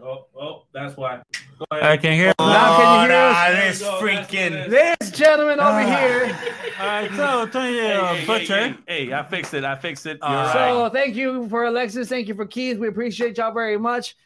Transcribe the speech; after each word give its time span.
Oh, 0.00 0.26
oh, 0.38 0.62
that's 0.72 0.96
why. 0.96 1.22
I 1.70 1.78
ahead. 1.78 2.02
can 2.02 2.12
hear. 2.14 2.32
Oh, 2.38 2.46
now 2.46 2.76
can 2.76 2.94
you 2.94 3.00
hear 3.14 3.20
nah, 3.20 3.30
us? 3.30 3.78
this 3.78 3.82
go, 3.82 4.00
freaking. 4.00 4.68
This 4.70 5.10
gentleman 5.12 5.60
over 5.60 5.78
Ah. 5.80 5.96
here. 5.98 6.38
All 6.80 6.86
right, 6.86 7.10
so 7.14 7.46
Tony 7.46 7.74
Hey, 7.78 7.94
uh, 7.96 8.06
hey, 8.14 8.16
hey, 8.20 8.26
Butcher. 8.26 8.76
Hey, 8.86 9.06
hey, 9.06 9.12
I 9.12 9.22
fixed 9.22 9.54
it. 9.54 9.64
I 9.64 9.76
fixed 9.76 10.06
it. 10.06 10.18
You're 10.22 10.28
Uh, 10.30 10.44
right. 10.46 10.52
So 10.70 10.88
thank 10.90 11.14
you 11.14 11.48
for 11.48 11.64
Alexis. 11.64 12.08
Thank 12.08 12.26
you 12.26 12.34
for 12.34 12.46
Keith. 12.46 12.78
We 12.78 12.88
appreciate 12.88 13.36
y'all 13.38 13.52
very 13.52 13.78
much. 13.78 14.16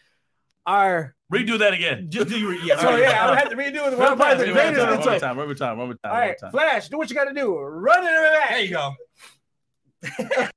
Our 0.66 1.14
Redo 1.32 1.58
that 1.58 1.74
again. 1.74 2.06
Just 2.08 2.28
do 2.28 2.38
your 2.38 2.54
yeah. 2.54 2.76
so 2.80 2.96
yeah, 2.96 3.28
I 3.28 3.34
had 3.36 3.50
to 3.50 3.56
redo 3.56 3.92
it. 3.92 3.98
One 3.98 4.16
One 4.18 4.38
the 4.38 4.46
more 4.46 4.54
greatest 4.54 4.80
time, 4.80 4.88
of 4.92 4.98
one 4.98 4.98
more 4.98 5.04
time. 5.06 5.20
time, 5.20 5.36
one 5.36 5.46
more 5.46 5.54
time, 5.54 5.78
one 5.78 5.86
more 5.88 5.96
time. 5.96 6.00
All 6.04 6.10
one 6.12 6.20
more 6.20 6.28
right, 6.28 6.38
time. 6.38 6.50
Flash, 6.52 6.88
do 6.88 6.96
what 6.98 7.10
you 7.10 7.16
got 7.16 7.24
to 7.24 7.34
do. 7.34 7.58
Run 7.58 8.04
it 8.04 8.32
back. 8.32 8.48
There 8.50 8.60
you 8.60 8.70
go. 8.70 8.94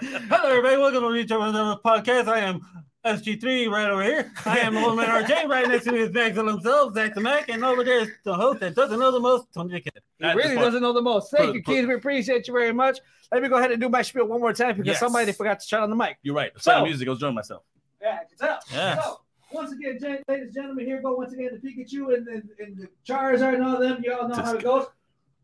Hello, 0.00 0.48
everybody. 0.48 0.76
Welcome 0.78 1.02
to 1.02 1.10
Reach 1.10 1.30
Over 1.30 1.52
the 1.52 1.76
Podcast. 1.84 2.28
I 2.28 2.38
am 2.40 2.60
SG3 3.16 3.68
right 3.70 3.88
over 3.90 4.02
here. 4.02 4.32
I 4.44 4.58
am 4.60 4.74
the 4.74 4.84
old 4.84 4.96
man 4.96 5.06
RJ. 5.24 5.48
Right 5.48 5.66
next 5.66 5.84
to 5.84 5.92
me 5.92 6.00
is 6.00 6.12
Maxwell 6.12 6.46
himself, 6.48 6.94
Zach 6.94 7.14
the 7.14 7.20
Mac, 7.20 7.48
and 7.48 7.64
over 7.64 7.82
there 7.84 8.00
is 8.00 8.10
the 8.24 8.34
host 8.34 8.60
that 8.60 8.74
doesn't 8.74 8.98
know 8.98 9.10
the 9.10 9.20
most, 9.20 9.46
Tony 9.54 9.72
the 9.74 9.80
Kid. 9.80 10.00
He 10.18 10.24
At 10.24 10.36
really 10.36 10.54
doesn't 10.56 10.82
know 10.82 10.92
the 10.92 11.02
most. 11.02 11.30
Thank 11.30 11.46
Put- 11.46 11.54
you, 11.56 11.62
put- 11.62 11.72
Keith. 11.74 11.88
We 11.88 11.94
appreciate 11.94 12.46
you 12.48 12.54
very 12.54 12.72
much. 12.72 12.98
Let 13.32 13.42
me 13.42 13.48
go 13.48 13.56
ahead 13.56 13.70
and 13.72 13.80
do 13.80 13.88
my 13.88 14.02
spiel 14.02 14.26
one 14.26 14.40
more 14.40 14.52
time 14.52 14.76
because 14.76 14.86
Yes. 14.86 15.00
somebody 15.00 15.32
forgot 15.32 15.60
to 15.60 15.66
shut 15.66 15.82
on 15.82 15.90
the 15.90 15.96
mic. 15.96 16.16
You're 16.22 16.34
right. 16.34 16.52
So- 16.56 16.70
Sound 16.72 16.84
music. 16.84 17.08
I 17.08 17.10
was 17.10 17.18
enjoying 17.18 17.34
myself. 17.34 17.62
Yeah, 18.00 18.18
it's 18.30 18.40
up. 18.42 18.60
Yes. 18.72 19.04
So, 19.04 19.20
once 19.52 19.72
again, 19.72 19.98
ladies 20.28 20.44
and 20.46 20.54
gentlemen, 20.54 20.84
here 20.86 21.00
go 21.02 21.14
once 21.16 21.32
again 21.32 21.50
the 21.52 21.58
Pikachu 21.68 22.14
and, 22.14 22.28
and, 22.28 22.48
and 22.58 22.76
the 22.76 22.88
Charizard 23.06 23.54
and 23.54 23.64
all 23.64 23.74
of 23.76 23.80
them. 23.80 24.02
You 24.04 24.12
all 24.14 24.28
know 24.28 24.34
how 24.36 24.54
it 24.54 24.62
goes. 24.62 24.86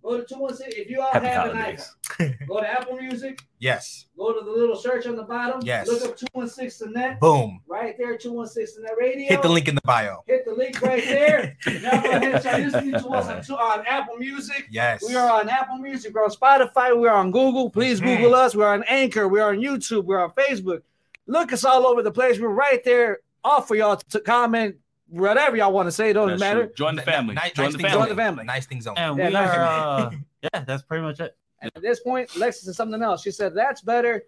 Go 0.04 0.18
to 0.20 0.24
216. 0.26 0.82
If 0.84 0.90
you 0.90 1.00
all 1.00 1.10
Happy 1.12 1.26
have 1.28 1.48
an 1.50 1.56
holidays. 1.56 1.90
iPhone, 2.04 2.46
go 2.46 2.60
to 2.60 2.68
Apple 2.68 2.96
Music, 2.98 3.40
Yes. 3.58 4.04
go 4.18 4.38
to 4.38 4.44
the 4.44 4.50
little 4.50 4.76
search 4.76 5.06
on 5.06 5.16
the 5.16 5.22
bottom. 5.22 5.60
Yes. 5.64 5.88
Look 5.88 6.02
up 6.04 6.14
216 6.34 6.92
the 6.92 6.98
net. 7.00 7.20
Boom. 7.20 7.62
Right 7.66 7.96
there, 7.96 8.18
216 8.18 8.82
the 8.82 8.88
net 8.88 8.96
radio. 9.00 9.28
Hit 9.30 9.40
the 9.40 9.48
link 9.48 9.66
in 9.66 9.74
the 9.74 9.80
bio. 9.84 10.22
Hit 10.26 10.44
the 10.44 10.52
link 10.52 10.82
right 10.82 11.02
there. 11.02 11.56
now 11.66 12.02
go 12.02 12.10
ahead 12.10 12.22
and 12.22 12.40
start 12.42 12.60
listening 12.60 12.90
to 12.92 13.08
us 13.08 13.48
on, 13.50 13.56
on 13.58 13.86
Apple 13.86 14.16
Music. 14.18 14.66
Yes. 14.70 15.02
We 15.08 15.14
are 15.14 15.40
on 15.40 15.48
Apple 15.48 15.78
Music, 15.78 16.14
we're 16.14 16.24
on 16.24 16.30
Spotify, 16.30 16.94
we're 17.00 17.10
on 17.10 17.30
Google. 17.30 17.70
Please 17.70 18.02
Mhm. 18.02 18.18
Google 18.18 18.34
us. 18.34 18.54
We're 18.54 18.68
on 18.68 18.84
Anchor, 18.88 19.26
we're 19.26 19.46
on 19.48 19.56
YouTube, 19.56 20.04
we're 20.04 20.22
on 20.22 20.32
Facebook. 20.32 20.82
Look 21.26 21.50
us 21.54 21.64
all 21.64 21.86
over 21.86 22.02
the 22.02 22.12
place. 22.12 22.38
We're 22.38 22.48
right 22.50 22.84
there, 22.84 23.20
off 23.42 23.68
for 23.68 23.74
y'all 23.74 23.96
to 23.96 24.20
comment, 24.20 24.76
whatever 25.08 25.56
y'all 25.56 25.72
want 25.72 25.86
to 25.86 25.92
say. 25.92 26.10
It 26.10 26.14
doesn't 26.14 26.30
That's 26.30 26.40
matter. 26.40 26.66
true. 26.66 26.74
Join 26.76 26.96
the 26.96 27.02
family. 27.02 27.34
Nice, 27.34 27.52
Join 27.52 27.64
nice 27.66 27.72
the 27.72 27.78
things 27.78 27.90
family. 27.90 28.06
Join 28.08 28.16
the 28.16 28.22
family. 28.22 28.44
Nice 28.44 28.66
things 28.66 28.86
only. 28.86 29.00
And 29.00 29.18
Yeah, 29.18 29.26
we 29.26 29.32
nice. 29.32 29.48
are, 29.50 29.60
uh, 30.06 30.10
yeah, 30.42 30.64
that's 30.64 30.82
pretty 30.82 31.02
much 31.02 31.20
it. 31.20 31.36
And 31.60 31.70
at 31.74 31.82
this 31.82 32.00
point, 32.00 32.34
Alexis 32.36 32.64
said 32.64 32.74
something 32.74 33.02
else. 33.02 33.22
She 33.22 33.30
said, 33.30 33.54
"That's 33.54 33.80
better." 33.80 34.24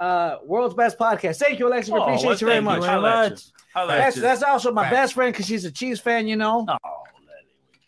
Uh, 0.00 0.36
world's 0.44 0.74
best 0.74 0.96
podcast. 0.98 1.36
Thank 1.38 1.58
you, 1.58 1.66
Alexis. 1.68 1.92
We 1.92 1.98
Oh, 1.98 2.02
appreciate 2.04 2.26
well, 2.28 2.38
you 2.38 2.46
very 2.46 2.60
much. 2.60 2.76
you. 2.76 2.82
very 2.82 2.92
Holla 2.94 3.28
much. 3.30 3.46
you. 3.46 3.52
Holla 3.74 3.92
at 3.94 3.98
That's 3.98 4.16
that's 4.16 4.42
also 4.42 4.72
my 4.72 4.84
Facts. 4.84 4.94
best 4.94 5.12
friend 5.14 5.32
because 5.32 5.46
she's 5.46 5.64
a 5.64 5.70
Chiefs 5.72 6.00
fan. 6.00 6.28
You 6.28 6.36
know. 6.36 6.64
Oh, 6.68 6.76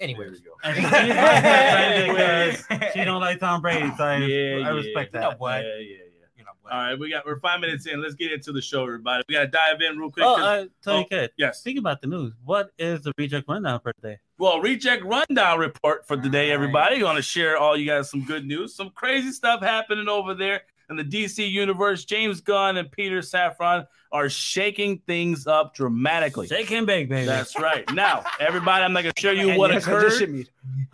Anyway. 0.01 0.29
we 0.31 0.41
go. 0.41 0.51
And 0.65 0.75
she's 0.77 0.85
my 0.85 0.91
best 0.91 2.63
friend 2.65 2.81
because 2.81 2.93
she 2.95 3.05
don't 3.05 3.21
like 3.21 3.39
Tom 3.39 3.61
Brady, 3.61 3.91
so 3.97 4.05
I, 4.05 4.17
Yeah, 4.19 4.67
I 4.67 4.71
respect 4.71 5.15
yeah. 5.15 5.21
that. 5.21 5.31
No, 5.33 5.37
what? 5.39 5.63
Yeah, 5.63 5.69
yeah, 5.77 5.79
yeah. 5.79 6.27
You 6.37 6.45
know, 6.45 6.51
what? 6.60 6.60
All 6.71 6.79
right, 6.79 6.99
we 6.99 7.11
got 7.11 7.27
we're 7.27 7.41
five 7.41 7.61
minutes 7.61 7.87
in. 7.87 8.01
Let's 8.01 8.15
get 8.15 8.31
into 8.33 8.53
the 8.53 8.61
show, 8.63 8.83
everybody. 8.85 9.25
We 9.29 9.35
gotta 9.35 9.49
dive 9.49 9.81
in 9.81 9.99
real 9.99 10.11
quick. 10.11 10.25
Oh, 10.25 10.37
'cause- 10.37 10.45
uh, 10.45 10.67
Tony 10.85 11.01
Oh. 11.05 11.09
Kid. 11.09 11.31
yes. 11.37 11.63
Think 11.63 11.79
about 11.79 12.01
the 12.01 12.07
news. 12.07 12.33
What 12.45 12.71
is 12.79 13.03
the 13.03 13.13
reject 13.19 13.49
rundown 13.49 13.81
for 13.81 13.93
today? 13.93 14.19
Well, 14.39 14.61
reject 14.61 15.05
rundown 15.05 15.59
report 15.59 16.07
for 16.07 16.17
today, 16.17 16.51
everybody. 16.51 16.99
Going 17.01 17.17
to 17.17 17.23
share 17.23 17.59
all 17.59 17.77
you 17.77 17.87
guys 17.87 18.09
some 18.11 18.25
good 18.25 18.47
news, 18.47 18.75
some 18.75 18.91
crazy 18.91 19.33
stuff 19.33 19.61
happening 19.63 20.09
over 20.09 20.33
there 20.35 20.63
in 20.91 20.97
the 20.97 21.05
DC 21.05 21.49
universe. 21.51 22.05
James 22.05 22.41
Gunn 22.41 22.77
and 22.77 22.91
Peter 22.91 23.21
Safran 23.21 23.87
are 24.13 24.29
shaking 24.29 24.99
things 25.07 25.47
up 25.47 25.75
dramatically. 25.75 26.49
Shake 26.49 26.71
and 26.73 26.87
bake, 26.87 27.09
baby. 27.09 27.27
That's 27.27 27.59
right. 27.59 27.91
Now, 27.95 28.25
everybody, 28.41 28.85
I'm 28.85 28.93
not 28.93 29.03
going 29.03 29.15
to 29.15 29.21
show 29.21 29.31
you 29.31 29.57
what 29.57 29.71
yes, 29.71 29.87
I 29.87 30.01
just 30.03 30.21
occurred. 30.21 30.49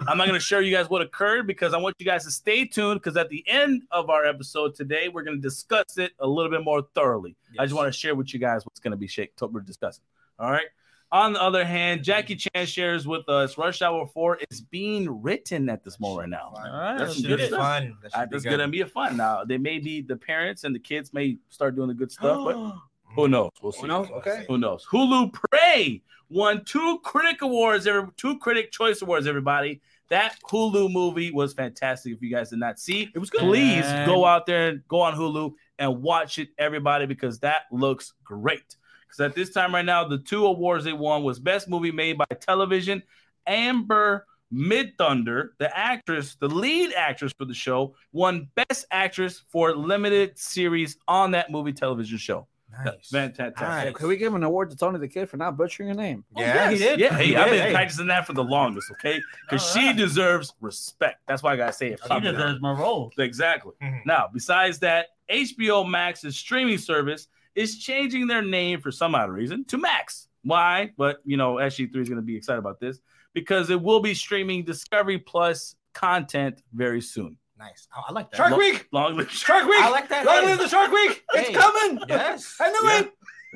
I'm 0.06 0.19
not 0.19 0.26
going 0.26 0.38
to 0.38 0.44
show 0.44 0.58
you 0.58 0.70
guys 0.70 0.90
what 0.90 1.02
occurred 1.02 1.46
because 1.46 1.72
I 1.72 1.78
want 1.78 1.96
you 1.98 2.06
guys 2.06 2.25
to 2.25 2.31
stay 2.31 2.66
tuned 2.66 3.00
because 3.00 3.16
at 3.16 3.31
the 3.31 3.43
end 3.48 3.84
of 3.90 4.10
our 4.10 4.25
episode 4.25 4.75
today, 4.75 5.08
we're 5.08 5.22
going 5.22 5.38
to 5.38 5.43
discuss 5.43 5.96
it 5.96 6.12
a 6.20 6.26
little 6.26 6.50
bit 6.50 6.62
more 6.62 6.82
thoroughly. 6.94 7.34
I 7.58 7.64
just 7.64 7.75
want 7.75 7.92
to 7.92 7.99
share 7.99 8.14
with 8.14 8.34
you 8.34 8.38
guys 8.38 8.66
what's 8.66 8.81
going 8.81 8.92
to 8.92 8.99
be 8.99 9.08
shake 9.08 9.32
we're 9.40 9.60
discussing. 9.60 10.04
All 10.38 10.50
right. 10.50 10.66
On 11.12 11.32
the 11.32 11.41
other 11.41 11.64
hand, 11.64 12.03
Jackie 12.03 12.35
Chan 12.35 12.67
shares 12.67 13.06
with 13.06 13.29
us 13.29 13.56
Rush 13.56 13.81
Hour 13.81 14.06
4 14.06 14.38
is 14.50 14.61
being 14.61 15.23
written 15.23 15.69
at 15.69 15.85
this 15.85 16.00
moment 16.00 16.20
right 16.20 16.29
now. 16.31 16.53
All 16.56 16.62
right, 16.79 16.99
That's 16.99 17.11
let's 17.11 17.14
some 17.14 17.23
get 17.23 17.29
good 17.29 17.38
be 17.38 17.47
stuff. 17.47 17.58
fun. 17.61 17.97
That 18.03 18.12
should 18.12 18.19
Uh, 18.19 18.26
be 18.26 18.31
That's 18.32 18.44
going 18.44 18.58
to 18.58 18.69
be 18.69 18.81
a 18.81 18.87
fun. 18.87 19.17
Now, 19.17 19.44
they 19.44 19.56
may 19.58 19.79
be 19.79 20.00
the 20.03 20.17
parents 20.17 20.64
and 20.64 20.75
the 20.75 20.81
kids 20.81 21.12
may 21.14 21.38
start 21.49 21.76
doing 21.76 21.88
the 21.88 21.94
good 21.94 22.11
stuff, 22.12 22.44
but 22.44 22.75
who 23.14 23.29
knows? 23.29 23.50
We'll 23.62 23.73
see. 23.73 23.82
Who 23.82 23.87
knows? 23.87 24.08
Okay. 24.11 24.44
Who 24.49 24.58
knows? 24.58 24.85
Hulu 24.91 25.32
Prey 25.32 26.03
won 26.29 26.64
two 26.64 26.99
critic 27.05 27.41
awards, 27.43 27.87
every 27.87 28.09
two 28.17 28.38
critic 28.41 28.73
choice 28.73 29.00
awards. 29.00 29.29
Everybody, 29.29 29.81
that 30.09 30.35
Hulu 30.50 30.91
movie 30.93 31.31
was 31.31 31.55
fantastic. 31.55 32.14
If 32.14 32.20
you 32.23 32.31
guys 32.31 32.50
did 32.50 32.59
not 32.59 32.81
see, 32.81 33.11
It 33.14 33.19
was 33.19 33.31
good. 33.31 33.41
please 33.43 33.85
And- 33.87 34.06
go 34.06 34.25
out 34.25 34.44
there 34.47 34.69
and 34.70 34.82
go 34.88 35.00
on 35.02 35.14
Hulu 35.14 35.52
and 35.79 36.02
watch 36.02 36.38
it, 36.41 36.49
everybody, 36.59 37.06
because 37.06 37.38
that 37.41 37.62
looks 37.70 38.12
great. 38.25 38.76
Because 39.16 39.30
at 39.30 39.34
this 39.34 39.50
time 39.50 39.74
right 39.74 39.84
now, 39.84 40.04
the 40.06 40.18
two 40.18 40.46
awards 40.46 40.84
they 40.84 40.92
won 40.92 41.22
was 41.22 41.38
Best 41.38 41.68
Movie 41.68 41.92
Made 41.92 42.18
by 42.18 42.26
Television. 42.40 43.02
Amber 43.46 44.26
Midthunder, 44.52 45.50
the 45.58 45.76
actress, 45.76 46.36
the 46.38 46.48
lead 46.48 46.92
actress 46.94 47.32
for 47.36 47.44
the 47.46 47.54
show, 47.54 47.94
won 48.12 48.48
Best 48.54 48.86
Actress 48.90 49.42
for 49.50 49.74
limited 49.74 50.38
series 50.38 50.98
on 51.08 51.30
that 51.32 51.50
movie 51.50 51.72
television 51.72 52.18
show. 52.18 52.46
Nice. 52.84 53.08
Fantastic. 53.10 53.58
Nice. 53.60 53.94
Can 53.94 54.08
we 54.08 54.16
give 54.16 54.34
an 54.34 54.42
award 54.42 54.70
to 54.70 54.76
Tony 54.76 54.98
the 54.98 55.08
Kid 55.08 55.30
for 55.30 55.36
not 55.38 55.56
butchering 55.56 55.88
your 55.88 55.96
name? 55.96 56.24
Yeah, 56.36 56.70
he 56.70 56.76
did. 56.78 57.00
Yeah, 57.00 57.16
hey, 57.16 57.26
He 57.28 57.36
I've 57.36 57.50
been 57.50 57.62
Hey. 57.68 57.72
practicing 57.72 58.06
that 58.08 58.26
for 58.26 58.34
the 58.34 58.44
longest, 58.44 58.90
okay? 58.92 59.20
Because 59.48 59.62
All 59.76 59.82
she 59.82 59.92
deserves 59.94 60.52
respect. 60.60 61.20
That's 61.26 61.42
why 61.42 61.54
I 61.54 61.56
gotta 61.56 61.72
say 61.72 61.92
it. 61.92 62.00
She 62.06 62.20
deserves 62.20 62.60
my 62.60 62.72
role. 62.72 63.12
Exactly. 63.18 63.72
Mhm. 63.82 64.04
Now, 64.04 64.28
besides 64.32 64.80
that, 64.80 65.06
HBO 65.30 65.84
Max's 65.84 66.36
streaming 66.36 66.78
service 66.78 67.28
is 67.56 67.79
changing 67.79 68.29
their 68.29 68.43
name 68.43 68.81
for 68.81 68.93
some 68.93 69.14
odd 69.17 69.31
reason 69.31 69.64
to 69.67 69.79
Max. 69.79 70.29
Why? 70.44 70.93
But 70.97 71.19
you 71.25 71.37
know, 71.37 71.55
SG3 71.56 71.97
is 71.97 72.08
going 72.08 72.17
to 72.20 72.23
be 72.23 72.37
excited 72.37 72.58
about 72.61 72.79
this 72.79 73.00
because 73.35 73.70
it 73.70 73.81
will 73.82 74.00
be 74.00 74.14
streaming 74.14 74.64
Discovery 74.64 75.19
Plus 75.19 75.75
content 75.94 76.62
very 76.73 77.00
soon. 77.00 77.37
Nice. 77.58 77.88
I, 77.94 78.03
I 78.08 78.12
like 78.12 78.31
that. 78.31 78.37
Shark 78.37 78.50
Lo- 78.53 78.58
Week. 78.58 78.87
Long 78.93 79.17
live 79.17 79.31
Shark 79.32 79.64
Week. 79.67 79.81
I 79.82 79.91
like 79.91 80.08
that. 80.11 80.25
Long 80.26 80.43
Hey. 80.43 80.47
live 80.47 80.58
the 80.58 80.69
Shark 80.69 80.93
Week. 80.93 81.25
It's 81.35 81.49
Hey. 81.49 81.55
coming. 81.55 81.99
Yes. 82.08 82.55
I 82.61 82.70
knew 82.70 82.88
Yeah. 82.88 83.00
it. 83.00 83.12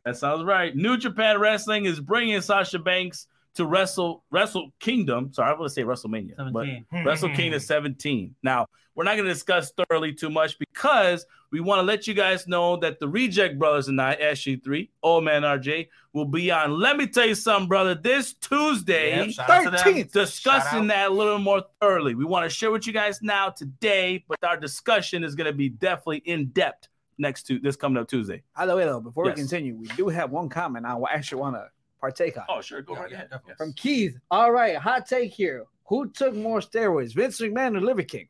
That 0.07 0.17
sounds 0.17 0.43
right. 0.45 0.75
New 0.75 0.97
Japan 0.97 1.39
Wrestling 1.39 1.85
is 1.85 2.01
bringing 2.01 2.41
Sasha 2.41 2.79
Banks 2.79 3.27
to 3.55 3.67
Wrestle 3.67 4.25
Wrestle 4.31 4.71
Kingdom. 4.81 5.33
Sorry, 5.33 5.51
I 5.51 5.53
want 5.53 5.65
to 5.65 5.71
say 5.71 5.83
WrestleMania, 5.83 6.53
but 6.53 6.67
hmm. 6.67 7.07
Wrestle 7.07 7.31
Kingdom 7.31 7.61
17. 7.61 8.35
Now, 8.43 8.67
we're 8.95 9.05
not 9.05 9.17
going 9.17 9.27
to 9.27 9.33
discuss 9.33 9.73
thoroughly 9.73 10.13
too 10.13 10.31
much 10.31 10.59
because 10.59 11.25
we 11.51 11.61
want 11.61 11.79
to 11.79 11.83
let 11.83 12.07
you 12.07 12.15
guys 12.15 12.47
know 12.47 12.77
that 12.79 13.01
the 13.01 13.09
Reject 13.09 13.59
Brothers 13.59 13.89
and 13.89 14.01
I, 14.01 14.17
SG3, 14.17 14.89
Old 15.03 15.25
Man 15.25 15.43
RJ, 15.43 15.89
will 16.13 16.25
be 16.25 16.51
on. 16.51 16.79
Let 16.79 16.97
me 16.97 17.07
tell 17.07 17.27
you 17.27 17.35
something, 17.35 17.69
brother. 17.69 17.95
This 17.95 18.35
Tuesday, 18.35 19.17
Yep, 19.17 19.31
shout 19.31 19.51
out 19.51 19.65
to 19.65 19.71
them. 19.71 19.95
13th. 19.95 20.13
discussing 20.13 20.87
that 20.89 21.11
a 21.11 21.13
little 21.13 21.39
more 21.39 21.63
thoroughly. 21.81 22.15
We 22.15 22.25
want 22.25 22.45
to 22.45 22.55
share 22.55 22.71
with 22.71 22.87
you 22.87 22.93
guys 22.93 23.21
now 23.23 23.51
today, 23.51 24.25
but 24.29 24.43
our 24.45 24.57
discussion 24.57 25.25
is 25.25 25.35
going 25.35 25.47
to 25.47 25.57
be 25.57 25.69
definitely 25.69 26.23
in 26.25 26.47
depth 26.49 26.89
next 27.19 27.45
to 27.45 27.59
this 27.59 27.77
coming 27.77 28.01
up 28.01 28.09
Tuesday. 28.09 28.43
By 28.57 28.67
the 28.67 28.75
way, 28.75 28.85
though, 28.85 29.01
before 29.01 29.27
Yes. 29.27 29.37
we 29.37 29.43
continue, 29.43 29.77
we 29.77 29.89
do 29.89 30.09
have 30.09 30.31
one 30.31 30.49
comment 30.49 30.87
I 30.87 30.99
actually 31.13 31.41
want 31.41 31.57
to 31.57 31.69
partake 32.01 32.37
on. 32.39 32.45
Oh, 32.49 32.61
sure. 32.61 32.83
Go 32.83 32.95
Yeah, 32.95 33.01
right 33.01 33.11
yeah, 33.11 33.17
ahead. 33.17 33.31
definitely. 33.31 33.55
From 33.57 33.73
Keith. 33.75 34.17
All 34.31 34.51
right, 34.53 34.77
hot 34.77 35.07
take 35.07 35.33
here. 35.33 35.65
Who 35.87 36.09
took 36.11 36.35
more 36.35 36.61
steroids, 36.61 37.15
Vince 37.15 37.41
McMahon 37.41 37.77
or 37.77 37.81
Liver 37.81 38.03
King? 38.03 38.29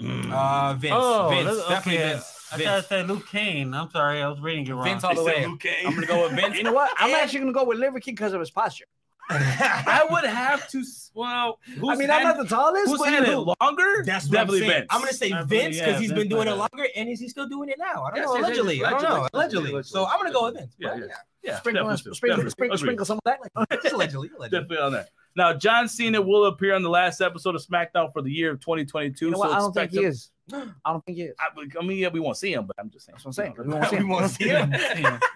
Mm. 0.00 0.32
Uh, 0.32 0.74
Vince. 0.74 0.94
Oh, 0.96 1.28
Vince. 1.30 1.44
that's- 1.44 1.68
Definitely 1.68 1.98
okay. 2.02 2.12
Vince. 2.12 2.48
I 2.52 2.56
Vince. 2.56 2.68
gotta 2.68 2.82
say 2.86 3.02
Luke 3.04 3.28
Kane. 3.28 3.72
I'm 3.74 3.90
sorry, 3.90 4.20
I 4.22 4.28
was 4.28 4.40
reading 4.40 4.66
it 4.66 4.72
wrong. 4.74 4.84
Vince 4.84 5.04
all 5.04 5.14
the 5.14 5.22
way. 5.24 5.46
Luke 5.46 5.60
Cage. 5.60 5.84
I'm 5.86 5.94
gonna 5.94 6.06
go 6.06 6.22
with 6.24 6.32
Vince. 6.32 6.56
You 6.56 6.64
know 6.64 6.72
what? 6.72 6.90
I'm 6.98 7.10
actually 7.22 7.40
gonna 7.40 7.52
go 7.52 7.64
with 7.64 7.78
Liver 7.78 8.00
King 8.00 8.14
because 8.14 8.32
of 8.32 8.40
his 8.40 8.50
posture. 8.50 8.84
I 9.30 10.06
would 10.10 10.24
have 10.24 10.68
to. 10.70 10.82
Well, 11.14 11.58
who's 11.78 11.88
I 11.90 11.94
mean, 11.96 12.10
I'm 12.10 12.22
not 12.22 12.36
the 12.38 12.44
tallest, 12.46 12.88
Who's 12.90 12.98
but 12.98 13.08
had 13.08 13.26
you 13.26 13.32
it 13.40 13.56
longer? 13.60 14.02
That's 14.04 14.28
definitely 14.28 14.62
I'm. 14.64 14.68
Vince. 14.70 14.86
I'm 14.90 15.00
gonna 15.00 15.12
say 15.12 15.32
I 15.32 15.42
Vince 15.42 15.76
because 15.76 15.92
yeah, 15.94 15.98
he's 16.00 16.08
Vince 16.10 16.20
been 16.20 16.28
doing 16.28 16.48
it 16.48 16.52
longer, 16.54 16.86
and 16.96 17.08
is 17.08 17.20
he 17.20 17.28
still 17.28 17.48
doing 17.48 17.68
it 17.68 17.78
now? 17.78 18.04
I 18.04 18.10
don't 18.10 18.16
Yes, 18.18 18.26
know. 18.26 18.34
yes, 18.34 18.40
yes, 18.40 18.44
Allegedly, 18.58 18.84
I 18.84 18.90
don't 18.90 19.02
know. 19.02 19.08
allegedly. 19.08 19.30
Allegedly. 19.34 19.70
Allegedly. 19.72 19.82
So 19.84 20.06
I'm 20.06 20.18
gonna 20.18 20.32
go 20.32 20.44
with 20.46 20.54
Vince. 20.56 20.74
Yeah, 20.78 20.88
But 20.90 20.98
yeah. 20.98 21.04
yeah. 21.06 21.14
yeah, 21.42 21.58
sprinkle, 21.58 21.84
definitely, 21.88 22.14
sprinkle, 22.14 22.28
definitely. 22.36 22.50
sprinkle, 22.50 22.78
sprinkle 22.78 23.06
some 23.06 23.18
of 23.18 23.24
that. 23.24 23.82
Just 23.82 23.94
allegedly. 23.94 24.30
Allegedly. 24.36 24.60
Definitely 24.60 24.78
on 24.78 24.92
that. 24.92 25.08
Now, 25.34 25.54
John 25.54 25.88
Cena 25.88 26.20
will 26.20 26.44
appear 26.46 26.74
on 26.74 26.82
the 26.82 26.90
last 26.90 27.20
episode 27.22 27.54
of 27.54 27.62
SmackDown 27.66 28.12
for 28.12 28.20
the 28.20 28.30
year 28.30 28.50
of 28.52 28.60
2022. 28.60 29.24
You 29.26 29.30
know 29.30 29.38
so 29.38 29.44
I 29.50 29.58
don't 29.58 29.72
think 29.72 29.86
expect 29.86 29.92
he 29.94 30.04
is. 30.04 30.30
I 30.52 30.92
don't 30.92 31.02
think 31.06 31.16
he 31.16 31.24
is. 31.24 31.34
I, 31.40 31.46
I 31.80 31.82
mean, 31.86 31.96
yeah, 31.98 32.08
we 32.08 32.20
won't 32.20 32.36
see 32.36 32.52
him, 32.52 32.66
but 32.66 32.76
I'm 32.78 32.90
just 32.90 33.06
saying. 33.06 33.14
That's 33.14 33.24
what 33.24 33.30
I'm 33.30 33.32
saying. 33.32 33.54
We 33.98 34.04
won't 34.04 34.30
see 34.30 34.48
him. 34.48 34.70
We 34.70 34.76
won't 34.76 34.94
see 34.96 35.02
him. 35.02 35.20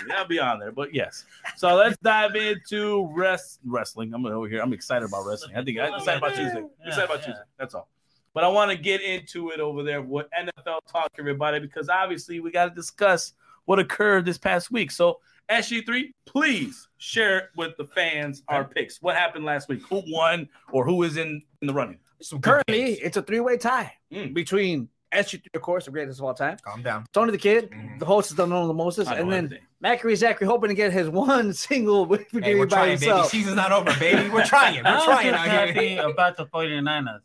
you 0.00 0.06
know, 0.06 0.14
I'll 0.16 0.26
be 0.26 0.38
on 0.38 0.58
there, 0.58 0.72
but 0.72 0.94
yes. 0.94 1.24
So 1.56 1.74
let's 1.74 1.96
dive 2.02 2.34
into 2.36 3.08
rest 3.12 3.60
wrestling. 3.64 4.12
I'm 4.14 4.24
over 4.26 4.48
here. 4.48 4.60
I'm 4.62 4.72
excited 4.72 5.08
about 5.08 5.26
wrestling. 5.26 5.56
I 5.56 5.64
think 5.64 5.78
I'm 5.78 5.94
excited 5.94 6.18
about 6.18 6.34
Tuesday. 6.34 6.58
I'm 6.58 6.86
excited 6.86 7.04
about 7.04 7.20
Yeah, 7.20 7.26
Tuesday. 7.26 7.42
That's 7.58 7.74
all. 7.74 7.88
But 8.32 8.44
I 8.44 8.48
want 8.48 8.70
to 8.70 8.76
get 8.76 9.00
into 9.02 9.50
it 9.50 9.58
over 9.60 9.82
there 9.82 10.02
with 10.02 10.26
NFL 10.38 10.80
talk, 10.90 11.10
everybody, 11.18 11.58
because 11.58 11.88
obviously 11.88 12.38
we 12.40 12.50
got 12.52 12.66
to 12.66 12.74
discuss 12.74 13.32
what 13.64 13.78
occurred 13.78 14.24
this 14.24 14.38
past 14.38 14.70
week. 14.70 14.90
So 14.92 15.18
SG3, 15.50 16.12
please 16.26 16.88
share 16.98 17.50
with 17.56 17.76
the 17.76 17.84
fans 17.84 18.42
our 18.46 18.64
picks. 18.64 19.02
What 19.02 19.16
happened 19.16 19.44
last 19.44 19.68
week? 19.68 19.80
Who 19.88 20.02
won 20.06 20.48
or 20.70 20.84
who 20.84 21.02
is 21.02 21.16
in, 21.16 21.42
in 21.60 21.66
the 21.66 21.74
running? 21.74 21.98
Some 22.22 22.38
good 22.40 22.62
Currently, 22.68 22.92
it's 23.00 23.16
a 23.16 23.22
three-way 23.22 23.56
tie 23.56 23.94
Mm. 24.12 24.32
between 24.34 24.88
SG3, 25.12 25.54
of 25.54 25.62
course, 25.62 25.84
the 25.86 25.90
greatest 25.90 26.20
of 26.20 26.24
all 26.26 26.34
time. 26.34 26.56
calm 26.64 26.82
down. 26.82 27.04
Tony 27.12 27.32
the 27.32 27.38
Kid, 27.38 27.70
Mhm. 27.70 27.98
the 27.98 28.04
host 28.06 28.30
is 28.30 28.36
the 28.36 28.46
known 28.46 28.68
the 28.68 28.74
mostest, 28.74 29.10
and 29.10 29.30
then 29.32 29.46
everything. 29.46 29.66
Macri 29.82 30.16
Zachary 30.16 30.46
hoping 30.46 30.68
to 30.68 30.74
get 30.74 30.92
his 30.92 31.08
one 31.26 31.52
single 31.52 32.06
victory 32.06 32.42
Hey, 32.42 32.54
we're 32.54 32.66
by 32.66 32.96
trying, 32.96 32.98
baby. 33.00 33.22
Season's 33.28 33.56
not 33.56 33.72
over, 33.72 33.92
baby. 33.98 34.28
We're 34.30 34.44
trying. 34.44 34.76
We're 34.76 34.82
I'm 34.90 35.02
trying 35.04 35.30
just 35.32 35.40
out 35.40 35.48
happy 35.48 35.88
here. 35.88 36.08
about 36.08 36.36
the 36.36 36.46
49ers. 36.46 37.20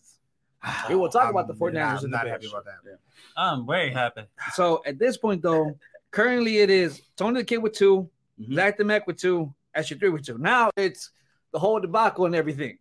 We 0.89 0.95
will 0.95 1.09
talk 1.09 1.29
about 1.29 1.41
I'm 1.41 1.47
the 1.47 1.53
49ers 1.53 1.73
not- 1.73 1.95
I'm 1.97 2.01
the 2.01 2.07
not 2.09 2.23
Bears. 2.23 2.31
happy 2.33 2.47
about 2.47 2.65
that. 2.65 2.99
I'm 3.37 3.67
very 3.67 3.91
happy. 3.91 4.21
So 4.53 4.81
at 4.85 4.97
this 4.97 5.17
point, 5.17 5.41
though, 5.43 5.77
currently 6.11 6.57
it 6.59 6.69
is 6.71 7.01
Tony 7.17 7.41
the 7.41 7.45
Kid 7.45 7.57
with 7.57 7.73
2 7.73 8.09
Mhm. 8.41 8.55
Zach 8.55 8.77
the 8.77 8.83
Mac 8.83 9.05
with 9.07 9.17
two, 9.17 9.53
SG3 9.75 10.09
with 10.11 10.25
two. 10.25 10.37
Now 10.37 10.71
it's 10.75 11.11
the 11.53 11.59
whole 11.59 11.79
debacle 11.79 12.25
and 12.25 12.33
everything. 12.35 12.79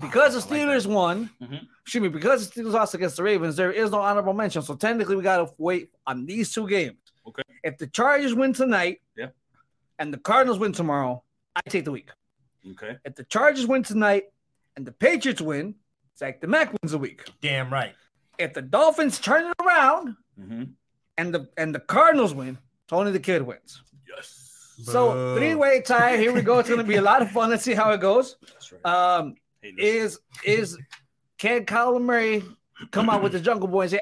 Because 0.00 0.34
the 0.34 0.54
I 0.54 0.58
like 0.60 0.68
Steelers 0.68 0.86
won, 0.86 1.30
Mhm. 1.40 1.66
excuse 1.82 2.02
me, 2.02 2.08
because 2.08 2.48
the 2.48 2.62
Steelers 2.62 2.72
lost 2.72 2.94
against 2.94 3.16
the 3.16 3.22
Ravens, 3.22 3.56
there 3.56 3.72
is 3.72 3.90
no 3.90 4.00
honorable 4.00 4.34
mention. 4.34 4.62
So 4.62 4.74
technically, 4.76 5.16
we 5.16 5.22
got 5.22 5.38
to 5.38 5.54
wait 5.58 5.90
on 6.06 6.26
these 6.26 6.52
two 6.52 6.68
games. 6.68 6.98
Okay. 7.26 7.42
If 7.64 7.78
the 7.78 7.86
Chargers 7.86 8.34
win 8.34 8.52
tonight, 8.52 9.00
Yeah. 9.16 9.28
and 9.98 10.12
the 10.12 10.18
Cardinals 10.18 10.58
win 10.58 10.72
tomorrow, 10.72 11.22
I 11.56 11.60
take 11.68 11.84
the 11.84 11.92
week. 11.92 12.10
Okay. 12.72 12.98
If 13.04 13.14
the 13.14 13.24
Chargers 13.24 13.66
win 13.66 13.82
tonight 13.82 14.24
and 14.76 14.86
the 14.86 14.92
Patriots 14.92 15.40
win, 15.40 15.74
Zach 16.18 16.40
the 16.40 16.46
Mac 16.46 16.72
wins 16.82 16.92
the 16.92 16.98
week. 16.98 17.24
Damn 17.40 17.72
right. 17.72 17.94
If 18.38 18.54
the 18.54 18.62
Dolphins 18.62 19.18
turn 19.18 19.46
it 19.46 19.54
around 19.64 20.16
Mm-hmm. 20.38 20.64
and 21.16 21.34
the 21.34 21.48
and 21.56 21.74
the 21.74 21.80
Cardinals 21.80 22.32
win, 22.34 22.58
Tony 22.86 23.10
the 23.10 23.18
Kid 23.20 23.42
wins. 23.42 23.82
Yes. 24.06 24.74
So 24.84 25.34
three 25.36 25.54
way 25.56 25.80
tie. 25.80 26.16
Here 26.16 26.32
we 26.32 26.42
go. 26.42 26.58
It's 26.60 26.68
going 26.68 26.80
to 26.80 26.86
be 26.86 26.96
a 26.96 27.02
lot 27.02 27.22
of 27.22 27.30
fun. 27.32 27.50
Let's 27.50 27.64
see 27.64 27.74
how 27.74 27.90
it 27.90 28.00
goes. 28.00 28.36
That's 28.42 28.72
right. 28.72 28.86
Um, 28.86 29.24
Hey, 29.24 29.30
listen. 29.30 29.38
Is 29.62 30.18
is 30.44 30.78
can 31.38 31.64
Kyler 31.64 32.00
Murray 32.00 32.42
come 32.90 33.10
out 33.10 33.22
with 33.22 33.32
the 33.32 33.40
Jungle 33.40 33.68
Boy 33.68 33.82
and 33.82 33.90
say 33.90 34.00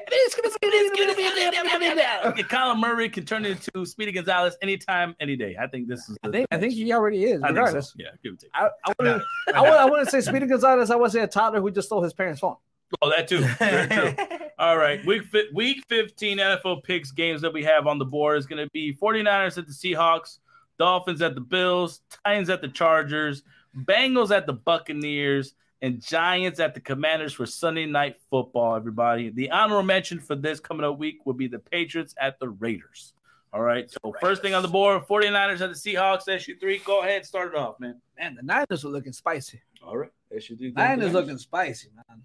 to 2.35 2.43
Colin 2.49 2.79
Murray 2.79 3.09
can 3.09 3.25
turn 3.25 3.45
into 3.45 3.85
Speedy 3.85 4.11
Gonzalez 4.11 4.55
anytime, 4.61 5.15
any 5.19 5.35
day. 5.35 5.55
I 5.59 5.67
think 5.67 5.87
this 5.87 6.07
is. 6.09 6.17
I 6.23 6.29
think 6.29 6.47
I 6.51 6.57
think 6.57 6.73
he 6.73 6.91
already 6.93 7.25
is. 7.25 7.41
Think 7.41 7.67
so. 7.67 7.81
Yeah, 7.97 8.07
give 8.23 8.33
it 8.33 8.39
to. 8.41 8.47
I, 8.53 8.69
I 8.85 8.93
wouldn't 8.99 9.23
I 9.53 9.85
would 9.85 10.07
I 10.07 10.09
say 10.09 10.21
Speedy 10.21 10.45
Gonzalez. 10.45 10.91
I 10.91 10.95
would 10.95 11.11
say 11.11 11.21
a 11.21 11.27
toddler 11.27 11.61
who 11.61 11.71
just 11.71 11.87
stole 11.87 12.01
his 12.01 12.13
parents' 12.13 12.39
phone. 12.39 12.55
Oh, 13.01 13.09
that 13.09 13.27
too. 13.27 13.39
Very 13.59 13.87
true. 13.87 14.13
All 14.59 14.77
right. 14.77 15.05
Week 15.05 15.23
fi- 15.25 15.49
week 15.53 15.83
15 15.87 16.37
NFL 16.37 16.83
picks 16.83 17.11
games 17.11 17.41
that 17.41 17.53
we 17.53 17.63
have 17.63 17.85
on 17.85 17.99
the 17.99 18.05
board 18.05 18.37
is 18.37 18.45
going 18.45 18.63
to 18.63 18.69
be 18.71 18.93
49ers 18.93 19.57
at 19.57 19.67
the 19.67 19.73
Seahawks, 19.73 20.39
Dolphins 20.79 21.21
at 21.21 21.35
the 21.35 21.41
Bills, 21.41 22.01
Titans 22.23 22.49
at 22.49 22.61
the 22.61 22.69
Chargers, 22.69 23.43
Bengals 23.75 24.35
at 24.35 24.45
the 24.47 24.53
Buccaneers, 24.53 25.53
and 25.81 26.01
Giants 26.01 26.59
at 26.59 26.73
the 26.73 26.79
Commanders 26.79 27.33
for 27.33 27.45
Sunday 27.45 27.85
night 27.85 28.15
football, 28.31 28.75
everybody. 28.75 29.29
The 29.29 29.51
honorable 29.51 29.83
mention 29.83 30.19
for 30.19 30.35
this 30.35 30.59
coming 30.59 30.83
up 30.83 30.97
week 30.97 31.25
would 31.25 31.37
be 31.37 31.47
the 31.47 31.59
Patriots 31.59 32.15
at 32.19 32.39
the 32.39 32.49
Raiders. 32.49 33.13
All 33.53 33.61
right. 33.61 33.89
So 33.89 34.13
first 34.19 34.41
thing 34.41 34.53
on 34.55 34.61
the 34.63 34.67
board, 34.67 35.03
49ers 35.07 35.61
at 35.61 35.69
the 35.69 35.75
Seahawks, 35.75 36.27
SG3. 36.27 36.83
Go 36.83 37.01
ahead, 37.01 37.25
start 37.25 37.53
it 37.53 37.57
off, 37.57 37.79
man. 37.79 38.01
Man, 38.17 38.35
the 38.35 38.41
Niners 38.41 38.83
are 38.85 38.89
looking 38.89 39.13
spicy. 39.13 39.61
All 39.85 39.97
right. 39.97 40.09
SG3. 40.35 40.75
Niners 40.75 41.13
looking 41.13 41.37
spicy, 41.37 41.89
man. 41.95 42.21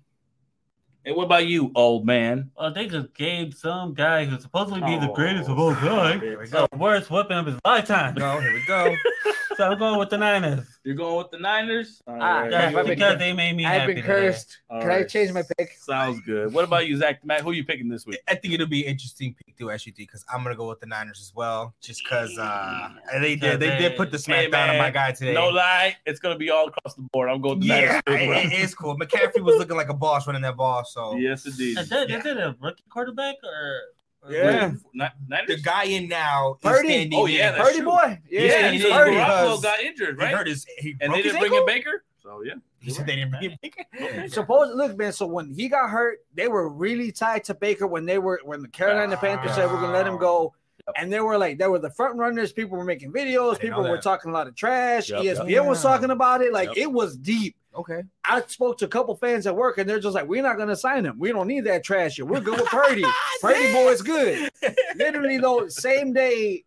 And 1.05 1.17
what 1.17 1.25
about 1.25 1.47
you, 1.47 1.73
old 1.75 2.07
man? 2.07 2.51
Well, 2.57 2.73
they 2.73 2.87
just 2.87 3.13
gave 3.15 3.55
some 3.55 3.93
guy 3.93 4.25
who's 4.25 4.43
supposedly 4.43 4.81
be 4.81 4.99
the 4.99 5.11
Oh. 5.11 5.15
greatest 5.15 5.51
of 5.51 5.59
all 5.59 5.75
time 5.75 6.21
Here 6.21 6.39
we 6.41 6.47
go. 6.47 6.67
the 6.71 6.79
worst 6.79 7.11
weapon 7.11 7.39
of 7.39 7.47
his 7.47 7.59
lifetime. 7.65 8.15
Go. 8.15 8.41
Here 8.41 8.53
we 8.55 8.65
go. 8.67 8.95
So 9.57 9.71
I'm 9.71 9.79
going 9.79 9.99
with 9.99 10.11
the 10.11 10.19
Niners. 10.19 10.67
You're 10.85 10.95
going 10.95 11.17
with 11.19 11.31
the 11.31 11.39
Niners? 11.39 12.01
All 12.07 12.17
Ah, 12.21 12.41
right. 12.41 12.51
yeah, 12.51 12.63
Just 12.63 12.77
I've 12.77 12.87
been- 12.87 12.95
because 12.95 13.19
they 13.19 13.33
made 13.33 13.55
me 13.57 13.65
I've 13.67 13.83
happy 13.83 13.95
been 13.95 14.05
cursed. 14.05 14.59
All 14.71 14.81
Can 14.81 14.91
I 14.91 15.03
change 15.05 15.33
my 15.33 15.43
pick? 15.59 15.73
Sounds 15.79 16.21
good. 16.23 16.53
What 16.53 16.65
about 16.65 16.87
you, 16.87 16.97
Zach? 16.97 17.25
Matt, 17.25 17.43
who 17.43 17.51
are 17.51 17.55
you 17.55 17.65
picking 17.65 17.89
this 17.89 18.07
week? 18.07 18.19
I 18.29 18.35
think 18.35 18.55
it'll 18.55 18.67
be 18.67 18.85
an 18.85 18.93
interesting 18.93 19.35
pick 19.35 19.57
through 19.57 19.77
SUT 19.77 19.95
because 19.97 20.25
I'm 20.33 20.43
gonna 20.43 20.57
go 20.57 20.69
with 20.69 20.81
the 20.81 20.87
Niners 20.87 21.21
as 21.21 21.33
well, 21.35 21.75
just 21.81 22.03
because 22.03 22.37
uh, 22.39 22.89
they 23.21 23.37
did 23.37 23.61
they 23.61 23.77
did 23.79 23.97
put 23.97 24.11
the 24.11 24.17
Hey, 24.17 24.23
smack 24.23 24.51
down 24.51 24.71
on 24.71 24.79
my 24.79 24.91
guy 24.91 25.13
today. 25.13 25.35
No 25.35 25.49
lie, 25.49 25.97
it's 26.07 26.19
gonna 26.21 26.39
be 26.39 26.51
all 26.51 26.69
across 26.69 26.95
the 26.95 27.03
board. 27.13 27.29
I'm 27.31 27.41
going 27.41 27.59
with 27.59 27.69
the 27.69 27.75
yeah, 27.75 28.01
Niners. 28.07 28.23
as 28.41 28.47
it- 28.47 28.53
it 28.53 28.65
is 28.65 28.75
cool. 28.75 28.97
McCaffrey 28.99 29.43
was 29.43 29.57
looking 29.59 29.77
like 29.77 29.89
a 29.91 29.95
boss 29.95 30.27
running 30.27 30.43
that 30.43 30.57
ball, 30.57 30.85
so 30.85 31.17
Yes, 31.17 31.45
indeed. 31.47 31.79
Is 31.79 31.89
that, 31.91 32.09
Yeah. 32.09 32.19
is 32.19 32.27
it 32.27 32.37
a 32.39 32.57
rookie 32.61 32.85
quarterback 32.89 33.37
or? 33.45 33.81
Or 34.23 34.33
Yeah. 34.33 34.73
Ni- 34.95 35.07
the 35.47 35.57
guy 35.62 35.85
in 35.85 36.09
now 36.09 36.55
is 36.55 36.59
Purdy. 36.62 36.88
standing. 36.88 37.19
Oh, 37.19 37.26
yeah, 37.26 37.52
that's 37.52 37.62
Purdy 37.64 37.76
true. 37.81 37.87
boy. 37.91 38.19
Yeah, 38.31 38.41
yeah, 38.41 38.67
he 38.71 38.76
he 38.76 38.83
did 38.83 38.88
did. 38.88 38.93
Purdy 38.93 39.17
Garoppolo 39.17 39.62
got 39.62 39.81
injured, 39.81 40.17
he 40.19 40.25
right? 40.25 40.35
hurt 40.35 40.47
his. 40.47 40.67
He 40.79 40.91
and 41.00 41.11
broke 41.11 41.17
they 41.17 41.23
didn't 41.23 41.41
bring 41.41 41.55
in? 41.55 41.67
Baker. 41.67 42.05
So 42.23 42.43
yeah, 42.45 42.55
He 42.81 42.91
said 42.93 43.07
they 43.07 43.17
didn't 43.17 43.31
bring 43.33 43.45
in 43.50 43.59
Baker. 43.62 43.85
Okay. 44.00 44.29
Suppose 44.29 44.75
look, 44.75 44.97
man. 44.97 45.12
So 45.12 45.26
when 45.26 45.50
he 45.52 45.69
got 45.69 45.91
hurt, 45.91 46.19
they 46.35 46.47
were 46.49 46.69
really 46.69 47.11
tied 47.11 47.45
to 47.45 47.55
Baker 47.55 47.87
when 47.87 48.05
they 48.07 48.19
were 48.19 48.41
when 48.45 48.62
the 48.62 48.69
Carolina 48.69 49.17
Panthers 49.17 49.55
said 49.55 49.67
we're 49.71 49.81
gonna 49.81 49.93
let 49.93 50.07
him 50.07 50.19
go. 50.19 50.55
Yep. 50.87 50.95
And 50.99 51.12
they 51.12 51.21
were 51.21 51.38
like, 51.38 51.59
they 51.59 51.67
were 51.69 51.79
the 51.79 51.91
front 51.91 52.17
runners. 52.17 52.52
People 52.52 52.76
were 52.76 52.85
making 52.85 53.12
videos. 53.12 53.59
People 53.61 53.83
were 53.83 53.99
talking 53.99 54.31
a 54.33 54.35
lot 54.35 54.49
of 54.49 54.57
trash. 54.57 55.11
Yep, 55.11 55.23
ESPN 55.23 55.49
yep. 55.50 55.64
was 55.67 55.81
talking 55.83 56.11
about 56.11 56.43
it. 56.43 56.52
Like 56.52 56.71
Yep. 56.71 56.76
it 56.79 56.93
was 56.93 57.17
deep. 57.17 57.57
Okay. 57.75 58.02
I 58.25 58.43
spoke 58.47 58.79
to 58.79 58.85
a 58.85 58.88
couple 58.88 59.14
fans 59.17 59.47
at 59.47 59.57
work, 59.57 59.79
and 59.79 59.88
they're 59.88 59.99
just 60.00 60.14
like, 60.14 60.29
"We're 60.29 60.43
not 60.43 60.59
gonna 60.59 60.76
sign 60.76 61.05
him. 61.07 61.19
We 61.19 61.33
don't 61.33 61.47
need 61.47 61.64
that 61.64 61.85
trash 61.85 62.17
here. 62.17 62.26
We're 62.26 62.41
good 62.41 62.61
with 62.61 62.69
Purdy. 62.69 63.05
Purdy 63.41 63.73
boy 63.73 63.88
is 63.91 64.02
good." 64.02 64.50
Literally 64.97 65.38
though, 65.38 65.69
same 65.69 66.12
day, 66.12 66.64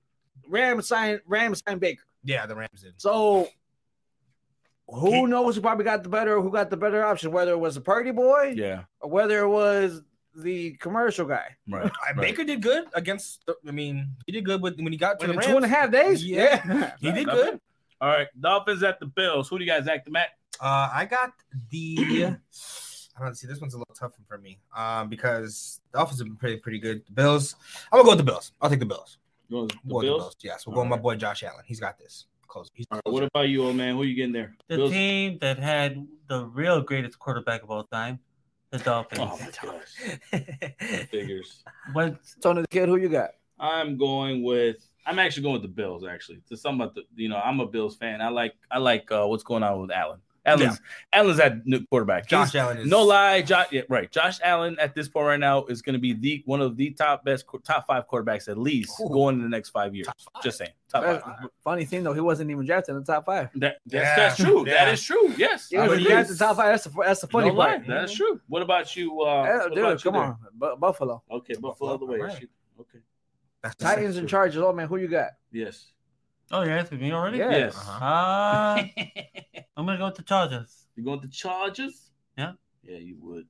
Rams 0.47 0.87
signed 0.87 1.21
Rams 1.27 1.61
signed 1.65 1.79
Baker. 1.79 2.03
Yeah, 2.23 2.45
the 2.47 2.55
Rams 2.55 2.81
did. 2.81 2.93
So 2.97 3.49
who 4.87 5.27
knows 5.27 5.55
who 5.55 5.61
probably 5.61 5.85
got 5.85 6.03
the 6.03 6.09
better 6.09 6.41
who 6.41 6.51
got 6.51 6.69
the 6.69 6.77
better 6.77 7.03
option, 7.03 7.31
whether 7.31 7.51
it 7.51 7.59
was 7.59 7.77
a 7.77 7.81
Purdy 7.81 8.11
boy 8.11 8.53
yeah, 8.55 8.83
or 8.99 9.09
whether 9.09 9.39
it 9.39 9.47
was 9.47 10.01
the 10.35 10.71
commercial 10.73 11.25
guy. 11.25 11.55
right. 11.69 11.83
Right. 11.83 12.15
Baker 12.17 12.43
did 12.43 12.61
good 12.61 12.85
against. 12.93 13.45
The, 13.45 13.55
I 13.67 13.71
mean, 13.71 14.09
he 14.25 14.31
did 14.31 14.45
good 14.45 14.61
with 14.61 14.77
when 14.77 14.91
he 14.91 14.97
got 14.97 15.19
to 15.19 15.25
In 15.25 15.31
the 15.31 15.37
Rams. 15.37 15.47
two 15.47 15.55
and 15.55 15.65
a 15.65 15.67
half 15.67 15.91
days? 15.91 16.23
Yeah. 16.23 16.61
Yeah. 16.67 16.91
He 16.99 17.11
did 17.11 17.27
Not 17.27 17.35
good. 17.35 17.59
All 18.01 18.09
right, 18.09 18.27
Dolphins 18.39 18.83
at 18.83 18.99
the 18.99 19.05
Bills. 19.05 19.47
Who 19.47 19.57
do 19.57 19.63
you 19.63 19.71
guys 19.71 19.87
act 19.87 20.05
the 20.05 20.11
Matt? 20.11 20.29
Uh, 20.59 20.89
I 20.93 21.05
got 21.05 21.33
the. 21.69 22.37
I 23.17 23.23
don't 23.23 23.35
see 23.35 23.47
this 23.47 23.61
one's 23.61 23.73
a 23.73 23.77
little 23.77 23.95
tough 23.95 24.11
one 24.17 24.25
for 24.27 24.37
me. 24.37 24.59
Um, 24.75 25.09
because 25.09 25.79
the 25.91 26.01
offense 26.01 26.19
have 26.19 26.27
been 26.27 26.35
pretty 26.35 26.57
pretty 26.57 26.79
good. 26.79 27.05
The 27.05 27.13
Bills. 27.13 27.55
I'm 27.91 27.99
gonna 27.99 28.03
go 28.03 28.09
with 28.11 28.19
the 28.19 28.31
Bills. 28.31 28.51
I'll 28.61 28.69
take 28.69 28.79
the 28.79 28.85
Bills. 28.85 29.17
You 29.47 29.57
want 29.57 29.71
the 29.71 29.77
We'll 29.85 30.01
go 30.01 30.07
with 30.13 30.21
Bills? 30.21 30.35
Yes, 30.41 30.65
we'll 30.65 30.75
All 30.75 30.83
go 30.83 30.89
with 30.89 30.97
my 30.97 31.01
boy 31.01 31.15
Josh 31.15 31.43
Allen. 31.43 31.63
He's 31.65 31.79
got 31.79 31.97
this. 31.97 32.25
Close. 32.47 32.69
He's 32.73 32.85
All 32.91 32.97
right, 33.05 33.13
what 33.13 33.23
about 33.23 33.49
you, 33.49 33.63
old 33.65 33.75
man? 33.75 33.95
Who 33.95 34.01
are 34.01 34.05
you 34.05 34.15
getting 34.15 34.33
there? 34.33 34.55
The 34.67 34.77
Bills? 34.77 34.91
team 34.91 35.37
that 35.41 35.59
had 35.59 36.07
the 36.27 36.45
real 36.45 36.81
greatest 36.81 37.17
quarterback 37.19 37.63
of 37.63 37.71
all 37.71 37.83
time, 37.83 38.19
the 38.71 38.79
Dolphins. 38.79 39.21
Oh 39.21 39.39
my 39.39 39.71
gosh, 40.31 41.07
figures. 41.09 41.63
What? 41.93 42.17
Tony 42.41 42.61
the 42.61 42.67
kid, 42.67 42.89
who 42.89 42.97
you 42.97 43.09
got? 43.09 43.31
I'm 43.59 43.97
going 43.97 44.43
with. 44.43 44.87
I'm 45.05 45.19
actually 45.19 45.43
going 45.43 45.53
with 45.53 45.61
the 45.61 45.67
Bills. 45.69 46.05
Actually, 46.05 46.41
to 46.49 46.57
some 46.57 46.81
about 46.81 46.95
the. 46.95 47.03
You 47.15 47.29
know, 47.29 47.37
I'm 47.37 47.59
a 47.61 47.67
Bills 47.67 47.95
fan. 47.95 48.21
I 48.21 48.29
like. 48.29 48.53
I 48.69 48.79
like 48.79 49.11
uh, 49.11 49.25
what's 49.25 49.43
going 49.43 49.63
on 49.63 49.81
with 49.81 49.91
Allen. 49.91 50.19
Allen's 50.45 50.79
Allen's 51.11 51.39
at 51.39 51.65
new 51.65 51.85
quarterback. 51.87 52.27
Josh 52.27 52.51
He's- 52.51 52.63
Allen 52.63 52.77
is 52.77 52.87
No 52.87 53.03
lie, 53.03 53.41
Josh. 53.41 53.67
Yeah, 53.71 53.81
right. 53.89 54.11
Josh 54.11 54.39
Allen 54.43 54.77
at 54.79 54.93
this 54.93 55.07
point 55.07 55.25
right 55.27 55.39
now 55.39 55.65
is 55.65 55.81
going 55.81 55.93
to 55.93 55.99
be 55.99 56.13
the 56.13 56.43
one 56.45 56.61
of 56.61 56.77
the 56.77 56.91
top 56.91 57.25
best 57.25 57.45
top 57.63 57.87
five 57.87 58.07
quarterbacks 58.07 58.47
at 58.47 58.57
least 58.57 58.91
Ooh. 59.01 59.09
going 59.09 59.35
in 59.37 59.41
the 59.43 59.49
next 59.49 59.69
five 59.69 59.95
years. 59.95 60.07
Five. 60.07 60.43
Just 60.43 60.57
saying, 60.59 60.71
top 60.89 61.03
five. 61.03 61.49
funny 61.63 61.85
thing 61.85 62.03
though, 62.03 62.13
he 62.13 62.21
wasn't 62.21 62.51
even 62.51 62.65
drafted 62.65 62.95
in 62.95 63.01
the 63.03 63.05
top 63.11 63.25
five. 63.25 63.49
That, 63.55 63.77
that's, 63.85 63.93
Yeah. 63.93 64.15
that's 64.15 64.37
true. 64.37 64.63
That 64.65 64.71
Yeah. 64.87 64.91
is 64.91 65.01
true. 65.03 65.33
Yes, 65.37 65.69
He 65.69 65.77
I 65.77 65.87
was 65.87 65.97
believe 65.97 66.07
drafted 66.07 66.31
in 66.31 66.37
the 66.37 66.45
top 66.45 66.55
five. 66.57 66.65
That's 66.73 66.83
the 66.83 66.89
that's 67.03 67.21
the 67.21 67.27
funny 67.27 67.47
no 67.49 67.53
lie, 67.55 67.75
part. 67.77 67.87
That's 67.87 68.13
true. 68.13 68.39
What 68.47 68.61
about 68.61 68.95
you? 68.95 69.21
Uh, 69.21 69.25
Yeah, 69.43 69.57
what 69.57 69.69
dude, 69.73 69.77
about 69.83 70.03
come 70.03 70.13
there? 70.13 70.23
on, 70.23 70.37
Bu- 70.53 70.75
Buffalo, 70.77 71.23
Okay, 71.31 71.55
Buffalo 71.59 71.91
all 71.91 71.97
the 71.97 72.05
way. 72.05 72.19
Alright. 72.19 72.39
Shoot. 72.39 72.49
Okay. 72.79 72.99
That's 73.63 73.75
Titans 73.77 74.17
and 74.17 74.29
Chargers. 74.29 74.61
Oh 74.61 74.71
man, 74.73 74.87
who 74.87 74.97
you 74.97 75.07
got? 75.07 75.31
Yes. 75.51 75.87
Oh, 76.51 76.61
you're 76.61 76.77
asking 76.77 76.99
me 76.99 77.11
already? 77.11 77.39
Yeah. 77.39 77.51
Yes. 77.51 77.75
Uh-huh. 77.77 78.05
Uh, 78.05 78.83
I'm 79.77 79.85
gonna 79.85 79.97
go 79.97 80.05
with 80.05 80.15
the 80.15 80.23
Chargers. 80.23 80.85
You 80.95 81.03
going 81.03 81.19
with 81.19 81.29
the 81.29 81.35
Chargers? 81.35 82.11
Yeah. 82.37 82.53
Yeah, 82.83 82.97
you 82.97 83.17
would. 83.21 83.47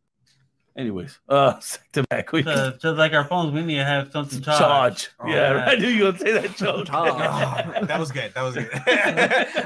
Anyways, 0.78 1.20
uh, 1.30 1.60
to 1.94 2.04
back. 2.04 2.32
We 2.34 2.44
Uh, 2.44 2.72
just 2.72 2.98
like 2.98 3.14
our 3.14 3.24
phones, 3.26 3.54
we 3.54 3.64
need 3.64 3.76
to 3.76 3.86
have 3.86 4.12
something 4.12 4.42
charged. 4.42 4.60
charge. 4.60 5.10
Oh, 5.20 5.28
yeah, 5.28 5.54
yeah. 5.56 5.66
I 5.66 5.76
knew 5.76 5.88
you 5.88 6.04
were 6.06 6.12
gonna 6.12 6.20
say 6.24 6.32
that 6.34 6.56
joke. 6.58 6.88
Charge. 6.88 7.14
Oh, 7.78 7.86
that 7.86 8.00
was 8.00 8.12
good. 8.12 8.34
That 8.34 8.42
was 8.42 8.56
good. 8.56 8.70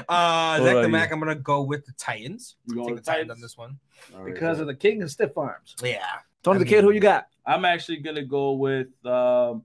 uh, 0.08 0.62
Zach 0.62 0.82
the? 0.82 0.88
Mac, 0.88 1.12
I'm 1.12 1.18
gonna 1.18 1.34
go 1.34 1.62
with 1.62 1.84
the 1.86 1.92
Titans. 1.92 2.56
You 2.66 2.74
going 2.76 2.86
Take 2.88 2.94
with 2.96 3.04
the 3.04 3.10
Titans 3.10 3.28
Titans? 3.28 3.38
on 3.38 3.40
this 3.42 3.56
one. 3.58 3.78
All 4.14 4.22
right, 4.22 4.32
Because 4.34 4.58
so 4.58 4.62
of 4.62 4.66
the 4.68 4.74
king 4.74 5.02
of 5.02 5.10
stiff 5.10 5.36
arms. 5.36 5.74
Yeah. 5.82 6.04
Tony 6.42 6.56
I 6.56 6.58
the 6.60 6.64
kid, 6.64 6.84
who 6.84 6.90
you 6.92 7.00
got? 7.00 7.26
I'm 7.46 7.64
actually 7.64 7.98
gonna 7.98 8.24
go 8.24 8.52
with. 8.52 8.88
Um, 9.04 9.62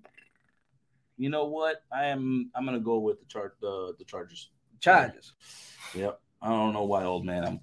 you 1.17 1.29
know 1.29 1.45
what? 1.45 1.83
I 1.91 2.05
am. 2.05 2.51
I'm 2.55 2.65
gonna 2.65 2.79
go 2.79 2.99
with 2.99 3.19
the 3.19 3.25
chart. 3.25 3.57
The 3.61 3.93
the 3.97 4.05
Chargers. 4.05 4.49
Chargers. 4.79 5.33
Yep. 5.93 6.19
I 6.41 6.49
don't 6.49 6.73
know 6.73 6.83
why, 6.83 7.03
old 7.05 7.25
man. 7.25 7.45
I'm 7.45 7.59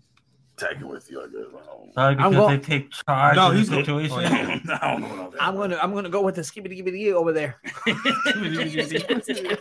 tagging 0.56 0.88
with 0.88 1.10
you. 1.10 1.20
I 1.20 1.26
guess. 1.26 1.46
I 1.50 1.66
don't, 1.66 1.94
Sorry, 1.94 2.14
because 2.14 2.34
go- 2.34 2.48
they 2.48 2.58
take 2.58 2.90
charge 2.90 3.36
No, 3.36 3.50
of 3.50 3.56
he's 3.56 3.68
the 3.68 3.76
situation. 3.76 4.16
I 4.24 4.92
don't 4.92 5.02
know 5.02 5.14
about 5.14 5.32
that. 5.32 5.42
I'm 5.42 5.56
gonna 5.56 5.78
I'm 5.82 5.92
gonna 5.92 6.08
go 6.08 6.22
with 6.22 6.34
the 6.36 6.42
skibbity 6.42 6.82
gibbity 6.82 7.12
over 7.12 7.32
there. 7.32 7.60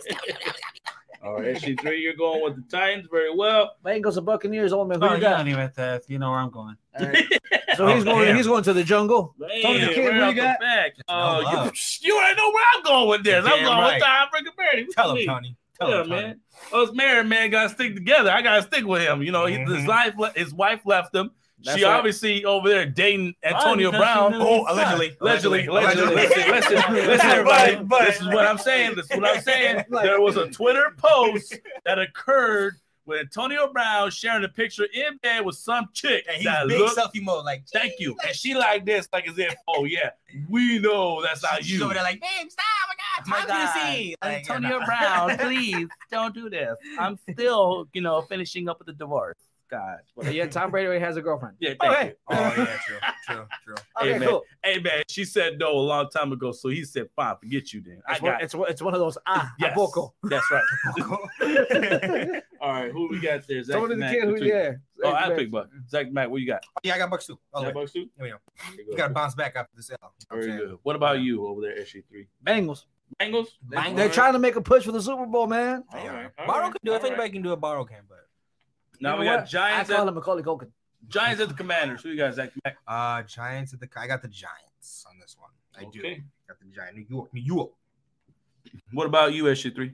All 1.24 1.34
right, 1.34 1.54
SG3, 1.56 2.02
you're 2.02 2.14
going 2.14 2.42
with 2.42 2.56
the 2.56 2.76
Titans 2.76 3.06
very 3.10 3.32
well. 3.34 3.76
Bengals 3.84 4.16
and 4.16 4.26
Buccaneers. 4.26 4.72
Old 4.72 4.88
man, 4.88 5.00
who 5.00 5.06
Oh, 5.06 5.10
you 5.10 5.14
you 5.16 5.20
got? 5.20 5.36
don't 5.38 5.48
even 5.48 5.60
have 5.60 5.72
to 5.74 5.82
ask. 5.82 6.10
You 6.10 6.18
know 6.18 6.30
where 6.30 6.40
I'm 6.40 6.50
going. 6.50 6.76
All 6.98 7.06
right. 7.06 7.24
So 7.76 7.86
Oh, 7.86 7.94
he's 7.94 8.04
going. 8.04 8.24
damn. 8.26 8.36
He's 8.36 8.46
going 8.46 8.64
to 8.64 8.72
the 8.72 8.82
jungle. 8.84 9.34
Tony 9.40 9.78
the 9.80 9.86
Man, 9.86 9.94
Kid, 9.94 10.12
who 10.14 10.26
you 10.28 10.34
got? 10.34 10.60
back. 10.60 10.92
no 10.98 11.04
Oh, 11.08 11.38
you, 11.40 11.44
love. 11.56 11.72
you 12.02 12.16
already 12.16 12.36
know 12.36 12.50
where 12.50 12.64
I'm 12.76 12.82
going 12.82 13.08
with 13.08 13.24
this. 13.24 13.44
I'm 13.46 13.50
going 13.64 13.64
right. 13.64 13.92
with 13.94 14.00
the 14.02 14.06
Heartbreaker 14.06 14.56
Barry. 14.56 14.86
Tell 14.90 15.10
him, 15.10 15.16
mean? 15.16 15.26
Tony. 15.26 15.56
Tell 15.80 15.90
Yeah, 15.90 16.00
him, 16.02 16.08
Tony. 16.08 16.22
man. 16.22 16.40
Us 16.72 16.92
married 16.92 17.26
man 17.28 17.50
got 17.50 17.62
to 17.64 17.68
stick 17.70 17.94
together. 17.94 18.30
I 18.30 18.42
got 18.42 18.56
to 18.56 18.62
stick 18.62 18.84
with 18.84 19.02
him. 19.02 19.22
You 19.22 19.32
know, 19.32 19.46
he, 19.46 19.58
his 19.58 19.68
mm-hmm. 19.68 19.86
wife, 19.86 20.14
le- 20.18 20.32
his 20.36 20.52
wife 20.52 20.80
left 20.84 21.14
him. 21.14 21.30
That's 21.64 21.78
she 21.78 21.84
right. 21.84 21.94
obviously 21.96 22.44
over 22.44 22.68
there 22.68 22.86
dating 22.86 23.34
Antonio 23.42 23.90
Brown. 23.90 24.34
Oh, 24.34 24.64
allegedly. 24.68 25.16
Allegedly, 25.20 25.66
allegedly. 25.66 26.14
Listen, 26.16 26.50
listen, 26.50 26.94
listen, 26.94 27.30
everybody. 27.30 27.76
But- 27.76 27.88
but- 27.88 28.04
this 28.06 28.20
is 28.20 28.26
what 28.28 28.46
I'm 28.46 28.58
saying. 28.58 28.94
This 28.96 29.10
is 29.10 29.16
what 29.18 29.28
I'm 29.36 29.42
saying. 29.52 29.84
Like- 29.88 30.04
There 30.04 30.20
was 30.20 30.36
a 30.36 30.48
Twitter 30.50 30.92
post 30.96 31.58
that 31.84 31.98
occurred 31.98 32.74
with 33.04 33.18
Antonio 33.18 33.72
Brown 33.72 34.10
sharing 34.12 34.44
a 34.44 34.48
picture 34.48 34.86
in 34.94 35.16
bed 35.24 35.44
with 35.44 35.56
some 35.56 35.88
chick 35.92 36.24
And 36.28 36.36
he's 36.36 36.44
that 36.44 36.68
big 36.68 36.78
looked. 36.78 36.96
selfie 36.96 37.20
mode, 37.20 37.44
like 37.44 37.64
Thank 37.72 37.94
you. 37.98 38.16
And 38.24 38.34
she 38.34 38.54
like 38.54 38.86
this, 38.86 39.08
like 39.12 39.26
as 39.28 39.36
if, 39.38 39.54
oh 39.66 39.84
yeah, 39.84 40.10
we 40.48 40.78
know 40.78 41.20
that's 41.20 41.42
not 41.42 41.64
She's 41.64 41.72
you. 41.80 41.84
over 41.84 41.94
there 41.94 42.04
like, 42.04 42.20
babe, 42.20 42.48
stop! 42.48 42.64
Oh 43.24 43.26
my 43.26 43.34
my 43.34 43.38
God, 43.40 43.48
God. 43.48 43.54
time 43.72 43.86
to 43.90 43.96
see. 43.96 44.16
Like, 44.22 44.36
Antonio 44.38 44.80
Brown, 44.86 45.36
please 45.38 45.88
don't 46.12 46.32
do 46.32 46.48
this. 46.48 46.76
I'm 46.98 47.18
still, 47.28 47.88
you 47.92 48.02
know, 48.02 48.22
finishing 48.22 48.68
up 48.68 48.78
with 48.78 48.86
the 48.86 48.92
divorce. 48.94 49.36
God. 49.72 49.98
Well, 50.14 50.30
yeah, 50.30 50.46
Tom 50.46 50.70
Brady 50.70 50.86
already 50.86 51.02
has 51.04 51.16
a 51.16 51.22
girlfriend. 51.22 51.56
Yeah, 51.58 51.72
thank 51.80 51.92
Okay. 51.92 52.06
you. 52.08 52.14
Oh 52.28 52.34
yeah, 52.34 52.76
true, 52.86 52.96
true, 53.26 53.46
true. 53.64 53.74
Hey, 53.98 54.10
Okay, 54.10 54.18
man. 54.18 54.28
cool. 54.28 54.42
Hey 54.62 54.78
man, 54.78 55.02
she 55.08 55.24
said 55.24 55.58
no 55.58 55.72
a 55.72 55.80
long 55.80 56.08
time 56.10 56.32
ago, 56.32 56.52
so 56.52 56.68
he 56.68 56.84
said, 56.84 57.08
"Fine, 57.16 57.36
forget 57.40 57.72
you 57.72 57.80
then." 57.80 58.02
I 58.06 58.12
It's 58.12 58.22
one, 58.22 58.32
got 58.32 58.42
it's, 58.42 58.54
one- 58.54 58.70
it's 58.70 58.82
one 58.82 58.94
of 58.94 59.00
those 59.00 59.16
ah 59.26 59.50
yes. 59.58 59.74
vocal. 59.74 60.14
That's 60.24 60.46
right. 60.50 60.62
All 62.60 62.70
right, 62.72 62.92
who 62.92 63.08
we 63.08 63.18
got 63.20 63.46
there? 63.48 63.62
Zach 63.64 63.76
Tony 63.76 63.94
the 63.94 64.00
Mack, 64.00 64.12
Kid, 64.14 64.24
who 64.24 64.32
between- 64.34 64.50
yeah. 64.50 64.72
Oh, 65.04 65.12
I 65.12 65.30
pick 65.34 65.50
Buck. 65.50 65.68
Zach 65.88 66.12
Mack, 66.12 66.30
what 66.30 66.40
you 66.40 66.46
got? 66.46 66.62
Oh, 66.76 66.80
yeah, 66.84 66.94
I 66.94 66.98
got 66.98 67.10
Bucks 67.10 67.26
too. 67.26 67.38
Oh, 67.52 67.60
Zach 67.60 67.68
wait. 67.68 67.74
Bucks 67.74 67.92
too? 67.92 68.08
Here 68.16 68.24
we 68.24 68.28
go. 68.30 68.36
Okay, 68.72 68.82
You 68.88 68.96
got 68.96 69.08
to 69.08 69.14
bounce 69.14 69.34
back 69.34 69.56
after 69.56 69.72
this 69.76 69.90
L. 69.90 69.96
You 70.00 70.02
know 70.02 70.08
what 70.08 70.36
I'm 70.36 70.40
Very 70.42 70.58
saying? 70.58 70.70
good. 70.70 70.78
What 70.84 70.94
about 70.96 71.18
you 71.20 71.46
over 71.46 71.60
there, 71.60 71.74
SG 71.76 72.04
three? 72.08 72.28
Bengals. 72.46 72.84
Bengals. 73.20 73.48
Bengals. 73.68 73.96
They're 73.96 74.08
trying 74.08 74.34
to 74.34 74.38
make 74.38 74.54
a 74.54 74.60
push 74.62 74.84
for 74.84 74.92
the 74.92 75.02
Super 75.02 75.26
Bowl, 75.26 75.46
man. 75.48 75.82
Hey, 75.90 76.06
All 76.08 76.14
right, 76.14 76.30
all 76.38 76.46
Burrow 76.46 76.58
right, 76.60 76.72
can 76.72 76.80
do 76.84 76.92
it. 76.92 76.96
If 76.96 77.02
all 77.02 77.08
right. 77.10 77.12
anybody 77.14 77.30
can 77.32 77.42
do 77.42 77.52
it, 77.52 77.60
Burrow 77.60 77.84
can. 77.84 78.02
But 78.08 78.21
Now 79.02 79.14
You 79.14 79.20
we 79.20 79.24
got 79.26 79.40
what? 79.40 79.48
Giants. 79.48 79.90
I 79.90 79.94
call 79.94 80.02
At, 80.04 80.08
him 80.08 80.14
Macaulay 80.14 80.42
Culkin. 80.44 80.68
Giants 81.08 81.40
at 81.42 81.48
the 81.48 81.54
Commanders. 81.54 82.02
Who 82.02 82.10
you 82.10 82.16
guys? 82.16 82.36
Zach 82.36 82.50
uh, 82.86 83.22
Giants 83.24 83.74
at 83.74 83.80
the. 83.80 83.88
I 83.96 84.06
got 84.06 84.22
the 84.22 84.28
Giants 84.28 85.04
on 85.10 85.18
this 85.18 85.36
one. 85.38 85.50
I 85.76 85.90
do. 85.90 85.98
Okay. 85.98 86.22
Got 86.46 86.60
the 86.60 86.66
Giants. 86.66 86.96
New 86.96 87.06
York. 87.08 87.34
New 87.34 87.40
York. 87.42 87.70
What 88.92 89.06
about 89.06 89.32
you, 89.34 89.44
SG 89.44 89.74
three? 89.74 89.92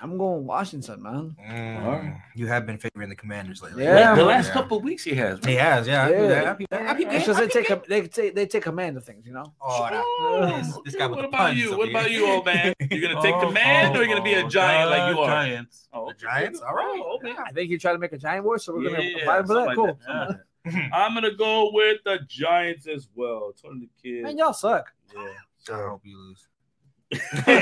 I'm 0.00 0.18
going 0.18 0.44
Washington, 0.44 1.02
man. 1.02 1.36
Mm, 1.40 1.82
Alright. 1.84 2.14
You 2.34 2.46
have 2.48 2.66
been 2.66 2.78
favoring 2.78 3.08
the 3.08 3.14
Commanders 3.14 3.62
lately. 3.62 3.84
Yeah. 3.84 4.14
the 4.14 4.24
last 4.24 4.48
Yeah. 4.48 4.52
couple 4.52 4.76
of 4.78 4.82
weeks 4.84 5.04
he 5.04 5.14
has. 5.14 5.38
He 5.44 5.54
has, 5.54 5.86
yeah. 5.86 6.04
I 6.04 6.08
do 6.08 6.14
Yeah. 6.14 6.28
that. 6.28 6.46
I 6.46 6.52
be- 6.54 6.66
I 6.72 6.94
be- 6.94 7.04
It's 7.04 7.24
I 7.24 7.26
just 7.26 7.40
they 7.40 7.48
take 7.48 7.70
a, 7.70 7.82
they 7.88 8.06
take 8.08 8.34
they 8.34 8.46
take 8.46 8.62
command 8.64 8.96
of 8.96 9.04
things, 9.04 9.24
you 9.26 9.32
know. 9.32 9.54
Oh. 9.60 9.88
Oh, 9.92 10.46
This- 10.58 10.78
this 10.84 10.94
guy 10.96 11.06
with 11.06 11.16
what 11.16 11.22
the 11.22 11.28
about 11.28 11.56
you? 11.56 11.76
What 11.78 11.88
here. 11.88 11.96
about 11.96 12.10
you, 12.10 12.26
old 12.26 12.44
man? 12.44 12.74
You're 12.90 13.00
gonna 13.08 13.22
take 13.22 13.34
Oh, 13.36 13.46
command, 13.46 13.96
oh, 13.96 14.00
or 14.00 14.04
you're 14.04 14.12
gonna 14.14 14.24
be 14.24 14.34
a 14.34 14.44
oh, 14.44 14.48
giant 14.48 14.90
like 14.90 15.14
you 15.14 15.20
are? 15.20 15.26
Giants. 15.28 15.88
Oh, 15.92 16.08
The 16.08 16.14
Giants? 16.14 16.60
All 16.60 16.74
right. 16.74 17.00
Oh, 17.02 17.16
okay. 17.16 17.34
I 17.38 17.52
think 17.52 17.70
you 17.70 17.78
try 17.78 17.92
to 17.92 17.98
make 17.98 18.12
a 18.12 18.18
giant 18.18 18.44
war, 18.44 18.58
so 18.58 18.74
we're 18.74 18.90
gonna 18.90 19.02
Yeah, 19.02 19.24
fight 19.24 19.46
for 19.46 19.54
that. 19.54 19.66
something 19.66 19.74
Cool. 19.76 19.86
that, 20.06 20.40
something. 20.64 20.90
I'm 20.92 21.14
gonna 21.14 21.34
go 21.36 21.70
with 21.72 21.98
the 22.04 22.18
Giants 22.28 22.88
as 22.88 23.08
well. 23.14 23.52
Tony 23.62 23.86
the 23.86 24.02
kid. 24.02 24.22
Man, 24.24 24.38
y'all 24.38 24.52
suck. 24.52 24.92
Yeah. 25.14 25.20
I 25.20 25.26
So, 25.58 25.74
hope 25.90 26.00
you 26.04 26.16
lose. 26.18 26.48
All 27.14 27.54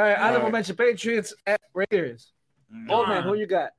right, 0.00 0.18
I 0.18 0.26
All 0.26 0.32
never 0.32 0.44
right. 0.44 0.52
mentioned 0.52 0.78
Patriots 0.78 1.34
at 1.46 1.60
Raiders. 1.74 2.32
Mm. 2.74 2.90
Old 2.90 3.08
man, 3.08 3.22
who 3.22 3.34
you 3.34 3.46
got? 3.46 3.70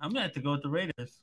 I'm 0.00 0.10
gonna 0.10 0.22
have 0.22 0.32
to 0.32 0.40
go 0.40 0.52
with 0.52 0.62
the 0.62 0.68
Raiders. 0.68 1.18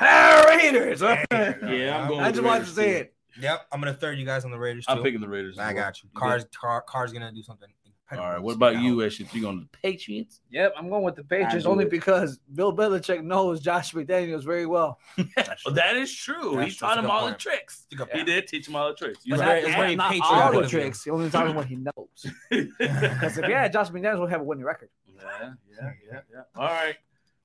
Raiders. 0.00 1.00
Yeah, 1.30 2.00
I'm 2.02 2.08
going. 2.08 2.20
I 2.20 2.30
just 2.30 2.42
wanted 2.42 2.66
to 2.66 2.70
say 2.70 2.92
too. 2.92 2.98
it. 2.98 3.14
Yep, 3.40 3.66
I'm 3.72 3.80
gonna 3.80 3.94
third 3.94 4.18
you 4.18 4.24
guys 4.26 4.44
on 4.44 4.50
the 4.50 4.58
Raiders. 4.58 4.86
Too. 4.86 4.92
I'm 4.92 5.02
picking 5.02 5.20
the 5.20 5.28
Raiders. 5.28 5.58
I 5.58 5.72
got 5.72 6.02
you. 6.02 6.08
good? 6.14 6.20
Cars, 6.20 6.44
car, 6.58 6.80
cars 6.82 7.12
gonna 7.12 7.32
do 7.32 7.42
something. 7.42 7.68
All 8.12 8.16
incredible. 8.18 8.46
What 8.46 8.56
about 8.56 8.74
Now, 8.74 8.80
you, 8.82 9.04
Ashley? 9.04 9.26
You 9.32 9.40
going 9.42 9.58
to 9.58 9.64
the 9.64 9.78
Patriots? 9.82 10.40
Yep, 10.50 10.74
I'm 10.76 10.88
going 10.88 11.02
with 11.04 11.14
the 11.16 11.24
Patriots 11.24 11.66
only 11.66 11.84
it. 11.84 11.90
because 11.90 12.38
Bill 12.54 12.74
Belichick 12.76 13.22
knows 13.22 13.60
Josh 13.60 13.92
McDaniels 13.92 14.44
very 14.44 14.66
well. 14.66 14.98
That's 15.36 15.64
Well, 15.64 15.74
that 15.74 15.96
is 15.96 16.12
true. 16.14 16.56
That's 16.56 16.72
he 16.72 16.76
true. 16.78 16.88
taught 16.88 16.98
him 16.98 17.04
good 17.04 17.10
all 17.10 17.26
the 17.28 17.34
tricks. 17.34 17.86
It's 17.90 18.00
a 18.00 18.04
good 18.04 18.16
He 18.16 18.24
did 18.24 18.46
teach 18.48 18.68
him 18.68 18.76
all 18.76 18.88
the 18.88 18.94
tricks. 18.94 19.20
You're 19.24 19.38
But 19.38 19.46
right. 19.46 19.64
it's 19.64 19.74
very 19.74 19.96
not 19.96 20.14
all 20.22 20.52
the 20.60 20.66
tricks. 20.68 21.04
He 21.04 21.10
only 21.10 21.30
taught 21.30 21.46
him 21.46 21.54
what 21.56 21.66
he 21.66 21.76
knows. 21.76 22.26
Because 22.50 23.38
if 23.38 23.48
yeah, 23.48 23.68
Josh 23.68 23.88
McDaniels 23.90 24.18
will 24.20 24.26
have 24.26 24.40
a 24.40 24.44
winning 24.44 24.64
record. 24.64 24.88
Yeah, 25.16 25.52
yeah, 25.80 25.90
yeah, 26.10 26.20
yeah. 26.32 26.42
All 26.56 26.66
right. 26.68 26.96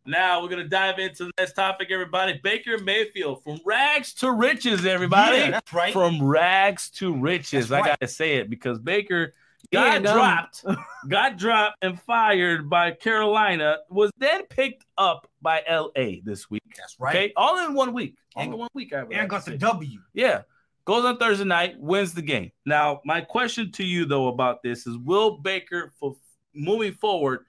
Now 0.08 0.42
we're 0.44 0.50
gonna 0.50 0.68
dive 0.68 1.00
into 1.00 1.26
the 1.26 1.32
next 1.38 1.54
topic, 1.54 1.88
everybody. 1.90 2.40
Baker 2.44 2.78
Mayfield 2.78 3.44
from 3.44 3.60
rags 3.66 4.14
to 4.16 4.32
riches, 4.32 4.86
everybody. 4.86 5.38
Yeah, 5.38 5.52
that's 5.52 5.74
right. 5.74 5.92
From 5.94 6.24
rags 6.24 6.90
to 6.92 7.12
riches. 7.14 7.70
That's 7.70 7.84
I 7.86 7.90
right. 7.90 8.00
gotta 8.00 8.12
say 8.12 8.36
it 8.38 8.50
because 8.50 8.78
Baker 8.78 9.26
He 9.26 9.32
got 9.72 9.96
ain't 9.96 10.04
done. 10.06 10.16
dropped, 10.16 10.66
got 11.10 11.38
dropped 11.38 11.78
and 11.82 12.00
fired 12.02 12.70
by 12.70 12.92
Carolina, 12.92 13.78
was 13.90 14.12
then 14.18 14.46
picked 14.48 14.86
up 14.98 15.30
by 15.42 15.62
LA 15.70 16.18
this 16.24 16.50
week. 16.50 16.64
That's 16.78 16.96
right. 17.00 17.16
Okay, 17.16 17.34
all 17.36 17.66
in 17.66 17.74
one 17.74 17.94
week. 17.94 18.16
All 18.36 18.44
And- 18.44 18.54
in 18.54 18.60
one 18.60 18.70
week. 18.74 18.94
I 18.94 19.04
would 19.04 19.12
And 19.12 19.22
like 19.22 19.30
got 19.30 19.46
to 19.46 19.52
the. 19.52 19.58
W. 19.58 20.00
Yeah. 20.14 20.42
Goes 20.86 21.04
on 21.04 21.18
Thursday 21.18 21.46
night, 21.46 21.80
wins 21.80 22.14
the 22.14 22.22
game. 22.22 22.52
Now, 22.66 23.02
my 23.06 23.22
question 23.22 23.72
to 23.72 23.84
you 23.84 24.06
though 24.06 24.28
about 24.28 24.62
this 24.62 24.86
is 24.86 24.98
will 25.00 25.38
Baker 25.40 25.92
for 26.00 26.16
moving 26.54 26.94
forward, 26.94 27.46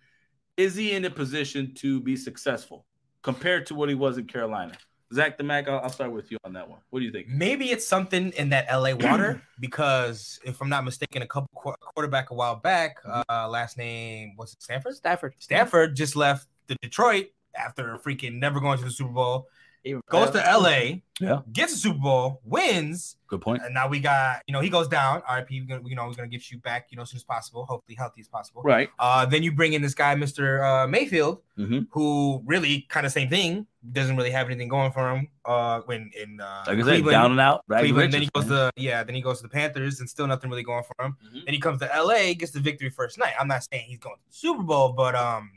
is 0.56 0.74
he 0.74 0.92
in 0.92 1.04
a 1.04 1.10
position 1.10 1.74
to 1.74 2.00
be 2.00 2.16
successful 2.16 2.86
compared 3.22 3.66
to 3.66 3.74
what 3.74 3.90
he 3.90 3.94
was 3.94 4.16
in 4.16 4.24
Carolina? 4.26 4.72
Zach 5.12 5.38
the 5.38 5.44
Mac, 5.44 5.68
I'll, 5.68 5.80
I'll 5.80 5.90
start 5.90 6.12
with 6.12 6.30
you 6.30 6.38
on 6.44 6.52
that 6.54 6.68
one. 6.68 6.80
What 6.90 7.00
do 7.00 7.04
you 7.04 7.12
think? 7.12 7.28
Maybe 7.28 7.70
it's 7.70 7.86
something 7.86 8.32
in 8.32 8.50
that 8.50 8.66
LA 8.70 8.94
water 8.94 9.42
because 9.60 10.40
if 10.44 10.60
I'm 10.60 10.68
not 10.68 10.84
mistaken, 10.84 11.22
a 11.22 11.26
couple 11.26 11.48
qu- 11.54 11.74
quarterback 11.80 12.30
a 12.30 12.34
while 12.34 12.56
back, 12.56 12.96
uh, 13.06 13.48
last 13.48 13.78
name 13.78 14.34
was 14.36 14.52
it 14.52 14.62
Stanford? 14.62 14.96
Stafford. 14.96 15.34
Stanford 15.38 15.96
just 15.96 16.16
left 16.16 16.48
the 16.66 16.76
Detroit 16.82 17.28
after 17.56 17.98
freaking 18.04 18.38
never 18.40 18.60
going 18.60 18.78
to 18.78 18.84
the 18.84 18.90
Super 18.90 19.12
Bowl. 19.12 19.48
Even 19.86 20.02
Goes 20.10 20.30
to 20.32 20.38
LA, 20.38 21.00
Yeah. 21.20 21.40
gets 21.52 21.72
a 21.72 21.76
Super 21.76 21.98
Bowl, 22.00 22.40
wins, 22.44 23.16
Good 23.28 23.40
point. 23.40 23.62
and 23.64 23.72
now 23.72 23.88
we 23.88 24.00
got 24.00 24.42
you 24.46 24.52
know 24.52 24.60
he 24.60 24.68
goes 24.68 24.88
down. 24.88 25.22
RIP, 25.32 25.48
we're 25.50 25.64
gonna, 25.78 25.88
you 25.88 25.94
know 25.96 26.06
we're 26.06 26.14
gonna 26.14 26.28
get 26.28 26.50
you 26.50 26.58
back 26.58 26.88
you 26.90 26.96
know 26.96 27.02
as 27.02 27.10
soon 27.10 27.16
as 27.18 27.24
possible, 27.24 27.64
hopefully 27.66 27.94
healthy 27.96 28.20
as 28.20 28.28
possible. 28.28 28.62
Right. 28.62 28.90
Uh, 28.98 29.24
then 29.26 29.42
you 29.42 29.52
bring 29.52 29.72
in 29.72 29.82
this 29.82 29.94
guy, 29.94 30.14
Mr. 30.16 30.62
Uh, 30.62 30.86
Mayfield, 30.88 31.42
Mhm. 31.58 31.86
who 31.90 32.42
really 32.44 32.86
kind 32.88 33.06
of 33.06 33.12
same 33.12 33.28
thing, 33.28 33.66
doesn't 33.92 34.16
really 34.16 34.30
have 34.32 34.46
anything 34.48 34.68
going 34.68 34.90
for 34.92 35.14
him. 35.14 35.28
Uh, 35.44 35.80
when 35.86 36.10
in 36.20 36.40
uh, 36.40 36.64
Like 36.66 36.74
I 36.74 36.80
said, 36.80 36.82
Cleveland, 36.84 37.12
down 37.14 37.30
and 37.30 37.40
out. 37.40 37.62
Rags 37.68 37.82
to 37.82 37.84
Cleveland, 37.86 38.12
then 38.12 38.22
he 38.22 38.28
goes 38.34 38.46
man. 38.46 38.72
to 38.72 38.80
yeah, 38.82 39.04
then 39.04 39.14
he 39.14 39.20
goes 39.22 39.36
to 39.38 39.42
the 39.44 39.48
Panthers, 39.48 40.00
and 40.00 40.10
still 40.10 40.26
nothing 40.26 40.50
really 40.50 40.64
going 40.64 40.82
for 40.84 41.04
him. 41.04 41.16
Mhm. 41.24 41.44
Then 41.44 41.54
he 41.54 41.60
comes 41.60 41.78
to 41.80 41.86
LA, 41.96 42.34
gets 42.34 42.52
the 42.52 42.60
victory 42.60 42.90
first 42.90 43.16
night. 43.18 43.34
I'm 43.38 43.48
not 43.48 43.64
saying 43.72 43.84
he's 43.86 43.98
going 43.98 44.16
to 44.16 44.22
the 44.28 44.34
Super 44.34 44.62
Bowl, 44.62 44.92
but 44.92 45.14
um, 45.14 45.50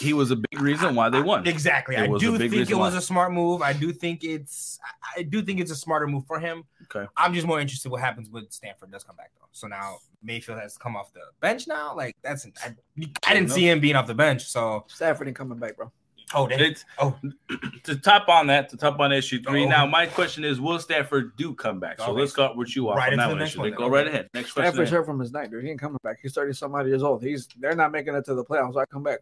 He 0.00 0.12
was 0.12 0.30
a 0.30 0.36
big 0.36 0.60
reason 0.60 0.94
why 0.94 1.08
they 1.10 1.20
won. 1.22 1.46
exactly. 1.46 1.94
It 1.94 2.00
I 2.10 2.18
do 2.18 2.36
think 2.38 2.52
it 2.54 2.74
was 2.74 2.92
why. 2.94 2.98
a 2.98 3.02
smart 3.02 3.32
move. 3.32 3.62
I 3.62 3.72
do 3.72 3.92
think 3.92 4.24
it's 4.24 4.78
I, 5.16 5.20
I 5.20 5.22
do 5.22 5.42
think 5.42 5.60
it's 5.60 5.70
a 5.70 5.76
smarter 5.76 6.06
move 6.06 6.26
for 6.26 6.40
him. 6.40 6.64
Okay. 6.84 7.06
I'm 7.16 7.34
just 7.34 7.46
more 7.46 7.60
interested 7.60 7.90
what 7.90 8.00
happens 8.00 8.28
with 8.30 8.50
Stanford 8.50 8.90
does 8.90 9.04
come 9.04 9.16
back 9.16 9.30
though. 9.38 9.46
So 9.52 9.66
now 9.68 9.98
Mayfield 10.22 10.58
has 10.58 10.76
come 10.78 10.96
off 10.96 11.12
the 11.12 11.20
bench 11.40 11.68
now. 11.68 11.94
Like 11.94 12.16
that's 12.22 12.46
I, 12.64 12.74
I 13.26 13.34
didn't 13.34 13.50
see 13.50 13.68
him 13.68 13.78
being 13.80 13.94
off 13.96 14.06
the 14.06 14.14
bench. 14.14 14.44
So 14.46 14.84
Stafford 14.88 15.28
ain't 15.28 15.36
coming 15.36 15.58
back, 15.58 15.76
bro. 15.76 15.90
oh, 16.34 16.46
they, 16.48 16.54
It's 16.68 16.84
oh 16.98 17.18
to 17.84 17.96
top 17.96 18.28
on 18.28 18.46
that, 18.46 18.68
to 18.70 18.76
top 18.76 19.00
on 19.00 19.12
issue 19.12 19.42
3 19.42 19.64
Uh-oh. 19.64 19.68
Now, 19.68 19.84
my 19.86 20.06
question 20.06 20.44
is, 20.44 20.60
will 20.60 20.78
Stafford 20.78 21.36
do 21.36 21.52
come 21.54 21.78
back? 21.80 21.98
So 21.98 22.04
Okay. 22.12 22.20
let's 22.20 22.32
start 22.32 22.56
with 22.56 22.74
you 22.76 22.88
off 22.88 22.96
Right 22.98 23.08
on 23.08 23.12
into 23.14 23.22
that 23.22 23.26
the 23.28 23.32
one. 23.34 23.38
next 23.40 23.50
issue. 23.50 23.58
one 23.60 23.70
Then 23.70 23.78
then. 23.80 23.88
Go 23.88 23.94
right 23.94 24.06
ahead. 24.06 24.28
Next 24.34 24.52
question. 24.52 24.72
Stafford's 24.72 24.90
hurt 24.92 25.04
from 25.06 25.18
his 25.18 25.32
neck, 25.32 25.50
dude. 25.50 25.64
He 25.64 25.70
ain't 25.70 25.80
coming 25.80 25.98
back. 26.04 26.18
He's 26.22 26.32
30 26.32 26.52
some 26.54 26.74
odd 26.74 26.86
years 26.86 27.02
old. 27.02 27.22
He's 27.22 27.48
they're 27.58 27.74
not 27.74 27.90
making 27.92 28.14
it 28.14 28.24
to 28.26 28.34
the 28.34 28.44
playoffs. 28.44 28.76
I 28.80 28.84
come 28.86 29.02
back. 29.02 29.18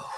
Okay. 0.00 0.08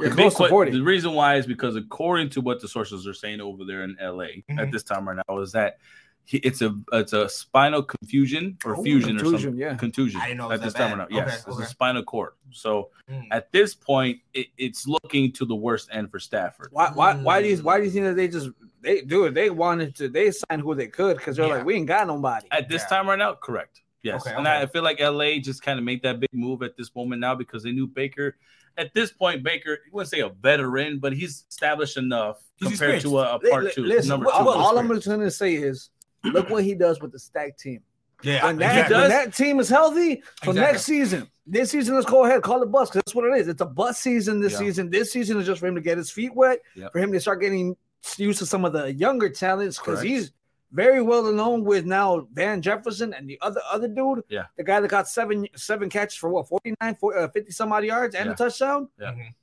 You're 0.00 0.10
The, 0.10 0.16
big 0.16 0.30
to 0.32 0.36
que- 0.36 0.48
40. 0.48 0.70
the 0.72 0.82
reason 0.82 1.12
why 1.12 1.36
is 1.36 1.46
because 1.46 1.76
according 1.76 2.30
to 2.30 2.40
what 2.40 2.60
the 2.60 2.68
sources 2.68 3.06
are 3.06 3.14
saying 3.14 3.40
over 3.40 3.64
there 3.64 3.82
in 3.84 3.96
LA 4.00 4.42
at 4.48 4.56
Mhm. 4.68 4.72
this 4.72 4.82
time 4.82 5.08
right 5.08 5.18
now 5.28 5.38
is 5.38 5.52
that 5.52 5.78
he, 6.24 6.36
it's 6.38 6.62
a 6.62 6.74
it's 6.92 7.12
a 7.12 7.28
spinal 7.28 7.82
confusion 7.82 8.56
or 8.64 8.76
Oh, 8.76 8.82
fusion 8.84 9.16
or 9.16 9.24
something 9.24 9.56
yeah. 9.56 9.74
contusion 9.74 10.20
I 10.20 10.26
didn't 10.28 10.38
know 10.38 10.50
it 10.50 10.54
at 10.54 10.60
was 10.60 10.66
this 10.66 10.72
that 10.74 10.78
time 10.90 10.98
right 10.98 11.08
bad. 11.08 11.14
now. 11.14 11.20
Okay, 11.22 11.30
Yes, 11.30 11.38
it's 11.46 11.56
okay. 11.56 11.64
a 11.64 11.66
spinal 11.66 12.02
cord. 12.04 12.32
So 12.52 12.90
Mm. 13.10 13.26
at 13.32 13.50
this 13.50 13.74
point, 13.74 14.18
it, 14.34 14.48
it's 14.56 14.86
looking 14.86 15.32
to 15.32 15.44
the 15.44 15.56
worst 15.56 15.88
end 15.92 16.10
for 16.10 16.20
Stafford. 16.20 16.68
Why 16.70 16.90
why 16.92 17.16
why 17.16 17.42
do 17.42 17.48
you 17.48 17.56
why 17.58 17.78
do 17.78 17.84
you 17.84 17.90
think 17.90 18.04
that 18.04 18.14
they 18.16 18.28
just 18.28 18.50
they 18.82 19.00
do 19.00 19.24
it? 19.24 19.34
They 19.34 19.50
wanted 19.50 19.96
to 19.96 20.08
they 20.08 20.30
signed 20.30 20.62
who 20.62 20.74
they 20.74 20.86
could 20.88 21.16
because 21.16 21.36
they're 21.36 21.46
Yeah. 21.48 21.54
like, 21.56 21.64
we 21.64 21.74
ain't 21.74 21.86
got 21.88 22.06
nobody. 22.06 22.46
At 22.52 22.68
this 22.68 22.82
Yeah. 22.82 22.96
time 22.98 23.08
right 23.08 23.18
now, 23.18 23.34
correct. 23.34 23.80
Yes, 24.02 24.22
Okay, 24.26 24.34
and 24.34 24.46
okay. 24.46 24.62
I 24.62 24.66
feel 24.66 24.82
like 24.82 24.98
LA 25.00 25.38
just 25.40 25.62
kind 25.62 25.78
of 25.78 25.84
made 25.84 26.02
that 26.02 26.20
big 26.20 26.30
move 26.32 26.62
at 26.62 26.76
this 26.76 26.94
moment 26.94 27.20
now 27.20 27.34
because 27.34 27.62
they 27.62 27.72
knew 27.72 27.86
Baker. 27.86 28.36
At 28.78 28.94
this 28.94 29.12
point, 29.12 29.42
Baker, 29.42 29.72
I 29.74 29.88
wouldn't 29.92 30.08
say 30.10 30.20
a 30.20 30.28
veteran, 30.30 31.00
but 31.00 31.12
he's 31.12 31.44
established 31.50 31.96
enough 31.96 32.42
He's 32.56 32.68
compared 32.68 33.02
to 33.02 33.18
a, 33.18 33.34
a 33.34 33.38
part 33.40 33.64
li- 33.64 33.72
two, 33.74 33.84
Listen, 33.84 34.08
number 34.10 34.26
what- 34.26 34.38
two. 34.38 34.44
what- 34.44 34.56
all 34.56 34.78
I'm 34.78 34.86
going 34.88 35.00
to 35.00 35.30
say 35.30 35.54
is, 35.54 35.90
look 36.24 36.48
what 36.50 36.64
he 36.64 36.74
does 36.74 37.00
with 37.00 37.12
the 37.12 37.18
stack 37.18 37.58
team. 37.58 37.82
yeah, 38.22 38.44
When 38.46 38.56
that, 38.58 38.70
exactly. 38.72 38.96
when 38.96 39.08
that 39.10 39.34
team 39.34 39.60
is 39.60 39.68
healthy, 39.68 40.22
so 40.44 40.50
Exactly. 40.52 40.60
next 40.60 40.82
season, 40.84 41.28
this 41.46 41.70
season, 41.70 41.94
let's 41.96 42.06
go 42.06 42.24
ahead, 42.24 42.42
call 42.42 42.62
it 42.62 42.66
bus 42.70 42.88
because 42.90 43.02
that's 43.04 43.14
what 43.14 43.24
it 43.24 43.38
is. 43.40 43.48
It's 43.48 43.60
a 43.60 43.66
bus 43.66 43.98
season 43.98 44.40
this 44.40 44.52
Yeah. 44.52 44.58
season. 44.60 44.88
This 44.90 45.12
season 45.12 45.38
is 45.40 45.46
just 45.46 45.60
for 45.60 45.66
him 45.66 45.74
to 45.74 45.80
get 45.80 45.98
his 45.98 46.10
feet 46.10 46.34
wet, 46.34 46.60
Yep. 46.76 46.92
for 46.92 46.98
him 47.00 47.12
to 47.12 47.20
start 47.20 47.40
getting 47.40 47.76
used 48.16 48.38
to 48.38 48.46
some 48.46 48.64
of 48.64 48.72
the 48.72 48.92
younger 48.94 49.28
talents 49.28 49.78
because 49.78 50.00
he's 50.00 50.32
very 50.72 51.02
well 51.02 51.32
known 51.32 51.64
with 51.64 51.84
now 51.84 52.26
Van 52.32 52.62
Jefferson 52.62 53.12
and 53.14 53.28
the 53.28 53.38
other 53.42 53.60
other 53.70 53.88
dude, 53.88 54.22
Yeah. 54.28 54.44
the 54.56 54.64
guy 54.64 54.80
that 54.80 54.88
got 54.88 55.08
seven 55.08 55.46
seven 55.56 55.88
catches 55.90 56.16
for 56.16 56.30
what 56.30 56.48
49, 56.48 56.94
40, 56.96 57.18
uh, 57.18 57.28
50 57.28 57.50
some 57.52 57.72
odd 57.72 57.84
yards 57.84 58.14
and 58.14 58.26
Yeah. 58.26 58.32
a 58.32 58.36
touchdown. 58.36 58.88
Yeah. 58.98 59.12
Mhm. 59.12 59.34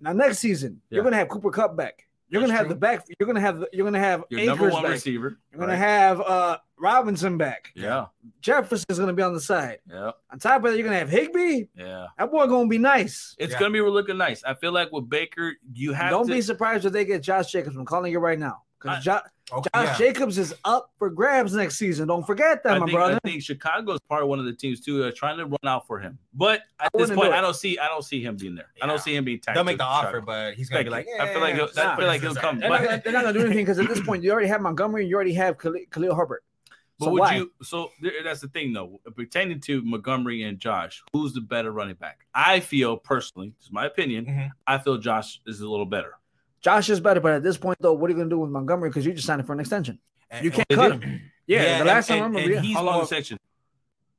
Now 0.00 0.12
next 0.12 0.38
season, 0.38 0.80
you're 0.90 1.04
gonna 1.04 1.16
have 1.16 1.28
Cooper 1.28 1.50
Kupp 1.50 1.76
back. 1.76 2.06
You're 2.28 2.40
That's 2.42 2.50
gonna 2.50 2.58
have 2.58 2.66
true. 2.66 2.74
the 2.74 2.80
back. 2.80 3.04
You're 3.18 3.26
gonna 3.26 3.40
have 3.40 3.64
you're 3.72 3.84
gonna 3.84 3.98
have 3.98 4.24
Your 4.30 4.40
Akers 4.40 4.48
number 4.58 4.70
one 4.70 4.82
back. 4.84 4.92
receiver. 4.92 5.36
You're 5.52 5.60
gonna 5.60 5.76
have 5.76 6.20
uh 6.20 6.58
Robinson 6.78 7.36
back. 7.36 7.72
Yeah, 7.74 8.06
Jefferson's 8.40 8.98
gonna 8.98 9.12
be 9.12 9.22
on 9.22 9.34
the 9.34 9.40
side. 9.40 9.80
yeah, 9.90 10.12
On 10.30 10.38
top 10.38 10.64
of 10.64 10.70
that, 10.70 10.76
you're 10.78 10.84
gonna 10.84 10.98
have 10.98 11.10
Higbee. 11.10 11.64
yeah. 11.74 12.06
That 12.18 12.30
boy 12.30 12.46
gonna 12.46 12.68
be 12.68 12.78
nice. 12.78 13.34
It's 13.38 13.52
Yeah. 13.52 13.58
gonna 13.58 13.72
be 13.72 13.80
looking 13.82 14.16
nice. 14.16 14.42
I 14.44 14.54
feel 14.54 14.72
like 14.72 14.90
with 14.92 15.08
Baker, 15.10 15.54
you 15.74 15.92
have 15.92 16.10
Don't 16.10 16.26
to. 16.28 16.32
be 16.32 16.40
surprised 16.40 16.84
if 16.86 16.92
they 16.92 17.04
get 17.04 17.22
Josh 17.22 17.50
Jacobs. 17.52 17.76
I'm 17.76 17.84
calling 17.84 18.12
you 18.12 18.20
right 18.20 18.38
now 18.38 18.62
I- 18.62 18.69
because 18.80 19.04
Jo- 19.04 19.20
Okay, 19.52 19.68
Josh 19.74 19.86
yeah. 20.00 20.06
Jacobs 20.06 20.38
is 20.38 20.54
up 20.64 20.92
for 20.96 21.10
grabs 21.10 21.54
next 21.54 21.76
season. 21.76 22.06
Don't 22.06 22.24
forget 22.24 22.62
that, 22.62 22.74
I 22.74 22.78
my 22.78 22.86
think, 22.86 22.94
brother. 22.96 23.18
I 23.24 23.28
think 23.28 23.42
Chicago 23.42 23.94
is 23.94 24.00
part 24.08 24.22
of 24.22 24.28
one 24.28 24.38
of 24.38 24.44
the 24.44 24.52
teams 24.52 24.80
too. 24.80 25.00
They're 25.02 25.10
trying 25.10 25.38
to 25.38 25.44
run 25.46 25.58
out 25.66 25.88
for 25.88 25.98
him, 25.98 26.18
but 26.32 26.60
at 26.78 26.92
I 26.94 26.98
this 26.98 27.10
point. 27.10 27.32
I 27.32 27.40
don't 27.40 27.56
see. 27.56 27.76
I 27.76 27.88
don't 27.88 28.04
see 28.04 28.22
him 28.22 28.36
being 28.36 28.54
there. 28.54 28.68
I 28.80 28.86
don't 28.86 29.00
see 29.00 29.16
him 29.16 29.24
being. 29.24 29.40
tagged 29.40 29.56
They'll 29.56 29.64
make 29.64 29.78
the 29.78 29.82
offer, 29.84 30.06
Chicago. 30.20 30.26
but 30.26 30.54
he's 30.54 30.68
gonna 30.68 30.84
Thank 30.88 31.04
be 31.04 31.10
you. 31.10 31.18
like, 31.18 31.28
I 31.28 31.32
feel 31.32 31.40
like 31.42 31.54
he'll- 31.56 31.68
"Yeah, 31.74 31.92
I 31.92 31.96
feel 31.96 32.06
like 32.06 32.20
he'll 32.20 32.34
come, 32.36 32.56
is 32.56 32.60
They're 32.60 32.68
but- 32.70 32.80
not, 32.80 32.84
gonna, 32.90 33.02
they're 33.02 33.12
not 33.12 33.22
gonna 33.24 33.32
do 33.40 33.44
anything 33.44 33.64
because 33.64 33.80
at 33.80 33.88
this 33.88 34.00
point 34.00 34.22
you 34.22 34.30
already 34.30 34.46
have 34.46 34.60
Montgomery, 34.60 35.02
and 35.02 35.10
you 35.10 35.16
already 35.16 35.34
have 35.34 35.58
Khalil, 35.58 35.80
Khalil 35.90 36.14
Herbert. 36.14 36.44
But 37.00 37.06
So 37.06 37.10
would 37.12 37.20
why? 37.20 37.36
you? 37.36 37.50
So 37.62 37.90
that's 38.22 38.40
the 38.42 38.48
thing, 38.48 38.72
though. 38.72 39.00
Pertaining 39.16 39.58
to 39.62 39.82
Montgomery 39.82 40.44
and 40.44 40.60
Josh, 40.60 41.02
who's 41.12 41.32
the 41.32 41.40
better 41.40 41.72
running 41.72 41.96
back? 41.96 42.20
I 42.34 42.60
feel 42.60 42.96
personally, 42.98 43.52
it's 43.58 43.72
my 43.72 43.86
opinion. 43.86 44.26
Mhm. 44.26 44.50
I 44.66 44.78
feel 44.78 44.96
Josh 44.98 45.40
is 45.44 45.60
a 45.60 45.68
little 45.68 45.86
better. 45.86 46.12
Josh 46.62 46.90
is 46.90 47.00
better, 47.00 47.20
but 47.20 47.32
at 47.32 47.42
this 47.42 47.56
point 47.56 47.78
though, 47.80 47.92
what 47.94 48.08
are 48.08 48.12
you 48.12 48.18
gonna 48.18 48.30
do 48.30 48.38
with 48.38 48.50
Montgomery? 48.50 48.90
Because 48.90 49.06
you 49.06 49.12
just 49.12 49.26
signed 49.26 49.40
him 49.40 49.46
for 49.46 49.52
an 49.54 49.60
extension. 49.60 49.98
And- 50.30 50.44
You 50.44 50.50
can't 50.50 50.68
cut 50.68 50.92
did? 50.92 51.02
him. 51.02 51.20
Yeah, 51.46 51.62
Yeah, 51.62 51.78
the 51.80 51.84
last 51.86 52.10
and- 52.10 52.18
time 52.18 52.22
I 52.22 52.26
and- 52.26 52.34
remember, 52.36 52.54
and 52.56 52.64
yeah. 52.64 52.68
he's 52.68 52.76
How 52.76 52.82
long 52.84 52.94
more- 52.94 53.02
the 53.02 53.08
section? 53.08 53.38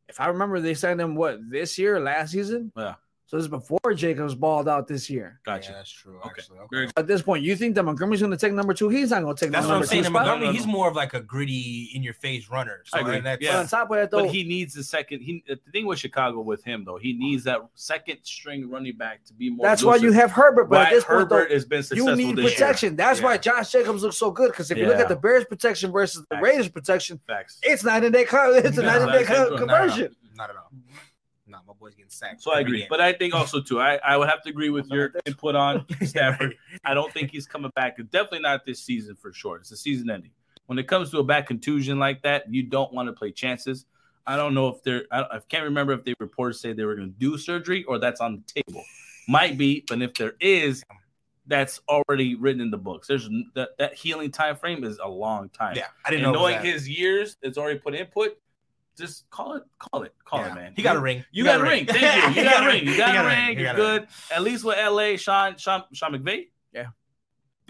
if 0.10 0.19
I 0.19 0.27
remember, 0.27 0.60
they 0.60 0.73
signed 0.73 0.99
him 0.99 1.15
what 1.15 1.39
this 1.49 1.77
year, 1.77 1.99
last 1.99 2.32
season. 2.32 2.71
Yeah. 2.75 2.95
So 3.32 3.38
this 3.38 3.46
is 3.46 3.48
before 3.50 3.94
Jacobs 3.96 4.36
balled 4.36 4.67
out 4.67 4.89
this 4.89 5.10
year. 5.10 5.39
Gotcha. 5.46 5.70
Yeah, 5.72 5.78
that's 5.78 5.89
true. 5.89 6.17
Okay. 6.20 6.30
Actually, 6.32 6.60
okay. 6.60 6.91
At 6.98 7.08
this 7.08 7.22
point, 7.22 7.46
you 7.46 7.56
think 7.56 7.76
that 7.76 7.84
Montgomery's 7.84 8.20
going 8.20 8.32
to 8.32 8.38
take 8.38 8.52
number 8.52 8.74
two? 8.74 8.89
He's 8.89 9.10
not 9.12 9.22
going 9.24 9.34
to 9.38 9.46
take 9.46 9.54
That's 9.54 9.63
the 9.65 9.70
what 9.70 9.76
I'm 9.76 9.80
number 9.80 9.88
saying. 9.88 10.04
two 10.04 10.08
And 10.08 10.13
spot. 10.13 10.26
Montgomery, 10.26 10.48
No, 10.48 10.52
no, 10.52 10.58
he's 10.58 10.67
more 10.67 10.89
of 10.89 10.98
like 10.98 11.13
a 11.13 11.22
gritty, 11.22 11.91
in 11.96 12.04
your 12.04 12.13
face 12.13 12.50
runner. 12.50 12.82
So 12.88 12.98
I 12.98 13.02
agree. 13.04 13.15
and 13.15 13.26
that's, 13.26 13.41
Yeah. 13.41 13.54
But 13.54 13.60
on 13.60 13.67
top 13.70 13.89
of 13.91 13.96
that, 13.96 14.12
though, 14.12 14.24
But 14.26 14.32
he 14.32 14.44
needs 14.44 14.74
the 14.74 14.84
second. 14.84 15.22
He 15.22 15.46
the 15.48 15.58
thing 15.72 15.86
with 15.86 15.98
Chicago 16.00 16.41
with 16.41 16.62
him 16.65 16.84
though, 16.84 16.98
he 16.98 17.13
needs 17.13 17.46
that 17.46 17.62
second 17.74 18.17
string 18.24 18.70
running 18.70 18.98
back 18.98 19.24
to 19.28 19.34
be 19.34 19.50
more. 19.50 19.65
that's 19.65 19.82
why 19.82 19.96
you 19.96 20.12
have 20.12 20.32
Herbert. 20.32 20.65
But 20.65 20.76
Why 20.80 20.84
at 20.88 20.89
this 20.89 21.06
point, 21.06 21.20
Herbert 21.20 21.48
though, 21.48 21.54
has 21.56 21.63
been 21.63 21.86
you 21.94 22.13
need 22.17 22.36
this 22.36 22.54
protection. 22.54 22.98
That's 22.98 23.22
why 23.22 23.38
Josh 23.38 23.72
Jacobs 23.72 24.04
looks 24.04 24.17
so 24.17 24.32
good. 24.32 24.52
Because 24.52 24.72
if 24.72 24.78
you 24.78 24.88
look 24.88 24.98
at 25.00 25.08
the 25.08 25.15
Bears 25.15 25.46
protection 25.46 25.89
versus 25.94 26.26
the 26.30 26.36
Facts. 26.36 26.44
Raiders 26.44 26.67
protection. 26.67 27.22
Facts. 27.28 27.60
it's 27.63 27.86
night 27.86 28.04
and 28.04 28.12
day. 28.12 28.26
co- 28.26 28.52
It's 28.56 28.78
a 28.78 28.82
No, 28.82 28.88
night 28.89 29.02
and 29.04 29.12
day 29.13 29.24
that's 29.24 29.30
co- 29.39 29.48
true. 29.48 29.58
conversion. 29.58 30.15
not 30.36 30.50
at 30.50 30.58
all. 30.58 30.70
No, 31.52 31.58
my 31.68 31.74
boy's 31.74 31.96
getting 31.96 32.10
sacked. 32.10 32.42
So 32.42 32.54
I 32.54 32.62
agree, 32.62 32.80
game. 32.80 32.88
but 32.90 33.02
I 33.02 33.12
think 33.12 33.34
also 33.34 33.62
too, 33.62 33.82
I, 33.82 34.00
I 34.06 34.16
would 34.16 34.30
have 34.30 34.42
to 34.44 34.50
agree 34.50 34.70
with 34.70 34.88
your 34.90 35.12
input 35.26 35.56
on 35.56 35.86
Stafford. 36.06 36.56
I 36.86 36.94
don't 36.94 37.12
think 37.12 37.32
he's 37.32 37.46
coming 37.46 37.72
back. 37.76 37.98
Definitely 37.98 38.40
not 38.40 38.66
this 38.66 38.82
season 38.82 39.16
for 39.16 39.34
sure. 39.34 39.58
It's 39.58 39.72
a 39.72 39.78
season 39.78 40.10
ending. 40.10 40.32
When 40.68 40.80
it 40.80 40.88
comes 40.88 41.12
to 41.12 41.20
a 41.20 41.24
back 41.24 41.48
contusion 41.48 42.00
like 42.00 42.22
that, 42.22 42.52
you 42.52 42.64
don't 42.64 42.94
want 42.94 43.10
to 43.10 43.14
play 43.14 43.32
chances. 43.32 43.86
I 44.26 44.38
don't 44.38 44.54
know 44.54 44.70
if 44.70 44.82
they're. 44.84 45.04
I, 45.12 45.24
I 45.24 45.40
can't 45.50 45.66
remember 45.66 45.92
if 45.92 46.06
they 46.06 46.14
reported 46.20 46.54
say 46.54 46.72
they 46.72 46.86
were 46.86 46.96
going 46.96 47.12
to 47.12 47.20
do 47.20 47.38
surgery 47.38 47.84
or 47.84 48.00
that's 48.00 48.22
on 48.22 48.42
the 48.46 48.64
table. 48.64 48.84
Might 49.28 49.58
be, 49.58 49.84
but 49.88 50.02
if 50.02 50.14
there 50.14 50.34
is, 50.40 50.84
that's 51.48 51.82
already 51.90 52.36
written 52.36 52.62
in 52.62 52.72
the 52.72 52.78
books. 52.78 53.08
There's 53.08 53.28
that 53.56 53.78
that 53.78 53.94
healing 53.94 54.32
time 54.32 54.56
frame 54.56 54.84
is 54.84 55.00
a 55.04 55.10
long 55.10 55.50
time. 55.50 55.76
yeah, 55.76 55.88
I 56.06 56.12
didn't 56.12 56.26
and 56.26 56.34
know. 56.34 56.40
knowing 56.40 56.56
that. 56.56 56.66
his 56.66 56.88
years, 56.88 57.36
it's 57.42 57.58
already 57.58 57.80
put 57.80 57.94
input. 57.96 58.38
Just 58.97 59.30
call 59.30 59.56
it, 59.56 59.63
call 59.80 60.04
it, 60.04 60.13
call 60.25 60.39
Yeah. 60.41 60.51
it, 60.51 60.56
man. 60.56 60.73
He 60.75 60.82
got 60.82 60.95
a 60.95 60.99
ring. 60.99 61.23
You 61.32 61.43
got 61.43 61.62
a 61.62 61.63
ring. 61.63 61.86
Thank 61.86 62.36
you. 62.36 62.41
You 62.43 62.49
got 62.49 62.63
a 62.63 62.67
ring. 62.67 62.86
You 62.88 62.97
got 62.97 63.25
a 63.25 63.27
ring. 63.27 63.60
You're 63.60 63.73
good. 63.73 64.08
At 64.34 64.41
least 64.43 64.63
with 64.63 64.77
LA, 64.77 65.15
Sean 65.17 65.58
Sean 65.58 65.84
Sean 65.93 66.13
McVay. 66.13 66.49
Yeah. 66.73 66.88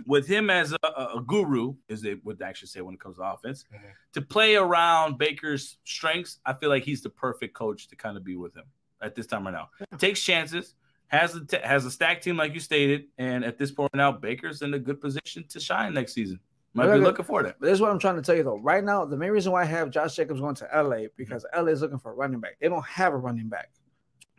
With 0.07 0.27
him 0.27 0.49
as 0.49 0.73
a, 0.73 0.87
a, 0.87 1.21
guru, 1.25 1.75
as 1.89 2.01
they 2.01 2.15
would 2.23 2.41
actually 2.41 2.69
say 2.69 2.81
when 2.81 2.95
it 2.95 2.99
comes 2.99 3.17
to 3.17 3.23
offense, 3.23 3.65
Mhm. 3.71 3.91
to 4.13 4.21
play 4.21 4.55
around 4.55 5.19
Baker's 5.19 5.77
strengths, 5.83 6.39
I 6.45 6.53
feel 6.53 6.69
like 6.69 6.83
he's 6.83 7.01
the 7.03 7.09
perfect 7.11 7.53
coach 7.53 7.87
to 7.89 7.95
kind 7.95 8.17
of 8.17 8.23
be 8.23 8.35
with 8.35 8.55
him 8.55 8.63
at 9.01 9.13
this 9.15 9.27
time 9.27 9.45
right 9.45 9.53
now. 9.53 9.69
Takes 9.99 10.21
chances, 10.23 10.73
has 11.07 11.35
a 11.35 11.45
t- 11.45 11.57
has 11.63 11.85
a 11.85 11.91
stack 11.91 12.21
team 12.21 12.35
like 12.35 12.53
you 12.55 12.59
stated, 12.59 13.09
and 13.19 13.45
at 13.45 13.59
this 13.59 13.71
point 13.71 13.93
now, 13.93 14.11
Baker's 14.11 14.63
in 14.63 14.73
a 14.73 14.79
good 14.79 14.99
position 14.99 15.45
to 15.49 15.59
shine 15.59 15.93
next 15.93 16.13
season. 16.13 16.39
Might 16.73 16.93
be 16.93 16.99
looking 16.99 17.25
for 17.25 17.43
that. 17.43 17.57
But 17.59 17.65
this 17.65 17.73
is 17.75 17.81
what 17.81 17.91
I'm 17.91 17.99
trying 17.99 18.15
to 18.15 18.21
tell 18.21 18.35
you 18.35 18.43
though. 18.43 18.57
Right 18.57 18.83
now, 18.83 19.03
the 19.05 19.17
main 19.17 19.31
reason 19.31 19.51
why 19.51 19.63
I 19.63 19.65
have 19.65 19.89
Josh 19.91 20.15
Jacobs 20.15 20.39
going 20.39 20.55
to 20.55 20.69
LA 20.73 21.07
because 21.17 21.45
LA 21.55 21.67
is 21.71 21.81
looking 21.81 21.99
for 21.99 22.11
a 22.11 22.15
running 22.15 22.39
back. 22.39 22.57
They 22.61 22.69
don't 22.69 22.85
have 22.85 23.13
a 23.13 23.17
running 23.17 23.49
back. 23.49 23.69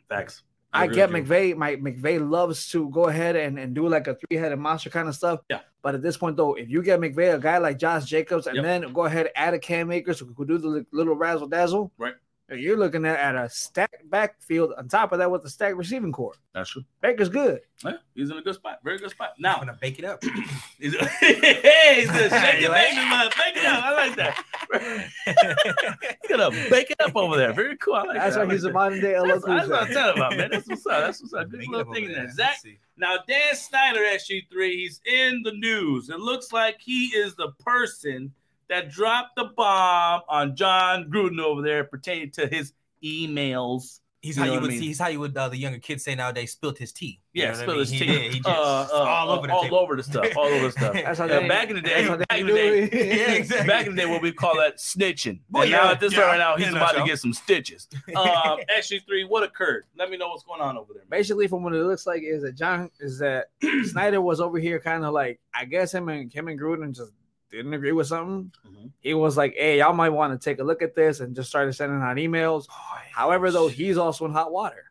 Facts. 0.09 0.43
I 0.73 0.85
agree 0.85 0.97
get. 0.97 1.11
McVay. 1.11 1.55
My 1.55 1.77
McVay 1.77 2.27
loves 2.27 2.69
to 2.71 2.89
go 2.89 3.05
ahead 3.09 3.37
and, 3.37 3.59
and 3.59 3.75
do 3.75 3.87
like 3.89 4.07
a 4.07 4.15
three 4.15 4.39
headed 4.39 4.59
monster 4.59 4.89
kind 4.89 5.07
of 5.09 5.15
stuff. 5.15 5.41
Yeah. 5.51 5.61
But 5.83 5.95
at 5.97 6.01
this 6.03 6.17
point, 6.17 6.37
though, 6.39 6.55
if 6.55 6.71
you 6.71 6.83
get 6.83 6.99
McVay, 7.01 7.35
a 7.35 7.39
guy 7.39 7.59
like 7.59 7.79
Josh 7.79 8.07
Jacobs, 8.07 8.47
and 8.47 8.57
Yep. 8.57 8.65
then 8.65 8.93
go 8.95 9.05
ahead 9.05 9.27
and 9.27 9.33
add 9.37 9.53
a 9.53 9.59
Cam 9.59 9.91
Akers 9.93 10.21
who 10.21 10.33
could 10.33 10.49
do 10.49 10.57
the 10.57 10.87
little 10.93 11.15
razzle 11.15 11.49
dazzle, 11.49 11.93
Right. 11.99 12.15
You're 12.55 12.77
looking 12.77 13.05
at, 13.05 13.19
at 13.19 13.35
a 13.35 13.49
stacked 13.49 14.09
backfield 14.11 14.73
on 14.79 14.89
top 14.89 15.13
of 15.13 15.19
that 15.19 15.31
with 15.31 15.45
a 15.45 15.51
stacked 15.51 15.77
receiving 15.77 16.13
core. 16.13 16.35
That's 16.55 16.71
true. 16.71 16.85
Baker's 17.01 17.29
good. 17.29 17.61
Yeah, 17.85 17.93
he's 18.15 18.31
in 18.31 18.37
a 18.37 18.43
good 18.43 18.55
spot. 18.55 18.79
Very 18.85 18.99
good 18.99 19.11
spot. 19.11 19.31
Now 19.39 19.55
I'm 19.55 19.61
gonna 19.67 19.79
bake 19.81 19.99
it 19.99 20.05
up. 20.05 20.23
He's, 20.79 20.95
hey, 20.97 21.95
he's 22.01 22.07
gonna 22.09 22.29
shake 22.31 22.61
You 22.61 22.67
it, 22.67 22.71
like- 22.71 22.89
baby, 22.91 22.97
man. 22.97 23.29
Bake 23.37 23.57
it 23.57 23.65
up. 23.65 23.85
I 23.85 23.93
like 24.07 24.17
that. 24.17 24.45
he's 25.25 26.29
gonna 26.31 26.51
bake 26.71 26.91
it 26.91 27.01
up 27.01 27.17
over 27.17 27.37
there. 27.37 27.53
Very 27.53 27.77
cool. 27.79 27.95
I 27.95 28.03
like 28.03 28.17
That's 28.19 28.35
that. 28.37 28.47
why 28.47 28.51
I 28.51 28.55
he's 28.55 28.65
a 28.65 28.73
modern 28.73 29.01
day 29.01 29.13
that. 29.13 29.23
LL 29.23 29.27
That's, 29.29 29.45
Cool 29.45 29.55
that's 29.55 29.69
what 29.69 29.81
I'm 29.83 29.87
J. 29.89 29.95
telling 29.95 30.17
about, 30.17 30.37
man. 30.37 30.51
That's 30.51 30.69
what's 30.69 30.87
up. 30.87 31.01
That's 31.01 31.21
what's 31.23 31.35
up. 31.35 31.51
Good 31.51 31.61
Bake 31.61 31.69
it 31.69 31.73
little 31.73 31.93
thing 31.95 32.05
in 32.05 32.13
there. 32.13 32.27
there. 32.27 32.33
Zach, 32.35 32.57
now 32.97 33.17
Dan 33.29 33.55
Snyder, 33.55 34.01
SG3, 34.01 34.71
he's 34.73 35.01
in 35.07 35.43
the 35.45 35.53
news. 35.53 36.09
It 36.11 36.19
looks 36.21 36.53
like 36.53 36.77
he 36.81 37.07
is 37.07 37.35
the 37.37 37.53
person 37.61 38.33
that 38.73 38.91
dropped 38.91 39.37
the 39.37 39.45
bomb 39.57 40.23
on 40.29 40.57
Jon 40.57 41.11
Gruden 41.11 41.41
over 41.41 41.63
there 41.63 41.85
pertaining 41.85 42.31
to 42.33 42.47
his 42.47 42.73
emails. 43.05 44.01
He's 44.21 44.37
You 44.37 44.43
how 44.43 44.47
you 44.47 44.53
what 44.53 44.59
I 44.59 44.63
would 44.63 44.71
mean? 44.71 44.79
see. 44.81 44.87
He's 44.87 44.99
how 45.01 45.09
you 45.09 45.19
would 45.19 45.37
uh, 45.37 45.49
the 45.49 45.57
younger 45.57 45.81
kids 45.81 46.05
say 46.05 46.15
nowadays. 46.15 46.53
Spilt 46.53 46.79
his 46.79 46.93
tea. 46.93 47.21
You 47.33 47.43
Yeah, 47.43 47.51
know 47.53 47.59
what 47.59 47.63
I 47.63 47.67
mean? 47.73 47.79
his 47.81 47.91
He 47.91 47.99
tea. 47.99 48.07
did, 48.07 48.33
He 48.35 48.39
just 48.39 48.47
Uh, 48.47 48.53
uh, 48.53 48.87
all 48.93 49.31
uh, 49.31 49.37
over 49.37 49.47
the 49.49 49.53
all 49.53 49.63
table. 49.65 49.79
over 49.79 49.97
the 49.97 50.03
stuff. 50.05 50.37
All 50.37 50.45
over 50.47 50.67
the 50.67 50.71
stuff. 50.73 50.93
That's 51.05 51.19
how 51.19 51.27
Yeah, 51.27 51.41
they, 51.41 51.49
back 51.49 51.71
in 51.71 51.75
the 51.75 51.83
day, 51.83 51.95
that's 52.05 52.09
how 52.09 52.17
back 52.19 52.39
in 52.39 52.47
the 52.47 52.53
day. 52.53 52.83
Yeah, 52.93 53.33
exactly. 53.33 53.67
Back 53.67 53.87
in 53.89 53.97
the 53.97 54.03
day, 54.03 54.07
what 54.09 54.23
we 54.23 54.31
call 54.31 54.57
that 54.59 54.77
snitching. 54.79 55.41
Well, 55.51 55.65
and 55.65 55.73
now 55.73 55.91
at 55.91 55.99
this 55.99 56.13
yeah, 56.13 56.21
right 56.21 56.39
now, 56.39 56.57
he's 56.57 56.69
in 56.69 56.75
a 56.75 56.77
about 56.77 56.93
to 56.95 57.05
get 57.05 57.19
some 57.19 57.33
stitches. 57.33 57.89
Um, 58.15 58.61
SG3, 58.79 59.29
what 59.29 59.43
occurred? 59.43 59.87
Let 59.99 60.09
me 60.09 60.17
know 60.19 60.29
what's 60.29 60.45
going 60.45 60.61
on 60.61 60.79
over 60.79 60.93
there. 60.95 61.03
man. 61.11 61.19
basically 61.19 61.49
from 61.49 61.65
what 61.65 61.75
it 61.75 61.83
looks 61.85 62.07
like 62.07 62.23
is 62.23 62.43
that 62.43 62.55
John 62.55 62.93
is 63.01 63.19
that 63.19 63.47
Snyder 63.87 64.21
was 64.21 64.41
over 64.41 64.59
here 64.61 64.79
kind 64.79 65.05
of 65.05 65.13
like 65.13 65.41
I 65.53 65.65
guess 65.65 65.93
him 65.93 66.09
and 66.09 66.33
him 66.33 66.47
and 66.47 66.61
Gruden 66.61 66.95
just 66.95 67.11
didn't 67.57 67.75
agree 67.75 67.93
with 67.93 68.07
something. 68.07 68.51
Mhm. 68.67 68.91
He 69.01 69.15
was 69.15 69.37
like, 69.37 69.55
"Hey, 69.55 69.79
y'all 69.79 69.93
might 69.93 70.09
want 70.11 70.33
to 70.39 70.43
take 70.43 70.59
a 70.59 70.65
look 70.65 70.83
at 70.83 70.95
this," 70.95 71.21
and 71.21 71.35
just 71.37 71.49
started 71.49 71.73
sending 71.75 72.01
out 72.03 72.17
emails. 72.17 72.67
However, 73.13 73.51
though, 73.51 73.69
he's 73.69 73.99
also 73.99 74.25
in 74.25 74.33
hot 74.33 74.51
water. 74.53 74.91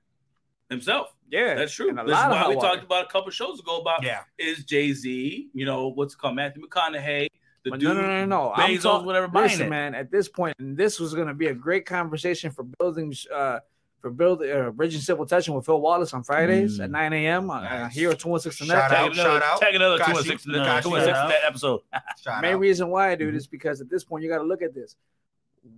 Himself. 0.69 1.13
Yeah, 1.29 1.55
That's 1.55 1.73
true. 1.73 1.89
and 1.89 1.99
a 1.99 2.03
This 2.03 2.11
lot 2.13 2.25
of 2.25 2.31
why 2.31 2.49
we 2.49 2.55
water. 2.55 2.67
talked 2.67 2.83
about 2.83 3.05
a 3.05 3.07
couple 3.09 3.31
shows 3.31 3.59
ago 3.59 3.79
about 3.81 4.03
yeah, 4.03 4.23
is 4.37 4.63
Jay 4.65 4.91
Z, 4.93 5.49
you 5.53 5.65
know, 5.65 5.87
what's 5.89 6.13
it 6.13 6.17
called 6.17 6.35
Matthew 6.35 6.61
McConaughey, 6.65 7.27
the 7.63 7.69
But 7.71 7.79
dude, 7.79 7.95
no, 7.95 8.01
no, 8.01 8.07
no, 8.07 8.25
no. 8.25 8.51
I'm 8.53 8.77
talking, 8.79 9.05
whatever, 9.05 9.27
Listen, 9.33 9.67
it. 9.67 9.69
man. 9.69 9.95
At 9.95 10.11
this 10.11 10.27
point, 10.27 10.55
and 10.59 10.75
this 10.77 10.99
was 10.99 11.13
going 11.13 11.27
to 11.27 11.33
be 11.33 11.47
a 11.47 11.53
great 11.53 11.85
conversation 11.85 12.51
for 12.51 12.63
building, 12.63 13.13
uh, 13.33 13.59
for 14.01 14.09
building, 14.09 14.51
uh, 14.51 14.71
bridging 14.71 14.99
civil 15.01 15.25
tension 15.25 15.53
with 15.53 15.65
Phil 15.65 15.79
Wallace 15.79 16.13
on 16.13 16.23
Fridays 16.23 16.79
Mm. 16.79 16.83
at 16.85 16.91
9 16.91 17.13
a.m. 17.13 17.49
on 17.51 17.63
uh, 17.63 17.89
here 17.89 18.09
at 18.09 18.19
216 18.19 18.67
Shout 18.67 18.77
Net. 18.77 18.83
out. 18.83 18.89
Tag 18.89 19.11
another, 19.13 19.29
shout 19.39 19.43
out. 19.43 19.61
tag 19.61 19.75
another 19.75 19.97
Kashi. 19.99 20.11
216 20.11 20.53
in 20.53 20.59
the- 20.59 20.65
Kashi, 20.65 20.83
216 20.89 21.29
shout 21.29 21.41
episode. 21.47 21.81
Shout 22.23 22.41
Main 22.41 22.53
out. 22.55 22.59
reason 22.59 22.87
why 22.89 23.11
I 23.11 23.15
do 23.15 23.29
Mhm. 23.29 23.33
this 23.33 23.47
because 23.47 23.79
at 23.81 23.89
this 23.89 24.03
point 24.03 24.23
you 24.23 24.29
got 24.29 24.39
to 24.39 24.43
look 24.43 24.61
at 24.61 24.73
this. 24.73 24.95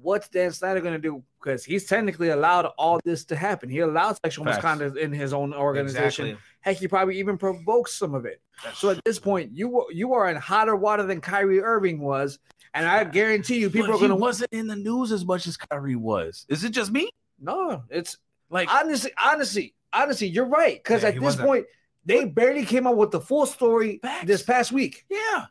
What's 0.01 0.29
Dan 0.29 0.51
Snyder 0.53 0.79
going 0.79 0.93
to 0.93 0.99
do? 0.99 1.21
Because 1.41 1.65
he's 1.65 1.85
technically 1.85 2.29
allowed 2.29 2.67
all 2.77 3.01
this 3.03 3.25
to 3.25 3.35
happen. 3.35 3.67
He 3.67 3.79
allowed 3.79 4.15
sexual 4.23 4.45
Facts. 4.45 4.57
misconduct 4.57 4.97
in 4.97 5.11
his 5.11 5.33
own 5.33 5.53
organization. 5.53 6.27
Exactly. 6.27 6.37
Heck, 6.61 6.77
he 6.77 6.87
probably 6.87 7.19
even 7.19 7.37
provokes 7.37 7.93
some 7.93 8.13
of 8.15 8.25
it. 8.25 8.39
So 8.75 8.91
at 8.91 9.03
this 9.03 9.19
point, 9.19 9.51
you 9.53 9.85
you 9.91 10.13
are 10.13 10.29
in 10.29 10.37
hotter 10.37 10.77
water 10.77 11.03
than 11.03 11.19
Kyrie 11.19 11.59
Irving 11.61 11.99
was, 11.99 12.39
and 12.73 12.87
I 12.87 13.03
guarantee 13.03 13.59
you, 13.59 13.69
people 13.69 13.87
But 13.87 13.95
are 13.95 13.99
going 13.99 14.11
he 14.11 14.17
to. 14.17 14.21
wasn't 14.21 14.53
in 14.53 14.67
the 14.67 14.75
news 14.77 15.11
as 15.11 15.25
much 15.25 15.47
as 15.47 15.57
Kyrie 15.57 15.97
was. 15.97 16.45
Is 16.47 16.63
it 16.63 16.69
just 16.69 16.89
me? 16.91 17.09
No, 17.43 17.83
it's 17.89 18.17
Like, 18.49 18.69
honestly, 18.73 19.11
honestly, 19.21 19.75
honestly, 19.91 20.27
you're 20.27 20.45
right. 20.45 20.81
Because 20.81 21.03
Yeah, 21.03 21.09
at 21.09 21.19
this 21.19 21.35
point, 21.35 21.65
they 22.05 22.25
barely 22.25 22.65
came 22.65 22.87
out 22.87 22.97
with 22.97 23.11
the 23.11 23.19
full 23.19 23.45
story 23.45 23.99
Facts. 24.01 24.25
this 24.25 24.43
past 24.43 24.71
week, 24.71 25.05
yeah. 25.09 25.45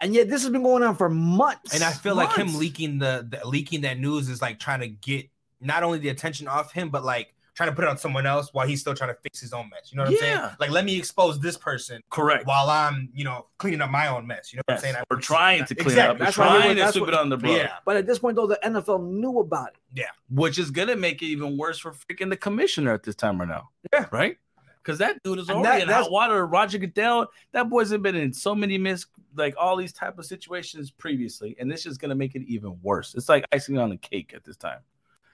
and 0.00 0.14
yet 0.14 0.28
this 0.28 0.42
has 0.42 0.50
been 0.50 0.62
going 0.62 0.82
on 0.82 0.96
for 0.96 1.08
months. 1.08 1.74
And 1.74 1.82
I 1.82 1.92
feel 1.92 2.14
like 2.14 2.36
him 2.36 2.56
leaking 2.58 2.98
the, 2.98 3.26
the 3.28 3.46
leaking 3.46 3.82
that 3.82 3.98
news 3.98 4.28
is 4.28 4.40
like 4.40 4.58
trying 4.58 4.80
to 4.80 4.88
get 4.88 5.28
not 5.60 5.82
only 5.82 5.98
the 5.98 6.08
attention 6.08 6.48
off 6.48 6.72
him, 6.72 6.90
but 6.90 7.04
like 7.04 7.34
trying 7.60 7.70
to 7.70 7.76
put 7.76 7.84
it 7.84 7.88
on 7.88 7.98
someone 7.98 8.24
else 8.26 8.48
while 8.54 8.66
he's 8.66 8.80
still 8.80 8.94
trying 8.94 9.10
to 9.14 9.20
fix 9.22 9.38
his 9.40 9.52
own 9.52 9.68
mess. 9.68 9.90
You 9.92 9.98
know 9.98 10.04
what 10.04 10.08
I'm 10.08 10.14
Yeah. 10.14 10.20
saying? 10.46 10.56
Like, 10.60 10.70
let 10.70 10.84
me 10.86 10.96
expose 10.96 11.38
this 11.38 11.58
person 11.58 12.02
Correct. 12.10 12.46
while 12.46 12.70
I'm, 12.70 13.10
you 13.12 13.24
know, 13.24 13.46
cleaning 13.58 13.82
up 13.82 13.90
my 13.90 14.08
own 14.08 14.26
mess. 14.26 14.52
You 14.52 14.56
know 14.58 14.62
what 14.66 14.74
Yes. 14.76 14.84
I'm 14.84 14.92
saying? 14.94 15.04
We're 15.10 15.20
trying 15.20 15.64
to 15.66 15.74
clean 15.74 15.88
Exactly. 15.88 16.02
up. 16.14 16.18
We're 16.18 16.24
That's 16.24 16.38
why 16.38 16.44
he 16.44 16.50
trying 16.50 16.60
went- 16.68 16.78
to 16.78 16.82
that's 16.84 16.92
sweep 16.94 17.04
what- 17.04 17.14
it 17.14 17.20
under 17.20 17.36
the 17.36 17.46
rug. 17.48 17.56
Yeah. 17.56 17.72
But 17.84 17.96
at 17.98 18.06
this 18.06 18.18
point, 18.18 18.36
though, 18.36 18.46
the 18.46 18.58
NFL 18.64 18.98
knew 18.98 19.40
about 19.40 19.68
it. 19.68 19.76
Yeah. 19.94 20.06
Which 20.30 20.58
is 20.58 20.70
gonna 20.70 20.96
make 20.96 21.20
it 21.22 21.26
even 21.26 21.58
worse 21.58 21.78
for 21.78 21.92
freaking 21.92 22.30
the 22.30 22.36
commissioner 22.38 22.92
at 22.94 23.02
this 23.02 23.14
time 23.14 23.38
right 23.38 23.48
now. 23.48 23.68
Yeah. 23.92 24.06
Right? 24.10 24.38
Because 24.82 24.96
that 24.98 25.22
dude 25.22 25.38
is 25.38 25.50
And 25.50 25.58
already 25.58 25.84
that- 25.84 25.88
in 25.90 26.02
hot 26.02 26.10
water. 26.10 26.46
Roger 26.46 26.78
Goodell, 26.78 27.30
that 27.52 27.68
boy's 27.68 27.90
been 27.94 28.16
in 28.16 28.32
so 28.32 28.54
many 28.54 28.78
mis 28.78 29.04
like 29.36 29.54
all 29.58 29.76
these 29.76 29.92
type 29.92 30.18
of 30.18 30.24
situations 30.26 30.90
previously, 30.90 31.54
and 31.60 31.70
this 31.70 31.84
is 31.86 31.98
gonna 31.98 32.14
make 32.14 32.34
it 32.34 32.42
even 32.48 32.76
worse. 32.82 33.14
It's 33.14 33.28
like 33.28 33.44
icing 33.52 33.78
on 33.78 33.90
the 33.90 33.96
cake 33.98 34.32
at 34.34 34.42
this 34.42 34.56
time. 34.56 34.80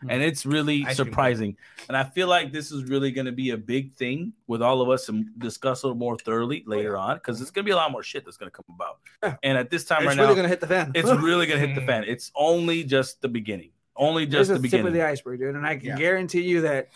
Hmm. 0.02 0.10
And 0.10 0.22
it's 0.22 0.44
really 0.44 0.84
surprising. 0.92 1.56
And 1.88 1.96
I 1.96 2.04
feel 2.04 2.28
like 2.28 2.52
this 2.52 2.70
is 2.70 2.84
really 2.84 3.10
going 3.10 3.24
to 3.26 3.32
be 3.32 3.50
a 3.50 3.56
big 3.56 3.94
thing 3.94 4.34
with 4.46 4.60
all 4.60 4.82
of 4.82 4.90
us 4.90 5.08
and 5.08 5.26
discuss 5.38 5.82
a 5.82 5.86
little 5.86 5.98
more 5.98 6.18
thoroughly 6.18 6.62
later 6.66 6.96
on 6.98 7.16
because 7.16 7.40
it's 7.40 7.50
going 7.50 7.64
to 7.64 7.66
be 7.68 7.72
a 7.72 7.76
lot 7.76 7.90
more 7.90 8.02
shit 8.02 8.24
that's 8.24 8.36
going 8.36 8.50
to 8.50 8.54
come 8.54 8.66
about. 8.74 8.98
Yeah. 9.22 9.36
And 9.42 9.56
at 9.56 9.70
this 9.70 9.84
time 9.86 9.98
It's 10.02 10.08
right 10.08 10.18
really 10.18 10.28
now, 10.28 10.34
gonna 10.36 10.48
hit 10.48 10.60
the 10.60 10.66
fan. 10.66 10.92
it's 10.94 11.10
really 11.10 11.46
going 11.46 11.60
to 11.60 11.66
hit 11.66 11.74
the 11.74 11.86
fan. 11.86 12.04
It's 12.06 12.30
only 12.36 12.84
just 12.84 13.22
the 13.22 13.28
beginning. 13.28 13.70
Only 13.96 14.26
just 14.26 14.48
the 14.48 14.58
the 14.58 14.68
tip 14.68 14.80
of 14.80 14.84
beginning. 14.84 14.92
the 14.92 15.06
iceberg, 15.06 15.40
dude. 15.40 15.54
And 15.54 15.66
I 15.66 15.76
can 15.76 15.86
Yeah. 15.88 15.96
guarantee 15.96 16.42
you 16.42 16.60
that 16.62 16.88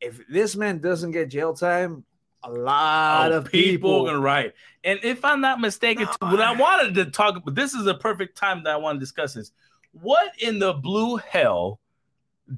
if 0.00 0.20
this 0.28 0.56
man 0.56 0.78
doesn't 0.80 1.12
get 1.12 1.28
jail 1.28 1.54
time, 1.54 2.04
a 2.42 2.50
lot 2.50 3.30
Oh, 3.30 3.36
of 3.36 3.44
people, 3.44 4.00
are 4.02 4.06
gonna 4.06 4.18
write. 4.18 4.54
And 4.82 4.98
if 5.04 5.24
I'm 5.24 5.40
not 5.40 5.60
mistaken, 5.60 6.06
too, 6.06 6.12
what 6.22 6.40
I 6.40 6.52
wanted 6.52 6.94
to 6.96 7.04
talk 7.10 7.36
about, 7.36 7.54
this 7.54 7.74
is 7.74 7.86
a 7.86 7.94
perfect 7.94 8.36
time 8.36 8.64
that 8.64 8.72
I 8.72 8.76
want 8.76 8.96
to 8.96 9.00
discuss 9.00 9.34
this. 9.34 9.52
What 9.92 10.32
in 10.40 10.58
the 10.58 10.72
blue 10.72 11.16
hell 11.18 11.78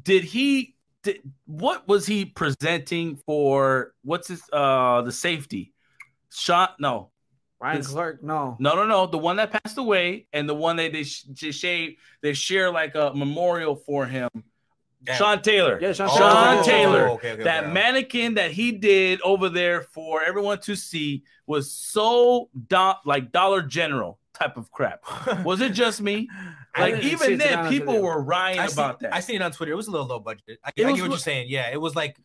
did 0.03 0.25
he? 0.25 0.75
Did, 1.03 1.21
what 1.47 1.89
was 1.89 2.07
he 2.07 2.25
presenting 2.25 3.17
for? 3.27 3.93
What's 4.03 4.29
his? 4.29 4.43
Uh, 4.53 5.03
the 5.03 5.13
safety. 5.13 5.73
Shot? 6.31 6.77
No, 6.81 7.11
Ryan 7.61 7.77
This- 7.79 7.89
Clark, 7.89 8.23
no. 8.23 8.57
no, 8.59 8.75
no, 8.75 8.87
no. 8.87 9.07
The 9.07 9.19
one 9.19 9.37
that 9.37 9.51
passed 9.51 9.79
away, 9.79 10.27
and 10.33 10.49
the 10.49 10.55
one 10.55 10.77
that 10.77 10.93
they 10.93 11.05
sh- 11.05 11.25
they 11.25 11.51
share 11.51 11.89
they 12.23 12.33
share 12.33 12.71
like 12.71 12.95
a 12.95 13.13
memorial 13.15 13.77
for 13.77 14.07
him. 14.07 14.29
Damn. 15.05 15.17
Sean 15.17 15.43
Taylor. 15.43 15.79
Yeah, 15.83 15.93
Sean 15.93 16.09
Sean 16.09 16.65
Taylor. 16.65 17.09
Oh, 17.09 17.15
okay, 17.15 17.33
okay, 17.33 17.43
that 17.43 17.65
okay. 17.65 17.73
mannequin 17.73 18.35
that 18.35 18.53
he 18.53 18.71
did 18.71 19.21
over 19.23 19.49
there 19.49 19.83
for 19.83 20.23
everyone 20.23 20.61
to 20.61 20.77
see 20.77 21.25
was 21.47 21.73
so 21.73 22.49
do- 22.69 22.93
like 23.05 23.33
Dollar 23.33 23.63
General 23.63 24.19
type 24.43 24.57
of 24.57 24.71
crap. 24.71 25.05
Was 25.45 25.61
it 25.61 25.73
just 25.73 26.01
me? 26.01 26.29
Like 26.77 27.03
even 27.03 27.09
it, 27.13 27.19
to 27.19 27.29
be 27.29 27.37
then, 27.37 27.69
people 27.69 28.01
were 28.01 28.23
rioting 28.23 28.61
I 28.61 28.67
about 28.67 29.01
seen, 29.01 29.11
that. 29.11 29.15
I 29.15 29.21
seen 29.21 29.37
it 29.37 29.43
on 29.43 29.53
Twitter. 29.53 29.73
It 29.73 29.77
was 29.77 29.89
a 29.89 29.91
little 29.91 30.07
low 30.07 30.21
budget. 30.21 30.59
I, 30.65 30.69
I 30.69 30.85
was 30.85 30.95
get 30.95 31.03
what 31.03 31.11
you're 31.11 31.19
saying. 31.19 31.47
Yeah, 31.51 31.71
it 31.71 31.81
was 31.81 31.95
like, 31.95 32.17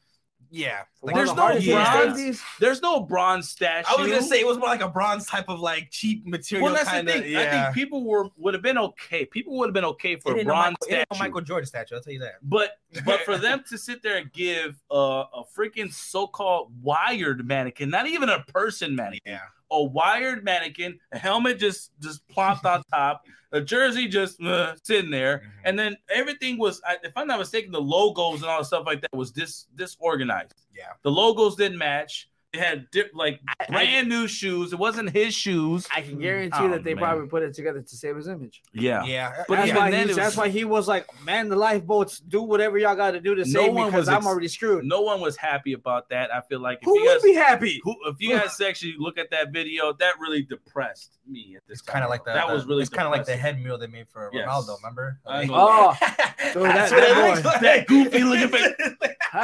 yeah. 0.50 0.84
Like, 1.02 1.16
there's 1.16 1.30
the 1.30 1.36
no 1.36 1.60
bronze. 1.60 2.42
There's 2.60 2.82
no 2.82 3.02
bronze 3.02 3.50
statue. 3.50 3.88
I 3.90 4.02
was 4.02 4.10
gonna 4.10 4.22
say 4.22 4.40
it 4.40 4.48
was 4.48 4.58
more 4.58 4.70
like 4.70 4.82
a 4.82 4.88
bronze 4.88 5.26
type 5.26 5.50
of 5.50 5.60
like 5.60 5.90
cheap 5.92 6.26
material. 6.26 6.66
well, 6.66 6.74
that's 6.74 6.90
kinda, 6.90 7.12
the 7.12 7.20
thing. 7.20 7.32
Yeah. 7.32 7.40
I 7.42 7.64
think 7.64 7.76
people 7.76 8.06
were 8.06 8.30
would 8.38 8.54
have 8.54 8.64
been 8.64 8.78
okay. 8.78 9.26
People 9.26 9.58
would 9.58 9.68
have 9.68 9.74
been 9.74 9.86
okay 9.86 10.14
It 10.14 10.24
for 10.24 10.38
a 10.38 10.44
bronze 10.44 10.78
Michael, 10.82 11.06
statue. 11.06 11.20
Michael 11.20 11.42
Jordan 11.42 11.68
statue. 11.68 11.96
I'll 11.96 12.02
tell 12.02 12.14
you 12.14 12.20
that. 12.20 12.36
But 12.42 12.78
but 13.06 13.22
for 13.22 13.38
them 13.38 13.64
to 13.70 13.78
sit 13.78 14.02
there 14.02 14.18
and 14.18 14.32
give 14.32 14.82
a, 14.90 14.96
a 15.34 15.44
freaking 15.58 15.94
so-called 15.94 16.72
wired 16.82 17.46
mannequin, 17.46 17.90
not 17.90 18.08
even 18.08 18.30
a 18.30 18.44
person 18.46 18.96
mannequin, 18.96 19.34
Yeah. 19.34 19.40
A 19.72 19.84
wired 19.84 20.44
mannequin, 20.44 21.00
a 21.12 21.18
helmet 21.18 21.60
just 21.60 21.92
just 22.00 22.28
plopped 22.28 22.66
on 22.66 22.82
top, 22.94 23.24
a 23.52 23.62
jersey 23.62 24.08
just 24.08 24.42
uh, 24.42 24.76
sitting 24.84 25.12
there, 25.12 25.40
Mhm. 25.40 25.52
and 25.66 25.80
then 25.80 25.98
everything 26.10 26.58
was, 26.58 26.82
if 27.04 27.12
I'm 27.16 27.28
not 27.28 27.40
mistaken, 27.40 27.72
the 27.72 27.82
logos 27.82 28.42
and 28.42 28.50
all 28.50 28.60
the 28.60 28.66
stuff 28.66 28.86
like 28.86 29.02
that 29.02 29.16
was 29.16 29.32
dis 29.32 29.68
disorganized. 29.76 30.54
Yeah. 30.76 30.94
The 31.04 31.12
logos 31.12 31.56
didn't 31.56 31.78
match. 31.78 32.30
It 32.54 32.62
had 32.62 32.90
di- 32.92 33.04
like 33.14 33.42
I- 33.48 33.66
I- 33.68 33.72
brand 33.72 34.08
new 34.08 34.26
shoes. 34.26 34.72
It 34.72 34.80
wasn't 34.80 35.10
his 35.10 35.34
shoes. 35.34 35.86
I 35.94 36.02
can 36.02 36.18
guarantee 36.18 36.58
Oh, 36.62 36.70
that 36.70 36.84
they 36.86 36.94
man. 36.94 37.04
probably 37.04 37.28
put 37.28 37.44
it 37.44 37.54
together 37.54 37.82
to 37.82 37.96
save 37.96 38.16
his 38.16 38.30
image. 38.30 38.62
Yeah. 38.74 39.04
Yeah. 39.04 39.44
But 39.50 39.58
that's 39.58 39.68
even 39.70 39.82
why 39.82 39.92
then 39.92 40.06
he, 40.08 40.14
it 40.14 40.16
that's 40.16 40.28
was- 40.30 40.38
why 40.38 40.48
he 40.50 40.64
was 40.64 40.88
like, 40.88 41.08
"Man, 41.26 41.50
the 41.50 41.58
lifeboats 41.58 42.20
do 42.20 42.42
whatever 42.42 42.78
y'all 42.78 42.96
got 42.96 43.12
to 43.12 43.20
do 43.20 43.36
to 43.36 43.42
No 43.42 43.46
save 43.66 43.74
me 43.74 43.84
because 43.84 44.08
was 44.08 44.10
I'm 44.10 44.26
already 44.26 44.48
screwed." 44.48 44.86
No 44.86 45.02
one 45.02 45.20
was 45.20 45.36
happy 45.36 45.74
about 45.74 46.08
that. 46.10 46.34
I 46.34 46.40
feel 46.40 46.62
like 46.62 46.80
if 46.82 46.86
Who 46.86 46.98
you 46.98 47.06
would 47.06 47.16
guys 47.16 47.24
be 47.24 47.34
happy? 47.34 47.82
who, 47.84 47.96
if 48.06 48.16
you 48.20 48.32
guys 48.38 48.60
actually 48.66 48.96
look 48.98 49.18
at 49.18 49.30
that 49.32 49.52
video, 49.52 49.92
that 49.94 50.14
really 50.20 50.44
depressed 50.44 51.18
me 51.28 51.56
at 51.58 51.68
this 51.68 51.80
It's 51.80 51.82
kind 51.82 52.06
of 52.06 52.10
like 52.10 52.24
the. 52.24 52.32
that 52.32 52.48
the- 52.48 52.54
was 52.54 52.66
really 52.66 52.82
It's 52.84 52.90
kind 52.90 53.06
of 53.08 53.12
like 53.12 53.26
the 53.26 53.36
head 53.36 53.62
meal 53.62 53.78
they 53.78 53.88
made 53.88 54.08
for 54.08 54.30
Yes. 54.34 54.48
Ronaldo. 54.48 54.78
Remember? 54.82 55.20
I 55.28 55.44
know. 55.46 55.54
Oh, 55.54 55.98
so 56.54 56.64
That's 56.64 56.92
that- 56.92 56.92
that 56.92 57.10
it 57.10 57.16
boy- 57.16 57.28
looks 57.34 57.46
like. 57.46 57.62
that 57.62 57.88
goofy 57.88 58.24
looking 58.24 58.48
face. 58.48 58.87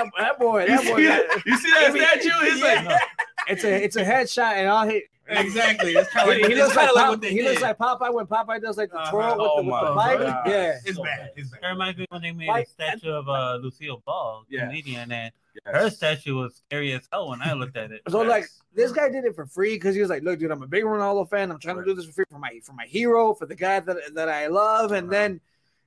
That, 0.04 0.12
that 0.18 0.40
boy, 0.40 0.62
You 0.62 0.68
that 0.68 0.82
see 0.82 0.90
boy, 0.92 1.04
that, 1.04 1.44
you 1.46 1.58
see 1.58 1.70
that 1.72 1.96
Yeah. 1.96 2.20
statue? 2.20 2.52
He's 2.52 2.62
like, 2.62 3.02
it's 3.48 3.64
a 3.64 3.84
it's 3.84 3.96
a 3.96 4.04
headshot, 4.04 4.54
and 4.54 4.68
all 4.70 4.88
he 4.88 5.04
Exactly. 5.26 5.94
It's 5.94 6.10
kind 6.10 6.30
of 6.30 6.36
he, 6.36 6.42
like, 6.42 6.52
he 6.52 6.58
it's 6.58 6.64
looks 6.66 6.76
like, 6.76 6.88
kinda 6.88 7.00
like 7.02 7.10
what 7.10 7.22
they 7.22 7.30
he 7.30 7.38
did. 7.38 7.46
looks 7.46 7.62
like 7.62 7.78
Popeye 7.78 8.14
when 8.14 8.26
Popeye 8.28 8.62
does 8.62 8.78
like 8.78 8.92
the 8.92 8.98
Uh-huh. 8.98 9.12
twirl 9.12 9.32
with 9.38 9.40
Oh 9.40 9.64
the, 9.64 9.70
with 9.72 9.82
the 9.82 9.94
pipe. 9.96 10.20
God. 10.20 10.44
Yeah, 10.48 10.78
It's 10.86 10.98
So 10.98 11.04
bad. 11.04 11.18
bad. 11.18 11.30
It's 11.38 11.50
bad. 11.50 11.60
That 11.62 11.70
reminds 11.70 11.98
me 11.98 12.06
when 12.10 12.22
they 12.22 12.32
made 12.34 12.48
Like- 12.50 12.68
a 12.68 12.70
statue 12.70 13.10
of 13.12 13.30
uh, 13.30 13.56
Lucille 13.62 14.04
Ball, 14.06 14.44
Yeah. 14.50 14.66
comedian, 14.66 15.12
and 15.14 15.32
her 15.66 15.90
statue 15.90 16.36
was 16.36 16.56
scary 16.68 16.92
as 16.92 17.08
hell 17.10 17.30
when 17.30 17.42
I 17.42 17.54
looked 17.54 17.78
at 17.78 17.92
it. 17.94 18.02
So 18.10 18.20
like 18.22 18.46
this 18.76 18.92
guy 18.92 19.08
did 19.08 19.24
it 19.24 19.34
for 19.34 19.46
free 19.46 19.76
because 19.76 19.96
he 19.96 20.02
was 20.02 20.10
like, 20.10 20.24
"Look, 20.24 20.40
dude, 20.40 20.52
I'm 20.52 20.62
a 20.62 20.68
big 20.68 20.84
Ronaldo 20.84 21.30
fan. 21.30 21.52
I'm 21.52 21.60
trying 21.60 21.78
to 21.78 21.86
do 21.86 21.94
this 21.94 22.06
for 22.06 22.12
free 22.12 22.26
for 22.30 22.40
my 22.40 22.60
for 22.62 22.74
my 22.74 22.86
hero, 22.86 23.34
for 23.34 23.46
the 23.46 23.56
guy 23.56 23.80
that 23.80 23.98
that 24.16 24.28
I 24.28 24.48
love." 24.48 24.92
And 24.92 25.10
then 25.10 25.40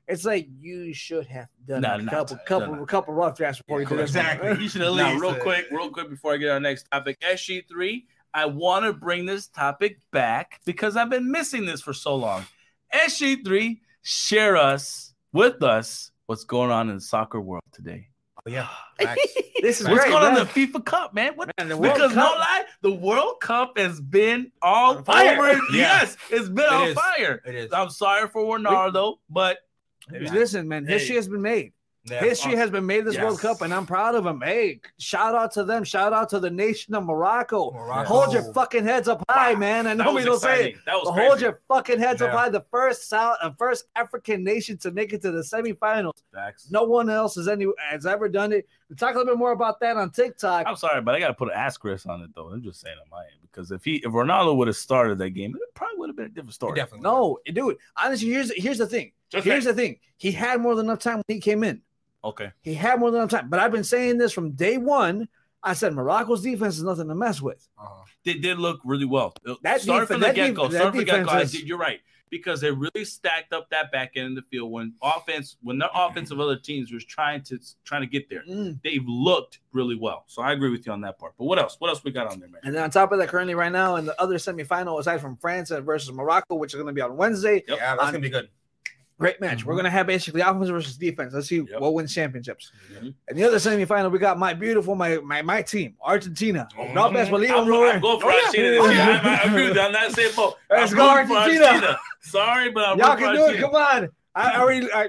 it's 0.09 0.25
like 0.25 0.49
you 0.61 0.95
should 0.95 1.27
have 1.27 1.49
done 1.67 1.83
Nah, 1.83 1.97
a 1.97 2.03
nah, 2.03 2.11
couple 2.11 2.37
nah, 2.37 2.43
couple 2.45 2.77
nah. 2.77 2.85
couple 2.85 3.15
rough 3.15 3.37
drafts 3.37 3.61
before 3.63 3.81
you 3.81 3.87
did 3.87 3.99
this. 3.99 4.15
one. 4.15 4.25
Exactly. 4.27 4.63
You 4.63 4.69
should 4.69 4.83
at 4.83 4.93
now, 4.95 5.11
least. 5.11 5.23
real 5.23 5.31
uh, 5.33 5.39
quick, 5.41 5.67
real 5.71 5.91
quick 5.91 6.11
before 6.11 6.35
I 6.35 6.37
get 6.37 6.51
our 6.51 6.61
next 6.61 6.87
topic, 6.93 7.19
SG3, 7.21 8.05
I 8.35 8.47
want 8.47 8.85
to 8.85 8.93
bring 8.93 9.27
this 9.27 9.49
topic 9.49 9.99
back 10.13 10.61
because 10.65 10.97
I've 10.97 11.11
been 11.11 11.31
missing 11.31 11.65
this 11.67 11.81
for 11.81 11.93
so 11.93 12.15
long. 12.15 12.45
SG3, 12.95 13.81
share 14.03 14.57
us 14.57 15.13
with 15.33 15.63
us 15.63 16.11
what's 16.27 16.45
going 16.45 16.71
on 16.71 16.89
in 16.89 16.97
the 16.97 17.01
soccer 17.01 17.41
world 17.41 17.63
today. 17.73 18.09
Oh, 18.47 18.51
yeah. 18.51 18.69
Facts. 19.01 19.21
This 19.61 19.81
is 19.81 19.89
What's 19.89 20.01
great, 20.05 20.11
going 20.13 20.25
on 20.25 20.35
man. 20.35 20.43
in 20.43 20.47
the 20.47 20.53
FIFA 20.67 20.85
Cup, 20.85 21.15
man? 21.15 21.33
What 21.35 21.51
Man, 21.59 21.69
the 21.69 21.77
World 21.77 21.95
because 21.95 22.15
no 22.15 22.23
Cup- 22.23 22.39
lie, 22.39 22.63
the 22.83 22.93
World 22.93 23.41
Cup 23.41 23.79
has 23.79 24.01
been 24.01 24.53
all 24.63 24.99
On 24.99 25.05
fire. 25.05 25.33
over. 25.39 25.53
Yeah. 25.73 26.01
Yes, 26.01 26.17
it's 26.31 26.49
been 26.49 26.65
It 26.67 26.73
on 26.73 26.89
is. 26.89 26.95
fire. 26.95 27.43
It 27.45 27.55
is. 27.55 27.73
I'm 27.73 27.91
sorry 27.91 28.29
for 28.29 28.57
Ronaldo, 28.59 29.17
but 29.31 29.59
Yeah. 30.13 30.33
Listen, 30.33 30.69
man, 30.69 30.87
history 30.87 31.17
has 31.17 31.29
been 31.29 31.43
made. 31.43 31.73
Yeah. 32.09 32.21
History 32.21 32.55
has 32.55 32.71
been 32.71 32.87
made 32.87 33.05
this 33.05 33.19
World 33.19 33.41
Cup, 33.41 33.63
and 33.63 33.75
I'm 33.75 33.85
proud 33.85 34.15
of 34.15 34.23
them. 34.23 34.41
Hey, 34.41 34.81
shout 34.97 35.35
out 35.35 35.51
to 35.55 35.65
them. 35.65 35.83
Shout 35.83 36.13
out 36.13 36.29
to 36.29 36.39
the 36.39 36.51
nation 36.51 36.95
of 36.95 37.05
Morocco. 37.05 37.73
Morocco. 37.73 38.09
Hold 38.09 38.33
your 38.33 38.53
fucking 38.53 38.85
heads 38.85 39.09
up 39.09 39.25
high, 39.29 39.57
man. 39.57 39.89
I 39.89 39.95
know 39.95 40.13
we 40.13 40.23
don't 40.23 40.39
say 40.41 40.69
it. 40.71 40.77
That 40.87 40.95
was 40.95 41.07
But 41.07 41.15
crazy. 41.15 41.27
hold 41.29 41.41
your 41.41 41.61
fucking 41.67 41.99
heads 41.99 42.23
up 42.23 42.31
high. 42.31 42.49
The 42.49 42.65
first 42.71 43.09
South, 43.09 43.39
uh, 43.43 43.51
first 43.59 43.87
African 43.97 44.45
nation 44.45 44.79
to 44.79 44.93
make 44.93 45.13
it 45.13 45.23
to 45.23 45.33
the 45.33 45.41
semifinals. 45.41 46.13
Facts. 46.33 46.71
No 46.71 46.85
one 46.85 47.11
else 47.11 47.35
has 47.35 47.49
any 47.49 47.67
has 47.91 48.07
ever 48.07 48.29
done 48.29 48.53
it. 48.53 48.69
We 48.89 48.95
talk 48.95 49.17
a 49.17 49.19
little 49.19 49.33
bit 49.33 49.39
more 49.39 49.51
about 49.51 49.81
that 49.81 49.97
on 49.97 50.11
TikTok. 50.11 50.65
I'm 50.69 50.77
sorry, 50.77 51.01
but 51.03 51.17
I 51.17 51.19
got 51.19 51.29
to 51.29 51.35
put 51.35 51.49
an 51.49 51.55
asterisk 51.59 52.07
on 52.09 52.23
it 52.23 52.31
though. 52.37 52.51
I'm 52.51 52.63
just 52.63 52.81
saying 52.83 52.97
on 53.03 53.11
my 53.11 53.23
end 53.25 53.41
because 53.51 53.73
if 53.73 53.85
he 53.85 53.97
if 53.97 54.13
Ronaldo 54.13 54.55
would 54.59 54.69
have 54.69 54.77
started 54.77 55.19
that 55.19 55.31
game, 55.31 55.57
it 55.57 55.75
probably 55.75 55.97
would 55.99 56.09
have 56.11 56.17
been 56.17 56.27
a 56.27 56.29
different 56.29 56.55
story. 56.55 56.77
Definitely. 56.77 57.03
No, 57.03 57.39
dude. 57.53 57.79
Honestly, 57.97 58.29
here's 58.29 58.53
here's 58.55 58.79
the 58.79 58.87
thing. 58.87 59.11
Just 59.31 59.45
Here's 59.45 59.65
the 59.65 59.75
thing. 59.75 59.99
He 60.17 60.33
had 60.33 60.61
more 60.61 60.75
than 60.75 60.87
enough 60.87 61.01
time 61.01 61.17
when 61.17 61.25
he 61.37 61.41
came 61.41 61.65
in. 61.65 61.83
Okay. 62.25 62.51
He 62.63 62.75
had 62.75 62.99
more 63.01 63.11
than 63.11 63.21
enough 63.21 63.31
time. 63.31 63.49
But 63.49 63.61
I've 63.61 63.73
been 63.73 63.85
saying 63.85 64.19
this 64.19 64.33
from 64.33 64.53
day 64.53 64.79
one. 64.79 65.29
I 65.63 65.73
said 65.73 65.95
Morocco's 65.95 66.43
defense 66.43 66.77
is 66.77 66.85
nothing 66.85 67.09
to 67.09 67.15
mess 67.15 67.43
with. 67.43 67.67
Uh-huh. 67.79 68.05
They 68.25 68.35
did 68.35 68.59
look 68.59 68.81
really 68.85 69.05
well. 69.05 69.35
That 69.63 69.81
start 69.81 70.03
def- 70.03 70.09
from 70.09 70.21
the 70.21 70.33
get 70.33 70.55
go. 70.55 70.69
def- 70.69 70.73
Start 70.79 70.85
that 70.85 70.91
from 70.91 70.99
the 70.99 71.05
get 71.05 71.13
go. 71.27 71.33
defense 71.33 71.55
is- 71.55 71.65
You're 71.65 71.79
right 71.79 72.01
because 72.31 72.61
they 72.61 72.71
really 72.73 73.05
stacked 73.05 73.53
up 73.53 73.69
that 73.71 73.93
back 73.93 74.13
end 74.17 74.37
of 74.37 74.45
the 74.45 74.49
field 74.51 74.71
when 74.73 74.93
offense 75.03 75.57
when 75.63 75.79
their 75.79 75.89
offensive 75.95 76.41
other 76.41 76.57
teams 76.57 76.93
was 76.93 77.05
trying 77.05 77.43
to 77.45 77.59
trying 77.85 78.01
to 78.03 78.07
get 78.07 78.29
there. 78.29 78.43
Mm. 78.49 78.81
They've 78.83 79.05
looked 79.07 79.61
really 79.73 79.95
well. 79.97 80.25
So 80.27 80.43
I 80.43 80.53
agree 80.53 80.71
with 80.71 80.87
you 80.87 80.93
on 80.93 81.01
that 81.03 81.19
part. 81.19 81.35
But 81.39 81.45
what 81.45 81.59
else? 81.59 81.77
What 81.79 81.89
else 81.89 82.03
we 82.05 82.11
got 82.11 82.27
on 82.33 82.41
there, 82.41 82.49
man? 82.49 82.61
And 82.65 82.75
then 82.75 82.83
on 82.83 82.91
top 82.91 83.13
of 83.13 83.19
that, 83.19 83.29
currently 83.29 83.55
right 83.55 83.71
now 83.73 83.97
in 83.97 84.07
the 84.07 84.21
other 84.21 84.37
semifinal, 84.37 84.99
aside 84.99 85.21
from 85.21 85.37
France 85.37 85.71
versus 85.71 86.13
Morocco, 86.13 86.57
which 86.57 86.73
is 86.73 86.77
going 86.77 86.89
to 86.89 86.93
be 86.93 87.01
on 87.01 87.17
Wednesday, 87.17 87.63
Yep. 87.69 87.79
Yeah, 87.79 87.97
that's 87.97 88.11
gonna 88.11 88.19
be 88.21 88.31
good. 88.31 88.49
Great 89.19 89.41
match. 89.41 89.65
We're 89.65 89.73
Mhm. 89.73 89.77
going 89.77 89.85
to 89.85 89.91
have 89.91 90.07
basically 90.07 90.41
offense 90.43 90.69
versus 90.69 90.97
defense. 90.97 91.33
Let's 91.35 91.49
see 91.49 91.57
Yep. 91.69 91.81
what 91.81 91.95
wins 91.95 92.15
championships. 92.15 92.71
Mhm. 92.93 93.15
And 93.29 93.39
the 93.39 93.45
other 93.45 93.57
semifinal, 93.57 94.11
we 94.11 94.19
got 94.19 94.39
my 94.39 94.53
beautiful, 94.55 94.95
my 94.95 95.17
my 95.19 95.43
my 95.43 95.63
team, 95.63 95.95
Argentina. 96.03 96.69
Mhm. 96.77 96.95
No 96.95 97.11
best 97.11 97.31
believe 97.31 97.51
I'm, 97.51 97.61
I'm 97.63 97.69
going 97.69 98.01
for 98.01 98.27
Oh. 98.27 98.31
Argentina 98.35 98.71
this 98.71 98.93
year. 98.93 99.03
I, 99.03 99.41
I 99.45 99.49
agree 99.49 99.67
with 99.69 99.77
you. 99.77 99.83
I'm 99.83 99.93
not 99.93 100.13
saying 100.13 100.33
both. 100.37 100.57
Let's 100.71 100.93
I'm 100.93 100.99
go, 100.99 101.15
rooting 101.15 101.29
for 101.29 101.37
Argentina. 101.37 101.99
Sorry, 102.21 102.71
but 102.71 102.89
I'm 102.89 102.99
Y'all 102.99 103.11
rooting 103.17 103.25
can 103.27 103.37
for 103.37 103.37
do 103.37 103.43
it. 103.43 103.63
Argentina. 103.65 103.67
Come 103.67 104.05
on. 104.05 104.09
I 104.35 104.51
I 104.53 104.61
already. 104.61 104.93
I, 104.93 105.03
I, 105.03 105.09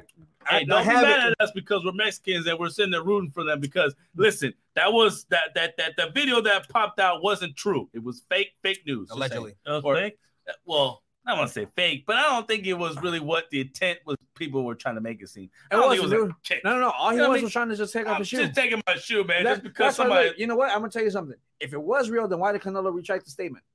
Hey, 0.49 0.55
I 0.59 0.63
don't 0.63 0.87
be 0.87 0.93
mad 0.93 1.03
it. 1.27 1.35
at 1.41 1.43
us 1.45 1.51
because 1.53 1.83
we're 1.83 1.91
Mexicans 1.91 2.47
and 2.47 2.57
we're 2.57 2.69
sitting 2.69 2.91
there 2.91 3.03
rooting 3.03 3.31
for 3.31 3.43
them. 3.43 3.59
Because 3.59 3.93
listen, 4.15 4.53
that 4.75 4.93
was 4.93 5.25
that 5.25 5.53
that 5.55 5.75
that 5.75 5.97
the 5.97 6.09
video 6.11 6.39
that 6.39 6.69
popped 6.69 7.01
out 7.01 7.21
wasn't 7.21 7.53
true. 7.57 7.89
It 7.93 8.01
was 8.01 8.23
fake, 8.29 8.53
fake 8.63 8.83
news. 8.87 9.09
Allegedly. 9.09 9.55
That 9.65 9.73
was 9.73 9.83
Or- 9.83 9.95
fake? 9.97 10.17
Well, 10.63 11.03
I 11.27 11.31
don't 11.31 11.39
want 11.39 11.49
to 11.49 11.53
say 11.53 11.67
fake, 11.75 12.05
but 12.07 12.15
I 12.15 12.21
don't 12.23 12.47
think 12.47 12.65
it 12.65 12.73
was 12.73 12.95
really 13.01 13.19
what 13.19 13.49
the 13.51 13.59
intent 13.61 13.99
was. 14.05 14.15
People 14.35 14.63
were 14.63 14.75
trying 14.75 14.95
to 14.95 15.01
make 15.01 15.21
it 15.21 15.27
seem. 15.27 15.49
I 15.69 15.75
don't 15.75 15.93
it 15.93 16.01
was 16.01 16.09
dude. 16.11 16.29
a 16.31 16.35
kick. 16.43 16.63
No, 16.63 16.75
no, 16.75 16.79
no. 16.79 16.89
All 16.91 17.09
he 17.09 17.17
You 17.17 17.21
know 17.23 17.27
what 17.27 17.27
I 17.27 17.31
was 17.33 17.37
mean? 17.39 17.43
was 17.45 17.53
trying 17.53 17.69
to 17.69 17.75
just 17.75 17.91
take 17.91 18.07
off 18.07 18.19
his 18.19 18.29
shoe. 18.29 18.37
just 18.37 18.55
taking 18.55 18.81
my 18.87 18.95
shoe, 18.95 19.23
man, 19.25 19.43
That- 19.43 19.49
just 19.55 19.63
because 19.63 19.95
somebody. 19.97 20.31
you 20.37 20.47
know 20.47 20.55
what? 20.55 20.69
I'm 20.71 20.79
gonna 20.79 20.89
tell 20.89 21.03
you 21.03 21.11
something. 21.11 21.35
If 21.59 21.73
it 21.73 21.81
was 21.81 22.09
real, 22.09 22.27
then 22.29 22.39
why 22.39 22.53
did 22.53 22.61
Canelo 22.61 22.93
retract 22.93 23.25
the 23.25 23.31
statement? 23.31 23.65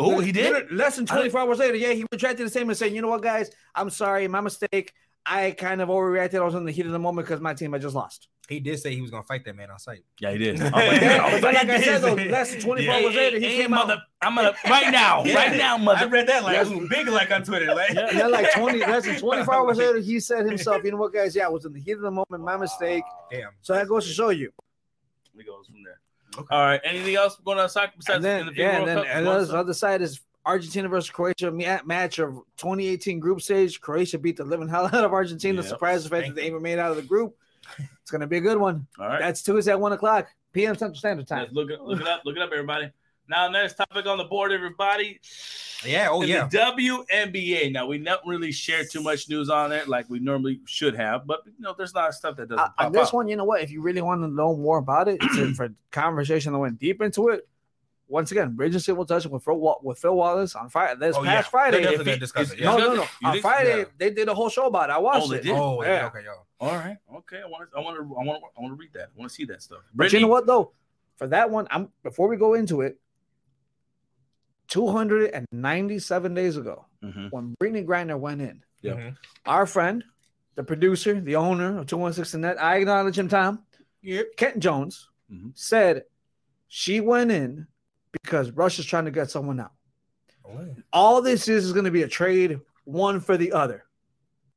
oh, 0.00 0.18
he 0.18 0.32
did. 0.32 0.72
Less 0.72 0.96
than 0.96 1.06
24 1.06 1.40
hours 1.40 1.58
later, 1.60 1.76
yeah, 1.76 1.92
he 1.92 2.04
retracted 2.10 2.44
the 2.46 2.50
statement 2.50 2.70
and 2.72 2.78
saying, 2.78 2.96
you 2.96 3.02
know 3.02 3.08
what, 3.08 3.22
guys, 3.22 3.50
I'm 3.76 3.90
sorry, 3.90 4.26
my 4.26 4.40
mistake. 4.40 4.92
I 5.24 5.52
kind 5.52 5.80
of 5.80 5.88
overreacted. 5.88 6.40
I 6.40 6.44
was 6.44 6.54
in 6.56 6.64
the 6.64 6.72
heat 6.72 6.84
of 6.86 6.92
the 6.92 6.98
moment 6.98 7.28
because 7.28 7.40
my 7.40 7.54
team 7.54 7.72
had 7.72 7.80
just 7.82 7.94
lost. 7.94 8.26
He 8.48 8.60
did 8.60 8.78
say 8.78 8.94
he 8.94 9.00
was 9.00 9.10
gonna 9.10 9.22
fight 9.22 9.44
that 9.46 9.56
man 9.56 9.70
on 9.70 9.78
sight. 9.78 10.04
Yeah, 10.20 10.32
he 10.32 10.38
did. 10.38 10.58
But 10.60 10.72
but 10.72 10.78
I 11.02 11.32
was 11.32 11.40
but 11.40 11.54
like 11.54 11.68
I 11.68 11.80
said, 11.80 12.02
did. 12.02 12.02
though, 12.02 12.30
less 12.30 12.50
than 12.52 12.60
24 12.60 12.94
Yeah, 12.94 13.06
hours 13.06 13.14
later, 13.16 13.38
he 13.38 13.46
hey, 13.46 13.56
came 13.62 13.70
mother, 13.70 13.94
out. 13.94 13.98
I'm 14.20 14.34
gonna 14.34 14.52
right 14.68 14.90
now, 14.92 15.22
Yeah. 15.26 15.34
right 15.34 15.56
now, 15.56 15.78
mother. 15.78 16.00
I 16.00 16.04
read 16.04 16.26
that 16.28 16.44
like 16.44 16.52
Yes. 16.54 16.68
it 16.70 16.88
big 16.90 17.08
like 17.08 17.30
on 17.30 17.42
Twitter. 17.42 17.74
Like 17.74 17.94
Yeah. 17.94 18.08
And 18.10 18.18
then, 18.20 18.30
like 18.30 18.52
20, 18.52 18.80
less 18.80 19.04
than 19.06 19.18
24 19.18 19.54
hours 19.54 19.78
later, 19.78 19.98
he 19.98 20.20
said 20.20 20.44
himself, 20.44 20.84
you 20.84 20.90
know 20.90 20.98
what, 20.98 21.12
guys, 21.14 21.34
yeah, 21.34 21.46
I 21.46 21.48
was 21.48 21.64
in 21.64 21.72
the 21.72 21.80
heat 21.80 21.92
of 21.92 22.00
the 22.02 22.10
moment, 22.10 22.42
my 22.44 22.56
mistake. 22.58 23.04
damn. 23.30 23.50
So 23.62 23.72
that 23.72 23.88
goes 23.88 24.06
to 24.06 24.12
show 24.12 24.28
you. 24.28 24.52
It 25.38 25.46
goes 25.46 25.66
from 25.66 25.82
there. 25.82 26.00
Okay. 26.38 26.54
All 26.54 26.66
right. 26.66 26.80
Anything 26.84 27.16
else 27.16 27.36
going 27.44 27.58
on 27.58 27.68
soccer 27.68 27.92
besides 27.96 28.16
And 28.16 28.24
then, 28.24 28.40
in 28.48 28.54
the 28.54 28.60
yeah, 28.60 28.74
FIFA 28.74 28.78
and 28.80 28.88
then 28.88 28.96
World 28.96 29.06
Cup? 29.06 29.16
and 29.16 29.26
the 29.48 29.56
other 29.56 29.74
side 29.74 30.02
is 30.02 30.20
Argentina 30.46 30.88
versus 30.88 31.08
Croatia 31.10 31.50
match 31.50 32.18
of 32.18 32.34
2018 32.58 33.18
group 33.20 33.40
stage. 33.40 33.80
Croatia 33.80 34.18
beat 34.18 34.36
the 34.36 34.44
living 34.44 34.68
hell 34.68 34.84
out 34.86 34.92
of 35.04 35.12
Argentina. 35.14 35.62
Yep. 35.62 35.68
Surprise 35.68 36.04
the 36.04 36.10
fact 36.10 36.26
that 36.28 36.34
they 36.36 36.46
even 36.46 36.60
made 36.60 36.78
out 36.78 36.90
of 36.90 36.96
the 36.96 37.02
group. 37.02 37.34
It's 37.78 38.10
gonna 38.10 38.26
be 38.26 38.36
a 38.38 38.40
good 38.40 38.58
one. 38.58 38.86
All 38.98 39.08
right. 39.08 39.20
That's 39.20 39.42
Tuesday 39.42 39.72
at 39.72 39.80
one 39.80 39.92
o'clock 39.92 40.28
p.m. 40.52 40.74
Central 40.76 40.98
Standard 40.98 41.26
Time. 41.26 41.40
Let's 41.42 41.52
look 41.54 41.70
it, 41.70 41.80
look 41.80 42.00
it 42.00 42.06
up. 42.08 42.22
Look 42.24 42.36
it 42.36 42.42
up, 42.42 42.50
everybody. 42.52 42.90
Now, 43.26 43.48
next 43.48 43.74
topic 43.74 44.04
on 44.06 44.18
the 44.18 44.24
board, 44.24 44.52
everybody. 44.52 45.18
Yeah. 45.84 46.08
Oh 46.10 46.22
yeah. 46.22 46.46
The 46.46 46.58
WNBA. 46.58 47.72
Now, 47.72 47.86
we 47.86 47.98
don't 47.98 48.20
really 48.26 48.52
share 48.52 48.84
too 48.84 49.02
much 49.02 49.28
news 49.30 49.48
on 49.48 49.72
it 49.72 49.88
like 49.88 50.08
we 50.10 50.18
normally 50.18 50.60
should 50.66 50.94
have, 50.94 51.26
but 51.26 51.40
you 51.46 51.52
know, 51.58 51.74
there's 51.76 51.92
a 51.92 51.96
lot 51.96 52.08
of 52.10 52.14
stuff 52.14 52.36
that 52.36 52.48
doesn't 52.48 52.58
Uh, 52.60 52.68
pop 52.76 52.86
on 52.86 52.92
this 52.92 53.08
up. 53.08 53.14
one, 53.14 53.28
you 53.28 53.36
know 53.36 53.44
what? 53.44 53.62
If 53.62 53.70
you 53.70 53.80
really 53.80 54.02
want 54.02 54.22
to 54.22 54.28
know 54.28 54.54
more 54.56 54.78
about 54.78 55.08
it, 55.08 55.20
to, 55.20 55.54
for 55.54 55.70
conversation 55.90 56.52
that 56.52 56.58
went 56.58 56.78
deep 56.78 57.00
into 57.00 57.28
it, 57.30 57.48
once 58.06 58.30
again, 58.32 58.54
Bridge 58.54 58.74
and 58.74 58.82
Civil 58.82 59.06
touching 59.06 59.30
with 59.30 59.42
Phil, 59.44 59.78
with 59.82 59.98
Phil 59.98 60.14
Wallace 60.14 60.54
on 60.54 60.68
Friday. 60.68 60.98
This 61.00 61.16
Oh, 61.16 61.22
yeah. 61.24 61.36
past 61.36 61.50
Friday, 61.50 61.78
They're 61.78 61.90
definitely 61.92 62.12
he- 62.14 62.18
discuss 62.18 62.52
it. 62.52 62.60
no, 62.60 62.76
Yeah. 62.78 62.84
no, 62.84 62.94
no. 62.96 63.02
You 63.22 63.28
On 63.28 63.40
Friday, 63.40 63.78
yeah. 63.78 63.84
they 63.98 64.10
did 64.10 64.28
a 64.28 64.34
whole 64.34 64.48
show 64.50 64.66
about 64.66 64.90
it. 64.90 64.92
I 64.92 64.98
watched 64.98 65.28
Oh, 65.28 65.32
it. 65.32 65.42
did? 65.42 65.52
Oh 65.52 65.82
Yeah. 65.82 65.88
yeah. 65.94 66.06
Okay, 66.06 66.24
yo. 66.24 66.32
All 66.60 66.72
right. 66.76 66.96
Okay. 67.16 67.40
I 67.42 67.46
want 67.48 67.70
to. 67.70 67.76
I 67.76 67.80
want 67.80 67.96
to. 67.96 68.02
I 68.02 68.24
want 68.24 68.40
to. 68.42 68.46
I 68.58 68.60
want 68.62 68.72
to 68.72 68.76
read 68.76 68.92
that. 68.94 69.08
I 69.14 69.18
want 69.18 69.30
to 69.30 69.34
see 69.34 69.44
that 69.46 69.62
stuff. 69.62 69.80
But 69.94 70.12
you 70.12 70.20
know 70.20 70.28
what 70.28 70.46
though? 70.46 70.72
For 71.16 71.26
that 71.28 71.50
one, 71.50 71.66
I'm 71.70 71.90
before 72.02 72.28
we 72.28 72.36
go 72.36 72.54
into 72.54 72.80
it, 72.82 72.98
297 74.68 76.34
days 76.34 76.56
ago, 76.56 76.86
Mhm. 77.02 77.30
when 77.30 77.54
Brittney 77.60 77.84
Griner 77.86 78.18
went 78.18 78.40
in, 78.40 78.62
Yeah. 78.80 78.92
Mhm. 78.94 79.16
our 79.46 79.66
friend, 79.66 80.04
the 80.54 80.64
producer, 80.64 81.20
the 81.20 81.36
owner 81.36 81.78
of 81.78 81.86
216 81.86 82.40
Net, 82.42 82.60
I 82.60 82.76
acknowledge 82.78 83.18
him, 83.18 83.28
Tom. 83.28 83.64
Yep. 84.02 84.36
Kent 84.36 84.58
Jones 84.60 85.08
Mhm. 85.30 85.56
said 85.56 86.04
she 86.68 87.00
went 87.00 87.30
in 87.30 87.66
because 88.22 88.50
Russia's 88.50 88.86
trying 88.86 89.04
to 89.04 89.10
get 89.10 89.30
someone 89.30 89.60
out. 89.60 89.72
Oh, 90.46 90.74
All 90.92 91.22
this 91.22 91.48
is 91.48 91.64
is 91.64 91.72
going 91.72 91.84
to 91.84 91.90
be 91.90 92.02
a 92.02 92.08
trade, 92.08 92.60
one 92.84 93.20
for 93.20 93.36
the 93.36 93.52
other. 93.52 93.84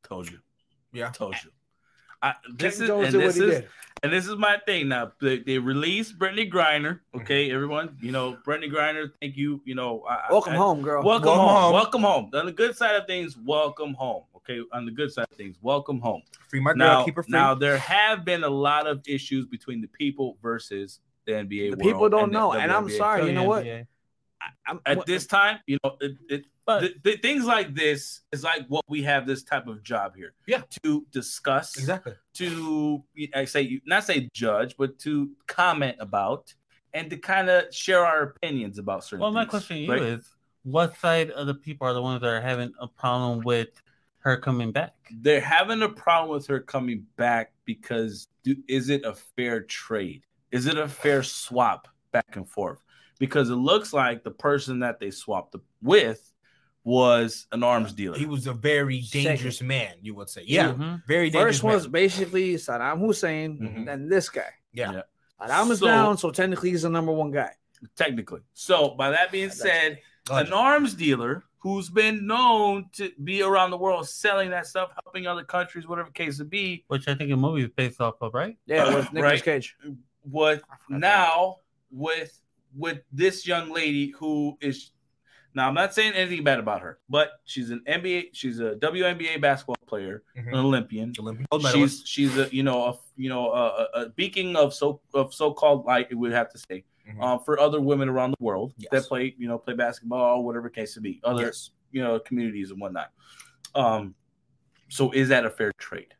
Told 0.04 0.30
you. 0.30 0.39
Yeah. 0.93 1.10
Told 1.12 1.36
you. 1.43 1.52
I, 2.22 2.34
this 2.56 2.80
Kent 2.80 2.89
is 2.89 3.13
and 3.13 3.24
this 3.24 3.38
is 3.38 3.63
and 4.04 4.13
this 4.13 4.28
is 4.28 4.36
my 4.36 4.58
thing 4.65 4.88
now. 4.89 5.12
They, 5.22 5.39
they 5.39 5.58
released 5.58 6.17
Brittney 6.20 6.52
Griner. 6.52 7.00
Mm-hmm. 7.00 7.20
Okay, 7.22 7.52
everyone. 7.52 7.98
You 8.02 8.12
know, 8.12 8.38
Brittney 8.46 8.72
Griner. 8.72 9.12
Thank 9.22 9.38
you. 9.38 9.62
You 9.65 9.76
know, 9.76 10.04
I, 10.08 10.32
Welcome 10.32 10.54
I, 10.54 10.58
home, 10.58 10.82
girl. 10.82 11.04
Welcome, 11.04 11.28
Welcome 11.28 11.46
home. 11.46 11.62
home. 11.62 11.74
Welcome 11.74 12.02
home. 12.02 12.30
On 12.34 12.46
the 12.46 12.52
good 12.52 12.76
side 12.76 12.96
of 12.96 13.08
things, 13.08 13.38
welcome 13.38 13.93
home. 13.93 14.24
Okay, 14.36 14.62
on 14.72 14.86
the 14.86 14.91
good 14.91 15.12
side 15.12 15.28
of 15.30 15.38
things, 15.38 15.58
welcome 15.62 16.00
home. 16.00 16.22
Free 16.48 16.60
my 16.60 16.72
girl. 16.72 16.78
Now, 16.78 17.06
keep 17.06 17.15
her 17.15 17.24
free. 17.24 17.32
now 17.32 17.54
there 17.54 17.78
have 17.78 18.24
been 18.24 18.43
a 18.43 18.50
lot 18.50 18.88
of 18.88 19.02
issues 19.08 19.46
between 19.46 19.82
the 19.82 19.88
people 19.89 20.38
versus 20.41 21.00
the 21.28 21.34
NBA. 21.34 21.50
The 21.50 21.70
world 21.70 21.82
people 21.82 22.10
don't 22.10 22.24
and 22.24 22.34
the 22.34 22.40
know, 22.40 22.54
and 22.54 22.72
I'm 22.72 22.88
WNBA. 22.88 22.98
sorry. 22.98 23.26
You 23.28 23.34
know 23.34 23.44
what? 23.44 23.66
I'm, 24.66 24.80
At 24.86 25.06
this 25.06 25.28
time, 25.28 25.60
you 25.68 25.78
know, 25.84 25.98
it, 26.00 26.16
it 26.30 26.46
But- 26.66 26.80
th- 26.82 27.04
th- 27.04 27.22
things 27.22 27.46
like 27.46 27.76
this 27.76 28.22
is 28.32 28.44
like 28.44 28.66
what 28.68 28.86
we 28.88 29.02
have 29.04 29.28
this 29.28 29.44
type 29.44 29.68
of 29.68 29.84
job 29.84 30.16
here. 30.16 30.34
Yeah. 30.48 30.62
To 30.84 31.06
discuss, 31.12 31.78
exactly. 31.78 32.13
to 32.36 33.04
I 33.36 33.46
say 33.46 33.82
not 33.86 34.04
say 34.06 34.30
judge, 34.34 34.76
but 34.78 34.98
to 35.00 35.32
comment 35.48 35.98
about 36.00 36.54
and 36.94 37.10
to 37.10 37.18
kind 37.18 37.50
of 37.50 37.74
share 37.74 38.06
our 38.06 38.24
opinions 38.24 38.78
about 38.80 39.04
certain. 39.04 39.22
Well, 39.22 39.32
my 39.32 39.46
question 39.46 39.78
to 39.78 39.84
you 39.84 39.92
right? 39.92 40.02
is, 40.02 40.30
what 40.63 40.98
side 40.98 41.32
of 41.32 41.48
the 41.48 41.54
people 41.56 41.88
are 41.88 41.94
the 41.94 42.02
ones 42.02 42.22
that 42.22 42.30
are 42.30 42.42
having 42.42 42.72
a 42.80 42.88
problem 42.88 43.42
with 43.44 43.70
her 44.20 44.38
coming 44.38 44.72
back? 44.72 44.94
they're 45.22 45.42
having 45.42 45.82
a 45.82 45.90
problem 45.90 46.30
with 46.32 46.46
her 46.48 46.60
coming 46.60 47.06
back 47.18 47.54
because 47.66 48.28
do, 48.44 48.56
is 48.68 48.90
it 48.90 49.04
a 49.04 49.13
fair 49.13 49.62
trade? 49.62 50.24
Is 50.51 50.65
it 50.67 50.77
a 50.77 50.88
fair 50.88 51.23
swap 51.23 51.88
back 52.12 52.36
and 52.36 52.47
forth? 52.49 52.81
Because 53.19 53.49
it 53.49 53.55
looks 53.55 53.93
like 53.93 54.23
the 54.23 54.31
person 54.31 54.79
that 54.79 54.99
they 54.99 55.12
swapped 55.12 55.55
with 55.81 56.31
was 56.83 57.47
an 57.51 57.63
arms 57.63 57.91
dealer. 57.93 58.17
He 58.17 58.25
was 58.25 58.47
a 58.47 58.53
very 58.53 59.01
dangerous 59.01 59.62
man, 59.62 59.95
you 60.01 60.15
would 60.15 60.29
say. 60.29 60.43
Yeah. 60.45 60.71
Mhm. 60.73 61.01
Very 61.07 61.29
dangerous. 61.29 61.57
First 61.60 61.63
was 61.63 61.88
basically 61.88 62.53
Saddam 62.55 62.99
Hussein, 62.99 63.57
Mhm. 63.60 63.86
then 63.86 64.07
this 64.07 64.29
guy. 64.29 64.47
Yeah. 64.71 64.91
Yeah. 64.93 65.01
Saddam 65.41 65.71
is 65.71 65.79
So- 65.79 65.88
down, 65.88 66.17
so 66.17 66.31
technically 66.31 66.69
he's 66.71 66.83
the 66.83 66.89
number 66.89 67.12
one 67.12 67.31
guy. 67.31 67.51
technically. 67.95 68.41
So, 68.53 68.95
by 68.95 69.12
that 69.12 69.31
being 69.31 69.49
That's- 69.49 69.62
said, 69.62 69.99
an 70.31 70.51
arms 70.51 70.95
dealer 70.95 71.43
who's 71.60 71.89
been 71.91 72.25
known 72.25 72.89
to 72.93 73.12
be 73.23 73.43
around 73.43 73.69
the 73.69 73.77
world 73.77 74.10
selling 74.10 74.49
that 74.49 74.65
stuff, 74.65 74.89
helping 75.03 75.27
other 75.27 75.43
countries, 75.43 75.86
whatever 75.88 76.10
case 76.10 76.39
it 76.39 76.49
be, 76.49 76.86
Which 76.88 77.07
I 77.07 77.13
think 77.13 77.31
a 77.31 77.36
movie 77.38 77.62
is 77.65 77.69
based 77.69 78.01
off 78.01 78.15
of, 78.21 78.33
right? 78.33 78.57
Yeah, 78.65 78.86
with 78.95 79.13
Nicolas 79.13 79.21
Right. 79.33 79.43
Cage. 79.43 79.75
Forgot 80.32 80.62
now 80.90 81.58
with 81.92 82.40
with 82.76 83.00
this 83.12 83.48
young 83.48 83.70
lady 83.72 84.12
who 84.18 84.58
is 84.62 84.92
now 85.56 85.68
I'm 85.68 85.74
not 85.74 85.94
saying 85.94 86.13
anything 86.13 86.44
bad 86.44 86.60
about 86.60 86.82
her, 86.82 87.00
but 87.10 87.32
she's 87.46 87.72
an 87.72 87.82
NBA, 87.88 88.26
she's 88.34 88.60
a 88.60 88.76
WNBA 88.76 89.42
basketball 89.42 89.76
player, 89.88 90.24
Mhm. 90.38 90.48
an 90.50 90.56
Olympian. 90.56 91.13
Medalist. 91.20 91.74
She's 91.74 92.04
she's 92.06 92.38
a 92.38 92.48
you 92.54 92.62
know 92.63 92.84
a 92.86 93.00
you 93.16 93.30
know 93.30 93.52
a, 93.52 93.88
a, 94.02 94.10
beacon 94.10 94.56
of 94.56 94.74
so 94.74 95.02
of 95.13 95.34
so 95.34 95.54
called 95.54 95.86
light, 95.86 96.10
we 96.10 96.16
would 96.16 96.32
have 96.34 96.52
to 96.52 96.60
say, 96.70 96.84
Mhm. 97.10 97.24
uh, 97.24 97.38
for 97.40 97.60
other 97.60 97.82
women 97.82 98.08
around 98.10 98.32
the 98.32 98.44
world 98.44 98.74
Yes. 98.78 98.90
that 98.92 99.04
play 99.06 99.34
you 99.38 99.48
know 99.48 99.58
play 99.58 99.74
basketball, 99.74 100.44
whatever 100.44 100.70
case 100.70 100.96
it 100.98 101.02
be, 101.02 101.20
other 101.24 101.46
Yes. 101.46 101.72
you 101.92 102.04
know 102.04 102.20
communities 102.20 102.70
and 102.70 102.80
whatnot. 102.80 103.12
Um, 103.74 104.13
so 104.90 105.12
is 105.12 105.30
that 105.30 105.46
a 105.46 105.50
fair 105.50 105.72
trade? 105.80 106.13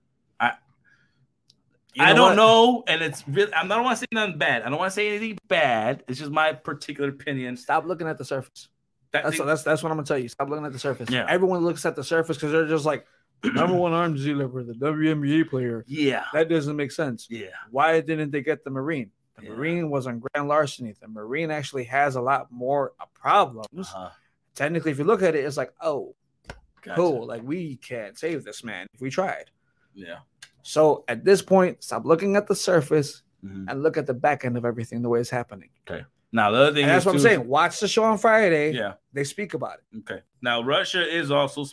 You 1.97 2.03
I 2.03 2.13
don't 2.13 2.29
what? 2.29 2.36
know, 2.36 2.83
and 2.88 3.01
it's 3.01 3.27
really 3.27 3.53
I'm 3.53 3.67
not 3.67 3.83
want 3.83 3.97
to 3.97 4.01
say 4.01 4.05
nothing 4.12 4.38
bad. 4.38 4.62
I 4.63 4.69
don't 4.69 4.77
want 4.77 4.91
to 4.91 4.95
say 4.95 5.10
anything 5.10 5.38
bad. 5.47 6.03
It's 6.07 6.19
just 6.19 6.31
my 6.31 6.53
particular 6.53 7.10
opinion. 7.10 7.57
Stop 7.57 7.86
looking 7.86 8.07
at 8.07 8.17
the 8.17 8.25
surface. 8.25 8.69
That 9.13 9.23
That's 9.23 9.38
thing- 9.38 9.45
that's 9.47 9.63
that's 9.63 9.81
what 9.83 9.91
I'm 9.91 9.97
gonna 9.97 10.05
tell 10.05 10.17
you. 10.19 10.27
Stop 10.29 10.49
looking 10.49 10.65
at 10.65 10.73
the 10.73 10.79
surface. 10.79 11.10
Yeah. 11.10 11.25
Everyone 11.27 11.63
looks 11.63 11.86
at 11.86 11.95
the 11.95 12.03
surface 12.03 12.38
because 12.38 12.51
they're 12.51 12.67
just 12.67 12.86
like 12.86 13.05
number 13.43 13.75
one 13.75 13.93
arms 13.93 14.23
dealer 14.23 14.47
the 14.47 14.73
WNBA 14.73 15.49
player. 15.49 15.83
yeah, 15.88 16.25
That 16.33 16.49
doesn't 16.49 16.75
make 16.75 16.91
sense. 16.91 17.27
yeah, 17.29 17.47
Why 17.71 18.01
didn't 18.01 18.31
they 18.31 18.41
get 18.41 18.63
the 18.63 18.69
Marine? 18.69 19.12
The 19.38 19.43
Yeah. 19.45 19.51
Marine 19.51 19.89
was 19.89 20.07
on 20.07 20.19
grand 20.19 20.47
larceny. 20.47 20.93
The 20.99 21.07
Marine 21.07 21.51
actually 21.51 21.83
has 21.86 22.15
a 22.15 22.21
lot 22.21 22.51
more 22.51 22.93
problems. 23.13 23.89
uh-huh. 23.93 24.10
Technically, 24.55 24.91
if 24.91 24.97
you 24.97 25.03
look 25.03 25.21
at 25.21 25.36
it, 25.36 25.45
it's 25.45 25.55
like, 25.57 25.71
oh, 25.81 26.15
Gotcha. 26.81 26.95
cool. 26.95 27.27
Like 27.27 27.43
we 27.43 27.75
can't 27.77 28.17
save 28.17 28.43
this 28.43 28.63
man 28.63 28.88
if 28.93 29.01
we 29.01 29.10
tried. 29.12 29.51
Yeah, 29.93 30.19
So 30.67 31.06
at 31.08 31.23
this 31.23 31.41
point, 31.41 31.82
stop 31.82 32.03
looking 32.06 32.36
at 32.36 32.45
the 32.47 32.56
surface 32.56 33.23
Mhm. 33.41 33.65
and 33.69 33.84
look 33.84 33.95
at 33.95 34.06
the 34.06 34.13
back 34.13 34.43
end 34.43 34.58
of 34.58 34.65
everything 34.65 35.01
the 35.01 35.08
way 35.08 35.21
it's 35.21 35.30
happening. 35.30 35.69
Okay. 35.89 36.03
Now 36.34 36.51
the 36.51 36.58
other 36.58 36.73
thing 36.73 36.84
And 36.84 36.91
that's 36.91 37.03
is 37.03 37.06
what 37.06 37.15
I'm 37.15 37.21
saying. 37.21 37.47
Watch 37.47 37.80
the 37.80 37.88
show 37.88 38.03
on 38.03 38.17
Friday. 38.17 38.73
Yeah, 38.73 38.95
They 39.13 39.23
speak 39.23 39.53
about 39.53 39.80
it. 39.80 39.99
okay. 39.99 40.21
Now 40.41 40.62
Russia 40.62 41.01
is 41.08 41.32
also 41.32 41.63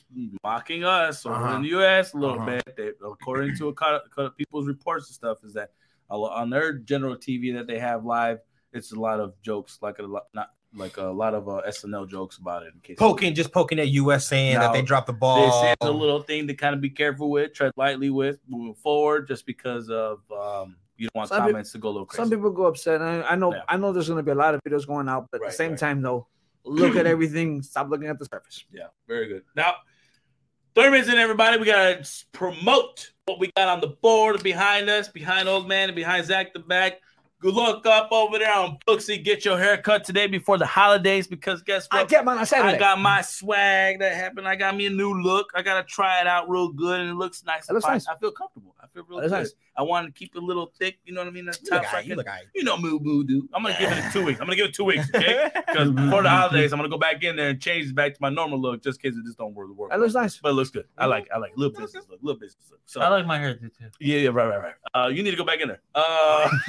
mocking 0.45 0.85
us 0.85 1.27
over 1.27 1.35
Uh-huh. 1.35 1.57
in 1.57 1.63
the 1.63 1.69
U.S. 1.71 2.15
a 2.15 2.19
little 2.19 2.37
Uh-huh. 2.41 2.61
bit. 2.65 2.77
They, 2.77 2.89
according 3.05 3.57
to 3.57 3.69
a 3.71 4.31
people's 4.31 4.69
reports 4.69 5.09
and 5.09 5.15
stuff, 5.17 5.39
is 5.43 5.55
that 5.55 5.73
on 6.09 6.49
their 6.51 6.75
general 6.75 7.17
TV 7.17 7.51
that 7.55 7.67
they 7.67 7.81
have 7.81 8.05
live, 8.05 8.39
it's 8.73 8.93
a 8.93 9.01
lot 9.01 9.19
of 9.19 9.35
jokes, 9.43 9.79
like 9.83 9.99
a 9.99 10.03
lot, 10.03 10.27
not 10.35 10.51
like 10.77 10.97
a 10.97 11.05
lot 11.05 11.35
of 11.35 11.49
uh, 11.49 11.63
SNL 11.69 12.09
jokes 12.09 12.39
about 12.39 12.63
it. 12.65 12.73
In 12.75 12.81
case 12.81 12.97
poking, 12.99 13.35
just 13.35 13.53
poking 13.53 13.79
at 13.79 13.89
US 13.89 14.27
saying 14.27 14.55
Now, 14.55 14.61
that 14.63 14.73
they 14.73 14.83
dropped 14.83 15.07
the 15.07 15.13
ball. 15.13 15.47
This 15.47 15.55
ball. 15.55 15.91
is 15.91 15.95
a 15.95 15.99
little 15.99 16.21
thing 16.23 16.47
to 16.49 16.55
kind 16.55 16.75
of 16.75 16.81
be 16.81 16.91
careful 16.91 17.31
with, 17.31 17.53
tread 17.53 17.73
lightly 17.77 18.11
with 18.11 18.39
moving 18.49 18.75
forward, 18.75 19.29
just 19.29 19.47
because 19.47 19.91
of 19.91 20.21
um, 20.31 20.77
you 20.97 21.09
don't 21.09 21.15
want 21.17 21.29
Some 21.29 21.43
peop- 21.43 21.51
comments 21.53 21.73
to 21.73 21.79
go 21.79 21.89
a 21.89 21.91
little 21.91 22.07
crazy. 22.07 22.23
Some 22.23 22.31
people 22.31 22.51
go 22.51 22.67
upset. 22.67 23.01
I, 23.03 23.23
I 23.23 23.35
know 23.37 23.53
Yeah. 23.53 23.63
I 23.69 23.77
know 23.77 23.93
there's 23.93 24.09
gonna 24.09 24.23
be 24.23 24.31
a 24.33 24.35
lot 24.35 24.55
of 24.55 24.61
videos 24.63 24.87
going 24.87 25.09
out, 25.09 25.29
but 25.31 25.43
at 25.43 25.49
the 25.49 25.53
same 25.53 25.73
right. 25.73 25.81
time 25.81 26.03
though, 26.03 26.27
look 26.65 26.97
at 26.97 27.07
everything. 27.07 27.63
Stop 27.63 27.89
looking 27.91 28.09
at 28.09 28.19
the 28.19 28.27
surface. 28.27 28.65
Yeah, 28.73 28.87
very 29.09 29.27
good. 29.29 29.43
Now, 29.57 29.75
third 30.75 30.91
minutes 30.91 31.09
in, 31.09 31.17
everybody, 31.17 31.59
we 31.59 31.67
gotta 31.67 32.07
promote 32.33 33.13
what 33.27 33.39
we 33.39 33.51
got 33.57 33.69
on 33.69 33.81
the 33.81 33.89
board 33.89 34.43
behind 34.43 34.89
us, 34.91 35.09
behind 35.09 35.49
Old 35.49 35.69
Man 35.69 35.89
and 35.89 35.97
behind 35.97 36.27
Zach 36.27 36.53
the 36.53 36.59
back. 36.61 37.01
Good 37.45 37.53
luck 37.53 37.85
up 37.85 38.11
over 38.11 38.39
there 38.39 38.55
on 38.55 38.79
Booksy. 38.89 39.23
Get 39.23 39.45
your 39.45 39.59
hair 39.59 39.77
cut 39.77 40.03
today 40.03 40.27
before 40.27 40.57
the 40.57 40.65
holidays 40.65 41.27
because 41.27 41.61
guess 41.61 41.87
I 41.91 42.01
what? 42.01 42.09
get 42.09 42.25
mine 42.25 42.39
on 42.39 42.47
Saturday. 42.47 42.77
I 42.77 42.79
got 42.79 42.99
my 42.99 43.21
swag 43.21 43.99
that 43.99 44.15
happened. 44.15 44.49
I 44.49 44.57
got 44.57 44.75
me 44.75 44.87
a 44.87 44.91
new 44.91 45.13
look. 45.21 45.51
I 45.55 45.61
gotta 45.61 45.85
try 45.87 46.23
it 46.23 46.27
out 46.27 46.49
real 46.49 46.71
good, 46.71 47.01
and 47.01 47.11
it 47.11 47.15
looks 47.17 47.45
nice. 47.45 47.69
It 47.69 47.75
looks 47.75 47.85
I, 47.85 47.93
nice. 47.93 48.09
I 48.09 48.17
feel 48.17 48.33
comfortable. 48.33 48.75
I 48.83 48.87
feel 48.87 49.05
real 49.07 49.19
It 49.19 49.23
looks 49.25 49.33
good. 49.33 49.39
nice. 49.41 49.55
I 49.77 49.83
wanted 49.83 50.07
to 50.07 50.13
keep 50.13 50.35
it 50.37 50.43
a 50.43 50.45
little 50.45 50.73
thick. 50.79 50.99
You 51.05 51.13
know 51.13 51.21
what 51.21 51.27
I 51.27 51.33
mean? 51.33 51.47
That's 51.47 51.61
You 51.61 51.69
look 51.73 51.83
top 51.83 51.95
I 51.95 52.03
aight, 52.03 52.07
you 52.07 52.15
look 52.15 52.27
aight. 52.29 52.43
you 52.55 52.65
know, 52.65 52.79
moo 52.79 52.99
moo 52.99 53.25
do. 53.25 53.47
I'm 53.53 53.63
gonna 53.63 53.77
give 53.79 53.91
it 53.91 54.11
two 54.13 54.25
weeks. 54.25 54.41
I'm 54.41 54.47
gonna 54.47 54.57
give 54.57 54.67
it 54.69 54.75
two 54.75 54.85
weeks, 54.85 55.07
okay? 55.15 55.51
Because 55.67 55.91
before 55.91 56.23
the 56.23 56.31
holidays, 56.31 56.73
I'm 56.73 56.79
gonna 56.79 56.89
go 56.89 56.97
back 56.97 57.23
in 57.25 57.37
there 57.37 57.49
and 57.51 57.61
change 57.61 57.89
it 57.89 57.95
back 57.95 58.15
to 58.15 58.19
my 58.23 58.31
normal 58.31 58.59
look, 58.61 58.83
just 58.83 59.05
in 59.05 59.11
case 59.11 59.19
it 59.19 59.27
just 59.27 59.37
don't 59.37 59.53
work. 59.53 59.69
work. 59.77 59.91
That 59.91 59.99
looks 60.01 60.15
nice. 60.15 60.39
But 60.39 60.51
it 60.51 60.53
looks 60.55 60.71
good. 60.71 60.87
I 60.97 61.07
like. 61.07 61.25
It. 61.25 61.33
I 61.35 61.39
like 61.39 61.53
little 61.57 61.79
business 61.79 62.07
look. 62.09 62.21
Little 62.23 62.41
business 62.41 62.65
look. 62.71 62.81
So 62.87 63.01
I 63.01 63.09
like 63.09 63.27
my 63.27 63.39
hair 63.39 63.55
too. 63.57 63.71
yeah, 63.99 64.19
yeah, 64.19 64.29
right, 64.29 64.47
right, 64.47 64.63
right. 64.63 64.75
Uh, 64.95 65.09
you 65.09 65.23
need 65.25 65.33
to 65.33 65.37
go 65.37 65.45
back 65.45 65.61
in 65.61 65.69
there. 65.69 65.81
Uh, 65.95 66.49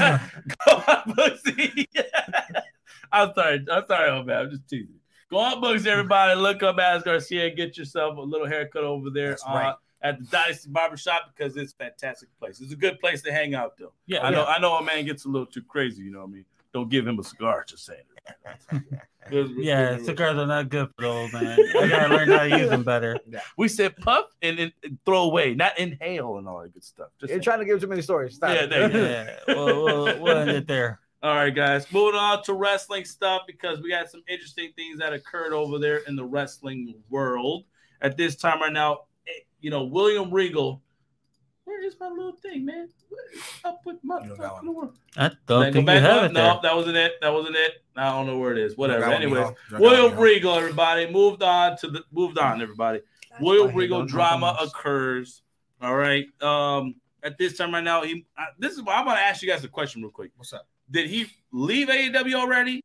go 0.66 0.72
on, 0.88 1.14
Booksy. 1.14 1.86
I'm 3.12 3.32
sorry. 3.34 3.64
I'm 3.70 3.86
sorry, 3.86 4.10
oh 4.10 4.22
man. 4.22 4.36
I'm 4.36 4.50
just 4.50 4.68
teasing. 4.68 4.94
Go 5.30 5.38
on, 5.38 5.60
Books, 5.60 5.86
everybody. 5.86 6.40
Look 6.40 6.62
up 6.62 6.78
As 6.78 7.02
Garcia. 7.02 7.50
Get 7.50 7.76
yourself 7.76 8.16
a 8.18 8.20
little 8.20 8.46
haircut 8.46 8.84
over 8.84 9.10
there 9.10 9.30
That's 9.30 9.44
uh, 9.46 9.52
right. 9.52 9.74
at 10.02 10.18
the 10.18 10.24
Dynasty 10.24 10.70
Barbershop 10.70 11.32
because 11.36 11.56
it's 11.56 11.72
a 11.72 11.76
fantastic 11.76 12.28
place. 12.38 12.60
It's 12.60 12.72
a 12.72 12.76
good 12.76 12.98
place 12.98 13.22
to 13.22 13.32
hang 13.32 13.54
out, 13.54 13.76
though. 13.78 13.92
Yeah, 14.06 14.24
I 14.24 14.30
know. 14.30 14.44
I 14.44 14.58
know 14.58 14.74
a 14.74 14.82
man 14.82 15.04
gets 15.04 15.24
a 15.26 15.28
little 15.28 15.46
too 15.46 15.62
crazy. 15.62 16.02
You 16.02 16.12
know 16.12 16.20
what 16.20 16.30
I 16.30 16.32
mean? 16.32 16.44
Don't 16.72 16.90
give 16.90 17.06
him 17.06 17.18
a 17.18 17.24
cigar. 17.24 17.64
Just 17.66 17.86
saying. 17.86 18.02
Yeah, 19.30 19.98
cigars 20.02 20.36
are 20.38 20.46
not 20.46 20.70
good 20.70 20.88
for 20.96 21.02
the 21.02 21.08
old 21.08 21.32
man. 21.32 21.56
I 21.78 21.88
gotta 21.88 22.14
learn 22.14 22.28
how 22.30 22.48
to 22.48 22.58
use 22.58 22.70
them 22.70 22.82
better. 22.82 23.16
We 23.56 23.68
said 23.68 23.96
puff 23.96 24.26
and, 24.42 24.58
and, 24.58 24.72
and 24.82 24.98
throw 25.04 25.22
away, 25.22 25.54
not 25.54 25.78
inhale 25.78 26.38
and 26.38 26.48
all 26.48 26.62
that 26.62 26.72
good 26.72 26.82
stuff. 26.82 27.08
Just 27.20 27.28
You're 27.30 27.36
saying. 27.36 27.42
trying 27.42 27.58
to 27.60 27.64
give 27.64 27.80
too 27.80 27.86
many 27.86 28.02
stories. 28.02 28.34
Stop. 28.34 28.54
Yeah, 28.54 28.66
there 28.66 28.86
you 28.86 28.92
go. 28.92 29.02
Yeah, 29.02 29.36
we'll, 29.48 29.84
we'll, 29.84 30.20
we'll 30.20 30.36
end 30.38 30.50
it 30.50 30.66
there. 30.66 31.00
All 31.22 31.34
right, 31.34 31.54
guys. 31.54 31.86
Moving 31.92 32.18
on 32.18 32.42
to 32.44 32.54
wrestling 32.54 33.04
stuff 33.04 33.42
because 33.46 33.80
we 33.82 33.90
got 33.90 34.10
some 34.10 34.22
interesting 34.26 34.72
things 34.74 34.98
that 34.98 35.12
occurred 35.12 35.52
over 35.52 35.78
there 35.78 35.98
in 36.08 36.16
the 36.16 36.24
wrestling 36.24 36.94
world. 37.10 37.64
At 38.00 38.16
this 38.16 38.36
time 38.36 38.62
right 38.62 38.72
now, 38.72 39.00
eh, 39.28 39.42
you 39.60 39.70
know, 39.70 39.84
William 39.84 40.32
Regal. 40.32 40.82
Where 41.70 41.86
is 41.86 41.94
my 42.00 42.08
little 42.08 42.32
thing, 42.32 42.64
man? 42.64 42.88
What 43.08 43.20
is 43.32 43.42
up 43.64 43.80
with 43.86 43.96
my 44.02 44.20
You 44.22 44.28
don't 44.30 44.38
got 44.38 44.54
fucking 44.56 44.74
world? 44.74 44.98
I 45.16 45.28
Then 45.28 45.36
don't 45.46 45.60
go 45.60 45.62
think 45.62 45.76
you 45.76 45.86
back 45.86 46.02
have 46.02 46.16
up. 46.24 46.30
it 46.30 46.34
No, 46.34 46.40
there. 46.42 46.58
that 46.64 46.76
wasn't 46.76 46.96
it. 46.96 47.12
That 47.20 47.32
wasn't 47.32 47.54
it. 47.56 47.72
I 47.96 48.10
don't 48.10 48.26
know 48.26 48.38
where 48.38 48.52
it 48.52 48.58
is. 48.58 48.76
Whatever. 48.76 49.00
Drag 49.00 49.12
out 49.12 49.22
Anyways, 49.22 49.46
Mijo. 49.70 49.78
William 49.80 50.18
Regal, 50.18 50.54
everybody, 50.54 51.10
moved 51.10 51.42
on 51.44 51.76
to 51.78 51.88
the 51.88 52.02
moved 52.10 52.38
on, 52.38 52.60
everybody. 52.60 53.00
William 53.40 53.74
Regal 53.74 54.04
drama 54.04 54.56
occurs. 54.60 55.42
All 55.80 55.94
right. 55.96 56.26
Um, 56.42 56.96
at 57.22 57.38
this 57.38 57.56
time 57.56 57.72
right 57.72 57.84
now, 57.84 58.02
he 58.02 58.26
uh, 58.36 58.46
this 58.58 58.72
is 58.72 58.80
I'm 58.80 59.04
gonna 59.06 59.20
ask 59.20 59.40
you 59.42 59.48
guys 59.48 59.62
a 59.62 59.68
question 59.68 60.02
real 60.02 60.10
quick. 60.10 60.32
What's 60.36 60.52
up? 60.52 60.66
Did 60.90 61.08
he 61.08 61.26
leave 61.52 61.86
AEW 61.88 62.34
already? 62.34 62.82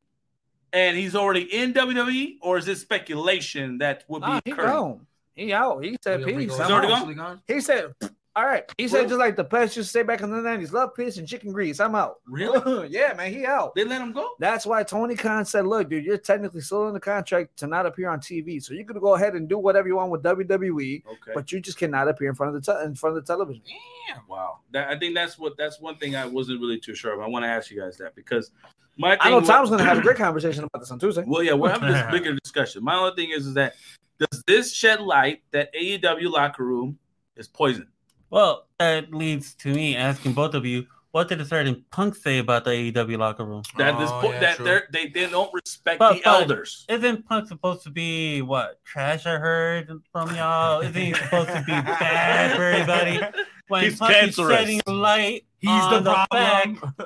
And 0.73 0.97
he's 0.97 1.15
already 1.15 1.41
in 1.55 1.73
WWE, 1.73 2.35
or 2.41 2.57
is 2.57 2.65
this 2.65 2.81
speculation 2.81 3.77
that 3.77 4.03
would 4.09 4.21
be 4.21 4.27
Nah, 4.27 4.41
he 4.43 4.51
occurring? 4.51 4.69
gone. 4.69 5.07
He 5.33 5.53
out. 5.53 5.83
He 5.83 5.95
said 6.01 6.19
William 6.19 6.39
peace. 6.41 6.51
He's 6.51 6.59
already 6.69 6.87
gone? 6.89 7.13
gone? 7.13 7.41
He 7.47 7.61
said, 7.61 7.93
all 8.35 8.45
right. 8.45 8.63
He 8.77 8.87
said 8.87 8.97
Really? 8.97 9.07
just 9.09 9.19
like 9.19 9.35
the 9.35 9.43
players 9.43 9.75
used 9.77 9.89
to 9.89 9.93
say 9.93 10.03
back 10.03 10.21
in 10.21 10.29
the 10.29 10.37
90s, 10.37 10.71
love, 10.73 10.93
peace, 10.95 11.17
and 11.17 11.27
chicken 11.27 11.51
grease. 11.53 11.79
I'm 11.79 11.95
out. 11.95 12.17
Really? 12.27 12.87
yeah, 12.91 13.13
man, 13.13 13.31
he 13.31 13.45
out. 13.45 13.75
They 13.75 13.85
let 13.85 14.01
him 14.01 14.11
go? 14.11 14.29
That's 14.39 14.65
why 14.65 14.83
Tony 14.83 15.15
Khan 15.15 15.45
said, 15.45 15.65
look, 15.65 15.89
dude, 15.89 16.03
you're 16.03 16.17
technically 16.17 16.61
still 16.61 16.87
in 16.87 16.93
the 16.93 16.99
contract 16.99 17.55
to 17.57 17.67
not 17.67 17.85
appear 17.85 18.09
on 18.09 18.19
TV. 18.19 18.61
So 18.61 18.73
you 18.73 18.83
could 18.85 18.99
go 18.99 19.15
ahead 19.15 19.35
and 19.35 19.47
do 19.47 19.57
whatever 19.57 19.87
you 19.87 19.95
want 19.95 20.11
with 20.11 20.21
WWE, 20.23 21.03
Okay. 21.05 21.31
but 21.33 21.51
you 21.51 21.59
just 21.61 21.77
cannot 21.77 22.07
appear 22.09 22.29
in 22.29 22.35
front 22.35 22.55
of 22.55 22.63
the 22.63 22.73
te- 22.73 22.83
in 22.85 22.95
front 22.95 23.17
of 23.17 23.25
the 23.25 23.33
television. 23.33 23.61
Damn. 24.09 24.27
wow. 24.27 24.59
That, 24.71 24.89
I 24.89 24.99
think 24.99 25.15
that's 25.15 25.39
what 25.39 25.55
that's 25.57 25.79
one 25.79 25.97
thing 25.97 26.15
I 26.15 26.25
wasn't 26.25 26.59
really 26.59 26.79
too 26.79 26.93
sure 26.95 27.13
of. 27.13 27.21
I 27.21 27.27
want 27.27 27.43
to 27.45 27.49
ask 27.49 27.71
you 27.71 27.79
guys 27.79 27.97
that 27.97 28.15
because 28.15 28.51
my 28.97 29.11
thing 29.11 29.19
I 29.21 29.29
know 29.29 29.39
wa- 29.39 29.43
Tom's 29.45 29.69
going 29.69 29.79
to 29.79 29.85
have 29.85 29.97
a 29.99 30.01
great 30.01 30.17
conversation 30.17 30.63
about 30.65 30.79
this 30.81 30.91
on 30.91 30.99
Tuesday. 30.99 31.23
Well, 31.25 31.41
yeah, 31.43 31.53
we're 31.53 31.69
having 31.69 31.91
this 31.91 32.03
bigger 32.11 32.33
discussion. 32.43 32.83
My 32.83 32.95
only 32.95 33.15
thing 33.15 33.31
is, 33.31 33.47
is 33.47 33.53
that 33.53 33.75
does 34.19 34.43
this 34.45 34.73
shed 34.73 35.01
light 35.01 35.41
that 35.51 35.73
AEW 35.73 36.31
locker 36.31 36.63
room 36.65 36.97
is 37.35 37.47
poison? 37.47 37.87
Well, 38.35 38.67
that 38.79 39.13
leads 39.13 39.53
to 39.63 39.69
me 39.73 39.95
asking 39.95 40.33
both 40.33 40.55
of 40.55 40.65
you, 40.65 40.87
what 41.11 41.29
did 41.29 41.39
a 41.39 41.45
certain 41.45 41.85
punk 41.89 42.15
say 42.17 42.39
about 42.39 42.65
the 42.65 42.71
AEW 42.71 43.17
locker 43.17 43.45
room? 43.45 43.63
That 43.77 43.97
this 43.97 44.09
Oh, 44.11 44.19
po- 44.19 44.31
yeah, 44.33 44.39
that 44.41 44.55
true. 44.57 44.65
they're, 44.65 44.87
they 44.91 45.07
they 45.07 45.29
don't 45.29 45.49
respect 45.53 45.99
But- 45.99 46.15
the 46.15 46.21
but- 46.25 46.41
elders. 46.41 46.85
Isn't 46.89 47.25
Punk 47.25 47.47
supposed 47.47 47.83
to 47.83 47.91
be 47.91 48.41
what 48.41 48.83
trash? 48.83 49.25
I 49.25 49.37
heard 49.37 49.89
from 50.11 50.35
y'all. 50.35 50.81
Isn't 50.81 50.93
he 51.01 51.13
supposed 51.13 51.47
to 51.47 51.63
be 51.65 51.71
bad 51.71 52.57
for 52.57 52.63
everybody? 52.63 53.21
When 53.69 53.83
He's 53.85 53.97
Punk 53.97 54.11
is 54.11 54.35
cancerous. 54.35 54.59
shedding 54.59 54.81
light 54.85 55.45
He's 55.59 55.69
on 55.71 56.03
the 56.03 56.11
the 56.11 56.27
problem. 56.29 56.75
fact 56.75 57.01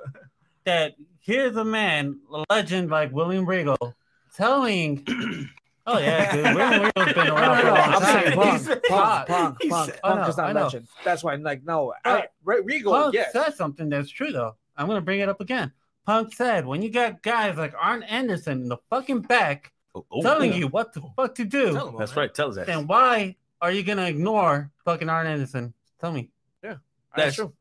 that 0.65 0.95
here's 1.21 1.55
a 1.55 1.63
man, 1.63 2.19
a 2.34 2.43
legend 2.49 2.89
like 2.89 3.13
William 3.13 3.45
Regal, 3.45 3.77
telling, 4.36 5.05
"Oh 5.89 5.97
yeah, 5.99 6.35
dude, 6.35 6.55
William 6.55 6.83
Regal's 6.83 7.13
been 7.13 7.27
around 7.27 7.55
no, 7.57 7.61
for 7.61 7.67
a 7.67 7.71
no. 7.71 7.75
I'm 7.75 8.01
saying 8.03 8.37
time." 8.37 8.59
Punk, 8.63 8.87
Punk, 8.87 9.27
Punk, 9.27 9.57
he 9.61 9.69
Punk, 9.69 9.89
said- 9.89 9.99
I 10.03 10.07
Punk 10.09 10.21
know, 10.21 10.27
is 10.27 10.37
not 10.37 10.45
I 10.49 10.53
know. 10.53 10.63
legend. 10.63 10.87
That's 11.03 11.23
why, 11.23 11.35
like, 11.35 11.63
no, 11.65 11.93
I, 12.05 12.13
Right. 12.13 12.27
Re- 12.43 12.61
Regal, 12.63 12.93
Punk 12.93 13.13
yes. 13.13 13.33
said 13.33 13.51
something 13.55 13.89
that's 13.89 14.09
true 14.09 14.31
though. 14.31 14.55
I'm 14.77 14.87
gonna 14.87 15.01
bring 15.01 15.19
it 15.19 15.29
up 15.29 15.41
again. 15.41 15.71
Punk 16.05 16.33
said, 16.33 16.65
"When 16.65 16.81
you 16.81 16.89
got 16.89 17.21
guys 17.21 17.57
like 17.57 17.73
Arn 17.79 18.03
Anderson 18.03 18.61
in 18.63 18.69
the 18.69 18.77
fucking 18.89 19.21
back 19.21 19.71
Oh, 19.95 20.05
oh, 20.11 20.21
telling 20.21 20.51
yeah. 20.51 20.57
you 20.59 20.67
what 20.67 20.93
the 20.93 21.01
fuck 21.15 21.33
to 21.35 21.45
do, 21.45 21.73
Tell 21.73 21.89
him, 21.89 21.97
That's 21.97 22.11
man. 22.15 22.19
right. 22.25 22.33
Tell 22.33 22.49
us 22.49 22.55
that. 22.55 22.67
then 22.67 22.85
why 22.87 23.35
are 23.61 23.71
you 23.71 23.83
gonna 23.83 24.05
ignore 24.05 24.71
fucking 24.85 25.09
Arn 25.09 25.25
Anderson? 25.27 25.73
Tell 25.99 26.11
me. 26.11 26.29
That's- 26.61 26.79
That's 27.15 27.35
true. 27.37 27.53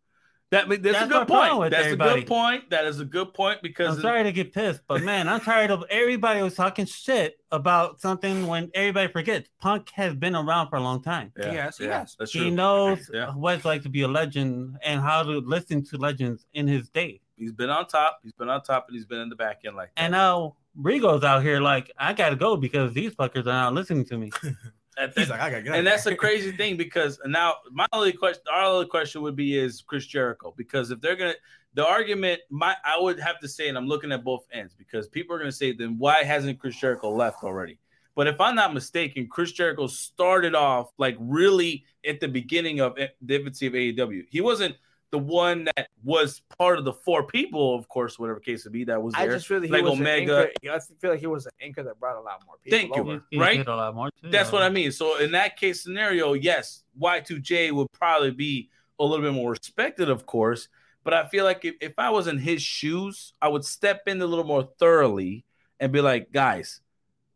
That, 0.50 0.66
that's, 0.68 0.80
That's 0.82 0.96
a 0.96 1.00
my 1.00 1.06
good 1.18 1.26
problem 1.28 1.48
point. 1.50 1.60
with 1.60 1.70
That's 1.72 1.84
everybody. 1.84 2.10
a 2.10 2.14
good 2.22 2.26
point. 2.26 2.70
That 2.70 2.86
is 2.86 3.00
a 3.00 3.04
good 3.04 3.34
point 3.34 3.60
because 3.62 3.96
I'm 3.96 4.00
sorry 4.02 4.22
to 4.22 4.32
get 4.32 4.54
pissed, 4.54 4.80
but 4.88 5.02
man, 5.02 5.28
I'm 5.28 5.40
tired 5.40 5.70
of 5.70 5.84
everybody 5.90 6.40
was 6.40 6.54
talking 6.54 6.86
shit 6.86 7.38
about 7.52 8.00
something 8.00 8.46
when 8.46 8.70
everybody 8.74 9.12
forgets. 9.12 9.50
Punk 9.60 9.90
has 9.90 10.14
been 10.14 10.34
around 10.34 10.70
for 10.70 10.76
a 10.76 10.80
long 10.80 11.02
time. 11.02 11.32
Yeah, 11.38 11.52
Yes, 11.52 11.78
yeah, 11.78 11.86
yes. 11.88 12.16
that's 12.18 12.32
He 12.32 12.38
true. 12.40 12.50
knows 12.50 13.10
Yeah. 13.12 13.32
what 13.32 13.56
it's 13.56 13.66
like 13.66 13.82
to 13.82 13.90
be 13.90 14.02
a 14.02 14.08
legend 14.08 14.78
and 14.82 15.02
how 15.02 15.22
to 15.22 15.38
listen 15.40 15.84
to 15.84 15.98
legends 15.98 16.46
in 16.54 16.66
his 16.66 16.88
day. 16.88 17.20
He's 17.36 17.52
been 17.52 17.68
on 17.70 17.86
top. 17.86 18.20
He's 18.22 18.32
been 18.32 18.48
on 18.48 18.62
top, 18.62 18.86
and 18.88 18.96
he's 18.96 19.04
been 19.06 19.20
in 19.20 19.28
the 19.28 19.36
back 19.36 19.60
end 19.66 19.76
like 19.76 19.94
that. 19.96 20.02
And 20.02 20.12
now 20.12 20.56
Rego's 20.74 21.24
out 21.24 21.42
here 21.42 21.60
like, 21.60 21.92
I 21.98 22.14
gotta 22.14 22.36
go 22.36 22.56
because 22.56 22.94
these 22.94 23.12
fuckers 23.14 23.42
are 23.42 23.52
not 23.52 23.74
listening 23.74 24.06
to 24.06 24.16
me. 24.16 24.30
And- 24.98 25.12
He's 25.16 25.30
like, 25.30 25.40
I 25.40 25.50
gotta 25.50 25.62
get 25.62 25.74
and 25.74 25.86
that's 25.86 26.06
a 26.06 26.14
crazy 26.14 26.52
thing 26.52 26.76
because 26.76 27.20
now 27.26 27.54
my 27.70 27.86
only 27.92 28.12
question, 28.12 28.42
our 28.52 28.64
only 28.64 28.86
question 28.86 29.22
would 29.22 29.36
be 29.36 29.56
is 29.56 29.82
Chris 29.82 30.06
Jericho 30.06 30.52
because 30.56 30.90
if 30.90 31.00
they're 31.00 31.16
gonna, 31.16 31.34
the 31.74 31.86
argument, 31.86 32.40
my 32.50 32.74
I 32.84 32.98
would 33.00 33.20
have 33.20 33.38
to 33.40 33.48
say, 33.48 33.68
and 33.68 33.78
I'm 33.78 33.86
looking 33.86 34.10
at 34.12 34.24
both 34.24 34.44
ends 34.52 34.74
because 34.74 35.08
people 35.08 35.36
are 35.36 35.38
gonna 35.38 35.52
say, 35.52 35.72
then 35.72 35.96
why 35.98 36.24
hasn't 36.24 36.58
Chris 36.58 36.76
Jericho 36.76 37.10
left 37.10 37.44
already? 37.44 37.78
But 38.16 38.26
if 38.26 38.40
I'm 38.40 38.56
not 38.56 38.74
mistaken, 38.74 39.28
Chris 39.30 39.52
Jericho 39.52 39.86
started 39.86 40.56
off 40.56 40.90
like 40.98 41.16
really 41.20 41.84
at 42.04 42.18
the 42.18 42.26
beginning 42.26 42.80
of 42.80 42.96
the 42.96 43.36
infancy 43.36 43.68
of 43.68 43.74
AEW. 43.74 44.24
He 44.28 44.40
wasn't 44.40 44.74
the 45.10 45.18
one 45.18 45.64
that 45.76 45.88
was 46.04 46.42
part 46.58 46.78
of 46.78 46.84
the 46.84 46.92
four 46.92 47.22
people, 47.26 47.74
of 47.74 47.88
course, 47.88 48.18
whatever 48.18 48.40
case 48.40 48.66
it 48.66 48.70
be, 48.72 48.84
that 48.84 49.02
was 49.02 49.14
there. 49.14 49.22
I 49.22 49.26
just 49.34 49.46
feel 49.46 49.60
that 49.60 49.66
he 49.66 49.72
like 49.72 49.82
was 49.84 49.92
Omega. 49.94 50.40
An 50.40 50.46
anchor, 50.64 50.76
I 50.76 50.80
feel 51.00 51.10
like 51.12 51.20
he 51.20 51.26
was 51.26 51.46
an 51.46 51.52
anchor 51.62 51.82
that 51.82 51.98
brought 51.98 52.16
a 52.16 52.20
lot 52.20 52.42
more 52.46 52.56
people. 52.62 52.78
Thank 52.78 52.94
you. 52.94 53.00
over. 53.02 53.24
He, 53.30 53.36
he 53.36 53.40
Right? 53.40 53.56
did 53.58 53.68
a 53.68 53.76
lot 53.76 53.94
more 53.94 54.10
too. 54.10 54.30
That's 54.30 54.50
though. 54.50 54.58
what 54.58 54.64
I 54.64 54.68
mean. 54.68 54.92
So 54.92 55.18
in 55.18 55.32
that 55.32 55.56
case 55.56 55.82
scenario, 55.82 56.34
yes, 56.34 56.84
Y2J 57.00 57.72
would 57.72 57.90
probably 57.92 58.30
be 58.32 58.68
a 59.00 59.04
little 59.04 59.24
bit 59.24 59.32
more 59.32 59.50
respected, 59.52 60.10
of 60.10 60.26
course. 60.26 60.68
But 61.04 61.14
I 61.14 61.26
feel 61.28 61.44
like 61.44 61.64
if, 61.64 61.76
if 61.80 61.94
I 61.96 62.10
was 62.10 62.26
in 62.26 62.36
his 62.38 62.60
shoes, 62.60 63.32
I 63.40 63.48
would 63.48 63.64
step 63.64 64.02
in 64.08 64.20
a 64.20 64.26
little 64.26 64.44
more 64.44 64.68
thoroughly 64.78 65.44
and 65.80 65.90
be 65.90 66.02
like, 66.02 66.32
guys, 66.32 66.80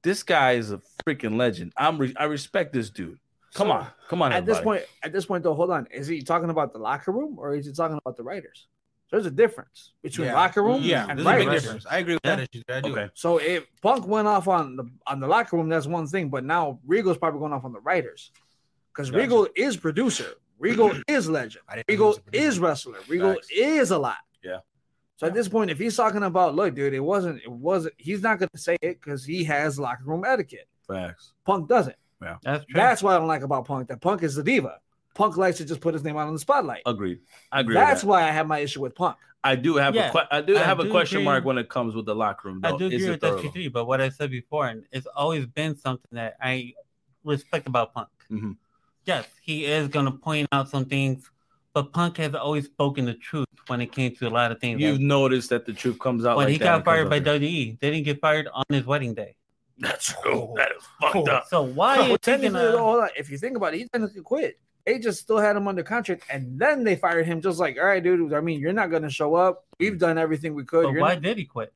this 0.02 0.22
guy 0.22 0.52
is 0.52 0.72
a 0.72 0.80
freaking 1.06 1.36
legend. 1.38 1.72
I'm 1.76 1.96
re- 1.96 2.14
I 2.18 2.24
respect 2.24 2.72
this 2.74 2.90
dude. 2.90 3.18
Come 3.54 3.68
So, 3.68 3.72
on, 3.72 3.86
come 4.08 4.22
on. 4.22 4.32
At 4.32 4.46
this 4.46 4.60
point, 4.60 4.82
at 5.02 5.12
this 5.12 5.26
point, 5.26 5.42
though, 5.44 5.54
hold 5.54 5.70
on. 5.70 5.86
Is 5.90 6.06
he 6.06 6.22
talking 6.22 6.48
about 6.50 6.72
the 6.72 6.78
locker 6.78 7.12
room 7.12 7.36
or 7.38 7.54
is 7.54 7.66
he 7.66 7.72
talking 7.72 7.98
about 7.98 8.16
the 8.16 8.22
writers? 8.22 8.66
There's 9.10 9.26
a 9.26 9.30
difference 9.30 9.92
between 10.02 10.28
Yeah. 10.28 10.34
locker 10.34 10.62
room 10.62 10.80
Yeah, 10.82 11.06
and 11.06 11.18
there's 11.18 11.28
a 11.28 11.44
big 11.44 11.50
difference. 11.50 11.84
I 11.84 11.98
agree 11.98 12.14
with 12.14 12.22
Yeah. 12.24 12.36
that 12.36 12.48
issue. 12.54 12.62
I 12.70 12.80
do. 12.80 12.92
okay, 12.92 13.10
So 13.14 13.36
if 13.38 13.66
Punk 13.82 14.06
went 14.06 14.26
off 14.26 14.48
on 14.48 14.76
the 14.76 14.84
on 15.06 15.20
the 15.20 15.26
locker 15.26 15.56
room, 15.58 15.68
that's 15.68 15.86
one 15.86 16.06
thing. 16.06 16.30
But 16.30 16.44
now 16.44 16.80
Regal's 16.86 17.18
probably 17.18 17.40
going 17.40 17.52
off 17.52 17.64
on 17.66 17.74
the 17.74 17.80
writers 17.80 18.30
because 18.92 19.10
Gotcha. 19.10 19.20
Regal 19.22 19.48
is 19.54 19.76
producer. 19.76 20.32
Regal 20.58 20.92
is 21.08 21.28
legend. 21.28 21.62
I 21.68 21.76
didn't 21.76 21.88
know 21.88 21.92
he 21.92 21.94
Regal 21.96 22.08
was 22.08 22.18
a 22.18 22.20
producer. 22.22 22.46
is 22.48 22.58
wrestler. 22.58 22.98
Regal 23.06 23.34
Facts. 23.34 23.48
is 23.50 23.90
a 23.90 23.98
lot. 23.98 24.16
Yeah. 24.42 24.60
So 25.16 25.26
at 25.26 25.34
this 25.34 25.46
point, 25.48 25.70
if 25.70 25.78
he's 25.78 25.94
talking 25.94 26.22
about, 26.22 26.54
look, 26.54 26.74
dude, 26.74 26.94
it 26.94 27.00
wasn't, 27.00 27.42
it 27.42 27.52
wasn't. 27.52 27.94
He's 27.98 28.22
not 28.22 28.38
going 28.38 28.48
to 28.48 28.58
say 28.58 28.76
it 28.80 28.98
because 29.00 29.24
he 29.26 29.44
has 29.44 29.78
locker 29.78 30.04
room 30.04 30.24
etiquette. 30.24 30.68
facts. 30.88 31.32
Punk 31.44 31.68
doesn't. 31.68 31.96
That's 32.42 32.64
true. 32.64 32.74
That's 32.74 33.02
what 33.02 33.14
I 33.14 33.18
don't 33.18 33.28
like 33.28 33.42
about 33.42 33.64
Punk. 33.66 33.88
That 33.88 34.00
Punk 34.00 34.22
is 34.22 34.34
the 34.34 34.42
diva. 34.42 34.78
Punk 35.14 35.36
likes 35.36 35.58
to 35.58 35.64
just 35.64 35.80
put 35.80 35.92
his 35.94 36.02
name 36.04 36.16
out 36.16 36.26
on 36.26 36.32
the 36.32 36.38
spotlight. 36.38 36.82
Agreed. 36.86 37.20
I 37.50 37.60
agree. 37.60 37.74
That's 37.74 38.02
with 38.02 38.02
that. 38.02 38.06
why 38.08 38.22
I 38.28 38.30
have 38.32 38.46
my 38.46 38.60
issue 38.60 38.80
with 38.80 38.94
Punk. 38.94 39.16
I 39.44 39.56
do 39.56 39.76
have 39.76 39.94
Yeah, 39.94 40.08
a 40.08 40.12
que- 40.12 40.28
I 40.30 40.40
do 40.40 40.56
I 40.56 40.60
have 40.60 40.78
a 40.80 40.88
question 40.88 41.18
agree. 41.18 41.24
mark 41.24 41.44
when 41.44 41.58
it 41.58 41.68
comes 41.68 41.94
with 41.94 42.06
the 42.06 42.14
locker 42.14 42.48
room. 42.48 42.60
I 42.62 42.70
do 42.76 42.86
agree 42.86 43.04
it 43.06 43.10
with 43.10 43.20
thorough? 43.20 43.38
SG3, 43.42 43.72
but 43.72 43.86
what 43.86 44.00
I 44.00 44.08
said 44.08 44.30
before, 44.30 44.68
and 44.68 44.84
it's 44.92 45.06
always 45.14 45.44
been 45.46 45.76
something 45.76 46.08
that 46.12 46.36
I 46.40 46.74
respect 47.24 47.66
about 47.66 47.92
Punk. 47.92 48.08
Mhm. 48.30 48.56
Yes, 49.04 49.26
he 49.42 49.64
is 49.64 49.88
going 49.88 50.06
to 50.06 50.12
point 50.12 50.48
out 50.52 50.68
some 50.68 50.84
things, 50.84 51.28
but 51.74 51.92
Punk 51.92 52.18
has 52.18 52.34
always 52.36 52.66
spoken 52.66 53.04
the 53.04 53.14
truth 53.14 53.46
when 53.66 53.80
it 53.80 53.90
came 53.90 54.14
to 54.16 54.28
a 54.28 54.30
lot 54.30 54.52
of 54.52 54.60
things. 54.60 54.80
You've 54.80 54.98
like- 54.98 55.02
noticed 55.06 55.50
that 55.50 55.66
the 55.66 55.72
truth 55.72 55.98
comes 55.98 56.24
out. 56.24 56.36
when 56.36 56.46
like 56.46 56.52
he 56.52 56.58
that 56.58 56.64
got 56.64 56.84
fired 56.84 57.10
by 57.10 57.16
out. 57.16 57.24
WWE, 57.24 57.78
they 57.80 57.90
didn't 57.90 58.04
get 58.04 58.20
fired 58.20 58.46
on 58.54 58.64
his 58.70 58.86
wedding 58.86 59.12
day. 59.12 59.34
That's 59.82 60.14
oh, 60.18 60.22
true. 60.22 60.54
That 60.56 60.70
is 60.76 60.84
fucked 61.00 61.28
oh, 61.28 61.32
up. 61.32 61.46
So 61.48 61.62
why 61.62 61.96
Well, 61.98 62.06
are 62.06 62.08
you 62.10 62.18
technically, 62.18 62.58
taking 62.60 62.74
a, 62.74 62.78
hold 62.78 63.00
on. 63.00 63.08
If 63.16 63.30
you 63.30 63.36
think 63.38 63.56
about 63.56 63.74
it, 63.74 63.78
he 63.78 63.88
technically 63.88 64.22
quit. 64.22 64.58
They 64.86 64.98
just 64.98 65.20
still 65.20 65.38
had 65.38 65.54
him 65.56 65.68
under 65.68 65.82
contract, 65.82 66.24
and 66.30 66.58
then 66.58 66.82
they 66.82 66.96
fired 66.96 67.26
him. 67.26 67.40
Just 67.40 67.58
like, 67.60 67.76
all 67.78 67.84
right, 67.84 68.02
dude. 68.02 68.32
I 68.32 68.40
mean, 68.40 68.58
you're 68.60 68.72
not 68.72 68.90
going 68.90 69.02
to 69.02 69.10
show 69.10 69.34
up. 69.34 69.64
We've 69.78 69.98
done 69.98 70.18
everything 70.18 70.54
we 70.54 70.64
could. 70.64 70.84
but 70.84 70.92
You're 70.92 71.00
why 71.00 71.14
not- 71.14 71.22
did 71.22 71.36
he 71.38 71.44
quit? 71.44 71.72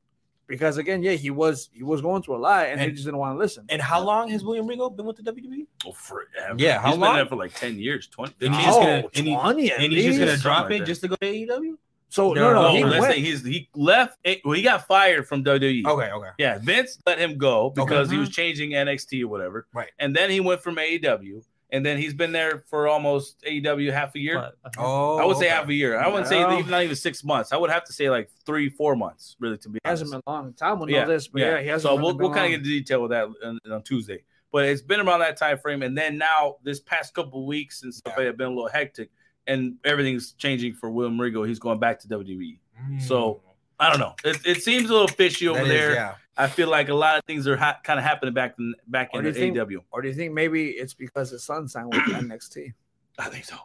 because 0.47 0.77
again, 0.77 1.03
yeah, 1.03 1.11
he 1.11 1.29
was 1.29 1.69
he 1.73 1.83
was 1.83 2.01
going 2.01 2.23
through 2.23 2.37
a 2.37 2.39
lot, 2.39 2.67
and, 2.67 2.79
they 2.79 2.85
And- 2.85 2.93
just 2.93 3.05
didn't 3.05 3.19
want 3.19 3.35
to 3.35 3.37
listen. 3.39 3.65
And 3.69 3.81
how 3.81 4.01
long 4.01 4.29
has 4.29 4.43
William 4.45 4.65
Regal 4.65 4.89
been 4.89 5.05
with 5.05 5.17
the 5.17 5.23
WWE? 5.31 5.67
Oh, 5.85 5.91
forever. 5.91 6.55
Yeah, 6.57 6.79
how 6.79 6.91
He's 6.91 6.97
long? 6.97 7.09
been 7.09 7.15
there 7.17 7.25
for 7.25 7.35
like 7.35 7.53
ten 7.53 7.77
years, 7.77 8.07
twenty. 8.07 8.33
And 8.45 8.55
Oh, 8.55 8.57
he's 8.57 8.65
just 8.65 8.79
gonna- 8.79 9.03
Oh, 9.03 9.09
and 9.15 9.59
he- 9.59 9.71
at 9.71 9.79
And 9.81 9.91
he's 9.93 10.05
just 10.05 10.19
gonna 10.19 10.37
drop 10.37 10.57
Something 10.63 10.77
it 10.77 10.79
like 10.81 10.87
just 10.87 11.01
to 11.01 11.07
go 11.09 11.15
to 11.17 11.25
AEW? 11.25 11.77
So 12.09 12.33
There 12.33 12.43
no, 12.43 12.53
no, 12.53 12.61
no- 12.63 12.73
he 12.73 12.83
went. 12.83 13.03
say 13.03 13.19
he's 13.19 13.43
he 13.43 13.69
left. 13.75 14.17
Well, 14.45 14.53
he 14.55 14.61
got 14.61 14.87
fired 14.87 15.27
from 15.27 15.43
WWE. 15.43 15.85
Okay, 15.85 16.11
okay. 16.11 16.29
Yeah, 16.37 16.57
Vince 16.61 16.97
let 17.05 17.19
him 17.19 17.37
go 17.37 17.65
Okay. 17.65 17.81
because 17.83 18.09
he 18.09 18.17
was 18.17 18.29
changing 18.29 18.71
NXT 18.71 19.23
or 19.23 19.27
whatever. 19.27 19.67
Right. 19.73 19.89
And 19.99 20.15
then 20.15 20.29
he 20.29 20.39
went 20.39 20.61
from 20.61 20.75
AEW, 20.77 21.43
and 21.71 21.85
then 21.85 21.97
he's 21.97 22.13
been 22.13 22.31
there 22.31 22.63
for 22.69 22.87
almost 22.87 23.43
AEW 23.45 23.91
half 23.91 24.15
a 24.15 24.19
year. 24.19 24.35
But, 24.35 24.55
uh, 24.63 24.81
Oh, 24.81 25.17
I 25.17 25.25
would 25.25 25.35
say 25.35 25.47
okay. 25.47 25.55
half 25.55 25.67
a 25.67 25.73
year. 25.73 25.99
I 25.99 26.07
wouldn't 26.07 26.27
say 26.27 26.41
even 26.41 26.69
not 26.71 26.83
even 26.83 26.95
six 26.95 27.25
months. 27.25 27.51
I 27.51 27.57
would 27.57 27.69
have 27.69 27.83
to 27.85 27.93
say 27.93 28.09
like 28.09 28.29
three, 28.45 28.69
four 28.69 28.95
months, 28.95 29.35
really, 29.41 29.57
to 29.57 29.69
be 29.69 29.79
He 29.83 29.89
hasn't 29.89 30.09
been 30.11 30.21
long. 30.25 30.53
Tom 30.53 30.79
will 30.79 30.87
know 30.87 30.93
Yeah, 30.95 31.03
this, 31.05 31.27
but 31.27 31.41
yeah, 31.41 31.59
he 31.59 31.67
hasn't. 31.67 31.89
so 31.91 31.97
really 31.97 32.13
we'll, 32.13 32.17
we'll 32.29 32.33
kind 32.33 32.45
of 32.45 32.51
get 32.51 32.59
into 32.59 32.69
detail 32.69 33.01
with 33.01 33.11
that 33.11 33.27
on, 33.43 33.59
on 33.69 33.83
Tuesday. 33.83 34.23
But 34.49 34.63
it's 34.63 34.81
been 34.81 35.01
around 35.01 35.19
that 35.19 35.35
time 35.35 35.57
frame, 35.57 35.81
and 35.83 35.95
then 35.97 36.17
now 36.17 36.55
this 36.63 36.79
past 36.79 37.13
couple 37.13 37.45
weeks 37.45 37.83
and 37.83 37.93
stuff 37.93 38.13
Yeah. 38.17 38.23
have 38.27 38.37
been 38.37 38.47
a 38.47 38.51
little 38.55 38.69
hectic, 38.69 39.09
and 39.47 39.75
everything's 39.83 40.33
changing 40.33 40.73
for 40.73 40.89
William 40.89 41.19
Regal. 41.19 41.43
He's 41.43 41.59
going 41.59 41.79
back 41.79 41.99
to 42.01 42.07
WWE. 42.07 42.59
Mm. 42.89 43.01
So, 43.01 43.41
I 43.79 43.89
don't 43.89 43.99
know. 43.99 44.13
It, 44.23 44.37
it 44.45 44.63
seems 44.63 44.89
a 44.89 44.93
little 44.93 45.07
fishy 45.07 45.47
over 45.47 45.59
That 45.59 45.65
is, 45.65 45.71
there. 45.71 45.93
yeah. 45.93 46.15
I 46.35 46.47
feel 46.47 46.67
like 46.69 46.89
a 46.89 46.93
lot 46.93 47.17
of 47.17 47.23
things 47.25 47.47
are 47.47 47.57
ha- 47.57 47.79
kind 47.83 47.97
of 47.99 48.05
happening 48.05 48.33
back 48.33 48.55
in 48.59 48.75
back 48.87 49.09
Or 49.13 49.19
in 49.19 49.25
the 49.25 49.31
you 49.31 49.33
think- 49.33 49.57
AEW. 49.57 49.77
Or 49.91 50.01
do 50.01 50.07
you 50.07 50.13
think 50.13 50.33
maybe 50.33 50.69
it's 50.69 50.93
because 50.93 51.31
his 51.31 51.43
son 51.43 51.67
signed 51.67 51.87
with 51.93 52.01
NXT? 52.03 52.73
I 53.17 53.29
think 53.29 53.45
so. 53.45 53.55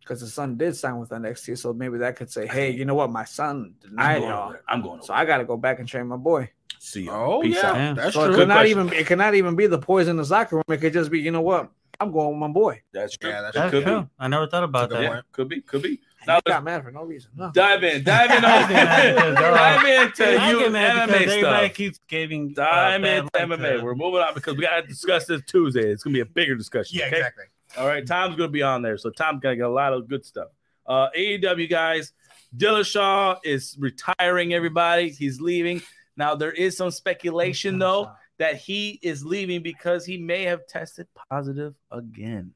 Because 0.00 0.20
his 0.20 0.34
son 0.34 0.56
did 0.58 0.76
sign 0.76 0.98
with 0.98 1.08
NXT, 1.10 1.56
so 1.56 1.72
maybe 1.72 1.96
that 1.98 2.16
could 2.16 2.30
say, 2.30 2.46
"Hey, 2.46 2.70
you 2.70 2.84
know 2.84 2.94
what? 2.94 3.10
My 3.10 3.24
son 3.24 3.74
I'm 3.84 3.88
denied 3.90 4.18
going, 4.18 4.30
y'all, 4.30 4.50
there. 4.50 4.62
I'm 4.68 4.82
going. 4.82 5.00
so 5.02 5.14
over 5.14 5.14
I 5.14 5.24
got 5.24 5.38
to 5.38 5.44
go 5.46 5.56
back 5.56 5.78
and 5.78 5.88
train 5.88 6.06
my 6.08 6.16
boy." 6.16 6.50
See 6.78 7.04
you. 7.04 7.10
Oh, 7.10 7.40
Peace 7.40 7.56
yeah. 7.56 7.70
out. 7.70 7.76
Yeah. 7.76 7.92
That's 7.94 8.14
So 8.14 8.24
it 8.24 8.26
true. 8.26 8.34
could 8.36 8.48
not 8.48 8.56
question. 8.58 8.70
even 8.86 8.92
it 8.92 9.06
cannot 9.06 9.34
even 9.34 9.56
be 9.56 9.66
the 9.66 9.78
poison 9.78 10.10
in 10.18 10.22
the 10.22 10.28
locker 10.30 10.56
room. 10.56 10.64
It 10.68 10.78
could 10.82 10.92
just 10.92 11.10
be, 11.10 11.20
you 11.20 11.30
know 11.30 11.40
what? 11.40 11.70
I'm 12.00 12.10
going 12.12 12.30
with 12.30 12.38
my 12.38 12.48
boy. 12.48 12.82
That's 12.92 13.16
true. 13.16 13.30
Yeah, 13.30 13.42
that's 13.42 13.54
That's 13.56 13.70
could 13.70 13.84
true. 13.84 14.02
be. 14.02 14.06
I 14.18 14.28
never 14.28 14.46
thought 14.46 14.64
about 14.64 14.90
That's 14.90 15.00
a 15.00 15.02
good 15.02 15.10
that. 15.10 15.16
Yeah, 15.16 15.22
could 15.32 15.48
be. 15.48 15.60
Could 15.62 15.82
be. 15.82 15.88
He 15.90 16.00
Now 16.26 16.40
got 16.46 16.64
mad 16.64 16.82
for 16.82 16.90
no 16.90 17.02
reason. 17.04 17.30
No. 17.36 17.50
dive 17.52 17.84
in. 17.84 18.02
Dive 18.02 18.30
in. 18.30 18.42
Dive 18.42 18.70
in, 18.70 19.18
on- 19.18 19.34
dive 19.34 19.84
into 19.84 20.32
you 20.48 20.58
get 20.60 20.72
mad 20.72 21.06
because 21.06 21.20
MMA 21.20 21.26
everybody 21.28 21.66
stuff. 21.66 21.76
keeps 21.76 22.00
giving. 22.08 22.50
uh, 22.52 22.64
Dive 22.64 23.02
bad 23.02 23.18
into 23.18 23.30
MMA. 23.56 23.78
to- 23.78 23.84
We're 23.84 23.94
moving 23.94 24.20
on 24.20 24.34
because 24.34 24.56
we 24.56 24.62
got 24.62 24.80
to 24.80 24.86
discuss 24.86 25.26
this 25.26 25.42
Tuesday. 25.46 25.90
It's 25.90 26.02
gonna 26.02 26.14
be 26.14 26.20
a 26.20 26.26
bigger 26.26 26.54
discussion. 26.54 26.98
Yeah, 26.98 27.06
okay? 27.06 27.16
exactly. 27.18 27.44
All 27.76 27.86
right, 27.86 28.06
Tom's 28.06 28.36
gonna 28.36 28.48
be 28.48 28.62
on 28.62 28.82
there, 28.82 28.96
so 28.98 29.10
Tom's 29.10 29.40
gonna 29.40 29.56
get 29.56 29.66
a 29.66 29.68
lot 29.68 29.92
of 29.92 30.08
good 30.08 30.24
stuff. 30.24 30.48
Uh, 30.86 31.08
AEW 31.16 31.68
guys, 31.68 32.12
Dillashaw 32.56 33.38
is 33.44 33.76
retiring. 33.78 34.54
Everybody, 34.54 35.10
he's 35.10 35.40
leaving. 35.40 35.82
Now 36.16 36.34
there 36.36 36.52
is 36.52 36.76
some 36.76 36.90
speculation 36.90 37.78
though 37.78 38.10
that 38.38 38.56
he 38.56 38.98
is 39.02 39.24
leaving 39.24 39.62
because 39.62 40.04
he 40.04 40.16
may 40.18 40.42
have 40.44 40.66
tested 40.66 41.06
positive 41.30 41.74
again. 41.90 42.52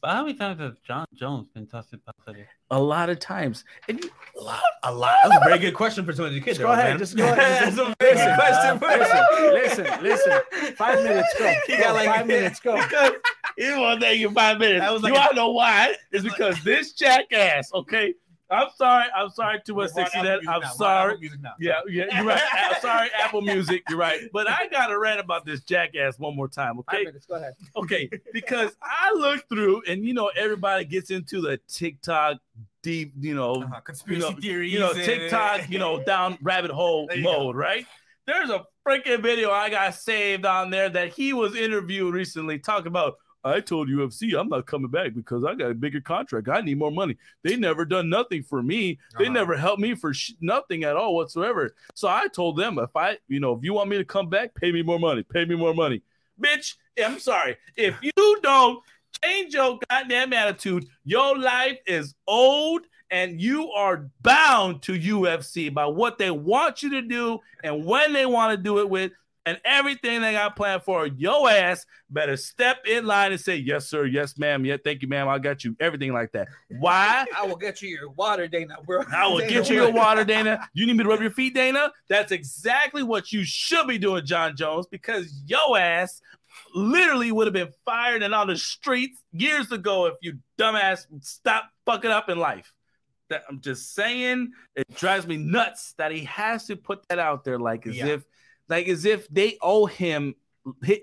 But 0.00 0.10
how 0.16 0.22
many 0.24 0.36
times 0.36 0.60
has 0.60 0.74
Jon 0.86 1.06
Jones 1.14 1.48
been 1.54 1.66
tested 1.66 2.00
positive? 2.04 2.46
A 2.70 2.78
lot 2.78 3.08
of 3.08 3.18
times, 3.20 3.64
and 3.88 4.02
you, 4.04 4.10
A 4.38 4.42
lot. 4.42 4.60
A 4.82 4.92
lot. 4.92 5.14
That's 5.24 5.36
a 5.46 5.48
very 5.48 5.58
good 5.58 5.72
question 5.74 6.04
for 6.04 6.12
some 6.12 6.26
of 6.26 6.32
the 6.32 6.40
kids. 6.40 6.58
Just 6.58 6.60
go 6.60 6.72
ahead. 6.72 6.98
Just 6.98 7.16
go 7.16 7.24
ahead. 7.24 7.38
That's 7.74 7.78
a 7.78 7.94
very 7.98 8.14
good 8.16 8.36
question. 8.36 8.80
Listen, 9.54 9.84
listen, 10.02 10.02
listen. 10.02 10.74
Five 10.76 11.02
minutes 11.04 11.34
go. 11.38 11.54
He 11.66 11.76
Go, 11.76 11.82
got 11.84 11.94
like- 11.94 12.06
five 12.08 12.26
minutes 12.34 12.60
go. 12.60 12.74
because 12.76 13.12
it 13.56 13.78
won't 13.78 14.00
take 14.02 14.18
you 14.20 14.30
five 14.30 14.58
minutes. 14.58 14.80
That 14.80 14.92
was 14.92 15.02
like 15.02 15.14
you 15.14 15.18
all 15.18 15.32
know 15.34 15.50
why? 15.52 15.94
It's 16.12 16.24
because 16.24 16.62
this 16.64 16.92
jackass. 16.92 17.70
Okay, 17.72 18.12
I'm 18.54 18.68
sorry. 18.76 19.06
I'm 19.16 19.30
sorry 19.30 19.60
to 19.66 19.80
us 19.82 19.92
sixty. 19.94 20.22
That 20.22 20.40
I'm 20.48 20.62
sorry. 20.76 21.16
Yeah, 21.58 21.80
yeah, 21.88 22.04
you're 22.16 22.24
right. 22.24 22.42
I'm 22.52 22.80
sorry, 22.80 23.08
Apple 23.18 23.42
Music. 23.42 23.82
You're 23.88 23.98
right. 23.98 24.20
But 24.32 24.48
I 24.48 24.68
got 24.68 24.86
to 24.88 24.98
rant 24.98 25.20
about 25.20 25.44
this 25.44 25.60
jackass 25.62 26.18
one 26.18 26.36
more 26.36 26.48
time. 26.48 26.76
Five 26.76 26.82
Okay, 26.94 27.04
minutes. 27.04 27.26
Go 27.26 27.34
ahead. 27.36 27.54
okay. 27.76 28.08
Because 28.32 28.76
I 28.82 29.12
look 29.14 29.48
through, 29.48 29.82
and 29.86 30.04
you 30.04 30.14
know, 30.14 30.30
everybody 30.36 30.84
gets 30.84 31.10
into 31.10 31.40
the 31.40 31.58
TikTok 31.68 32.38
deep, 32.82 33.12
you 33.18 33.34
know, 33.34 33.54
Uh-huh. 33.62 33.80
Conspiracy 33.80 34.26
you 34.26 34.30
know, 34.30 34.40
theories. 34.40 34.72
you 34.72 34.78
know, 34.78 34.92
TikTok, 34.92 35.70
you 35.70 35.78
know, 35.78 36.02
down 36.06 36.36
rabbit 36.42 36.70
hole 36.70 37.06
There 37.08 37.16
you 37.16 37.24
go. 37.24 37.38
mode, 37.44 37.56
right? 37.56 37.86
There's 38.26 38.50
a 38.50 38.64
freaking 38.86 39.20
video 39.22 39.50
I 39.50 39.68
got 39.70 39.94
saved 39.94 40.44
on 40.46 40.70
there 40.70 40.88
that 40.90 41.12
he 41.12 41.32
was 41.32 41.54
interviewed 41.56 42.14
recently 42.14 42.58
talking 42.58 42.86
about. 42.86 43.16
I 43.44 43.60
told 43.60 43.88
UFC 43.88 44.38
I'm 44.38 44.48
not 44.48 44.66
coming 44.66 44.90
back 44.90 45.12
because 45.14 45.44
I 45.44 45.54
got 45.54 45.70
a 45.70 45.74
bigger 45.74 46.00
contract. 46.00 46.48
I 46.48 46.60
need 46.62 46.78
more 46.78 46.90
money. 46.90 47.16
They 47.42 47.56
never 47.56 47.84
done 47.84 48.08
nothing 48.08 48.42
for 48.42 48.62
me. 48.62 48.98
They 49.18 49.24
Uh-huh. 49.26 49.32
never 49.34 49.56
helped 49.56 49.80
me 49.80 49.94
for 49.94 50.14
sh- 50.14 50.32
nothing 50.40 50.84
at 50.84 50.96
all 50.96 51.14
whatsoever. 51.14 51.74
So 51.94 52.08
I 52.08 52.28
told 52.28 52.56
them 52.56 52.78
if 52.78 52.96
I, 52.96 53.18
you 53.28 53.40
know, 53.40 53.52
if 53.54 53.62
you 53.62 53.74
want 53.74 53.90
me 53.90 53.98
to 53.98 54.04
come 54.04 54.28
back, 54.30 54.54
pay 54.54 54.72
me 54.72 54.82
more 54.82 54.98
money. 54.98 55.22
Pay 55.22 55.44
me 55.44 55.56
more 55.56 55.74
money, 55.74 56.00
bitch. 56.40 56.76
I'm 57.02 57.18
sorry. 57.18 57.56
If 57.76 57.96
you 58.02 58.38
don't 58.42 58.82
change 59.22 59.52
your 59.54 59.78
goddamn 59.90 60.32
attitude, 60.32 60.86
your 61.04 61.36
life 61.38 61.78
is 61.86 62.14
old 62.26 62.82
and 63.10 63.40
you 63.40 63.70
are 63.72 64.08
bound 64.22 64.80
to 64.82 64.92
UFC 64.98 65.72
by 65.72 65.84
what 65.86 66.16
they 66.18 66.30
want 66.30 66.82
you 66.82 66.90
to 66.90 67.02
do 67.02 67.40
and 67.62 67.84
when 67.84 68.12
they 68.12 68.26
want 68.26 68.56
to 68.56 68.62
do 68.62 68.78
it 68.78 68.88
with. 68.88 69.12
And 69.46 69.60
everything 69.64 70.22
they 70.22 70.32
got 70.32 70.56
planned 70.56 70.84
for 70.84 71.06
your 71.06 71.50
ass 71.50 71.84
better 72.08 72.34
step 72.36 72.78
in 72.86 73.04
line 73.04 73.30
and 73.32 73.40
say, 73.40 73.56
Yes, 73.56 73.86
sir, 73.90 74.06
yes, 74.06 74.38
ma'am, 74.38 74.64
yeah, 74.64 74.78
thank 74.82 75.02
you, 75.02 75.08
ma'am. 75.08 75.28
I 75.28 75.38
got 75.38 75.64
you. 75.64 75.76
Everything 75.80 76.14
like 76.14 76.32
that. 76.32 76.48
Why? 76.78 77.26
I 77.36 77.46
will 77.46 77.56
get 77.56 77.82
you 77.82 77.90
your 77.90 78.10
water, 78.12 78.48
Dana, 78.48 78.76
bro. 78.86 79.02
I 79.14 79.26
will 79.28 79.40
get 79.40 79.68
you 79.68 79.76
your 79.76 79.92
water, 79.92 80.24
Dana. 80.34 80.66
You 80.72 80.86
need 80.86 80.96
me 80.96 81.04
to 81.04 81.10
rub 81.10 81.20
your 81.20 81.30
feet, 81.30 81.54
Dana? 81.54 81.92
That's 82.08 82.32
exactly 82.32 83.02
what 83.02 83.32
you 83.32 83.44
should 83.44 83.86
be 83.86 83.98
doing, 83.98 84.24
Jon 84.24 84.56
Jones, 84.56 84.86
because 84.86 85.42
your 85.46 85.76
ass 85.78 86.22
literally 86.74 87.30
would 87.32 87.46
have 87.46 87.54
been 87.54 87.72
fired 87.84 88.22
and 88.22 88.34
on 88.34 88.46
the 88.46 88.56
streets 88.56 89.20
years 89.32 89.72
ago 89.72 90.06
if 90.06 90.14
you 90.22 90.38
dumbass 90.58 91.06
stop 91.20 91.64
fucking 91.84 92.10
up 92.10 92.28
in 92.30 92.38
life. 92.38 92.72
That 93.30 93.44
I'm 93.48 93.60
just 93.60 93.94
saying, 93.94 94.52
it 94.76 94.94
drives 94.96 95.26
me 95.26 95.36
nuts 95.36 95.94
that 95.98 96.12
he 96.12 96.24
has 96.24 96.66
to 96.66 96.76
put 96.76 97.06
that 97.08 97.18
out 97.18 97.44
there 97.44 97.58
like 97.58 97.86
as 97.86 97.96
Yeah. 97.96 98.06
if 98.06 98.24
like 98.68 98.88
as 98.88 99.04
if 99.04 99.28
they 99.28 99.58
owe 99.62 99.86
him 99.86 100.34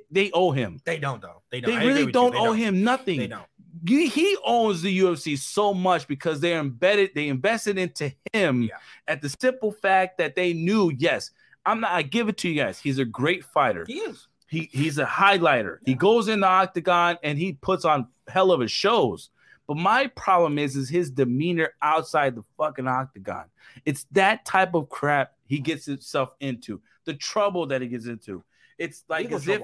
they 0.10 0.32
owe 0.34 0.52
him. 0.52 0.80
They 0.86 0.98
don't 0.98 1.22
though. 1.22 1.44
They 1.52 1.62
don't. 1.62 1.78
They 1.80 1.86
really 1.86 2.12
don't 2.12 2.32
They 2.34 2.40
owe 2.40 2.54
him 2.54 2.84
nothing 2.84 3.20
They 3.20 3.28
don't. 3.28 3.46
he, 3.88 4.08
he 4.08 4.36
owns 4.44 4.82
the 4.82 5.00
UFC 5.02 5.38
so 5.38 5.72
much 5.74 6.08
because 6.08 6.40
they're 6.40 6.60
embedded, 6.60 7.12
they 7.14 7.28
invested 7.28 7.78
into 7.78 8.12
him 8.34 8.64
Yeah. 8.64 8.78
at 9.08 9.22
the 9.22 9.30
simple 9.30 9.72
fact 9.72 10.18
that 10.18 10.34
they 10.36 10.54
knew, 10.54 10.92
yes, 10.98 11.30
I'm 11.64 11.80
not, 11.82 11.92
I 11.92 12.02
give 12.02 12.28
it 12.28 12.38
to 12.38 12.50
you 12.50 12.56
guys. 12.56 12.80
He's 12.80 12.98
a 12.98 13.06
great 13.06 13.44
fighter. 13.46 13.86
He 13.88 14.00
is. 14.00 14.28
He 14.48 14.68
he's 14.74 14.98
a 14.98 15.06
highlighter. 15.06 15.78
He 15.86 15.94
goes 15.94 16.28
in 16.28 16.40
the 16.40 16.48
octagon 16.48 17.18
and 17.24 17.38
he 17.38 17.54
puts 17.54 17.86
on 17.86 18.08
hell 18.28 18.52
of 18.52 18.62
a 18.62 18.68
shows. 18.68 19.30
But 19.68 19.78
my 19.78 20.08
problem 20.08 20.58
is, 20.58 20.76
is 20.76 20.90
his 20.90 21.12
demeanor 21.12 21.70
outside 21.84 22.36
the 22.36 22.44
fucking 22.58 22.88
octagon. 22.88 23.46
It's 23.86 24.06
that 24.12 24.44
type 24.44 24.74
of 24.74 24.90
crap 24.90 25.34
he 25.52 25.60
gets 25.60 25.86
himself 25.86 26.30
into. 26.40 26.82
The 27.06 27.14
trouble 27.16 27.66
that 27.68 27.82
he 27.82 27.88
gets 27.88 28.08
into. 28.08 28.44
It's 28.78 29.04
like 29.10 29.26
Legal 29.26 29.38
as 29.38 29.48
if 29.48 29.62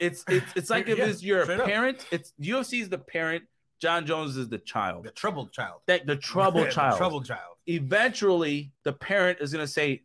it's 0.00 0.24
it's 0.28 0.46
it's 0.56 0.70
like 0.70 0.88
if 0.92 0.98
it's 0.98 1.22
you're 1.22 1.44
straight 1.44 1.60
a 1.60 1.62
up. 1.62 1.68
parent. 1.68 2.06
It's 2.10 2.32
UFC 2.40 2.80
is 2.80 2.88
the 2.88 2.98
parent. 2.98 3.44
Jon 3.80 4.06
Jones 4.06 4.36
is 4.38 4.48
the 4.48 4.58
child. 4.58 5.04
The 5.04 5.10
troubled 5.10 5.52
child. 5.52 5.80
That 5.86 6.06
the 6.06 6.16
troubled 6.16 6.70
child, 6.70 6.70
The 6.70 6.74
child. 6.74 6.96
troubled 6.98 7.26
child. 7.26 7.54
Eventually, 7.66 8.72
the 8.84 8.92
parent 8.92 9.38
is 9.40 9.52
gonna 9.52 9.66
say 9.66 10.02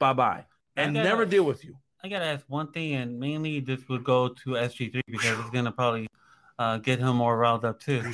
bye 0.00 0.12
bye 0.12 0.44
and 0.76 0.94
gotta- 0.94 1.08
never 1.08 1.24
deal 1.24 1.44
with 1.44 1.64
you. 1.64 1.76
I 2.02 2.08
gotta 2.08 2.26
ask 2.26 2.44
one 2.48 2.70
thing, 2.72 2.94
and 2.94 3.18
mainly 3.18 3.60
this 3.60 3.80
would 3.88 4.04
go 4.04 4.28
to 4.28 4.50
SG3 4.50 5.00
because 5.06 5.38
it's 5.38 5.50
gonna 5.50 5.72
probably 5.72 6.06
uh, 6.58 6.76
get 6.78 6.98
him 6.98 7.16
more 7.16 7.36
riled 7.38 7.64
up 7.64 7.80
too. 7.80 8.02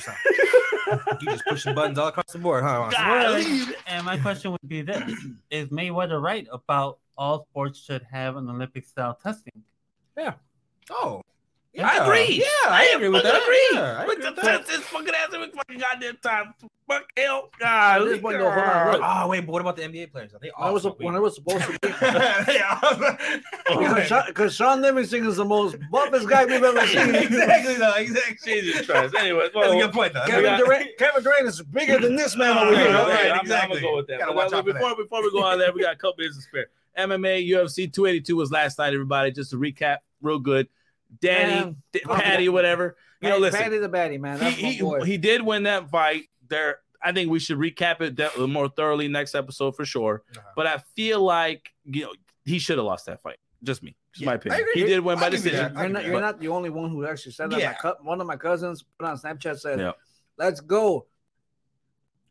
You 1.21 1.27
just 1.27 1.45
pushing 1.45 1.75
buttons 1.75 1.99
all 1.99 2.09
across 2.09 2.33
the 2.33 2.39
board, 2.39 2.65
huh? 2.65 2.91
Golly. 2.91 3.75
And 3.87 4.05
my 4.05 4.19
question 4.19 4.53
would 4.53 4.69
be 4.69 4.83
this: 4.83 5.13
Is 5.51 5.69
Mayweather 5.69 6.21
right 6.21 6.47
about 6.53 6.99
all 7.17 7.47
sports 7.51 7.79
should 7.79 8.03
have 8.11 8.37
an 8.37 8.49
Olympic 8.49 8.87
style 8.87 9.19
testing? 9.23 9.63
Yeah. 10.17 10.35
Oh, 10.91 11.23
I 11.79 12.05
agree. 12.05 12.35
Yeah, 12.37 12.45
I 12.69 12.93
agree 12.97 13.09
with 13.09 13.23
fucking 13.23 13.33
that. 13.39 13.43
Agree. 13.45 13.69
Yeah, 13.73 14.01
I 14.03 14.07
But 14.07 14.13
agree 14.19 14.25
the 14.25 14.31
with 14.33 14.43
that. 14.45 14.67
this 14.67 14.81
fucking 14.81 15.15
ass 15.15 15.29
every 15.33 15.51
fucking 15.53 15.79
goddamn 15.79 16.17
time. 16.23 16.55
Fuck 16.89 17.05
hell, 17.17 17.49
God. 17.61 18.03
At 18.03 18.09
this 18.09 18.21
point, 18.21 18.39
though, 18.39 18.51
hold 18.51 19.01
on. 19.05 19.25
Oh 19.25 19.29
wait, 19.29 19.47
but 19.47 19.53
what 19.53 19.61
about 19.61 19.77
the 19.77 19.83
NBA 19.83 20.11
players? 20.11 20.35
Are 20.35 20.41
they 20.41 20.51
When 20.57 20.69
it 20.69 20.73
was 20.73 20.85
awesome? 20.85 21.05
when 21.07 21.15
I 21.15 21.21
was 21.21 21.37
supposed 21.37 21.63
to 21.65 21.71
be. 21.81 21.89
yeah. 22.03 23.17
Because 23.69 24.07
Sean, 24.09 24.23
because 24.27 24.55
Shaun 24.57 24.83
Livingston 24.83 25.25
is 25.27 25.37
the 25.37 25.45
most 25.45 25.77
buffest 25.93 26.29
guy 26.29 26.45
we've 26.45 26.63
ever 26.65 26.85
seen. 26.89 27.15
exactly 27.15 27.75
though. 27.75 27.95
Exactly. 27.95 28.61
Jesus 28.63 28.87
Christ. 28.87 29.15
Anyway, 29.17 29.43
That's 29.43 29.55
a 29.55 29.59
well, 29.59 29.79
good 29.79 29.93
point 29.93 30.13
though. 30.15 30.27
Kevin 30.27 30.45
got- 30.45 30.59
Durant, 30.59 30.89
Kevin 30.99 31.23
Durant 31.23 31.47
is 31.47 31.63
bigger 31.63 31.99
than 32.01 32.17
this 32.17 32.37
man 32.37 32.59
over 32.59 32.75
here. 32.77 32.87
Right, 32.87 32.95
right, 32.95 33.07
right, 33.09 33.27
I'm- 33.27 33.35
I'm, 33.35 33.41
exactly. 33.43 33.81
gonna 33.81 33.93
go 33.93 33.97
with 33.97 34.07
that. 34.09 34.19
Gotta 34.19 34.33
But, 34.33 34.37
watch 34.37 34.53
out 34.53 34.67
for 34.67 34.73
before 34.73 34.97
before 34.97 35.23
we 35.23 35.31
go 35.31 35.45
on 35.45 35.59
there, 35.61 35.73
we 35.73 35.83
got 35.83 35.93
a 35.95 35.97
couple 35.97 36.15
business 36.19 36.45
spare. 36.47 36.67
MMA 36.99 37.49
UFC 37.49 37.87
282 37.93 38.35
was 38.35 38.51
last 38.51 38.79
night. 38.79 38.93
Everybody, 38.93 39.31
just 39.31 39.51
to 39.53 39.57
recap, 39.57 39.99
real 40.21 40.41
good. 40.41 40.69
Danny, 41.21 41.55
Man. 41.55 41.77
D- 41.93 42.01
Paddy, 42.01 42.49
whatever. 42.49 42.97
You 43.21 43.29
know, 43.29 43.35
Paddy- 43.35 43.41
listen. 43.43 43.61
Paddy 43.61 43.79
the 43.79 43.89
Baddy, 43.89 44.21
man. 44.21 44.39
That's 44.39 44.57
he, 44.57 44.63
my 44.63 44.71
he, 44.73 44.81
boy. 44.83 45.05
he 45.05 45.19
did 45.19 45.43
win 45.43 45.65
that 45.65 45.91
fight. 45.91 46.25
There, 46.49 46.79
I 47.03 47.13
think 47.13 47.31
we 47.31 47.39
should 47.39 47.59
recap 47.59 48.01
it 48.01 48.15
de- 48.17 48.47
more 48.47 48.69
thoroughly 48.69 49.09
next 49.09 49.35
episode 49.35 49.77
for 49.77 49.85
sure. 49.85 50.23
Uh-huh. 50.37 50.47
But 50.57 50.67
I 50.67 50.79
feel 50.97 51.21
like 51.23 51.71
you 51.85 52.03
know 52.05 52.13
he 52.45 52.59
should 52.59 52.79
have 52.79 52.87
lost 52.87 53.07
that 53.07 53.21
fight. 53.23 53.39
Just 53.63 53.83
me, 53.83 53.95
just 54.15 54.25
my 54.25 54.35
opinion. 54.35 54.65
He 54.75 54.85
did 54.85 55.01
win 55.01 55.19
by 55.19 55.25
I'll 55.27 55.31
give 55.31 55.45
you 55.45 55.51
decision. 55.51 55.77
You're 55.77 55.89
not, 55.91 56.05
you're 56.05 56.15
But- 56.15 56.21
not 56.21 56.41
the 56.41 56.49
only 56.49 56.71
one 56.71 56.91
who 56.91 57.07
actually 57.07 57.33
said 57.33 57.51
that. 57.51 57.61
Yeah. 57.61 57.71
My 57.71 57.75
co- 57.75 57.97
one 58.03 58.21
of 58.21 58.27
my 58.27 58.37
cousins 58.37 58.85
put 58.99 59.07
on 59.07 59.19
Snapchat 59.19 59.59
said, 59.61 59.79
Yeah. 59.79 59.93
"Let's 60.39 60.61
go." 60.61 61.07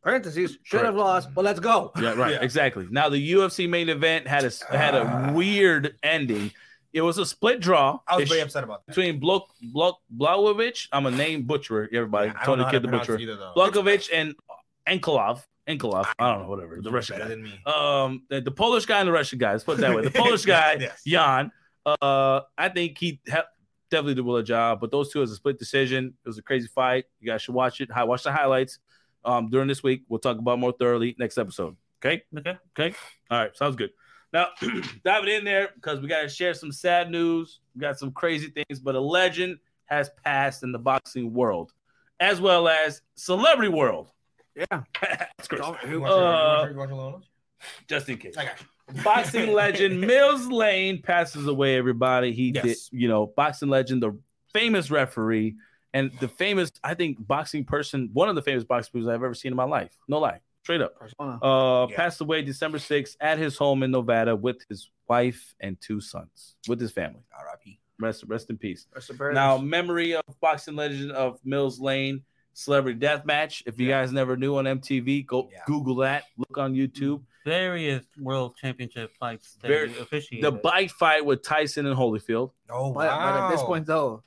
Parentheses 0.01 0.57
should 0.63 0.86
have 0.86 0.95
lost, 0.95 1.34
but 1.36 1.43
let's 1.43 1.59
go. 1.59 1.91
Yeah, 2.01 2.13
right. 2.13 2.32
Yeah. 2.36 2.41
Exactly. 2.41 2.88
Now 2.89 3.09
the 3.09 3.34
UFC 3.34 3.67
main 3.67 3.89
event 3.89 4.27
had 4.27 4.45
a 4.45 4.51
had 4.75 4.95
a 4.95 5.34
weird 5.36 5.97
ending. 6.01 6.51
It 6.93 7.01
was 7.01 7.17
a 7.17 7.25
split 7.25 7.59
draw. 7.59 7.99
I 8.07 8.15
was 8.15 8.23
It 8.23 8.29
very 8.29 8.41
upset 8.41 8.63
about 8.63 8.85
that. 8.85 8.95
between 8.95 9.19
Blok 9.19 9.47
Blok 9.61 9.99
Blachowicz. 10.15 10.87
I'm 10.91 11.05
a 11.05 11.11
name 11.11 11.43
butcher. 11.43 11.87
Everybody, 11.93 12.31
Yeah, 12.35 12.43
Tony 12.45 12.65
Kid 12.71 12.81
the 12.83 12.87
butcher. 12.87 13.15
it 13.15 13.21
either, 13.21 13.35
though. 13.35 13.53
Blachowicz 13.55 14.09
and 14.13 14.35
Enkolov. 14.87 15.43
Enkolov. 15.67 16.07
I 16.17 16.31
don't 16.31 16.43
know. 16.43 16.49
Whatever. 16.49 16.81
The 16.81 16.89
Russian 16.91 17.17
better 17.17 17.25
guy. 17.29 17.35
than 17.35 17.43
me. 17.43 17.61
Um, 17.65 18.23
the, 18.29 18.41
the 18.41 18.51
Polish 18.51 18.85
guy 18.85 18.99
and 18.99 19.07
the 19.07 19.11
Russian 19.11 19.37
guy. 19.37 19.51
Let's 19.51 19.63
put 19.63 19.77
it 19.77 19.81
that 19.81 19.95
way. 19.95 20.01
The 20.01 20.09
Polish 20.11 20.45
guy, 20.45 20.77
Yes. 20.79 21.03
Jan. 21.05 21.51
Uh, 21.85 22.41
I 22.57 22.69
think 22.69 22.97
he 22.97 23.21
ha- 23.29 23.45
definitely 23.91 24.15
did 24.15 24.25
well 24.25 24.37
a 24.37 24.43
job. 24.43 24.81
But 24.81 24.89
those 24.89 25.11
two 25.11 25.21
as 25.21 25.29
a 25.31 25.35
split 25.35 25.59
decision. 25.59 26.13
It 26.25 26.27
was 26.27 26.39
a 26.39 26.41
crazy 26.41 26.67
fight. 26.67 27.05
You 27.19 27.27
guys 27.31 27.43
should 27.43 27.53
watch 27.53 27.81
it. 27.81 27.91
Hi, 27.91 28.03
watch 28.03 28.23
the 28.23 28.31
highlights. 28.31 28.79
Um, 29.23 29.49
during 29.49 29.67
this 29.67 29.83
week, 29.83 30.03
we'll 30.09 30.19
talk 30.19 30.39
about 30.39 30.57
more 30.57 30.71
thoroughly 30.71 31.15
next 31.19 31.37
episode. 31.37 31.75
Okay. 32.03 32.23
Okay. 32.35 32.57
Okay. 32.79 32.95
All 33.29 33.39
right. 33.39 33.55
Sounds 33.55 33.75
good. 33.75 33.91
Now, 34.32 34.47
diving 35.03 35.30
in 35.34 35.43
there 35.43 35.69
because 35.75 35.99
we 36.01 36.07
got 36.07 36.21
to 36.21 36.30
share 36.30 36.53
some 36.53 36.71
sad 36.71 37.09
news. 37.09 37.59
We 37.75 37.82
got 37.82 37.97
some 37.97 38.11
crazy 38.11 38.49
things, 38.51 38.80
but 38.80 38.95
a 38.95 38.99
legend 38.99 39.57
has 39.86 40.09
passed 40.23 40.63
in 40.63 40.71
the 40.71 40.77
boxing 40.80 41.34
world, 41.34 41.71
as 42.19 42.39
well 42.39 42.67
as 42.67 43.01
celebrity 43.15 43.69
world. 43.71 44.11
Yeah. 44.55 44.65
That's 45.01 45.47
great. 45.47 45.61
Who- 45.61 45.71
want 45.71 45.82
your- 45.84 45.91
you 45.91 45.99
want 46.01 46.13
Uh, 46.13 46.61
your- 46.63 46.71
you 46.71 46.77
want 46.77 46.89
your 46.91 46.97
little- 47.03 47.23
Just 47.88 48.07
in 48.09 48.17
case. 48.17 48.38
I 48.38 48.45
got 48.45 48.55
you. 48.61 49.01
Boxing 49.03 49.53
legend 49.53 49.99
Mills 50.01 50.47
Lane 50.47 51.01
passes 51.01 51.47
away. 51.47 51.75
Everybody, 51.77 52.32
he 52.32 52.51
Yes. 52.53 52.63
did. 52.63 52.77
You 52.91 53.07
know, 53.07 53.27
boxing 53.27 53.69
legend, 53.69 54.01
the 54.03 54.17
famous 54.53 54.89
referee, 54.91 55.55
and 55.93 56.11
the 56.19 56.27
famous, 56.27 56.71
I 56.84 56.93
think, 56.93 57.17
boxing 57.25 57.65
person, 57.65 58.09
one 58.13 58.30
of 58.30 58.36
the 58.36 58.41
famous 58.43 58.63
boxing 58.63 58.91
people 58.93 59.09
I've 59.09 59.15
ever 59.23 59.34
seen 59.34 59.51
in 59.51 59.55
my 59.55 59.63
life. 59.63 59.95
No 60.07 60.19
lie, 60.19 60.39
straight 60.64 60.82
up. 60.82 60.95
Uh, 61.20 61.88
Yeah. 61.89 61.95
passed 61.95 62.22
away 62.22 62.41
December 62.41 62.78
6th 62.80 63.16
at 63.20 63.38
his 63.38 63.57
home 63.57 63.84
in 63.84 63.91
Nevada 63.91 64.36
with 64.36 64.57
his 64.70 64.89
wife 65.07 65.55
and 65.60 65.80
two 65.82 65.99
sons, 66.01 66.55
with 66.68 66.80
his 66.80 66.91
family. 66.91 67.22
R.I.P. 67.38 67.80
Rest, 67.99 68.24
rest 68.28 68.49
in 68.49 68.57
peace. 68.57 68.88
Rest. 68.93 69.12
Now, 69.20 69.57
memory 69.57 70.16
of 70.16 70.24
boxing 70.39 70.76
legend 70.76 71.12
of 71.12 71.39
Mills 71.43 71.80
Lane 71.80 72.24
celebrity 72.53 72.99
death 72.99 73.26
match. 73.26 73.64
If 73.66 73.80
you 73.80 73.88
Yeah. 73.88 74.01
guys 74.01 74.12
never 74.12 74.36
knew 74.38 74.57
on 74.57 74.66
MTV, 74.68 75.24
go 75.24 75.49
Yeah. 75.51 75.60
Google 75.66 75.95
that. 75.97 76.24
Look 76.38 76.57
on 76.57 76.74
YouTube. 76.74 77.24
Various 77.45 78.05
world 78.18 78.55
championship 78.57 79.12
fights 79.18 79.55
that 79.62 79.68
Very- 79.68 79.97
officiated. 79.97 80.45
The 80.45 80.57
bite 80.57 80.91
fight 80.91 81.26
with 81.26 81.41
Tyson 81.41 81.86
and 81.86 81.95
Holyfield. 81.97 82.51
Oh 82.70 82.91
but, 82.93 83.07
wow. 83.07 83.34
but 83.34 83.43
at 83.45 83.51
this 83.51 83.64
point, 83.64 83.86
though, 83.86 84.24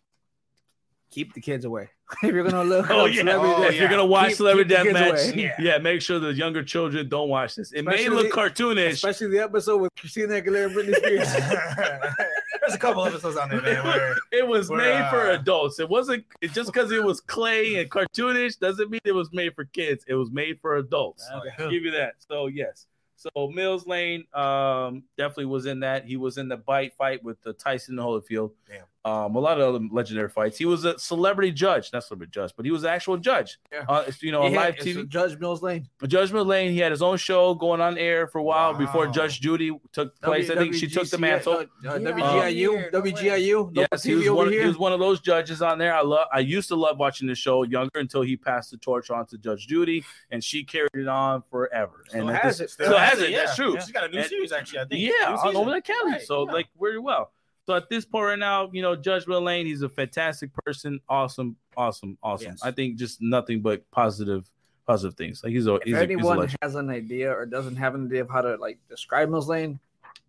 keep 1.13 1.35
the 1.35 1.41
kids 1.41 1.65
away. 1.65 1.89
if 2.25 2.35
you're 2.35 2.43
gonna 2.43 2.65
look, 2.69 2.91
Oh 2.91 3.05
yeah. 3.05 3.21
celebrity 3.21 3.55
Oh, 3.57 3.63
if 3.63 3.71
death- 3.71 3.81
you're 3.81 3.89
gonna 3.89 4.05
watch 4.05 4.29
Keep- 4.29 4.37
Celebrity 4.39 4.69
keep 4.75 4.79
the 4.85 4.93
Death 4.93 5.13
kids 5.13 5.27
Match, 5.27 5.35
away. 5.35 5.43
yeah. 5.61 5.75
Yeah. 5.75 5.79
make 5.79 6.03
sure 6.03 6.19
the 6.19 6.33
younger 6.35 6.65
children 6.65 7.09
don't 7.09 7.29
watch 7.29 7.55
this. 7.55 7.73
It 7.73 7.85
may 7.85 8.09
look 8.09 8.33
cartoonish. 8.33 8.91
especially 8.91 9.29
the 9.29 9.39
episode 9.41 9.77
with 9.81 9.91
Christina 9.97 10.35
Aguilera 10.43 10.67
and 10.67 10.75
Britney 10.75 10.97
Spears. 10.97 11.33
There's 12.61 12.75
a 12.75 12.79
couple 12.79 13.05
episodes 13.05 13.37
on 13.37 13.49
there, 13.49 13.61
man. 13.61 13.85
Where 13.85 14.17
It 14.31 14.47
was 14.47 14.71
We're, 14.71 14.79
made 14.79 15.11
for 15.11 15.31
uh, 15.31 15.35
adults. 15.35 15.81
It 15.81 15.89
wasn't 15.89 16.25
it, 16.41 16.53
just 16.53 16.73
because 16.73 16.93
it 16.93 17.03
was 17.03 17.21
clay 17.21 17.77
and 17.77 17.91
cartoonish 17.91 18.59
doesn't 18.59 18.89
mean 18.91 19.01
it 19.05 19.13
was 19.13 19.31
made 19.33 19.55
for 19.55 19.65
kids. 19.65 20.05
It 20.07 20.15
was 20.15 20.31
made 20.31 20.61
for 20.61 20.77
adults. 20.77 21.29
Okay. 21.35 21.71
Give 21.71 21.83
you 21.85 21.91
that. 21.93 22.15
So 22.29 22.47
yes. 22.47 22.87
So 23.17 23.31
Mills 23.55 23.87
Lane 23.87 24.25
um, 24.35 25.05
definitely 25.17 25.47
was 25.47 25.67
in 25.67 25.81
that. 25.81 26.05
He 26.07 26.17
was 26.17 26.39
in 26.39 26.49
the 26.49 26.57
bite 26.57 26.95
fight 26.97 27.23
with 27.23 27.41
the 27.43 27.53
Tyson 27.53 27.97
Holyfield. 27.97 28.53
Damn. 28.69 28.83
Um, 29.05 29.35
a 29.35 29.41
lot 29.41 29.61
of 29.61 29.75
other 29.75 29.85
legendary 29.91 30.29
fights. 30.29 30.57
He 30.57 30.65
was 30.65 30.85
a 30.85 30.97
celebrity 30.97 31.51
judge, 31.51 31.91
not 31.93 32.05
celebrity 32.05 32.31
judge, 32.31 32.53
but 32.57 32.65
he 32.65 32.71
was 32.71 32.85
an 32.85 32.91
actual 32.91 33.17
judge. 33.17 33.59
Yeah. 33.73 33.85
Uh, 33.89 34.05
you 34.21 34.31
know, 34.31 34.43
on 34.43 34.51
He 34.53 34.57
live 34.57 34.77
had- 34.77 34.85
TV. 34.85 35.09
Judge 35.09 35.37
Mills 35.41 35.61
Lane. 35.61 35.89
Judgment 36.07 36.47
Lane. 36.47 36.71
He 36.71 36.79
had 36.79 36.93
his 36.93 37.03
own 37.03 37.17
show 37.17 37.53
going 37.55 37.81
on 37.81 37.99
air 37.99 38.29
for 38.29 38.39
a 38.39 38.45
while 38.45 38.75
before 38.75 39.09
Judge 39.09 39.41
Judy 39.41 39.73
took 39.93 40.15
place. 40.21 40.51
I 40.51 40.55
think 40.55 40.75
she 40.75 40.87
took 40.87 41.09
the 41.11 41.19
mantle. 41.19 41.53
Uh, 41.55 41.65
Yeah, 41.83 41.99
WGIU, 41.99 42.93
no 42.93 43.03
WGIU. 43.03 43.71
Yes, 43.75 43.89
Yes, 43.91 44.03
he 44.05 44.15
was 44.15 44.31
one. 44.31 44.53
He 44.53 44.61
was 44.61 44.79
one 44.79 44.93
of 44.93 45.01
those 45.01 45.21
judges 45.21 45.63
on 45.63 45.79
there. 45.79 45.95
I 45.95 46.03
love. 46.03 46.29
I 46.33 46.39
used 46.39 46.69
to 46.69 46.77
love 46.77 46.99
watching 46.99 47.27
the 47.27 47.35
show 47.35 47.65
younger 47.65 47.99
until 47.99 48.23
he 48.23 48.37
passed 48.37 48.71
the 48.71 48.77
torch 48.77 49.11
on 49.11 49.27
to 49.27 49.39
Judge 49.39 49.67
Judy, 49.67 50.05
and 50.31 50.45
she 50.45 50.63
carried 50.63 50.91
it 50.95 51.09
on 51.09 51.43
forever. 51.51 52.05
Still 52.09 52.29
and 52.29 52.37
has 52.39 52.59
this- 52.59 52.71
it. 52.71 52.75
Still 52.75 52.97
has 52.97 53.19
it. 53.19 53.33
That's 53.35 53.57
true. 53.57 53.75
She's 53.81 53.91
got 53.91 54.05
a 54.05 54.09
new 54.09 54.19
And- 54.19 54.29
series 54.29 54.53
actually. 54.53 54.79
I 54.79 54.85
think. 54.85 55.01
Yeah, 55.01 55.33
on 55.33 55.39
season. 55.39 55.57
over 55.57 55.71
the 55.73 55.81
county. 55.83 56.13
Right, 56.13 56.23
so 56.23 56.47
yeah. 56.47 56.53
like 56.53 56.69
very 56.81 57.01
well. 57.01 57.33
So 57.67 57.75
at 57.75 57.89
this 57.89 58.05
point 58.05 58.27
right 58.27 58.39
now, 58.39 58.71
you 58.73 58.83
know, 58.83 58.97
Judge 58.97 59.27
Will 59.27 59.41
Lane, 59.41 59.67
he's 59.67 59.83
a 59.83 59.89
fantastic 59.89 60.51
person. 60.65 61.01
Awesome, 61.09 61.57
awesome, 61.77 62.19
awesome. 62.23 62.49
Yes. 62.49 62.61
I 62.63 62.73
think 62.73 62.97
just 62.97 63.23
nothing 63.23 63.61
but 63.61 63.89
positive, 63.93 64.51
positive 64.87 65.17
things. 65.17 65.45
Like 65.45 65.53
he's 65.53 65.67
a 65.67 65.75
If 65.77 65.85
he's, 65.85 65.95
a, 65.95 66.01
he's 66.01 66.11
a 66.11 66.13
anyone 66.13 66.51
has 66.61 66.75
an 66.75 66.91
idea 66.91 67.31
or 67.31 67.47
doesn't 67.47 67.77
have 67.77 67.95
an 67.95 68.07
idea 68.07 68.23
of 68.23 68.31
how 68.31 68.41
to 68.41 68.57
like 68.57 68.79
describe 68.89 69.29
Mills 69.29 69.49
Lane, 69.49 69.79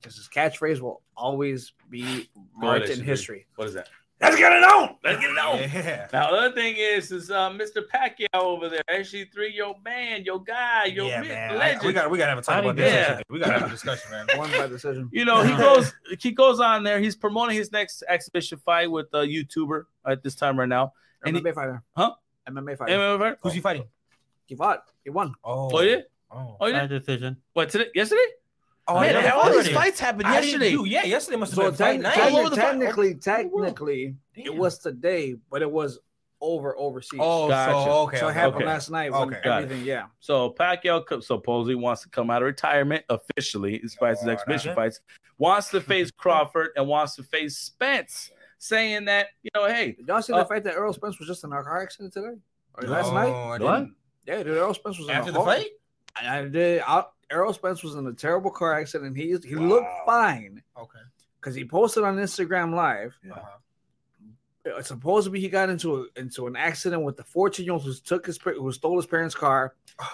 just 0.03 0.17
his 0.17 0.29
catchphrase 0.29 0.79
will 0.79 1.01
always 1.17 1.73
be 1.89 2.29
marked 2.55 2.89
in 2.89 3.01
history. 3.01 3.47
What 3.55 3.67
is 3.67 3.73
that? 3.73 3.89
Let's 4.23 4.35
get 4.37 4.51
it 4.53 4.63
on. 4.63 4.95
Let's 5.03 5.19
get 5.19 5.29
it 5.31 5.37
on. 5.37 5.59
Yeah. 5.83 6.07
Now 6.13 6.31
the 6.31 6.37
other 6.37 6.51
thing 6.55 6.75
is, 6.77 7.11
is 7.11 7.29
uh, 7.29 7.49
Mr. 7.51 7.83
Pacquiao 7.93 8.41
over 8.41 8.69
there, 8.69 8.81
SG3, 8.91 9.53
your 9.53 9.75
man, 9.83 10.23
your 10.23 10.41
guy, 10.41 10.85
your 10.85 11.07
yeah, 11.07 11.19
mid- 11.21 11.29
man. 11.29 11.51
I- 11.51 11.55
legend. 11.57 11.83
we 11.83 11.93
got 11.93 12.09
we 12.11 12.17
got 12.17 12.25
to 12.25 12.29
have 12.31 12.37
a 12.39 12.41
talk 12.41 12.55
How 12.55 12.61
about 12.61 12.75
this. 12.77 12.93
Yeah. 12.93 13.21
We 13.29 13.39
got 13.39 13.47
to 13.47 13.53
have 13.59 13.63
a 13.67 13.69
discussion, 13.69 14.09
man. 14.11 14.27
Won 14.35 14.49
by 14.51 14.67
decision. 14.67 15.09
You 15.11 15.25
know, 15.25 15.43
he 15.43 15.55
goes 15.55 15.93
he 16.19 16.31
goes 16.31 16.59
on 16.59 16.83
there. 16.83 16.99
He's 16.99 17.15
promoting 17.15 17.55
his 17.57 17.71
next 17.71 18.03
exhibition 18.07 18.57
fight 18.59 18.89
with 18.89 19.07
a 19.13 19.17
YouTuber 19.25 19.83
at 20.07 20.23
this 20.23 20.35
time 20.35 20.57
right 20.59 20.69
now. 20.69 20.93
And 21.25 21.35
MMA 21.37 21.47
he- 21.47 21.51
fighter. 21.53 21.83
Huh? 21.95 22.13
MMA 22.49 22.77
fighter. 22.77 22.93
MMA 22.93 23.19
fight? 23.19 23.37
Who's 23.41 23.53
he 23.53 23.59
fighting? 23.61 23.85
He 24.45 24.55
fought. 24.55 24.83
He 25.03 25.09
won. 25.09 25.33
Oh, 25.43 25.69
Oh, 25.71 25.81
yeah? 25.81 25.97
Oh, 26.31 26.57
Oh, 26.59 26.65
By 26.65 26.69
yeah. 26.69 26.87
decision. 26.87 27.37
What 27.53 27.69
today? 27.69 27.87
Yesterday? 27.95 28.21
Oh 28.87 28.99
Man, 28.99 29.13
yeah, 29.23 29.31
all 29.31 29.49
these 29.51 29.69
fights 29.69 29.99
happened 29.99 30.23
yesterday. 30.27 30.71
do- 30.71 30.85
Yeah, 30.85 31.05
yesterday 31.05 31.37
must 31.37 31.53
have 31.53 31.57
So 31.57 31.63
been 31.71 31.77
fight 31.77 31.99
techni- 31.99 32.03
night. 32.03 32.17
all 32.19 32.27
techni- 32.29 32.39
over 32.39 32.49
the 32.49 32.55
fight- 32.57 32.61
technically, 32.65 33.07
world. 33.13 33.21
technically, 33.21 34.15
it 34.35 34.53
was 34.55 34.77
today, 34.79 35.35
but 35.49 35.61
it 35.61 35.71
was 35.71 35.99
over 36.41 36.77
overseas. 36.77 37.19
Oh, 37.23 37.47
Gotcha. 37.47 37.71
so 37.85 37.91
okay. 38.01 38.17
so 38.19 38.27
it 38.27 38.33
happened 38.33 38.55
okay. 38.57 38.65
last 38.65 38.89
night 38.91 39.11
Okay. 39.13 39.39
Got 39.41 39.61
it. 39.61 39.65
everything. 39.65 39.85
Yeah. 39.85 40.07
So 40.19 40.49
Pacquiao 40.51 41.05
co- 41.07 41.21
supposedly 41.21 41.75
wants 41.75 42.01
to 42.01 42.09
come 42.09 42.29
out 42.29 42.41
of 42.41 42.45
retirement 42.47 43.05
officially, 43.07 43.79
his 43.79 43.95
fights, 43.95 44.19
his 44.19 44.27
Oh, 44.27 44.31
exhibition 44.33 44.71
okay. 44.71 44.75
fights, 44.75 44.99
wants 45.37 45.69
to 45.69 45.79
face 45.79 46.11
Crawford 46.11 46.71
and 46.75 46.85
wants 46.85 47.15
to 47.15 47.23
face 47.23 47.57
Spence, 47.57 48.31
saying 48.57 49.05
that, 49.05 49.27
you 49.43 49.49
know, 49.55 49.65
hey, 49.67 49.93
Did 49.93 50.07
y'all 50.09 50.21
see 50.21 50.33
Uh, 50.33 50.39
the 50.39 50.45
fact 50.45 50.65
that 50.65 50.73
Errol 50.75 50.91
Spence 50.91 51.17
was 51.17 51.29
just 51.29 51.45
in 51.45 51.53
a 51.53 51.63
car 51.63 51.81
accident 51.81 52.11
today? 52.11 52.35
Or 52.73 52.83
last 52.89 53.07
No, 53.07 53.13
night? 53.13 53.29
I 53.31 53.49
What? 53.51 53.59
didn't. 53.59 53.95
Yeah, 54.27 54.43
dude. 54.43 54.57
Errol 54.57 54.73
Spence 54.73 54.97
was 54.99 55.07
in 55.07 55.13
After 55.15 55.29
a 55.29 55.33
the 55.33 55.39
hor- 55.39 55.47
fight? 55.47 55.67
I, 56.17 56.39
I 56.39 56.45
did. 56.49 56.81
I, 56.85 57.05
Errol 57.33 57.53
Spence 57.53 57.83
was 57.83 57.95
in 57.95 58.05
a 58.07 58.13
terrible 58.13 58.51
car 58.51 58.79
accident. 58.79 59.17
He 59.17 59.35
he 59.43 59.55
looked 59.55 59.89
fine 60.05 60.61
Okay. 60.77 60.99
because 61.39 61.55
he 61.55 61.65
posted 61.65 62.03
on 62.03 62.15
Instagram 62.17 62.73
Live. 62.75 63.13
Uh-huh. 63.31 63.41
Uh, 64.77 64.81
Supposedly 64.81 65.39
he 65.41 65.49
got 65.49 65.69
into 65.69 66.03
a, 66.15 66.19
into 66.19 66.47
an 66.47 66.55
accident 66.55 67.03
with 67.03 67.17
the 67.17 67.23
14 67.23 67.65
year 67.65 67.73
old 67.73 67.83
who 67.83 67.93
took 67.93 68.25
his 68.25 68.37
who 68.41 68.71
stole 68.71 68.95
his 68.97 69.05
parents' 69.07 69.35
car. 69.35 69.73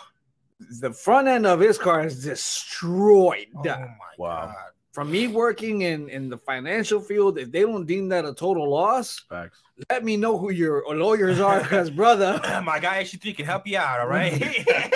The 0.82 0.92
front 0.92 1.30
end 1.30 1.46
of 1.46 1.62
his 1.62 1.78
car 1.78 2.06
is 2.06 2.22
destroyed. 2.22 3.48
Oh 3.56 3.64
my 3.64 3.88
Wow. 4.18 4.46
god. 4.48 4.56
From 4.92 5.10
me 5.10 5.28
working 5.28 5.84
in 5.84 6.10
in 6.10 6.28
the 6.28 6.38
financial 6.38 7.00
field, 7.00 7.38
if 7.38 7.50
they 7.50 7.62
don't 7.62 7.86
deem 7.86 8.10
that 8.10 8.26
a 8.26 8.34
total 8.34 8.70
loss, 8.70 9.20
facts. 9.30 9.62
let 9.90 10.04
me 10.04 10.18
know 10.18 10.38
who 10.38 10.52
your 10.52 10.84
lawyers 10.94 11.40
are, 11.40 11.62
because 11.62 11.90
brother, 11.90 12.42
my 12.66 12.78
guy 12.78 12.98
actually 12.98 13.32
can 13.32 13.46
help 13.46 13.66
you 13.68 13.78
out, 13.78 14.02
all 14.02 14.08
right? 14.20 14.34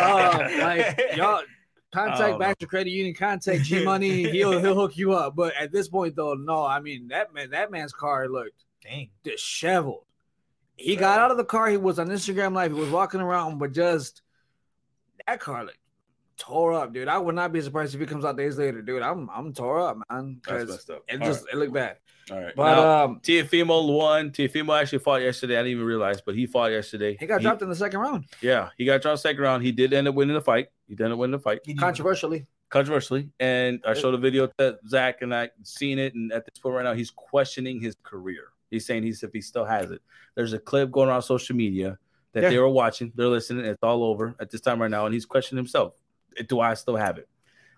uh, 0.01 0.49
like 0.59 0.99
y'all 1.15 1.43
contact 1.93 2.35
Oh, 2.35 2.39
back 2.39 2.57
to 2.59 2.67
credit 2.67 2.89
union, 2.91 3.13
contact 3.15 3.63
G 3.63 3.83
Money, 3.83 4.29
he'll 4.31 4.59
he'll 4.59 4.75
hook 4.75 4.97
you 4.97 5.13
up. 5.13 5.35
But 5.35 5.53
at 5.55 5.71
this 5.71 5.87
point, 5.87 6.15
though, 6.15 6.33
no, 6.33 6.65
I 6.65 6.79
mean 6.79 7.07
that 7.09 7.33
man, 7.33 7.51
that 7.51 7.71
man's 7.71 7.93
car 7.93 8.27
looked 8.27 8.65
Dang. 8.81 9.09
disheveled. 9.23 10.05
He 10.75 10.95
got 10.95 11.19
out 11.19 11.31
of 11.31 11.37
the 11.37 11.45
car. 11.45 11.69
He 11.69 11.77
was 11.77 11.99
on 11.99 12.07
Instagram 12.09 12.53
Live. 12.53 12.73
He 12.73 12.79
was 12.79 12.89
walking 12.89 13.21
around, 13.21 13.59
but 13.59 13.73
just 13.73 14.21
that 15.27 15.39
car 15.39 15.63
looked 15.65 15.77
tore 16.37 16.73
up, 16.73 16.93
dude. 16.93 17.07
I 17.07 17.17
would 17.19 17.35
not 17.35 17.53
be 17.53 17.61
surprised 17.61 17.93
if 17.93 18.01
he 18.01 18.07
comes 18.07 18.25
out 18.25 18.37
days 18.37 18.57
later, 18.57 18.81
dude. 18.81 19.03
I'm 19.03 19.29
I'm 19.29 19.53
tore 19.53 19.79
up, 19.81 19.97
man. 20.09 20.41
That's 20.47 20.69
messed 20.69 20.89
up. 20.89 21.03
it 21.07 21.21
All 21.21 21.27
just 21.27 21.45
it 21.47 21.55
looked 21.55 21.73
bad. 21.73 21.97
Right. 22.29 22.37
All 22.37 22.43
right. 22.43 22.55
But 22.55 22.75
Now, 22.75 23.03
um, 23.05 23.19
Teofimo 23.21 23.93
won. 23.97 24.31
Teofimo 24.31 24.79
actually 24.79 24.99
fought 24.99 25.21
yesterday. 25.21 25.55
I 25.55 25.59
didn't 25.59 25.71
even 25.73 25.85
realize, 25.85 26.21
but 26.21 26.35
he 26.35 26.45
fought 26.45 26.71
yesterday. 26.71 27.17
he 27.19 27.25
got 27.25 27.41
dropped 27.41 27.61
in 27.61 27.69
the 27.69 27.75
second 27.75 27.99
round, 27.99 28.25
Yeah, 28.41 28.69
he 28.77 28.85
got 28.85 29.01
dropped 29.01 29.19
second 29.19 29.41
round. 29.41 29.63
He 29.63 29.71
did 29.71 29.93
end 29.93 30.07
up 30.07 30.15
winning 30.15 30.33
the 30.35 30.41
fight. 30.41 30.67
He 30.87 30.95
did 30.95 31.03
end 31.03 31.13
up 31.13 31.19
winning 31.19 31.33
the 31.33 31.39
fight 31.39 31.61
controversially. 31.79 32.45
controversially. 32.69 33.29
And 33.39 33.81
I 33.85 33.93
showed 33.93 34.13
a 34.13 34.17
video 34.17 34.47
to 34.57 34.77
Zach, 34.87 35.21
and 35.21 35.33
I 35.35 35.49
seen 35.63 35.99
it. 35.99 36.13
And 36.15 36.31
at 36.31 36.45
this 36.45 36.57
point 36.61 36.75
right 36.75 36.83
now, 36.83 36.93
he's 36.93 37.11
questioning 37.11 37.81
his 37.81 37.95
career. 38.03 38.45
He's 38.71 38.85
saying 38.85 39.03
he's 39.03 39.21
if 39.23 39.31
he 39.33 39.41
still 39.41 39.65
has 39.65 39.91
it. 39.91 40.01
There's 40.35 40.53
a 40.53 40.59
clip 40.59 40.91
going 40.91 41.09
around 41.09 41.21
social 41.23 41.55
media 41.55 41.99
that 42.31 42.43
Yeah. 42.43 42.49
they 42.49 42.57
were 42.57 42.69
watching. 42.69 43.11
They're 43.15 43.27
listening. 43.27 43.65
It's 43.65 43.83
all 43.83 44.03
over 44.03 44.33
at 44.39 44.49
this 44.49 44.61
time 44.61 44.81
right 44.81 44.89
now, 44.89 45.05
and 45.05 45.13
he's 45.13 45.25
questioning 45.25 45.59
himself. 45.59 45.93
Do 46.47 46.59
I 46.61 46.73
still 46.73 46.95
have 46.95 47.17
it? 47.19 47.27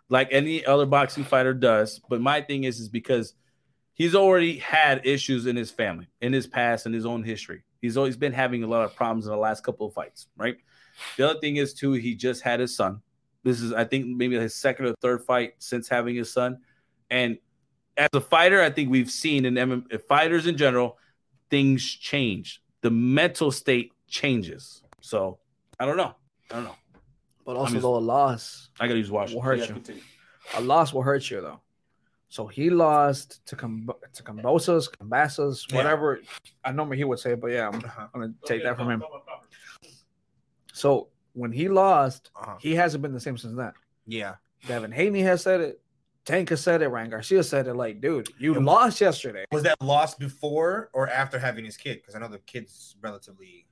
Like 0.08 0.30
any 0.32 0.64
other 0.66 0.86
boxing 0.86 1.24
fighter 1.24 1.54
does. 1.54 2.00
But 2.10 2.22
my 2.22 2.40
thing 2.42 2.64
is, 2.64 2.80
is 2.80 2.88
because 2.90 3.34
he's 3.96 4.14
already 4.14 4.58
had 4.60 5.06
issues 5.06 5.48
in 5.48 5.56
his 5.56 5.72
family, 5.72 6.08
in 6.22 6.32
his 6.32 6.46
past, 6.46 6.86
in 6.86 6.94
his 6.94 7.06
own 7.06 7.24
history. 7.24 7.64
He's 7.82 7.98
always 7.98 8.16
been 8.18 8.34
having 8.34 8.64
a 8.64 8.68
lot 8.68 8.86
of 8.86 8.96
problems 8.96 9.26
in 9.26 9.32
the 9.32 9.38
last 9.38 9.64
couple 9.64 9.88
of 9.88 9.94
fights, 9.94 10.28
right? 10.38 10.58
The 11.18 11.30
other 11.30 11.40
thing 11.40 11.56
is 11.58 11.74
too, 11.74 11.94
he 11.94 12.14
just 12.16 12.42
had 12.44 12.60
his 12.60 12.76
son. 12.76 13.02
This 13.44 13.62
is, 13.62 13.74
I 13.74 13.84
think, 13.86 14.06
maybe 14.08 14.36
his 14.36 14.56
second 14.56 14.86
or 14.86 14.94
third 15.02 15.24
fight 15.24 15.54
since 15.60 15.88
having 15.90 16.16
his 16.16 16.32
son. 16.32 16.60
And 17.10 17.38
as 17.98 18.10
a 18.14 18.22
fighter, 18.22 18.62
I 18.62 18.70
think 18.70 18.90
we've 18.90 19.10
seen 19.12 19.46
in 19.46 19.54
MM, 19.56 20.02
fighters 20.08 20.48
in 20.48 20.58
general, 20.58 20.98
things 21.50 21.84
change. 21.86 22.62
The 22.82 22.90
mental 22.92 23.52
state 23.52 23.92
changes. 24.08 24.82
So 25.02 25.40
I 25.80 25.86
don't 25.86 25.98
know. 25.98 26.16
I 26.52 26.56
don't 26.56 26.64
know. 26.66 26.76
But 27.46 27.56
also 27.58 27.74
mean- 27.74 27.82
though 27.84 27.98
a 27.98 28.00
loss, 28.00 28.70
I 28.80 28.88
gotta 28.88 28.98
use 29.00 29.12
Washington. 29.12 29.36
Will 29.36 29.44
hurt 29.44 29.60
Yeah, 29.60 29.66
you. 29.68 29.74
continue. 29.74 30.02
a 30.56 30.62
loss 30.62 30.92
will 30.94 31.04
hurt 31.04 31.30
you 31.30 31.42
though. 31.42 31.60
So 32.36 32.48
he 32.48 32.70
lost 32.70 33.46
to 33.46 33.56
Com- 33.56 33.90
to 34.12 34.22
Kambosos, 34.22 34.90
Cambasas, 34.92 35.72
Yeah. 35.72 35.78
whatever 35.78 36.20
a 36.66 36.74
number 36.74 36.94
he 36.94 37.06
would 37.06 37.18
say, 37.18 37.34
but 37.34 37.48
yeah, 37.48 37.70
I'm 37.70 37.76
Uh-huh. 37.76 38.08
gonna 38.14 38.34
take 38.46 38.62
that 38.64 38.76
from 38.76 38.90
him. 38.92 39.04
So 40.74 41.08
when 41.32 41.54
he 41.54 41.70
lost, 41.70 42.32
Uh-huh. 42.36 42.58
he 42.60 42.76
hasn't 42.76 43.02
been 43.02 43.14
the 43.14 43.22
same 43.22 43.38
since 43.38 43.56
then. 43.56 43.72
Yeah. 44.06 44.36
Devin 44.68 44.92
Haney 44.92 45.22
has 45.22 45.44
said 45.44 45.62
it. 45.62 45.82
Tank 46.26 46.50
has 46.50 46.60
said 46.60 46.82
it. 46.82 46.90
Ryan 46.90 47.10
Garcia 47.12 47.42
said 47.42 47.68
it. 47.68 47.74
Like, 47.76 48.02
dude, 48.02 48.28
you 48.38 48.54
lost 48.56 49.00
yesterday. 49.00 49.46
Was 49.54 49.64
that 49.64 49.80
lost 49.82 50.20
before 50.20 50.90
or 50.92 51.08
after 51.08 51.40
having 51.40 51.64
his 51.64 51.78
kid? 51.78 52.00
Because 52.02 52.16
I 52.16 52.20
know 52.20 52.28
the 52.28 52.40
kid's 52.40 52.98
relatively. 53.00 53.66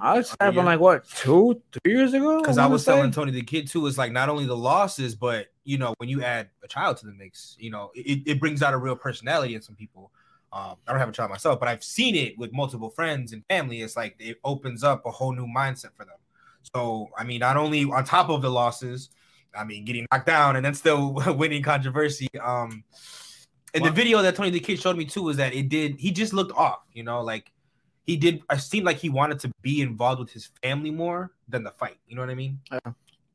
I 0.00 0.16
was 0.18 0.36
happened 0.40 0.66
like 0.66 0.80
what 0.80 1.08
two, 1.08 1.60
three 1.72 1.92
years 1.92 2.12
ago. 2.14 2.40
Because 2.40 2.58
I 2.58 2.66
was 2.66 2.84
say? 2.84 2.92
telling 2.92 3.10
Tony 3.10 3.32
the 3.32 3.42
kid 3.42 3.68
too 3.68 3.86
is 3.86 3.96
like 3.96 4.12
not 4.12 4.28
only 4.28 4.46
the 4.46 4.56
losses, 4.56 5.14
but 5.14 5.46
you 5.64 5.78
know 5.78 5.94
when 5.98 6.08
you 6.08 6.22
add 6.22 6.48
a 6.62 6.68
child 6.68 6.96
to 6.98 7.06
the 7.06 7.12
mix, 7.12 7.56
you 7.58 7.70
know 7.70 7.90
it, 7.94 8.22
it 8.26 8.40
brings 8.40 8.62
out 8.62 8.74
a 8.74 8.76
real 8.76 8.96
personality 8.96 9.54
in 9.54 9.62
some 9.62 9.74
people. 9.74 10.10
Um, 10.52 10.76
I 10.86 10.92
don't 10.92 11.00
have 11.00 11.08
a 11.08 11.12
child 11.12 11.30
myself, 11.30 11.58
but 11.58 11.68
I've 11.68 11.82
seen 11.82 12.14
it 12.14 12.38
with 12.38 12.52
multiple 12.52 12.90
friends 12.90 13.32
and 13.32 13.44
family. 13.46 13.82
It's 13.82 13.96
like 13.96 14.16
it 14.18 14.38
opens 14.44 14.84
up 14.84 15.04
a 15.06 15.10
whole 15.10 15.32
new 15.32 15.46
mindset 15.46 15.90
for 15.96 16.04
them. 16.04 16.16
So 16.74 17.08
I 17.16 17.24
mean, 17.24 17.40
not 17.40 17.56
only 17.56 17.84
on 17.84 18.04
top 18.04 18.28
of 18.28 18.42
the 18.42 18.50
losses, 18.50 19.10
I 19.56 19.64
mean 19.64 19.84
getting 19.84 20.06
knocked 20.12 20.26
down 20.26 20.56
and 20.56 20.64
then 20.64 20.74
still 20.74 21.14
winning 21.26 21.62
controversy. 21.62 22.28
Um, 22.40 22.84
and 23.74 23.84
the 23.84 23.90
video 23.90 24.22
that 24.22 24.36
Tony 24.36 24.50
the 24.50 24.60
kid 24.60 24.78
showed 24.78 24.96
me 24.96 25.04
too 25.04 25.24
was 25.24 25.36
that 25.38 25.52
it 25.52 25.68
did. 25.68 25.96
He 25.98 26.12
just 26.12 26.32
looked 26.32 26.52
off, 26.52 26.78
you 26.92 27.02
know, 27.02 27.22
like 27.22 27.50
he 28.04 28.16
did. 28.16 28.42
I 28.48 28.56
seemed 28.56 28.86
like 28.86 28.98
he 28.98 29.08
wanted 29.08 29.40
to 29.40 29.50
be 29.62 29.80
involved 29.80 30.20
with 30.20 30.30
his 30.30 30.50
family 30.62 30.90
more 30.90 31.32
than 31.48 31.64
the 31.64 31.70
fight. 31.72 31.98
You 32.06 32.16
know 32.16 32.22
what 32.22 32.30
I 32.30 32.34
mean? 32.34 32.60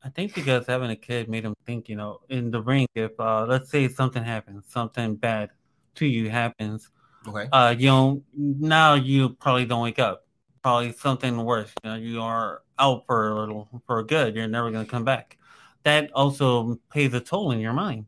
I 0.02 0.08
think 0.08 0.34
because 0.34 0.66
having 0.66 0.90
a 0.90 0.96
kid 0.96 1.28
made 1.28 1.44
him 1.44 1.54
think, 1.66 1.88
you 1.88 1.96
know, 1.96 2.20
in 2.28 2.50
the 2.50 2.62
ring, 2.62 2.86
if 2.94 3.12
uh, 3.18 3.44
let's 3.46 3.70
say 3.70 3.86
something 3.88 4.24
happens, 4.24 4.64
something 4.68 5.16
bad 5.16 5.50
to 5.96 6.06
you 6.06 6.30
happens, 6.30 6.90
Okay. 7.28 7.48
uh, 7.52 7.74
you 7.78 7.88
know, 7.88 8.22
now 8.34 8.94
you 8.94 9.30
probably 9.30 9.66
don't 9.66 9.82
wake 9.82 9.98
up. 9.98 10.26
Probably 10.62 10.92
something 10.92 11.44
worse. 11.44 11.72
You 11.84 11.90
know, 11.90 11.96
you 11.96 12.22
are 12.22 12.62
out 12.78 13.04
for 13.06 13.30
a 13.30 13.34
little, 13.34 13.82
for 13.86 14.02
good. 14.02 14.34
You're 14.34 14.48
never 14.48 14.70
going 14.70 14.84
to 14.84 14.90
come 14.90 15.04
back. 15.04 15.36
That 15.82 16.10
also 16.12 16.78
pays 16.90 17.12
a 17.14 17.20
toll 17.20 17.50
in 17.52 17.60
your 17.60 17.72
mind. 17.72 18.06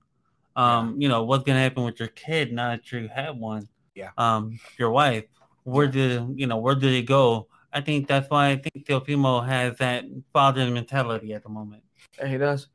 Um, 0.56 1.00
you 1.00 1.08
know, 1.08 1.24
what's 1.24 1.44
going 1.44 1.56
to 1.56 1.62
happen 1.62 1.84
with 1.84 1.98
your 1.98 2.08
kid 2.08 2.52
now 2.52 2.70
that 2.70 2.90
you 2.92 3.08
have 3.08 3.36
one? 3.36 3.68
Yeah. 3.94 4.10
Um, 4.18 4.60
your 4.78 4.90
wife, 4.90 5.24
where 5.64 5.86
did, 5.86 6.38
you 6.38 6.46
know, 6.46 6.58
where 6.58 6.74
did 6.74 6.92
it 6.92 7.02
go? 7.06 7.48
I 7.72 7.80
think 7.80 8.06
that's 8.08 8.28
why 8.28 8.50
I 8.50 8.56
think 8.56 8.86
Teofimo 8.86 9.46
has 9.46 9.78
that 9.78 10.04
father 10.32 10.68
mentality 10.70 11.32
at 11.34 11.42
the 11.42 11.48
moment. 11.48 11.82
Yeah, 12.18 12.26
he 12.28 12.36
does. 12.38 12.68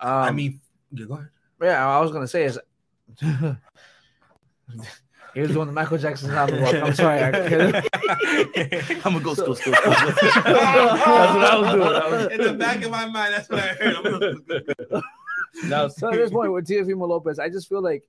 Um, 0.00 0.10
I 0.10 0.30
mean, 0.32 0.60
yeah, 0.90 1.06
go 1.06 1.14
ahead. 1.14 1.28
yeah, 1.62 1.86
I 1.88 2.00
was 2.00 2.10
gonna 2.10 2.26
say 2.26 2.44
is 2.44 2.58
he 5.34 5.40
was 5.40 5.50
doing 5.52 5.66
the 5.66 5.72
Michael 5.72 5.98
Jackson 5.98 6.30
sound. 6.30 6.52
I'm 6.54 6.94
sorry, 6.94 7.22
I 7.22 7.30
couldn't. 7.48 7.76
I'm 9.06 9.12
gonna 9.12 9.24
go, 9.24 9.34
So- 9.34 9.46
go, 9.46 9.54
go, 9.54 9.70
go, 9.70 9.72
go. 9.72 9.74
That's 10.10 10.22
what 10.34 11.44
I 11.44 11.58
was 11.58 11.72
doing. 11.72 11.82
I 11.82 12.08
was- 12.10 12.26
In 12.32 12.40
the 12.40 12.52
back 12.54 12.82
of 12.84 12.90
my 12.90 13.06
mind, 13.06 13.34
that's 13.34 13.48
what 13.48 13.60
I 13.60 13.68
heard. 13.74 13.96
I'm 13.96 14.02
gonna- 14.02 15.02
Now, 15.64 15.88
So 15.88 16.08
at 16.08 16.14
this 16.14 16.30
point 16.30 16.52
with 16.52 16.66
Teofimo 16.66 17.06
Lopez, 17.08 17.38
I 17.38 17.48
just 17.48 17.68
feel 17.68 17.82
like 17.82 18.02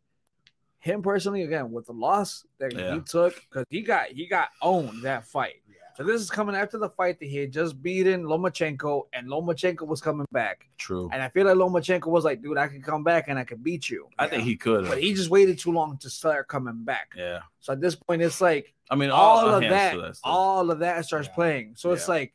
him 0.83 1.01
personally, 1.01 1.43
again, 1.43 1.71
with 1.71 1.85
the 1.85 1.93
loss 1.93 2.45
that 2.59 2.73
Yeah. 2.73 2.95
he 2.95 2.99
took, 2.99 3.35
because 3.49 3.65
he 3.69 3.81
got 3.81 4.07
he 4.07 4.27
got 4.27 4.49
owned 4.61 5.03
that 5.03 5.25
fight. 5.25 5.55
So 5.95 6.03
this 6.03 6.19
is 6.19 6.29
coming 6.31 6.55
after 6.55 6.79
the 6.79 6.89
fight 6.89 7.19
that 7.19 7.27
he 7.27 7.37
had 7.37 7.51
just 7.53 7.81
beaten 7.81 8.23
Lomachenko, 8.23 9.03
and 9.13 9.27
Lomachenko 9.27 9.85
was 9.87 10.01
coming 10.01 10.25
back. 10.31 10.67
True. 10.77 11.07
And 11.13 11.21
I 11.21 11.29
feel 11.29 11.45
like 11.45 11.55
Lomachenko 11.55 12.07
was 12.07 12.25
like, 12.25 12.41
dude, 12.41 12.57
I 12.57 12.67
can 12.67 12.81
come 12.81 13.03
back 13.03 13.25
and 13.27 13.37
I 13.37 13.43
can 13.43 13.59
beat 13.59 13.89
you. 13.91 14.09
I 14.17 14.27
think 14.27 14.43
he 14.43 14.55
could. 14.55 14.87
But 14.87 14.97
he 14.97 15.13
just 15.13 15.29
waited 15.29 15.59
too 15.59 15.71
long 15.71 15.97
to 15.99 16.09
start 16.09 16.47
coming 16.47 16.83
back. 16.83 17.13
Yeah. 17.15 17.41
So 17.59 17.73
at 17.73 17.79
this 17.79 17.95
point, 17.95 18.23
it's 18.23 18.41
like 18.41 18.73
I 18.89 18.95
mean, 18.95 19.11
all, 19.11 19.39
all, 19.47 19.49
of 19.55 19.63
hands 19.63 19.99
that, 19.99 20.27
all 20.27 20.71
of 20.71 20.79
that 20.79 21.05
starts 21.05 21.27
Yeah. 21.27 21.35
playing. 21.35 21.73
So 21.75 21.91
it's 21.91 22.07
like, 22.09 22.33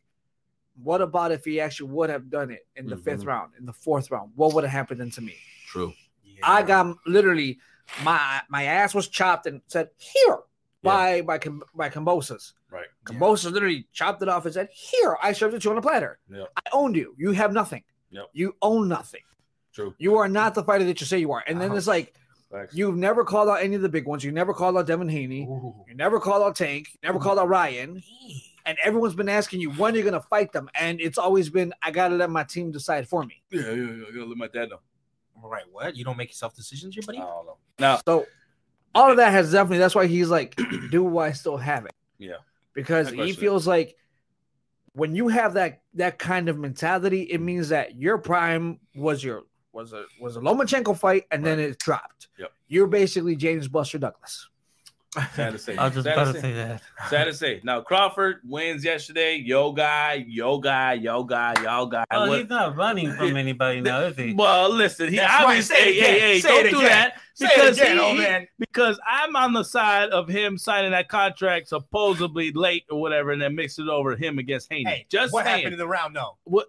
what 0.80 1.02
about 1.02 1.32
if 1.32 1.44
he 1.44 1.60
actually 1.60 1.90
would 1.90 2.10
have 2.10 2.30
done 2.30 2.52
it 2.52 2.64
in 2.76 2.86
the 2.86 2.96
fifth 2.96 3.24
Mhm. 3.24 3.26
round, 3.26 3.52
in 3.58 3.66
the 3.66 3.72
fourth 3.72 4.10
round? 4.12 4.30
What 4.36 4.54
would 4.54 4.62
have 4.64 4.72
happened 4.72 5.00
then 5.00 5.10
to 5.10 5.20
me? 5.20 5.34
True. 5.66 5.92
I 6.44 6.62
got 6.62 6.96
literally 7.06 7.58
my 8.04 8.40
my 8.48 8.64
ass 8.64 8.94
was 8.94 9.08
chopped 9.08 9.46
and 9.46 9.60
said 9.66 9.90
here 9.96 10.38
by 10.82 11.22
by 11.22 11.38
Com- 11.38 11.62
by 11.74 11.88
Kambosos. 11.90 12.52
Right. 12.70 12.86
Kambosos 13.04 13.50
literally 13.52 13.86
chopped 13.92 14.22
it 14.22 14.28
off 14.28 14.44
and 14.44 14.54
said 14.54 14.68
here 14.72 15.16
I 15.22 15.32
served 15.32 15.54
it 15.54 15.62
to 15.62 15.68
you 15.68 15.72
on 15.72 15.78
a 15.78 15.82
platter. 15.82 16.18
Yep. 16.30 16.48
I 16.56 16.60
owned 16.72 16.96
you. 16.96 17.14
You 17.18 17.32
have 17.32 17.52
nothing. 17.52 17.82
Yep. 18.10 18.26
You 18.32 18.56
own 18.62 18.88
nothing. 18.88 19.22
True. 19.74 19.94
You 19.98 20.16
are 20.16 20.28
not 20.28 20.54
the 20.54 20.62
fighter 20.64 20.84
that 20.84 21.00
you 21.00 21.06
say 21.06 21.18
you 21.18 21.32
are. 21.32 21.42
And 21.46 21.60
then 21.60 21.68
Uh-huh. 21.70 21.76
it's 21.78 21.86
like 21.86 22.14
Facts. 22.50 22.74
you've 22.74 22.96
never 22.96 23.24
called 23.24 23.48
out 23.48 23.62
any 23.62 23.76
of 23.76 23.82
the 23.82 23.88
big 23.88 24.06
ones. 24.06 24.24
You 24.24 24.32
never 24.32 24.52
called 24.54 24.76
out 24.76 24.86
Devin 24.86 25.08
Haney. 25.08 25.42
Ooh. 25.44 25.74
You 25.88 25.94
never 25.94 26.18
called 26.20 26.42
out 26.42 26.56
Tank. 26.56 26.88
You 26.94 26.98
never 27.08 27.18
called 27.18 27.38
out 27.38 27.48
Ryan. 27.48 28.02
And 28.66 28.76
everyone's 28.84 29.14
been 29.14 29.28
asking 29.30 29.60
you 29.62 29.70
when 29.72 29.94
you're 29.94 30.04
gonna 30.04 30.20
fight 30.20 30.52
them, 30.52 30.68
and 30.78 31.00
it's 31.00 31.16
always 31.16 31.48
been 31.48 31.72
I 31.82 31.90
gotta 31.90 32.16
let 32.16 32.28
my 32.28 32.44
team 32.44 32.70
decide 32.70 33.08
for 33.08 33.24
me. 33.24 33.42
Yeah, 33.50 33.62
yeah, 33.62 33.72
yeah. 33.72 34.04
I 34.08 34.10
gotta 34.12 34.26
let 34.26 34.36
my 34.36 34.48
dad 34.48 34.68
know. 34.70 34.80
All 35.42 35.50
right, 35.50 35.64
what? 35.70 35.96
You 35.96 36.04
don't 36.04 36.16
make 36.16 36.30
yourself 36.30 36.54
decisions, 36.54 36.96
your 36.96 37.04
buddy? 37.04 37.18
I 37.18 37.22
don't 37.22 37.46
know. 37.46 37.56
Now, 37.78 38.00
So 38.06 38.26
all 38.94 39.10
of 39.10 39.16
that 39.18 39.32
has 39.32 39.52
definitely 39.52 39.78
that's 39.78 39.94
why 39.94 40.06
he's 40.06 40.28
like, 40.28 40.58
do 40.90 41.18
I 41.18 41.32
still 41.32 41.56
have 41.56 41.84
it? 41.86 41.92
yeah. 42.18 42.36
Because 42.74 43.10
he 43.10 43.32
feels 43.32 43.66
like 43.66 43.96
when 44.92 45.14
you 45.16 45.28
have 45.28 45.54
that 45.54 45.82
that 45.94 46.18
kind 46.18 46.48
of 46.48 46.58
mentality, 46.58 47.22
it 47.22 47.40
means 47.40 47.70
that 47.70 47.96
your 47.96 48.18
prime 48.18 48.78
was 48.94 49.22
your 49.24 49.42
was 49.72 49.92
a 49.92 50.04
was 50.20 50.36
a 50.36 50.40
Lomachenko 50.40 50.96
fight, 50.96 51.24
and 51.32 51.44
then 51.44 51.58
it 51.58 51.78
dropped. 51.78 52.28
Yep. 52.38 52.52
You're 52.68 52.86
basically 52.86 53.34
James 53.34 53.66
Buster 53.66 53.98
Douglas. 53.98 54.48
Sad 55.34 55.52
to 55.52 55.58
say. 55.58 55.74
I 55.76 55.84
was 55.86 55.94
just 55.94 56.04
Sad 56.04 56.12
about 56.18 56.26
to 56.26 56.32
to 56.34 56.40
say. 56.40 56.48
say 56.48 56.52
that. 56.54 56.82
Sad 57.08 57.24
to 57.24 57.32
say. 57.34 57.60
Now 57.64 57.80
Crawford 57.80 58.40
wins 58.44 58.84
yesterday. 58.84 59.36
Yo 59.36 59.72
guy, 59.72 60.24
yo 60.28 60.58
guy, 60.58 60.92
yo 60.94 61.24
guy, 61.24 61.54
yo 61.62 61.86
guy. 61.86 62.04
Well, 62.10 62.28
What- 62.28 62.38
he's 62.40 62.48
not 62.50 62.76
running 62.76 63.12
from 63.14 63.36
anybody 63.36 63.80
now, 63.80 64.00
is 64.00 64.16
he? 64.16 64.34
Well, 64.36 64.68
listen, 64.70 65.08
he 65.08 65.16
That's 65.16 65.42
obviously 65.42 65.76
Say 65.76 65.88
it 65.88 65.94
hey, 65.94 66.00
hey, 66.00 66.16
again. 66.16 66.20
hey, 66.28 66.40
Say 66.40 66.48
don't 66.48 66.66
it 66.66 66.70
do 66.70 66.76
again. 66.80 66.88
that 66.90 67.14
because 67.40 67.78
again, 67.78 67.96
he- 67.96 68.02
old 68.02 68.12
he- 68.16 68.22
man. 68.22 68.48
because 68.58 69.00
I'm 69.06 69.34
on 69.34 69.54
the 69.54 69.64
side 69.64 70.10
of 70.10 70.28
him 70.28 70.58
signing 70.58 70.90
that 70.90 71.08
contract 71.08 71.68
supposedly 71.68 72.52
late 72.52 72.84
or 72.90 73.00
whatever, 73.00 73.30
and 73.32 73.40
then 73.40 73.54
mix 73.54 73.78
it 73.78 73.88
over 73.88 74.14
him 74.14 74.38
against 74.38 74.70
Haney. 74.70 74.90
Hey, 74.90 75.06
Just 75.08 75.32
what 75.32 75.46
saying. 75.46 75.56
happened 75.56 75.72
in 75.72 75.78
the 75.78 75.88
round? 75.88 76.12
No. 76.12 76.36
what? 76.44 76.66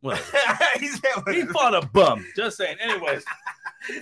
What? 0.00 0.18
he 0.78 0.88
said 0.88 1.10
what- 1.24 1.34
he 1.34 1.42
fought 1.46 1.74
a 1.74 1.86
bum. 1.86 2.24
Just 2.36 2.58
saying. 2.58 2.76
Anyways, 2.80 3.24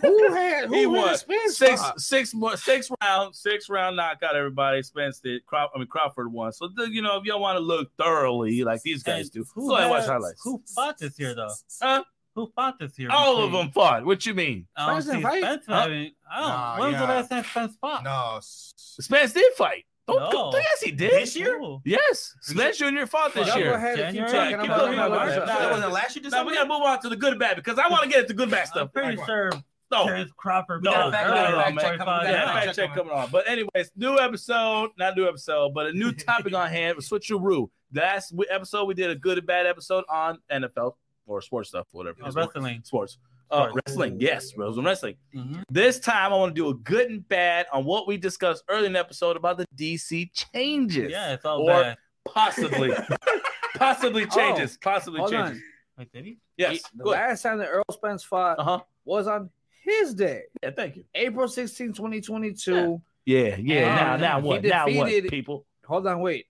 Who 0.02 0.32
had 0.34 0.68
he 0.70 0.82
who 0.82 0.90
won 0.90 1.16
Spence 1.16 1.56
six 1.58 1.80
fought? 1.80 2.00
six 2.00 2.34
more 2.34 2.56
six 2.56 2.90
round 3.02 3.34
six 3.34 3.68
round 3.68 3.96
knockout. 3.96 4.36
Everybody 4.36 4.82
Spence 4.82 5.20
did. 5.20 5.44
Craw- 5.46 5.68
I 5.74 5.78
mean 5.78 5.86
Crawford 5.86 6.32
won. 6.32 6.52
So 6.52 6.68
the, 6.74 6.90
you 6.90 7.02
know 7.02 7.16
if 7.18 7.24
y'all 7.24 7.40
want 7.40 7.56
to 7.56 7.60
look 7.60 7.90
thoroughly 7.98 8.64
like 8.64 8.82
these 8.82 9.02
guys 9.02 9.30
do, 9.30 9.44
Who 9.54 9.68
go 9.68 9.74
ahead 9.76 9.84
and 9.84 9.90
watch 9.90 10.06
highlights. 10.06 10.40
Who 10.44 10.62
fought 10.74 10.98
this 10.98 11.18
year, 11.18 11.34
though? 11.34 11.50
Huh? 11.80 12.04
Who 12.34 12.52
fought 12.54 12.78
this 12.78 12.98
year? 12.98 13.08
All 13.10 13.42
of 13.42 13.52
them 13.52 13.70
fought. 13.70 14.04
What 14.04 14.26
you 14.26 14.34
mean? 14.34 14.66
I 14.76 14.86
don't 14.90 15.02
Spence 15.02 15.06
didn't 15.06 15.18
see 15.18 15.22
fight? 15.22 15.42
Spence 15.42 15.64
Huh? 15.66 15.80
having. 15.82 16.12
I 16.30 16.40
don't. 16.40 16.48
Nah, 16.48 16.78
when 16.80 16.92
was 16.92 17.00
the 17.00 17.06
last 17.06 17.28
time 17.30 17.44
Spence 17.44 17.76
fought? 17.80 18.04
No. 18.04 18.38
Spence 18.42 19.32
did 19.32 19.52
fight. 19.54 19.84
Don't, 20.06 20.20
No. 20.20 20.30
don't- 20.30 20.52
yes, 20.54 20.80
he 20.82 20.92
did. 20.92 21.10
This 21.12 21.34
year? 21.34 21.58
Yes, 21.84 22.32
Smash 22.42 22.76
Junior 22.78 23.06
fought 23.06 23.34
this 23.34 23.48
Y'all 23.48 23.58
year. 23.58 23.70
go 23.70 23.74
ahead 23.74 23.98
and 23.98 24.16
keep 24.16 24.26
talking. 24.26 24.56
Keep 24.56 24.64
about 24.66 24.78
going, 24.78 24.92
to 24.92 25.02
keep 25.02 25.10
look 25.10 25.18
going. 25.18 25.28
this 25.30 25.36
up. 25.38 25.46
Nah, 25.48 25.58
That 25.58 25.70
wasn't 25.72 25.92
last 25.92 26.14
year. 26.16 26.22
Now 26.22 26.28
December? 26.30 26.50
we 26.50 26.56
gotta 26.56 26.68
move 26.68 26.82
on 26.82 27.00
to 27.02 27.08
the 27.08 27.16
good 27.16 27.30
and 27.32 27.40
bad 27.40 27.56
because 27.56 27.78
I 27.78 27.88
want 27.88 28.04
to 28.04 28.08
get 28.08 28.20
to 28.20 28.26
the 28.28 28.34
good 28.34 28.50
bad 28.50 28.60
I'm 28.60 28.66
stuff. 28.66 28.92
pretty 28.92 29.16
sure 29.26 29.50
No, 29.90 30.04
Terrence 30.06 30.32
Crawford. 30.36 30.82
No, 30.82 30.92
fought 30.92 31.12
fact- 31.12 31.28
no, 31.28 31.34
no, 31.34 31.58
on 31.58 31.74
man. 31.74 31.84
45 31.84 31.98
Come 31.98 32.08
on, 32.08 32.24
yeah, 32.24 32.30
yeah, 32.32 32.52
fact 32.64 32.76
check 32.76 32.94
coming 32.94 33.12
on. 33.12 33.28
But 33.30 33.48
anyways, 33.48 33.90
new 33.96 34.18
episode, 34.18 34.90
not 34.98 35.16
new 35.16 35.28
episode, 35.28 35.74
but 35.74 35.86
a 35.86 35.92
new 35.92 36.12
topic 36.30 36.54
on 36.54 36.68
hand. 36.68 36.98
Switcheroo. 36.98 37.68
Last 37.94 38.34
episode 38.50 38.86
we 38.86 38.94
did 38.94 39.10
a 39.10 39.14
good 39.14 39.38
and 39.38 39.46
bad 39.46 39.66
episode 39.66 40.04
on 40.10 40.38
NFL 40.50 40.94
or 41.26 41.40
sports 41.40 41.68
stuff, 41.68 41.86
whatever. 41.92 42.18
Oh, 42.24 42.30
wrestling. 42.32 42.80
Sports. 42.84 43.18
Uh, 43.48 43.68
wrestling, 43.86 44.20
yes, 44.20 44.56
wrestling, 44.56 44.84
wrestling. 44.84 45.14
Mhm. 45.32 45.62
This 45.70 46.00
time, 46.00 46.32
I 46.32 46.36
want 46.36 46.52
to 46.56 46.60
do 46.60 46.68
a 46.68 46.74
good 46.74 47.08
and 47.08 47.28
bad 47.28 47.66
on 47.72 47.84
what 47.84 48.08
we 48.08 48.16
discussed 48.16 48.64
earlier 48.68 48.86
in 48.86 48.94
the 48.94 48.98
episode 48.98 49.36
about 49.36 49.56
the 49.58 49.66
DC 49.76 50.32
changes. 50.52 51.12
Yeah, 51.12 51.32
it's 51.34 51.44
all 51.44 51.60
Or- 51.62 51.66
bad. 51.82 51.96
possibly, 52.24 52.90
possibly 53.76 54.26
changes, 54.26 54.76
possibly 54.82 55.20
Hold 55.20 55.30
changes. 55.30 55.58
on. 55.58 55.62
Wait, 55.98 56.12
did 56.12 56.24
he? 56.24 56.38
Yes, 56.56 56.82
The 56.94 57.04
good. 57.04 57.10
last 57.10 57.42
time 57.42 57.58
that 57.58 57.68
Errol 57.68 57.84
Spence 57.92 58.24
fought 58.24 58.58
Uh 58.58 58.64
huh. 58.64 58.80
was 59.04 59.26
on 59.28 59.48
his 59.86 60.14
day, 60.14 60.42
Yeah, 60.62 60.70
thank 60.76 60.96
you. 60.96 61.04
April 61.14 61.48
16, 61.48 61.92
2022. 61.94 63.00
Yeah, 63.24 63.56
yeah. 63.56 63.56
Um, 63.56 63.60
now, 63.60 64.12
And 64.12 64.20
now 64.22 64.40
he 64.40 64.46
what? 64.46 64.62
Now 64.64 64.86
what? 64.88 65.28
People. 65.30 65.64
Hold 65.86 66.06
on, 66.06 66.20
wait. 66.20 66.46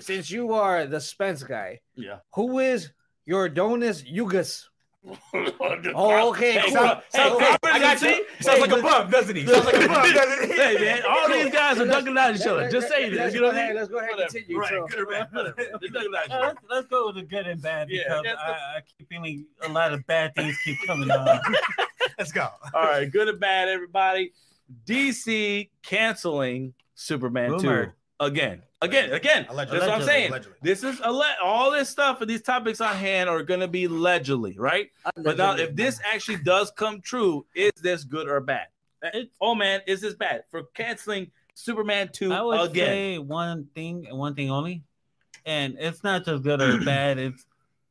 Since 0.00 0.30
you 0.30 0.52
are 0.54 0.86
the 0.86 1.00
Spence 1.00 1.42
guy, 1.44 1.80
Yeah. 1.94 2.18
who 2.34 2.58
is 2.58 2.90
your 3.26 3.48
Donis 3.48 4.02
Yugas? 4.10 4.64
Oh, 5.94 6.30
okay. 6.30 6.52
Hey, 6.52 6.62
cool. 6.70 6.72
so- 6.76 7.00
So- 7.10 7.38
hey, 7.40 7.56
I 7.64 7.78
got 7.80 8.00
you. 8.02 8.24
Sounds 8.40 8.60
like 8.60 8.70
a 8.72 8.80
bum, 8.82 9.10
doesn't 9.10 9.34
he? 9.34 9.44
Sounds 9.46 9.64
like 9.64 9.74
a 9.74 9.88
bum, 9.88 10.12
doesn't 10.14 10.48
he? 10.50 10.54
Hey 10.56 10.74
man, 10.78 11.02
all 11.08 11.28
these 11.28 11.52
guys 11.52 11.78
are 11.80 11.86
ducking 11.86 12.16
out 12.16 12.34
each 12.36 12.46
other. 12.46 12.70
Just 12.70 12.88
say 12.88 13.08
this. 13.10 13.34
You 13.34 13.40
know 13.40 13.48
what 13.48 13.56
I 13.56 13.58
ahead. 13.58 13.68
mean? 13.70 13.76
Let's 13.78 13.88
go 13.90 13.98
ahead 13.98 14.10
and 14.10 14.18
Whatever. 14.20 14.32
continue. 14.32 14.58
Right, 14.60 14.70
So- 14.70 14.86
good 14.86 15.00
or 15.00 15.06
bad, 15.06 15.28
whatever. 15.32 15.54
They're 15.56 15.90
ducking 15.92 16.12
out 16.16 16.24
each 16.26 16.30
other. 16.32 16.46
let's, 16.46 16.58
let's 16.70 16.86
go 16.86 17.06
with 17.06 17.16
the 17.16 17.22
good 17.22 17.46
and 17.48 17.60
bad 17.60 17.88
because 17.88 18.22
yeah, 18.24 18.34
I, 18.34 18.50
I 18.50 18.80
keep 18.96 19.08
feeling 19.08 19.44
a 19.62 19.68
lot 19.68 19.92
of 19.92 20.06
bad 20.06 20.34
things 20.36 20.56
keep 20.64 20.76
coming 20.86 21.10
on. 21.10 21.40
Let's 22.18 22.32
go. 22.32 22.48
All 22.74 22.82
right, 22.82 23.10
good 23.10 23.28
and 23.28 23.40
bad, 23.40 23.68
everybody. 23.68 24.32
DC 24.86 25.68
canceling 25.82 26.74
Superman 26.94 27.52
Rumored. 27.52 27.92
2 28.20 28.24
again. 28.26 28.62
Again, 28.80 29.12
again. 29.12 29.46
Allegedly. 29.48 29.78
That's 29.78 29.90
what 29.90 30.00
I'm 30.00 30.06
saying. 30.06 30.30
Allegedly. 30.30 30.58
This 30.62 30.82
is 30.82 30.98
a 31.00 31.22
all 31.42 31.70
this 31.70 31.88
stuff 31.88 32.20
and 32.20 32.28
these 32.28 32.42
topics 32.42 32.80
on 32.80 32.96
hand 32.96 33.30
are 33.30 33.42
going 33.42 33.60
to 33.60 33.68
be 33.68 33.84
allegedly, 33.84 34.56
right? 34.58 34.90
But 35.16 35.36
now, 35.36 35.56
if 35.56 35.76
this 35.76 36.00
actually 36.12 36.38
does 36.38 36.72
come 36.72 37.00
true, 37.00 37.46
is 37.54 37.70
this 37.80 38.02
good 38.04 38.28
or 38.28 38.40
bad? 38.40 38.66
Eh, 39.04 39.08
it's- 39.08 39.26
oh 39.40 39.54
man, 39.54 39.82
is 39.86 40.00
this 40.00 40.14
bad 40.14 40.44
for 40.50 40.64
canceling 40.74 41.30
Superman 41.54 42.10
2 42.12 42.32
I 42.32 42.42
would 42.42 42.70
again? 42.70 42.86
say 42.86 43.18
one 43.18 43.66
thing 43.74 44.06
and 44.08 44.18
one 44.18 44.34
thing 44.34 44.50
only, 44.50 44.82
and 45.46 45.76
it's 45.78 46.02
not 46.02 46.24
just 46.24 46.42
good 46.42 46.60
or 46.60 46.78
bad. 46.84 47.18
It's 47.18 47.44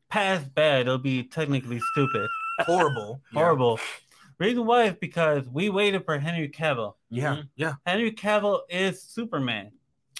past 0.09 0.53
bad. 0.55 0.81
It'll 0.81 0.97
be 0.97 1.23
technically 1.23 1.79
stupid, 1.93 2.27
Horrible. 2.65 3.21
horrible. 3.33 3.79
Reason 4.39 4.65
why 4.65 4.85
is 4.85 4.95
because 4.99 5.47
we 5.47 5.69
waited 5.69 6.03
for 6.05 6.17
Henry 6.17 6.49
Cavill. 6.49 6.95
Yeah. 7.09 7.43
Yeah. 7.55 7.73
Henry 7.85 8.11
Cavill 8.11 8.61
is 8.69 9.01
Superman. 9.03 9.71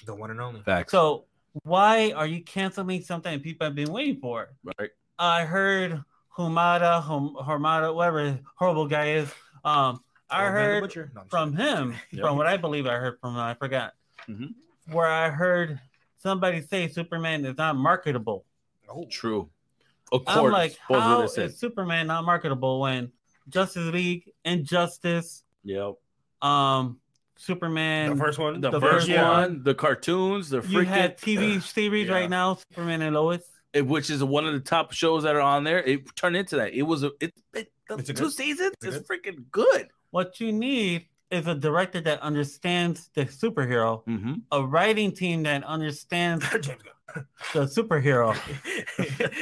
The 0.06 0.14
one 0.14 0.30
and 0.30 0.40
only. 0.40 0.62
Facts. 0.62 0.92
So 0.92 1.24
why 1.64 2.12
are 2.12 2.26
you 2.26 2.42
canceling 2.42 3.02
something 3.02 3.32
that 3.32 3.42
people 3.42 3.66
have 3.66 3.74
been 3.74 3.92
waiting 3.92 4.20
for? 4.20 4.50
right. 4.78 4.90
I 5.18 5.44
heard 5.44 6.02
Humada, 6.38 7.02
Hum, 7.02 7.36
Hormada, 7.40 7.94
whatever 7.94 8.24
his 8.24 8.36
horrible 8.56 8.86
guy 8.86 9.10
is. 9.12 9.28
Um, 9.64 10.00
I 10.30 10.44
Old 10.46 10.54
Man 10.54 10.80
the 10.82 10.88
heard 10.94 11.14
No, 11.14 11.20
I'm 11.20 11.28
from 11.28 11.56
him, 11.56 11.94
Yep. 12.12 12.20
from 12.24 12.36
what 12.38 12.46
I 12.46 12.56
believe 12.56 12.86
I 12.86 12.94
heard 12.94 13.18
from 13.20 13.34
him, 13.34 13.40
I 13.40 13.54
forgot, 13.54 13.92
Mhm. 14.28 14.54
where 14.90 15.06
I 15.06 15.28
heard 15.30 15.78
somebody 16.18 16.62
say 16.62 16.88
Superman 16.88 17.44
is 17.44 17.56
not 17.58 17.76
marketable. 17.76 18.46
Oh, 18.88 19.04
True. 19.10 19.50
Of 20.12 20.22
I'm 20.26 20.50
like, 20.52 20.72
supposedly 20.72 21.00
how 21.00 21.18
they 21.18 21.24
is 21.24 21.34
said. 21.34 21.54
Superman 21.54 22.06
not 22.06 22.24
marketable 22.24 22.80
when 22.80 23.10
Justice 23.48 23.86
League, 23.92 24.30
Injustice, 24.44 25.42
Yep. 25.64 25.94
um, 26.42 27.00
Superman, 27.36 28.10
the 28.10 28.16
first 28.24 28.38
one. 28.38 28.60
The, 28.60 28.70
The 28.70 28.80
first 28.80 29.08
first 29.08 29.18
one, 29.22 29.62
the 29.64 29.74
cartoons, 29.74 30.50
the 30.50 30.58
you 30.58 30.80
freaking, 30.80 30.86
had 30.86 31.18
TV 31.18 31.60
series 31.60 32.08
Yeah. 32.08 32.14
right 32.14 32.30
now, 32.30 32.54
Superman 32.70 33.02
and 33.02 33.14
Lois. 33.16 33.42
it- 33.72 33.86
which 33.86 34.10
is 34.10 34.22
one 34.22 34.46
of 34.46 34.52
the 34.52 34.60
top 34.60 34.92
shows 34.92 35.22
that 35.22 35.34
are 35.34 35.40
on 35.40 35.64
there. 35.64 35.82
It 35.82 36.14
turned 36.14 36.36
into 36.36 36.56
that. 36.56 36.74
It 36.74 36.82
was 36.82 37.02
a 37.04 37.10
it, 37.20 37.32
it 37.54 37.72
the 37.88 37.94
It's 37.96 38.08
two 38.08 38.14
good- 38.14 38.32
seasons 38.32 38.74
it's 38.82 38.96
a 38.96 39.00
is 39.00 39.06
freaking 39.08 39.50
good. 39.50 39.88
What 40.10 40.38
you 40.40 40.52
need 40.52 41.06
is 41.32 41.46
a 41.46 41.54
director 41.54 42.00
that 42.02 42.20
understands 42.20 43.08
the 43.14 43.24
superhero, 43.24 44.04
Mm-hmm. 44.06 44.34
a 44.52 44.62
writing 44.64 45.10
team 45.12 45.42
that 45.44 45.64
understands 45.64 46.44
the 47.54 47.66
superhero. 47.66 48.36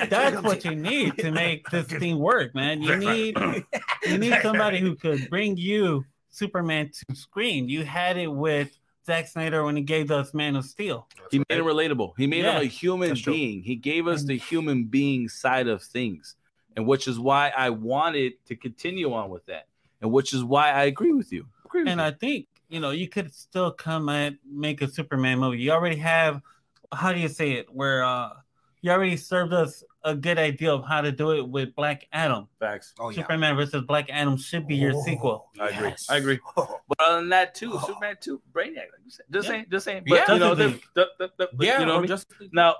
That's 0.09 0.43
what 0.43 0.64
you 0.64 0.74
need 0.74 1.18
to 1.18 1.30
make 1.30 1.68
this 1.70 1.86
thing 1.86 2.18
work, 2.18 2.55
man. 2.55 2.80
You 2.82 2.95
Right, 2.95 3.36
right. 3.36 3.57
need 3.57 3.64
you 4.07 4.18
need 4.18 4.38
somebody 4.43 4.78
who 4.78 4.95
could 4.97 5.28
bring 5.28 5.57
you 5.57 6.05
Superman 6.30 6.91
to 7.09 7.14
screen. 7.16 7.68
You 7.68 7.84
had 7.84 8.16
it 8.16 8.28
with 8.28 8.76
Zack 9.07 9.26
Snyder 9.28 9.64
when 9.64 9.76
he 9.76 9.82
gave 9.82 10.11
us 10.12 10.32
Man 10.32 10.55
of 10.57 10.64
Steel. 10.64 11.09
He 11.30 11.38
made 11.38 11.59
it 11.59 11.64
relatable. 11.64 12.12
He 12.16 12.26
made 12.26 12.45
Yeah. 12.45 12.57
him 12.57 12.62
a 12.62 12.64
human 12.66 13.09
That's 13.11 13.20
true. 13.22 13.32
being. 13.32 13.62
He 13.62 13.74
gave 13.76 14.07
us 14.07 14.22
the 14.24 14.36
human 14.38 14.84
being 14.84 15.28
side 15.28 15.66
of 15.66 15.82
things, 15.82 16.36
and 16.76 16.86
which 16.86 17.09
is 17.09 17.18
why 17.18 17.53
I 17.57 17.70
wanted 17.70 18.34
to 18.47 18.55
continue 18.57 19.12
on 19.12 19.28
with 19.30 19.45
that, 19.47 19.66
and 20.01 20.12
which 20.12 20.32
is 20.32 20.45
why 20.45 20.70
I 20.70 20.84
agree 20.84 21.12
with 21.12 21.32
you. 21.32 21.47
Agree 21.70 21.90
And. 21.90 22.00
I 22.00 22.10
think 22.12 22.46
you 22.68 22.80
know 22.80 22.90
you 22.90 23.08
could 23.08 23.32
still 23.34 23.70
come 23.70 24.08
and 24.08 24.38
make 24.48 24.82
a 24.82 24.88
Superman 24.88 25.38
movie. 25.38 25.58
You 25.58 25.72
already 25.72 25.96
have 25.96 26.40
how 26.92 27.12
do 27.12 27.20
you 27.20 27.28
say 27.28 27.52
it? 27.52 27.66
Where 27.72 28.04
uh 28.04 28.30
you 28.82 28.90
already 28.90 29.16
served 29.16 29.52
us 29.52 29.84
a 30.04 30.14
good 30.14 30.38
idea 30.38 30.72
of 30.72 30.82
how 30.86 31.02
to 31.02 31.12
do 31.12 31.32
it 31.32 31.46
with 31.46 31.74
Black 31.74 32.06
Adam. 32.14 32.48
Facts. 32.58 32.94
Oh, 32.98 33.10
yeah. 33.10 33.16
Superman 33.16 33.54
versus 33.54 33.82
Black 33.86 34.08
Adam 34.10 34.38
should 34.38 34.66
be 34.66 34.74
your 34.74 34.94
Oh, 34.96 35.02
sequel. 35.04 35.50
I 35.60 35.68
agree. 35.68 35.88
yes. 35.88 36.06
I 36.08 36.16
agree. 36.16 36.38
Oh. 36.56 36.80
But 36.88 36.98
other 37.00 37.16
than 37.20 37.28
that, 37.28 37.54
too, 37.54 37.72
Oh. 37.74 37.86
Superman 37.86 38.16
two, 38.22 38.40
Brainiac. 38.54 38.76
Like 38.76 39.04
you 39.04 39.10
said. 39.10 39.26
Just 39.30 39.44
Yeah. 39.46 39.50
saying, 39.50 39.66
just 39.70 39.84
saying. 39.84 40.02
Yeah. 40.06 40.24
But 40.26 40.32
you 40.32 40.38
know, 40.40 40.54
the, 40.54 40.80
the, 40.94 41.06
the, 41.18 41.30
the, 41.36 41.48
Yeah, 41.66 41.80
you 41.80 41.84
know 41.84 41.92
what 41.92 41.92
I 41.92 41.98
or 41.98 42.00
mean? 42.00 42.08
just 42.08 42.26
Now, 42.52 42.76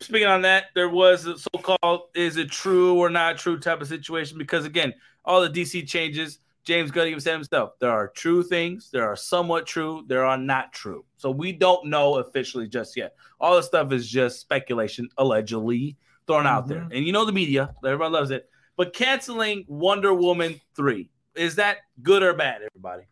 speaking 0.00 0.28
on 0.28 0.42
that, 0.42 0.66
there 0.76 0.88
was 0.88 1.26
a 1.26 1.36
so-called 1.36 2.02
"is 2.14 2.36
it 2.36 2.48
true 2.52 2.94
or 2.96 3.10
not 3.10 3.38
true" 3.38 3.58
type 3.58 3.80
of 3.80 3.88
situation 3.88 4.38
because 4.38 4.64
again, 4.64 4.94
all 5.24 5.40
the 5.40 5.50
DC 5.50 5.88
changes. 5.88 6.38
James 6.64 6.90
Gunn 6.90 7.06
even 7.06 7.20
said 7.20 7.32
himself, 7.32 7.72
there 7.80 7.90
are 7.90 8.08
true 8.08 8.42
things, 8.42 8.90
there 8.92 9.08
are 9.08 9.16
somewhat 9.16 9.66
true, 9.66 10.04
there 10.06 10.24
are 10.24 10.36
not 10.36 10.72
true. 10.72 11.04
So 11.16 11.30
we 11.30 11.52
don't 11.52 11.86
know 11.86 12.16
officially 12.16 12.68
just 12.68 12.96
yet. 12.96 13.14
All 13.40 13.56
this 13.56 13.66
stuff 13.66 13.92
is 13.92 14.08
just 14.08 14.40
speculation, 14.40 15.08
allegedly 15.16 15.96
thrown 16.26 16.46
out 16.46 16.68
there. 16.68 16.80
Mm-hmm. 16.80 16.92
And 16.92 17.06
you 17.06 17.12
know 17.12 17.24
the 17.24 17.32
media, 17.32 17.74
everybody 17.84 18.12
loves 18.12 18.30
it. 18.30 18.48
But 18.76 18.92
canceling 18.92 19.64
Wonder 19.66 20.12
Woman 20.12 20.60
3, 20.76 21.10
is 21.34 21.56
that 21.56 21.78
good 22.02 22.22
or 22.22 22.34
bad, 22.34 22.60
everybody? 22.62 23.04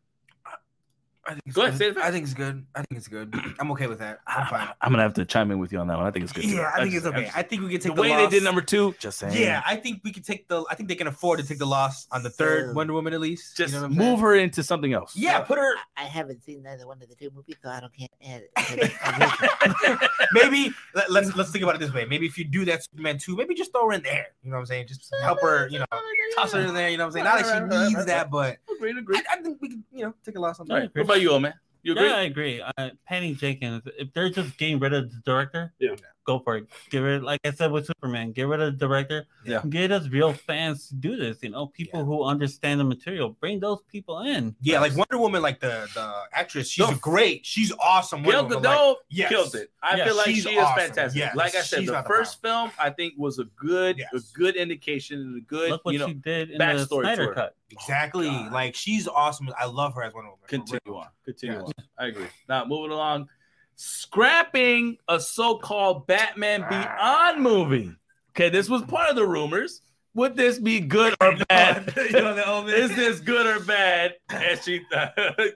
I 1.26 1.30
think 1.30 1.42
it's 1.46 1.56
Go 1.56 1.62
ahead, 1.62 1.72
good. 1.72 1.78
say 1.78 1.88
it. 1.88 1.96
I 1.98 2.10
think 2.10 2.24
it's 2.24 2.34
good. 2.34 2.64
I 2.74 2.78
think 2.78 2.98
it's 2.98 3.08
good. 3.08 3.34
I'm 3.58 3.70
okay 3.72 3.88
with 3.88 3.98
that. 3.98 4.20
I'm 4.26 4.42
ah, 4.42 4.46
fine. 4.48 4.68
I'm 4.80 4.92
gonna 4.92 5.02
have 5.02 5.14
to 5.14 5.24
chime 5.24 5.50
in 5.50 5.58
with 5.58 5.72
you 5.72 5.78
on 5.78 5.88
that 5.88 5.96
one. 5.96 6.06
I 6.06 6.10
think 6.10 6.24
it's 6.24 6.32
good. 6.32 6.42
too. 6.44 6.50
Yeah, 6.50 6.70
I 6.72 6.80
think 6.80 6.92
just- 6.92 7.06
it's 7.06 7.14
okay. 7.14 7.24
just- 7.24 7.36
I 7.36 7.42
think 7.42 7.62
we 7.62 7.70
can 7.70 7.80
take 7.80 7.94
the, 7.94 8.00
way 8.00 8.14
they 8.14 8.28
did 8.28 8.44
number 8.44 8.60
two, 8.60 8.94
just 8.98 9.18
saying. 9.18 9.36
Yeah, 9.36 9.62
I 9.66 9.76
think 9.76 10.02
we 10.04 10.12
can 10.12 10.22
take 10.22 10.46
the. 10.48 10.64
I 10.70 10.74
think 10.74 10.88
they 10.88 10.94
can 10.94 11.08
afford 11.08 11.40
to 11.40 11.46
take 11.46 11.58
the 11.58 11.66
loss 11.66 12.06
on 12.12 12.22
the 12.22 12.30
third 12.30 12.68
So- 12.68 12.72
Wonder 12.74 12.92
Woman 12.92 13.12
at 13.12 13.20
least. 13.20 13.56
just 13.56 13.74
you 13.74 13.80
know 13.80 13.88
move 13.88 13.98
saying? 13.98 14.18
her 14.18 14.34
into 14.36 14.62
something 14.62 14.92
else. 14.92 15.16
Yeah, 15.16 15.40
put 15.40 15.58
her. 15.58 15.74
I 15.96 16.04
haven't 16.04 16.44
seen 16.44 16.62
neither 16.62 16.86
one 16.86 17.02
of 17.02 17.08
the 17.08 17.14
two 17.14 17.30
movies, 17.34 17.56
so 17.62 17.70
I 17.70 17.80
don't 17.80 17.92
can't 17.92 18.10
add. 18.24 18.44
maybe 20.32 20.72
let, 20.94 21.10
let's 21.10 21.34
let's 21.34 21.50
think 21.50 21.62
about 21.62 21.74
it 21.74 21.78
this 21.78 21.92
way. 21.92 22.04
Maybe 22.04 22.26
if 22.26 22.38
you 22.38 22.44
do 22.44 22.64
that 22.66 22.84
Superman 22.84 23.18
two, 23.18 23.36
maybe 23.36 23.54
just 23.54 23.72
throw 23.72 23.86
her 23.88 23.94
in 23.94 24.02
there. 24.02 24.28
You 24.42 24.50
know 24.50 24.56
what 24.56 24.60
I'm 24.60 24.66
saying? 24.66 24.86
Just 24.88 25.12
help 25.22 25.40
her. 25.42 25.68
You 25.68 25.80
know, 25.80 25.86
toss 26.34 26.52
her 26.52 26.60
in 26.60 26.74
there. 26.74 26.88
You 26.88 26.98
know 26.98 27.04
what 27.04 27.08
I'm 27.08 27.12
saying? 27.12 27.24
Not 27.24 27.44
that 27.44 27.80
she 27.80 27.88
needs 27.88 28.06
that, 28.06 28.30
but 28.30 28.58
Agreed, 28.76 28.98
agreed. 28.98 29.22
I, 29.30 29.38
I 29.38 29.42
think 29.42 29.58
we 29.60 29.68
can. 29.70 29.84
You 29.92 30.04
know, 30.06 30.14
take 30.24 30.36
a 30.36 30.40
loss 30.40 30.60
on 30.60 30.66
that. 30.68 30.92
Right. 31.16 31.22
What 31.22 31.22
about 31.22 31.22
you, 31.22 31.30
old 31.30 31.42
man? 31.42 31.54
You 31.82 31.92
agree? 31.92 32.08
Yeah, 32.08 32.16
I 32.16 32.20
agree. 32.22 32.62
Uh, 32.78 32.90
Patty 33.06 33.34
Jenkins, 33.34 33.82
if 33.98 34.12
they're 34.12 34.30
just 34.30 34.56
getting 34.58 34.78
rid 34.78 34.92
of 34.92 35.10
the 35.10 35.20
director, 35.24 35.72
Yeah. 35.78 35.94
Go 36.26 36.38
for 36.40 36.56
it. 36.56 36.66
Get 36.90 36.98
rid, 36.98 37.22
like 37.22 37.40
I 37.44 37.52
said 37.52 37.70
with 37.72 37.86
Superman, 37.86 38.32
get 38.32 38.48
rid 38.48 38.60
of 38.60 38.72
the 38.78 38.86
director. 38.86 39.26
Yeah. 39.44 39.62
Get 39.68 39.92
us 39.92 40.08
real 40.08 40.32
fans 40.32 40.88
to 40.88 40.94
do 40.96 41.16
this. 41.16 41.38
You 41.42 41.50
know, 41.50 41.68
people 41.68 42.00
Yeah. 42.00 42.04
who 42.06 42.24
understand 42.24 42.80
the 42.80 42.84
material. 42.84 43.30
Bring 43.30 43.60
those 43.60 43.80
people 43.88 44.20
in. 44.20 44.56
Yeah, 44.60 44.80
like 44.80 44.96
Wonder 44.96 45.18
Woman, 45.18 45.40
like 45.42 45.60
the 45.60 45.88
the 45.94 46.22
actress, 46.32 46.68
she's 46.68 46.88
No. 46.88 46.96
great. 46.96 47.46
She's 47.46 47.72
awesome. 47.80 48.22
Wonder 48.24 48.32
Gal 48.32 48.44
Woman, 48.48 48.62
Gadot 48.62 48.88
like, 48.88 48.96
yes. 49.08 49.28
killed 49.30 49.54
it. 49.54 49.70
I 49.82 49.96
Yeah, 49.96 50.04
feel 50.06 50.16
like 50.16 50.26
she's 50.26 50.42
she 50.42 50.50
is 50.56 50.62
awesome. 50.62 50.80
fantastic. 50.86 51.18
Yes, 51.20 51.36
like 51.36 51.54
I 51.54 51.60
said, 51.60 51.78
she's 51.78 51.86
the 51.88 51.92
not 51.94 52.04
the 52.04 52.08
first 52.08 52.42
film 52.42 52.70
I 52.78 52.90
think 52.90 53.14
was 53.16 53.38
a 53.38 53.44
good, 53.44 53.98
Yes. 53.98 54.08
a 54.12 54.36
good 54.38 54.56
indication 54.56 55.20
and 55.20 55.36
a 55.38 55.40
good, 55.40 55.70
Look 55.70 55.84
what 55.84 55.92
you 55.92 56.00
know, 56.00 56.08
she 56.08 56.14
did 56.14 56.50
in 56.50 56.58
the 56.58 56.64
backstory 56.64 57.02
to 57.02 57.08
her. 57.08 57.14
Snyder 57.14 57.34
cut. 57.34 57.56
Exactly. 57.70 58.28
Oh, 58.28 58.32
God. 58.44 58.52
like 58.52 58.74
she's 58.74 59.06
awesome. 59.08 59.48
I 59.58 59.66
love 59.66 59.94
her 59.94 60.02
as 60.02 60.12
Wonder 60.12 60.30
Woman. 60.30 60.40
for 60.42 60.48
continue 60.48 60.96
on. 60.98 61.08
Continue 61.24 61.56
Yes. 61.58 61.66
on. 61.78 61.84
I 61.98 62.06
agree. 62.08 62.26
Now 62.48 62.64
moving 62.64 62.90
along, 62.92 63.28
scrapping 63.76 64.96
a 65.08 65.20
so-called 65.20 66.06
Batman 66.06 66.64
Beyond 66.68 67.42
movie. 67.42 67.92
Okay, 68.30 68.48
this 68.48 68.68
was 68.68 68.82
part 68.82 69.08
of 69.10 69.16
the 69.16 69.26
rumors. 69.26 69.82
would 70.14 70.34
this 70.36 70.58
be 70.58 70.80
good 70.80 71.14
or 71.20 71.36
bad? 71.48 71.92
You 71.96 72.12
know 72.12 72.34
the 72.34 72.48
old 72.48 72.66
man? 72.66 72.74
Is 72.74 72.94
this 72.96 73.20
good 73.20 73.46
or 73.46 73.62
bad? 73.64 74.14
SG, 74.30 74.80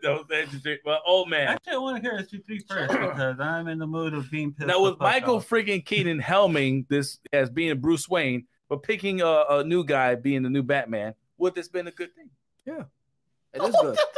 no, 0.02 0.24
SG3, 0.24 0.76
well, 0.84 1.00
old 1.06 1.28
man. 1.30 1.48
Actually, 1.48 1.72
I 1.74 1.78
want 1.78 1.96
to 1.96 2.02
hear 2.02 2.18
SG3 2.18 2.68
first 2.68 2.92
because 2.92 3.40
I'm 3.40 3.68
in 3.68 3.78
the 3.78 3.86
mood 3.86 4.14
of 4.14 4.30
being 4.30 4.52
pissed. 4.52 4.66
Now 4.68 4.82
with 4.82 4.98
Michael 5.00 5.36
off. 5.36 5.48
freaking 5.48 5.84
Keaton 5.84 6.20
helming 6.20 6.86
this 6.88 7.18
as 7.32 7.48
being 7.50 7.78
Bruce 7.80 8.08
Wayne, 8.08 8.46
but 8.68 8.82
picking 8.82 9.22
a, 9.22 9.44
a 9.48 9.64
new 9.64 9.82
guy 9.84 10.14
being 10.14 10.42
the 10.42 10.50
new 10.50 10.62
Batman, 10.62 11.14
would 11.38 11.54
this 11.54 11.68
been 11.68 11.86
a 11.86 11.90
good 11.90 12.14
thing? 12.14 12.28
Yeah. 12.66 12.84
It 13.52 13.62
is 13.62 13.74
good. 13.80 13.98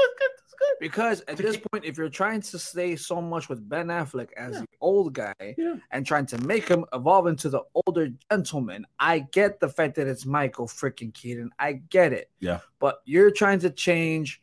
Because 0.80 1.22
at 1.28 1.36
this 1.36 1.56
point, 1.56 1.84
if 1.84 1.96
you're 1.96 2.08
trying 2.08 2.40
to 2.42 2.58
stay 2.58 2.96
so 2.96 3.20
much 3.22 3.48
with 3.48 3.68
Ben 3.68 3.86
Affleck 3.88 4.32
as 4.36 4.60
the 4.60 4.66
old 4.80 5.12
guy 5.14 5.34
Yeah. 5.56 5.76
and 5.90 6.04
trying 6.06 6.26
to 6.26 6.38
make 6.38 6.66
him 6.68 6.84
evolve 6.92 7.26
into 7.28 7.48
the 7.48 7.62
older 7.86 8.08
gentleman, 8.30 8.86
I 8.98 9.20
get 9.20 9.60
the 9.60 9.68
fact 9.68 9.94
that 9.96 10.06
it's 10.08 10.26
Michael 10.26 10.66
freaking 10.66 11.14
Keaton. 11.14 11.50
I 11.58 11.74
get 11.74 12.12
it. 12.12 12.30
Yeah. 12.40 12.60
But 12.80 13.00
you're 13.04 13.30
trying 13.30 13.60
to 13.60 13.70
change 13.70 14.42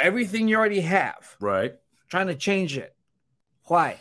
everything 0.00 0.48
you 0.48 0.56
already 0.56 0.80
have, 0.80 1.36
Right. 1.40 1.74
trying 2.08 2.26
to 2.28 2.34
change 2.34 2.76
it. 2.78 2.94
Why? 3.64 3.98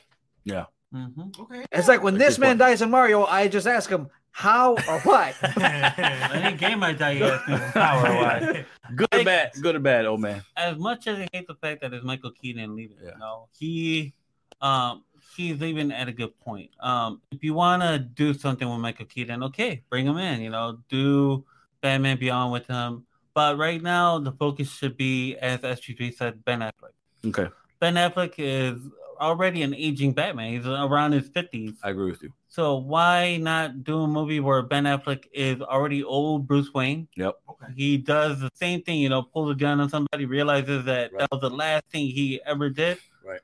Mhm. 0.93 1.37
Okay. 1.37 1.65
It's 1.73 1.89
like 1.89 2.01
when 2.01 2.13
That's 2.17 2.35
this 2.35 2.39
man 2.39 2.51
point. 2.51 2.59
dies 2.59 2.81
in 2.81 2.89
Mario, 2.89 3.25
I 3.25 3.49
just 3.49 3.67
ask 3.67 3.89
him 3.89 4.07
how 4.37 4.73
or 4.87 4.99
what? 4.99 5.35
Any 5.59 6.55
game 6.57 6.83
I 6.83 6.93
die, 6.93 7.13
you 7.13 7.25
ask 7.25 7.47
me 7.47 7.55
how 7.73 8.05
or 8.05 8.15
what. 8.23 8.65
Good 8.95 9.07
or 9.11 9.23
bad? 9.23 9.51
Good 9.59 9.75
or 9.75 9.79
bad, 9.79 10.05
old 10.05 10.21
man? 10.21 10.43
As 10.55 10.77
much 10.77 11.07
as 11.07 11.17
I 11.17 11.27
hate 11.33 11.47
the 11.47 11.55
fact 11.55 11.81
that 11.81 11.91
it's 11.91 12.05
Michael 12.05 12.29
Keaton 12.29 12.75
leaving, 12.75 12.97
Yeah. 13.03 13.13
you 13.13 13.17
know, 13.19 13.47
he 13.57 14.13
um 14.61 15.03
he's 15.35 15.59
leaving 15.59 15.91
at 15.91 16.07
a 16.07 16.11
good 16.11 16.39
point. 16.39 16.69
Um, 16.79 17.19
if 17.31 17.43
you 17.43 17.55
want 17.55 17.81
to 17.81 17.97
do 17.97 18.35
something 18.35 18.69
with 18.69 18.77
Michael 18.77 19.07
Keaton, 19.07 19.41
okay, 19.45 19.81
bring 19.89 20.05
him 20.05 20.17
in. 20.17 20.41
You 20.41 20.51
know, 20.51 20.77
do 20.87 21.43
Batman 21.81 22.17
Beyond 22.19 22.51
with 22.51 22.67
him. 22.67 23.07
But 23.33 23.57
right 23.57 23.81
now, 23.81 24.19
the 24.19 24.31
focus 24.33 24.69
should 24.71 24.97
be, 24.97 25.35
as 25.37 25.61
SG3 25.61 26.13
said, 26.15 26.45
Ben 26.45 26.59
Affleck. 26.59 26.93
Okay, 27.25 27.47
Ben 27.79 27.95
Affleck 27.95 28.35
is 28.37 28.79
already 29.19 29.61
an 29.63 29.73
aging 29.73 30.13
Batman. 30.13 30.53
He's 30.53 30.65
around 30.65 31.11
his 31.13 31.27
fifties. 31.29 31.73
I 31.83 31.89
agree 31.89 32.11
with 32.11 32.23
you. 32.23 32.31
So 32.47 32.77
why 32.77 33.37
not 33.37 33.83
do 33.83 34.01
a 34.01 34.07
movie 34.07 34.39
where 34.39 34.61
Ben 34.61 34.85
Affleck 34.85 35.25
is 35.33 35.61
already 35.61 36.03
old 36.03 36.47
Bruce 36.47 36.73
Wayne? 36.73 37.07
Yep. 37.15 37.35
Okay. 37.49 37.73
He 37.75 37.97
does 37.97 38.39
the 38.39 38.49
same 38.53 38.81
thing, 38.81 38.99
you 38.99 39.09
know, 39.09 39.21
pulls 39.21 39.51
a 39.51 39.55
gun 39.55 39.79
on 39.79 39.89
somebody, 39.89 40.25
realizes 40.25 40.85
that 40.85 41.11
Right. 41.13 41.19
that 41.19 41.29
was 41.31 41.41
the 41.41 41.49
last 41.49 41.85
thing 41.91 42.07
he 42.07 42.41
ever 42.45 42.69
did. 42.69 42.97
Right. 43.23 43.41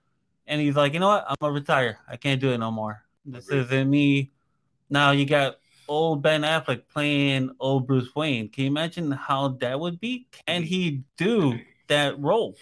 And 0.47 0.59
he's 0.61 0.75
like, 0.75 0.93
you 0.93 0.99
know 0.99 1.09
what? 1.09 1.25
I'm 1.27 1.35
gonna 1.39 1.53
retire. 1.53 1.99
I 2.07 2.17
can't 2.17 2.41
do 2.41 2.51
it 2.51 2.57
no 2.57 2.71
more. 2.71 3.03
This 3.25 3.49
isn't 3.49 3.89
me. 3.89 4.31
Now 4.89 5.11
you 5.11 5.25
got 5.25 5.57
old 5.87 6.21
Ben 6.21 6.41
Affleck 6.41 6.83
playing 6.91 7.51
old 7.59 7.87
Bruce 7.87 8.13
Wayne. 8.15 8.49
Can 8.49 8.63
you 8.63 8.69
imagine 8.69 9.11
how 9.11 9.49
that 9.59 9.79
would 9.79 9.99
be? 9.99 10.27
Can 10.47 10.63
he 10.63 11.03
do 11.17 11.59
that 11.87 12.19
role? 12.19 12.55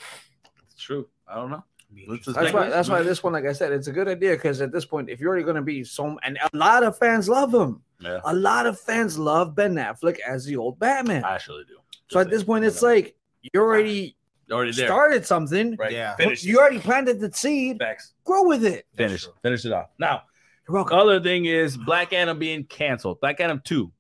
It's 0.64 0.82
true. 0.82 1.08
I 1.28 1.36
don't 1.36 1.50
know. 1.52 1.64
Let's 2.08 2.26
That's 2.26 2.54
why. 2.54 2.70
That's 2.70 2.90
why 2.90 3.02
this 3.04 3.22
one, 3.24 3.34
like 3.34 3.46
I 3.46 3.54
said, 3.54 3.72
it's 3.74 3.88
a 3.88 3.92
good 3.92 4.08
idea 4.08 4.32
because 4.32 4.62
at 4.62 4.72
this 4.72 4.86
point, 4.86 5.10
if 5.10 5.20
you're 5.20 5.30
already 5.30 5.44
going 5.44 5.58
to 5.58 5.62
be 5.62 5.84
so, 5.84 6.18
and 6.24 6.38
a 6.54 6.58
lot 6.58 6.84
of 6.84 6.98
fans 6.98 7.28
love 7.28 7.54
him. 7.54 7.82
Yeah, 8.00 8.20
A 8.26 8.34
lot 8.34 8.66
of 8.66 8.80
fans 8.80 9.20
love 9.20 9.54
Ben 9.56 9.76
Affleck 9.76 10.20
as 10.28 10.46
the 10.46 10.56
old 10.58 10.80
Batman. 10.80 11.24
I 11.24 11.36
actually 11.36 11.66
do. 11.66 11.76
So 12.10 12.20
at 12.20 12.30
this 12.30 12.44
point, 12.44 12.66
it's 12.66 12.82
like 12.82 13.16
you're 13.54 13.64
already 13.64 14.16
already 14.52 14.72
there. 14.72 14.88
started 14.88 15.26
something. 15.26 15.76
Right. 15.78 15.92
Yeah. 15.92 16.16
Finish. 16.16 16.44
You 16.44 16.60
already 16.60 16.80
planted 16.80 17.20
the 17.20 17.32
seed. 17.32 17.78
Facts. 17.80 18.14
Grow 18.24 18.48
with 18.48 18.66
it. 18.66 18.86
Finish. 18.96 19.24
true. 19.24 19.34
Finish 19.44 19.66
it 19.66 19.72
off. 19.74 19.90
Now, 20.00 20.24
You're 20.68 20.76
welcome. 20.76 20.98
other 20.98 21.20
thing 21.22 21.46
is 21.46 21.78
Black 21.78 22.12
Adam 22.14 22.40
being 22.40 22.64
canceled. 22.64 23.20
Black 23.22 23.40
Adam 23.40 23.62
two, 23.64 23.92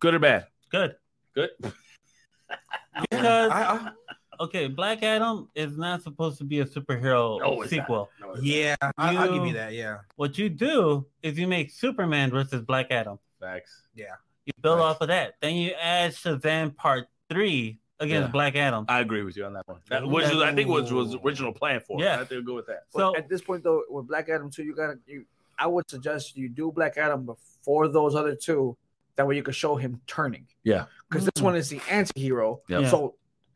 good 0.00 0.14
or 0.14 0.18
bad? 0.20 0.46
Good. 0.70 0.96
Good. 1.34 1.50
Because 3.10 3.50
I- 3.50 3.64
I- 3.74 3.90
okay, 4.40 4.66
Black 4.68 5.02
Adam 5.02 5.48
is 5.54 5.76
not 5.76 6.02
supposed 6.02 6.38
to 6.38 6.44
be 6.44 6.60
a 6.60 6.64
superhero 6.64 7.38
No, 7.40 7.62
sequel. 7.66 8.10
No, 8.20 8.32
it's 8.32 8.42
yeah, 8.42 8.76
I, 8.80 8.92
I'll 9.16 9.26
give 9.32 9.36
You- 9.42 9.46
you 9.48 9.52
that. 9.54 9.72
Yeah. 9.72 9.98
What 10.16 10.38
you 10.38 10.48
do 10.48 11.06
is 11.22 11.38
you 11.38 11.46
make 11.46 11.70
Superman 11.70 12.30
versus 12.30 12.62
Black 12.62 12.90
Adam. 12.90 13.18
not. 13.40 13.48
Facts. 13.50 13.82
You 13.94 14.52
build 14.60 14.78
Right. 14.78 14.84
off 14.84 15.00
of 15.00 15.08
that. 15.08 15.34
Then 15.40 15.54
you 15.56 15.72
add 15.72 16.12
Shazam 16.12 16.74
Part 16.76 17.06
Three 17.30 17.78
against 18.00 18.26
Yeah. 18.28 18.32
Black 18.32 18.56
Adam. 18.56 18.84
I 18.88 19.00
agree 19.00 19.22
with 19.22 19.36
you 19.36 19.44
on 19.46 19.54
that 19.54 19.66
one. 19.66 19.80
That, 19.88 20.06
which 20.06 20.26
is, 20.26 20.42
I 20.42 20.54
think, 20.54 20.68
was 20.68 20.92
was 20.92 21.14
original 21.24 21.52
plan 21.52 21.80
for. 21.80 21.98
Yeah. 22.00 22.14
I 22.14 22.18
think 22.18 22.30
we'll 22.30 22.42
go 22.42 22.54
with 22.54 22.66
that. 22.66 22.84
So 22.90 23.16
at 23.16 23.28
this 23.28 23.40
point, 23.40 23.62
though, 23.64 23.82
with 23.88 24.06
Black 24.06 24.28
Adam 24.28 24.50
2, 24.50 24.62
you 24.64 24.74
gotta 24.74 24.98
you. 25.06 25.24
I 25.58 25.66
would 25.66 25.88
suggest 25.88 26.36
you 26.36 26.48
do 26.48 26.72
Black 26.72 26.98
Adam 26.98 27.24
before 27.24 27.88
those 27.88 28.14
other 28.14 28.34
two. 28.34 28.76
That 29.16 29.26
way, 29.28 29.36
you 29.36 29.42
could 29.44 29.54
show 29.54 29.76
him 29.76 30.00
turning. 30.08 30.46
Yeah. 30.64 30.86
Because 31.08 31.24
this 31.26 31.32
Mm. 31.40 31.42
one 31.44 31.56
is 31.56 31.68
the 31.68 31.80
anti-hero. 31.88 32.60
Yeah. 32.68 32.80
Yeah. 32.80 32.90
So 32.90 33.14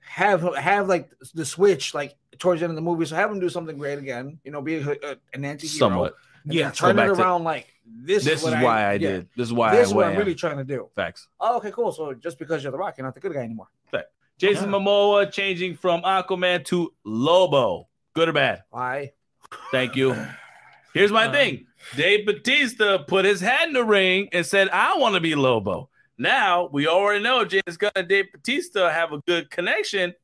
have 0.08 0.42
have 0.56 0.88
like 0.88 1.10
the 1.34 1.44
switch 1.44 1.94
like 1.94 2.14
towards 2.38 2.60
the 2.60 2.64
end 2.64 2.70
of 2.72 2.76
the 2.76 2.82
movie. 2.82 3.04
So 3.04 3.16
have 3.16 3.30
him 3.30 3.40
do 3.40 3.48
something 3.48 3.76
great 3.78 3.98
again. 3.98 4.38
You 4.44 4.50
know, 4.52 4.62
be 4.62 4.76
a, 4.76 4.90
a- 4.90 5.16
an 5.34 5.44
anti-hero. 5.44 5.78
Somewhat. 5.78 6.14
And 6.44 6.54
Yeah, 6.54 6.64
then 6.64 6.72
turn 6.72 6.90
it 6.90 6.94
back 6.96 7.14
to- 7.16 7.20
around 7.22 7.44
like 7.44 7.66
this. 7.86 8.24
This 8.24 8.38
is 8.40 8.44
what 8.44 8.62
why 8.62 8.82
I 8.84 8.92
yeah, 8.94 8.98
did. 8.98 9.28
This 9.36 9.48
is 9.48 9.52
why 9.52 9.72
This 9.72 9.86
I 9.86 9.90
is 9.90 9.94
what 9.94 10.06
I'm 10.06 10.16
really 10.16 10.34
trying 10.34 10.56
to 10.58 10.64
do. 10.64 10.88
Facts. 10.94 11.28
Oh, 11.40 11.56
okay, 11.58 11.70
cool. 11.70 11.92
So 11.92 12.14
just 12.14 12.38
because 12.38 12.62
you're 12.62 12.72
the 12.72 12.78
Rock, 12.78 12.96
you're 12.98 13.06
not 13.06 13.14
the 13.14 13.20
good 13.20 13.32
guy 13.34 13.40
anymore. 13.40 13.68
Fact. 13.90 14.06
Jason 14.38 14.70
Momoa 14.70 15.30
changing 15.32 15.76
from 15.76 16.02
Aquaman 16.02 16.64
to 16.66 16.92
Lobo. 17.04 17.88
Good 18.14 18.28
or 18.28 18.32
bad? 18.32 18.62
Why? 18.70 19.12
Thank 19.72 19.96
you. 19.96 20.14
Here's 20.94 21.10
my 21.12 21.26
Uh, 21.26 21.32
thing. 21.32 21.66
Dave 21.96 22.24
Batista 22.26 22.98
put 22.98 23.24
his 23.24 23.40
hat 23.40 23.66
in 23.68 23.72
the 23.74 23.84
ring 23.84 24.28
and 24.32 24.44
said, 24.46 24.68
I 24.70 24.96
want 24.98 25.14
to 25.16 25.20
be 25.20 25.34
Lobo. 25.34 25.90
Now 26.18 26.68
we 26.72 26.88
already 26.88 27.22
know 27.22 27.44
James 27.44 27.76
Gunn 27.76 27.92
and 27.94 28.08
Dave 28.08 28.32
Batista 28.32 28.90
have 28.90 29.12
a 29.12 29.18
good 29.20 29.50
connection. 29.50 30.14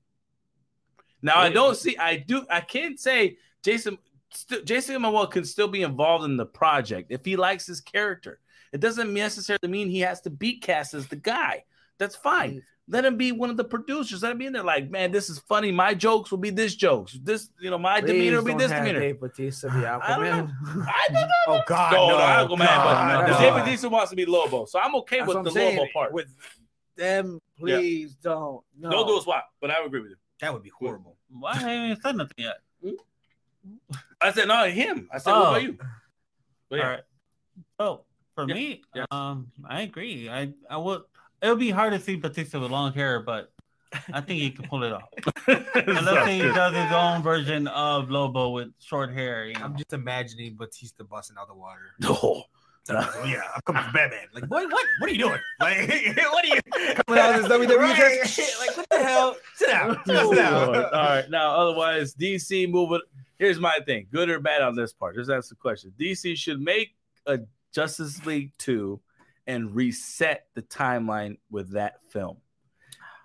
Now 1.23 1.39
I 1.39 1.49
don't 1.49 1.77
see, 1.77 1.97
I 1.97 2.17
do, 2.17 2.45
I 2.51 2.61
can't 2.61 3.01
say 3.01 3.39
Jason, 3.63 3.97
st- 4.31 4.67
Jason 4.67 5.01
Momoa 5.01 5.31
can 5.31 5.45
still 5.45 5.69
be 5.69 5.83
involved 5.83 6.25
in 6.25 6.37
the 6.37 6.45
project 6.45 7.11
if 7.11 7.25
he 7.25 7.37
likes 7.37 7.67
his 7.67 7.81
character. 7.81 8.41
It 8.73 8.81
doesn't 8.81 9.15
necessarily 9.15 9.69
mean 9.69 9.89
he 9.89 10.01
has 10.01 10.21
to 10.23 10.31
be 10.31 10.59
cast 10.59 10.95
as 10.95 11.07
the 11.07 11.17
guy. 11.17 11.65
That's 11.99 12.17
fine. 12.17 12.63
Let 12.87 13.05
him 13.07 13.17
be 13.17 13.33
one 13.33 13.49
of 13.49 13.57
the 13.57 13.65
producers. 13.65 14.23
Let 14.23 14.33
him 14.33 14.39
be 14.39 14.45
in 14.47 14.53
there. 14.53 14.63
Like, 14.63 14.91
man, 14.91 15.11
this 15.11 15.31
is 15.31 15.39
funny. 15.39 15.73
My 15.73 15.95
jokes 15.95 16.31
will 16.31 16.39
be 16.39 16.51
this 16.51 16.75
jokes. 16.75 17.19
This, 17.23 17.49
you 17.59 17.71
know, 17.71 17.79
my 17.79 18.01
demeanor 18.03 18.37
will 18.39 18.45
be 18.45 18.53
this 18.55 18.71
demeanor. 18.71 19.01
Dave 19.01 19.21
Batista 19.21 19.69
be 19.69 19.87
I 19.87 19.99
don't 19.99 20.01
Aquaman. 20.03 20.87
I 20.87 21.07
don't 21.13 21.21
know. 21.23 21.29
Oh 21.49 21.61
God, 21.67 21.93
No, 21.93 22.09
no, 22.09 22.19
no, 22.19 22.25
Aquaman, 22.25 22.59
but 22.59 22.67
God, 22.67 23.27
but 23.27 23.31
no. 23.31 23.39
Dave 23.41 23.55
Batista 23.55 23.89
wants 23.89 24.11
to 24.11 24.17
be 24.17 24.27
Lobo, 24.27 24.67
so 24.67 24.79
I'm 24.79 24.95
okay 24.97 25.21
That's 25.21 25.35
with 25.35 25.45
the 25.45 25.51
saying. 25.51 25.79
Lobo 25.79 25.91
part. 25.95 26.13
With 26.13 26.29
them, 26.97 27.41
please 27.59 28.17
don't. 28.17 28.63
No. 28.79 28.91
Don't 28.91 29.07
do 29.07 29.19
a 29.19 29.23
swap, 29.23 29.49
but 29.63 29.71
I 29.71 29.81
would 29.81 29.87
agree 29.87 30.01
with 30.01 30.11
you. 30.11 30.17
That 30.41 30.53
would 30.53 30.63
be 30.63 30.71
horrible. 30.79 31.17
Why 31.31 31.53
I 31.53 31.55
haven't 31.59 32.03
said 32.03 32.17
nothing 32.17 32.35
yet? 32.37 32.57
I 34.21 34.31
said 34.33 34.47
no, 34.47 34.65
him. 34.65 35.09
I 35.11 35.19
said 35.19 35.33
Oh. 35.33 35.41
what 35.41 35.49
about 35.49 35.63
you? 35.63 35.79
But 36.69 36.77
yeah, 36.77 36.85
All 36.85 36.91
right. 36.91 37.03
So 37.81 38.05
for 38.35 38.49
Yeah, 38.49 38.55
me, 38.55 38.83
yes. 38.95 39.07
um, 39.11 39.51
I 39.67 39.83
agree. 39.83 40.29
I 40.29 40.53
I 40.69 40.77
would. 40.77 41.03
It 41.45 41.51
would 41.51 41.59
be 41.59 41.69
hard 41.71 41.93
to 41.93 42.01
see 42.01 42.17
Batista 42.17 42.59
with 42.59 42.71
long 42.71 42.95
hair, 42.95 43.21
but 43.21 43.53
I 44.11 44.23
think 44.23 44.41
he 44.41 44.51
can 44.51 44.67
pull 44.67 44.83
it 44.83 44.95
off. 44.95 45.11
Unless 45.47 46.27
he 46.27 46.39
does 46.41 46.75
his 46.75 46.91
own 46.91 47.23
version 47.23 47.69
of 47.69 48.09
Lobo 48.09 48.49
with 48.49 48.69
short 48.81 49.13
hair. 49.13 49.45
You 49.45 49.53
know? 49.53 49.61
I'm 49.67 49.77
just 49.77 49.93
imagining 49.93 50.57
Batista 50.57 51.05
busting 51.05 51.37
out 51.39 51.49
the 51.49 51.55
water. 51.55 51.93
No. 52.87 52.99
Oh, 52.99 53.25
yeah, 53.25 53.41
I'm 53.55 53.63
coming 53.65 53.83
for 53.83 53.93
Batman. 53.93 54.27
Like, 54.35 54.47
boy, 54.47 54.65
What? 54.65 54.87
What 55.01 55.09
are 55.09 55.13
you 55.13 55.19
doing? 55.19 55.39
Like, 55.61 55.89
what 55.89 56.45
are 56.45 56.49
you 56.49 56.61
Coming 57.07 57.21
out 57.23 57.35
of 57.35 57.43
this 57.43 57.51
WWE 57.51 57.79
Right. 57.79 58.51
Like, 58.59 58.77
what 58.77 58.89
the 58.91 59.03
hell? 59.03 59.37
Sit 59.55 59.69
down. 59.71 60.01
Sit 60.05 60.15
down. 60.15 60.67
Lord. 60.67 60.77
All 60.77 60.91
right. 60.93 61.31
Now, 61.31 61.57
otherwise, 61.57 62.15
DC 62.15 62.71
moving. 62.71 63.01
Here's 63.39 63.59
my 63.59 63.79
thing: 63.87 64.07
good 64.13 64.29
or 64.29 64.39
bad 64.39 64.61
on 64.61 64.77
this 64.77 64.93
part? 64.93 65.17
Just 65.17 65.31
ask 65.31 65.49
the 65.49 65.55
question. 65.55 65.95
DC 65.99 66.37
should 66.37 66.61
make 66.61 66.95
a 67.25 67.41
Justice 67.73 68.25
League 68.27 68.53
two 68.59 69.01
and 69.47 69.75
reset 69.75 70.47
the 70.55 70.63
timeline 70.63 71.39
with 71.51 71.73
that 71.73 72.03
film. 72.11 72.39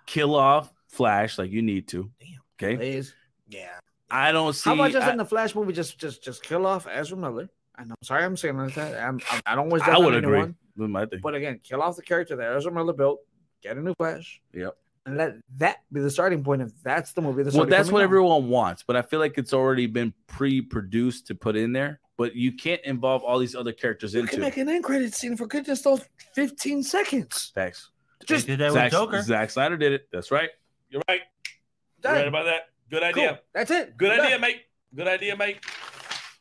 Kill 0.06 0.34
off 0.34 0.72
Flash 0.88 1.38
like 1.38 1.50
you 1.50 1.62
need 1.62 1.88
to. 1.88 2.10
Damn. 2.20 2.28
Okay. 2.60 2.76
Please. 2.76 3.14
Yeah. 3.48 3.78
I 4.10 4.32
don't 4.32 4.52
see. 4.52 4.68
How 4.70 4.74
about 4.74 4.92
just 4.92 5.06
I, 5.06 5.12
in 5.12 5.18
the 5.18 5.24
Flash 5.24 5.54
movie, 5.54 5.72
just 5.72 5.98
just 5.98 6.22
just 6.22 6.42
kill 6.42 6.66
off 6.66 6.86
Ezra 6.90 7.16
Miller? 7.16 7.48
And 7.78 7.90
I'm 7.90 7.96
sorry, 8.02 8.24
I'm 8.24 8.36
saying 8.36 8.58
like 8.58 8.74
that. 8.74 9.00
I'm, 9.00 9.20
I'm, 9.30 9.40
I 9.46 9.54
don't 9.54 9.70
wish 9.70 9.82
that 9.82 9.94
I 9.94 9.98
would 9.98 10.14
agree 10.14 10.38
anyone, 10.38 10.56
with 10.76 10.90
my 10.90 11.06
thing. 11.06 11.20
But 11.22 11.34
again, 11.34 11.60
kill 11.62 11.80
off 11.80 11.96
the 11.96 12.02
character 12.02 12.36
that 12.36 12.56
Ezra 12.56 12.72
Miller 12.72 12.92
built. 12.92 13.20
Get 13.62 13.76
a 13.76 13.80
new 13.80 13.94
Flash. 13.94 14.40
Yep. 14.52 14.76
And 15.06 15.16
let 15.16 15.36
that 15.56 15.78
be 15.92 16.00
the 16.00 16.10
starting 16.10 16.44
point. 16.44 16.60
If 16.60 16.72
that's 16.82 17.12
the 17.12 17.22
movie, 17.22 17.42
that's 17.42 17.56
Well, 17.56 17.66
that's 17.66 17.90
what 17.90 18.00
out. 18.00 18.04
everyone 18.04 18.48
wants, 18.48 18.82
but 18.82 18.96
I 18.96 19.02
feel 19.02 19.18
like 19.18 19.38
it's 19.38 19.54
already 19.54 19.86
been 19.86 20.12
pre-produced 20.26 21.28
to 21.28 21.34
put 21.34 21.56
in 21.56 21.72
there. 21.72 22.00
But 22.20 22.36
you 22.36 22.52
can't 22.52 22.82
involve 22.84 23.22
all 23.22 23.38
these 23.38 23.54
other 23.54 23.72
characters 23.72 24.12
You 24.12 24.20
into 24.20 24.32
You 24.32 24.36
can 24.36 24.40
make 24.44 24.56
an 24.58 24.68
end 24.68 24.84
credit 24.84 25.14
scene 25.14 25.38
for 25.38 25.46
goodness 25.46 25.80
those 25.80 26.02
15 26.34 26.82
seconds. 26.82 27.50
Thanks. 27.54 27.88
Just 28.26 28.46
did 28.46 28.58
that 28.58 28.72
Zack, 28.72 28.84
with 28.84 28.92
Joker. 28.92 29.22
Zack 29.22 29.48
Snyder 29.48 29.78
did 29.78 29.92
it. 29.92 30.06
That's 30.12 30.30
right. 30.30 30.50
You're 30.90 31.00
right. 31.08 31.22
You're 32.04 32.12
right 32.12 32.28
about 32.28 32.44
that. 32.44 32.68
Good 32.90 33.00
Cool. 33.14 33.22
idea. 33.22 33.40
That's 33.54 33.70
it. 33.70 33.96
Good 33.96 34.08
Done. 34.14 34.20
idea, 34.20 34.38
mate. 34.38 34.60
Good 34.94 35.08
idea, 35.08 35.34
mate. 35.34 35.60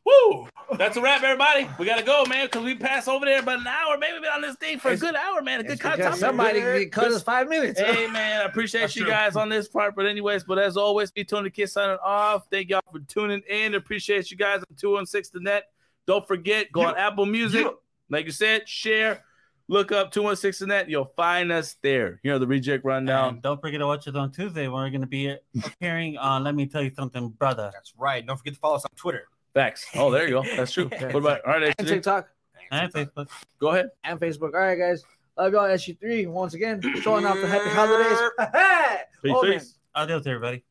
Woo! 0.10 0.48
That's 0.78 0.98
a 0.98 1.02
wrap, 1.02 1.24
everybody. 1.24 1.68
We 1.80 1.86
gotta 1.86 2.04
go, 2.04 2.26
man, 2.26 2.46
because 2.46 2.64
we 2.64 2.76
passed 2.76 3.08
over 3.08 3.26
there 3.26 3.40
about 3.40 3.60
an 3.60 3.68
hour, 3.68 3.98
maybe 3.98 4.20
been 4.20 4.30
on 4.30 4.42
this 4.42 4.56
thing 4.58 4.78
for 4.80 4.90
a 4.92 4.98
good 4.98 5.16
hour, 5.16 5.42
man. 5.42 5.60
A 5.60 5.64
good 5.64 5.74
It's 5.74 5.82
content. 5.82 6.04
because 6.04 6.20
somebody 6.20 6.62
can 6.62 6.90
cut 6.92 7.12
us 7.12 7.24
five 7.24 7.48
minutes. 7.50 7.80
Hey 7.80 8.08
man, 8.08 8.42
I 8.42 8.46
appreciate 8.46 8.82
That's 8.82 8.96
you 8.96 9.04
true. 9.04 9.12
guys 9.12 9.36
on 9.36 9.50
this 9.50 9.68
part. 9.68 9.96
But 9.96 10.06
anyways, 10.06 10.44
but 10.44 10.60
as 10.60 10.78
always, 10.78 11.12
be 11.12 11.24
Tony 11.24 11.46
the 11.46 11.50
Kid 11.50 11.68
signing 11.68 11.98
off. 12.04 12.46
Thank 12.52 12.70
y'all 12.70 12.82
for 12.92 13.00
tuning 13.00 13.42
in. 13.50 13.74
Appreciate 13.76 14.30
you 14.32 14.38
guys 14.38 14.60
on 14.70 14.76
216 14.78 15.44
the 15.44 15.50
net. 15.50 15.64
Don't 16.06 16.28
forget, 16.28 16.72
go 16.72 16.82
on 16.82 16.96
Apple 16.98 17.26
Music. 17.26 17.68
Like 18.12 18.26
you 18.26 18.32
said, 18.32 18.68
share, 18.70 19.24
look 19.68 19.92
up 19.92 20.12
216 20.12 20.68
the 20.68 20.74
net. 20.74 20.90
You'll 20.90 21.06
find 21.16 21.52
us 21.52 21.76
there. 21.82 22.20
You 22.24 22.32
know 22.32 22.40
the 22.40 22.48
reject 22.48 22.86
rundown. 22.86 23.36
And 23.36 23.42
don't 23.42 23.60
forget 23.62 23.80
to 23.80 23.88
watch 23.88 24.08
us 24.08 24.16
on 24.16 24.32
Tuesday 24.32 24.68
when 24.68 24.82
we're 24.84 24.90
going 24.90 25.02
to 25.02 25.08
be 25.08 25.36
appearing 25.64 26.18
on 26.18 26.44
Let 26.44 26.54
Me 26.56 26.66
Tell 26.68 26.82
You 26.84 26.92
Something, 26.96 27.30
Brother. 27.30 27.70
That's 27.74 27.94
right. 27.98 28.26
Don't 28.26 28.38
forget 28.38 28.54
to 28.54 28.60
follow 28.60 28.76
us 28.76 28.86
on 28.86 28.92
Twitter. 28.96 29.28
Facts. 29.60 29.88
Oh, 29.96 30.10
there 30.10 30.24
you 30.26 30.36
go. 30.42 30.44
That's 30.56 30.72
true. 30.72 30.86
What 31.02 31.16
about 31.16 31.42
all 31.46 31.52
right, 31.60 31.76
And 31.78 31.86
SG? 31.88 31.92
TikTok 31.96 32.30
And 32.72 32.94
Facebook. 32.94 33.28
Go 33.60 33.68
ahead. 33.70 33.90
and 34.06 34.18
Facebook. 34.18 34.54
All 34.54 34.62
right, 34.62 34.78
guys. 34.78 35.04
Love 35.38 35.52
y'all. 35.52 35.64
SG3 35.68 36.28
once 36.30 36.54
again 36.54 36.82
showing 37.02 37.26
off 37.26 37.36
the 37.36 37.46
happy 37.48 37.70
holidays. 37.70 38.18
Peace, 39.22 39.34
Oh, 39.36 39.44
man. 39.44 39.52
peace. 39.60 39.78
Adios, 39.96 40.26
everybody. 40.28 40.64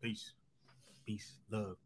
Peace. 0.00 0.32
Peace. 1.04 1.32
Love. 1.50 1.76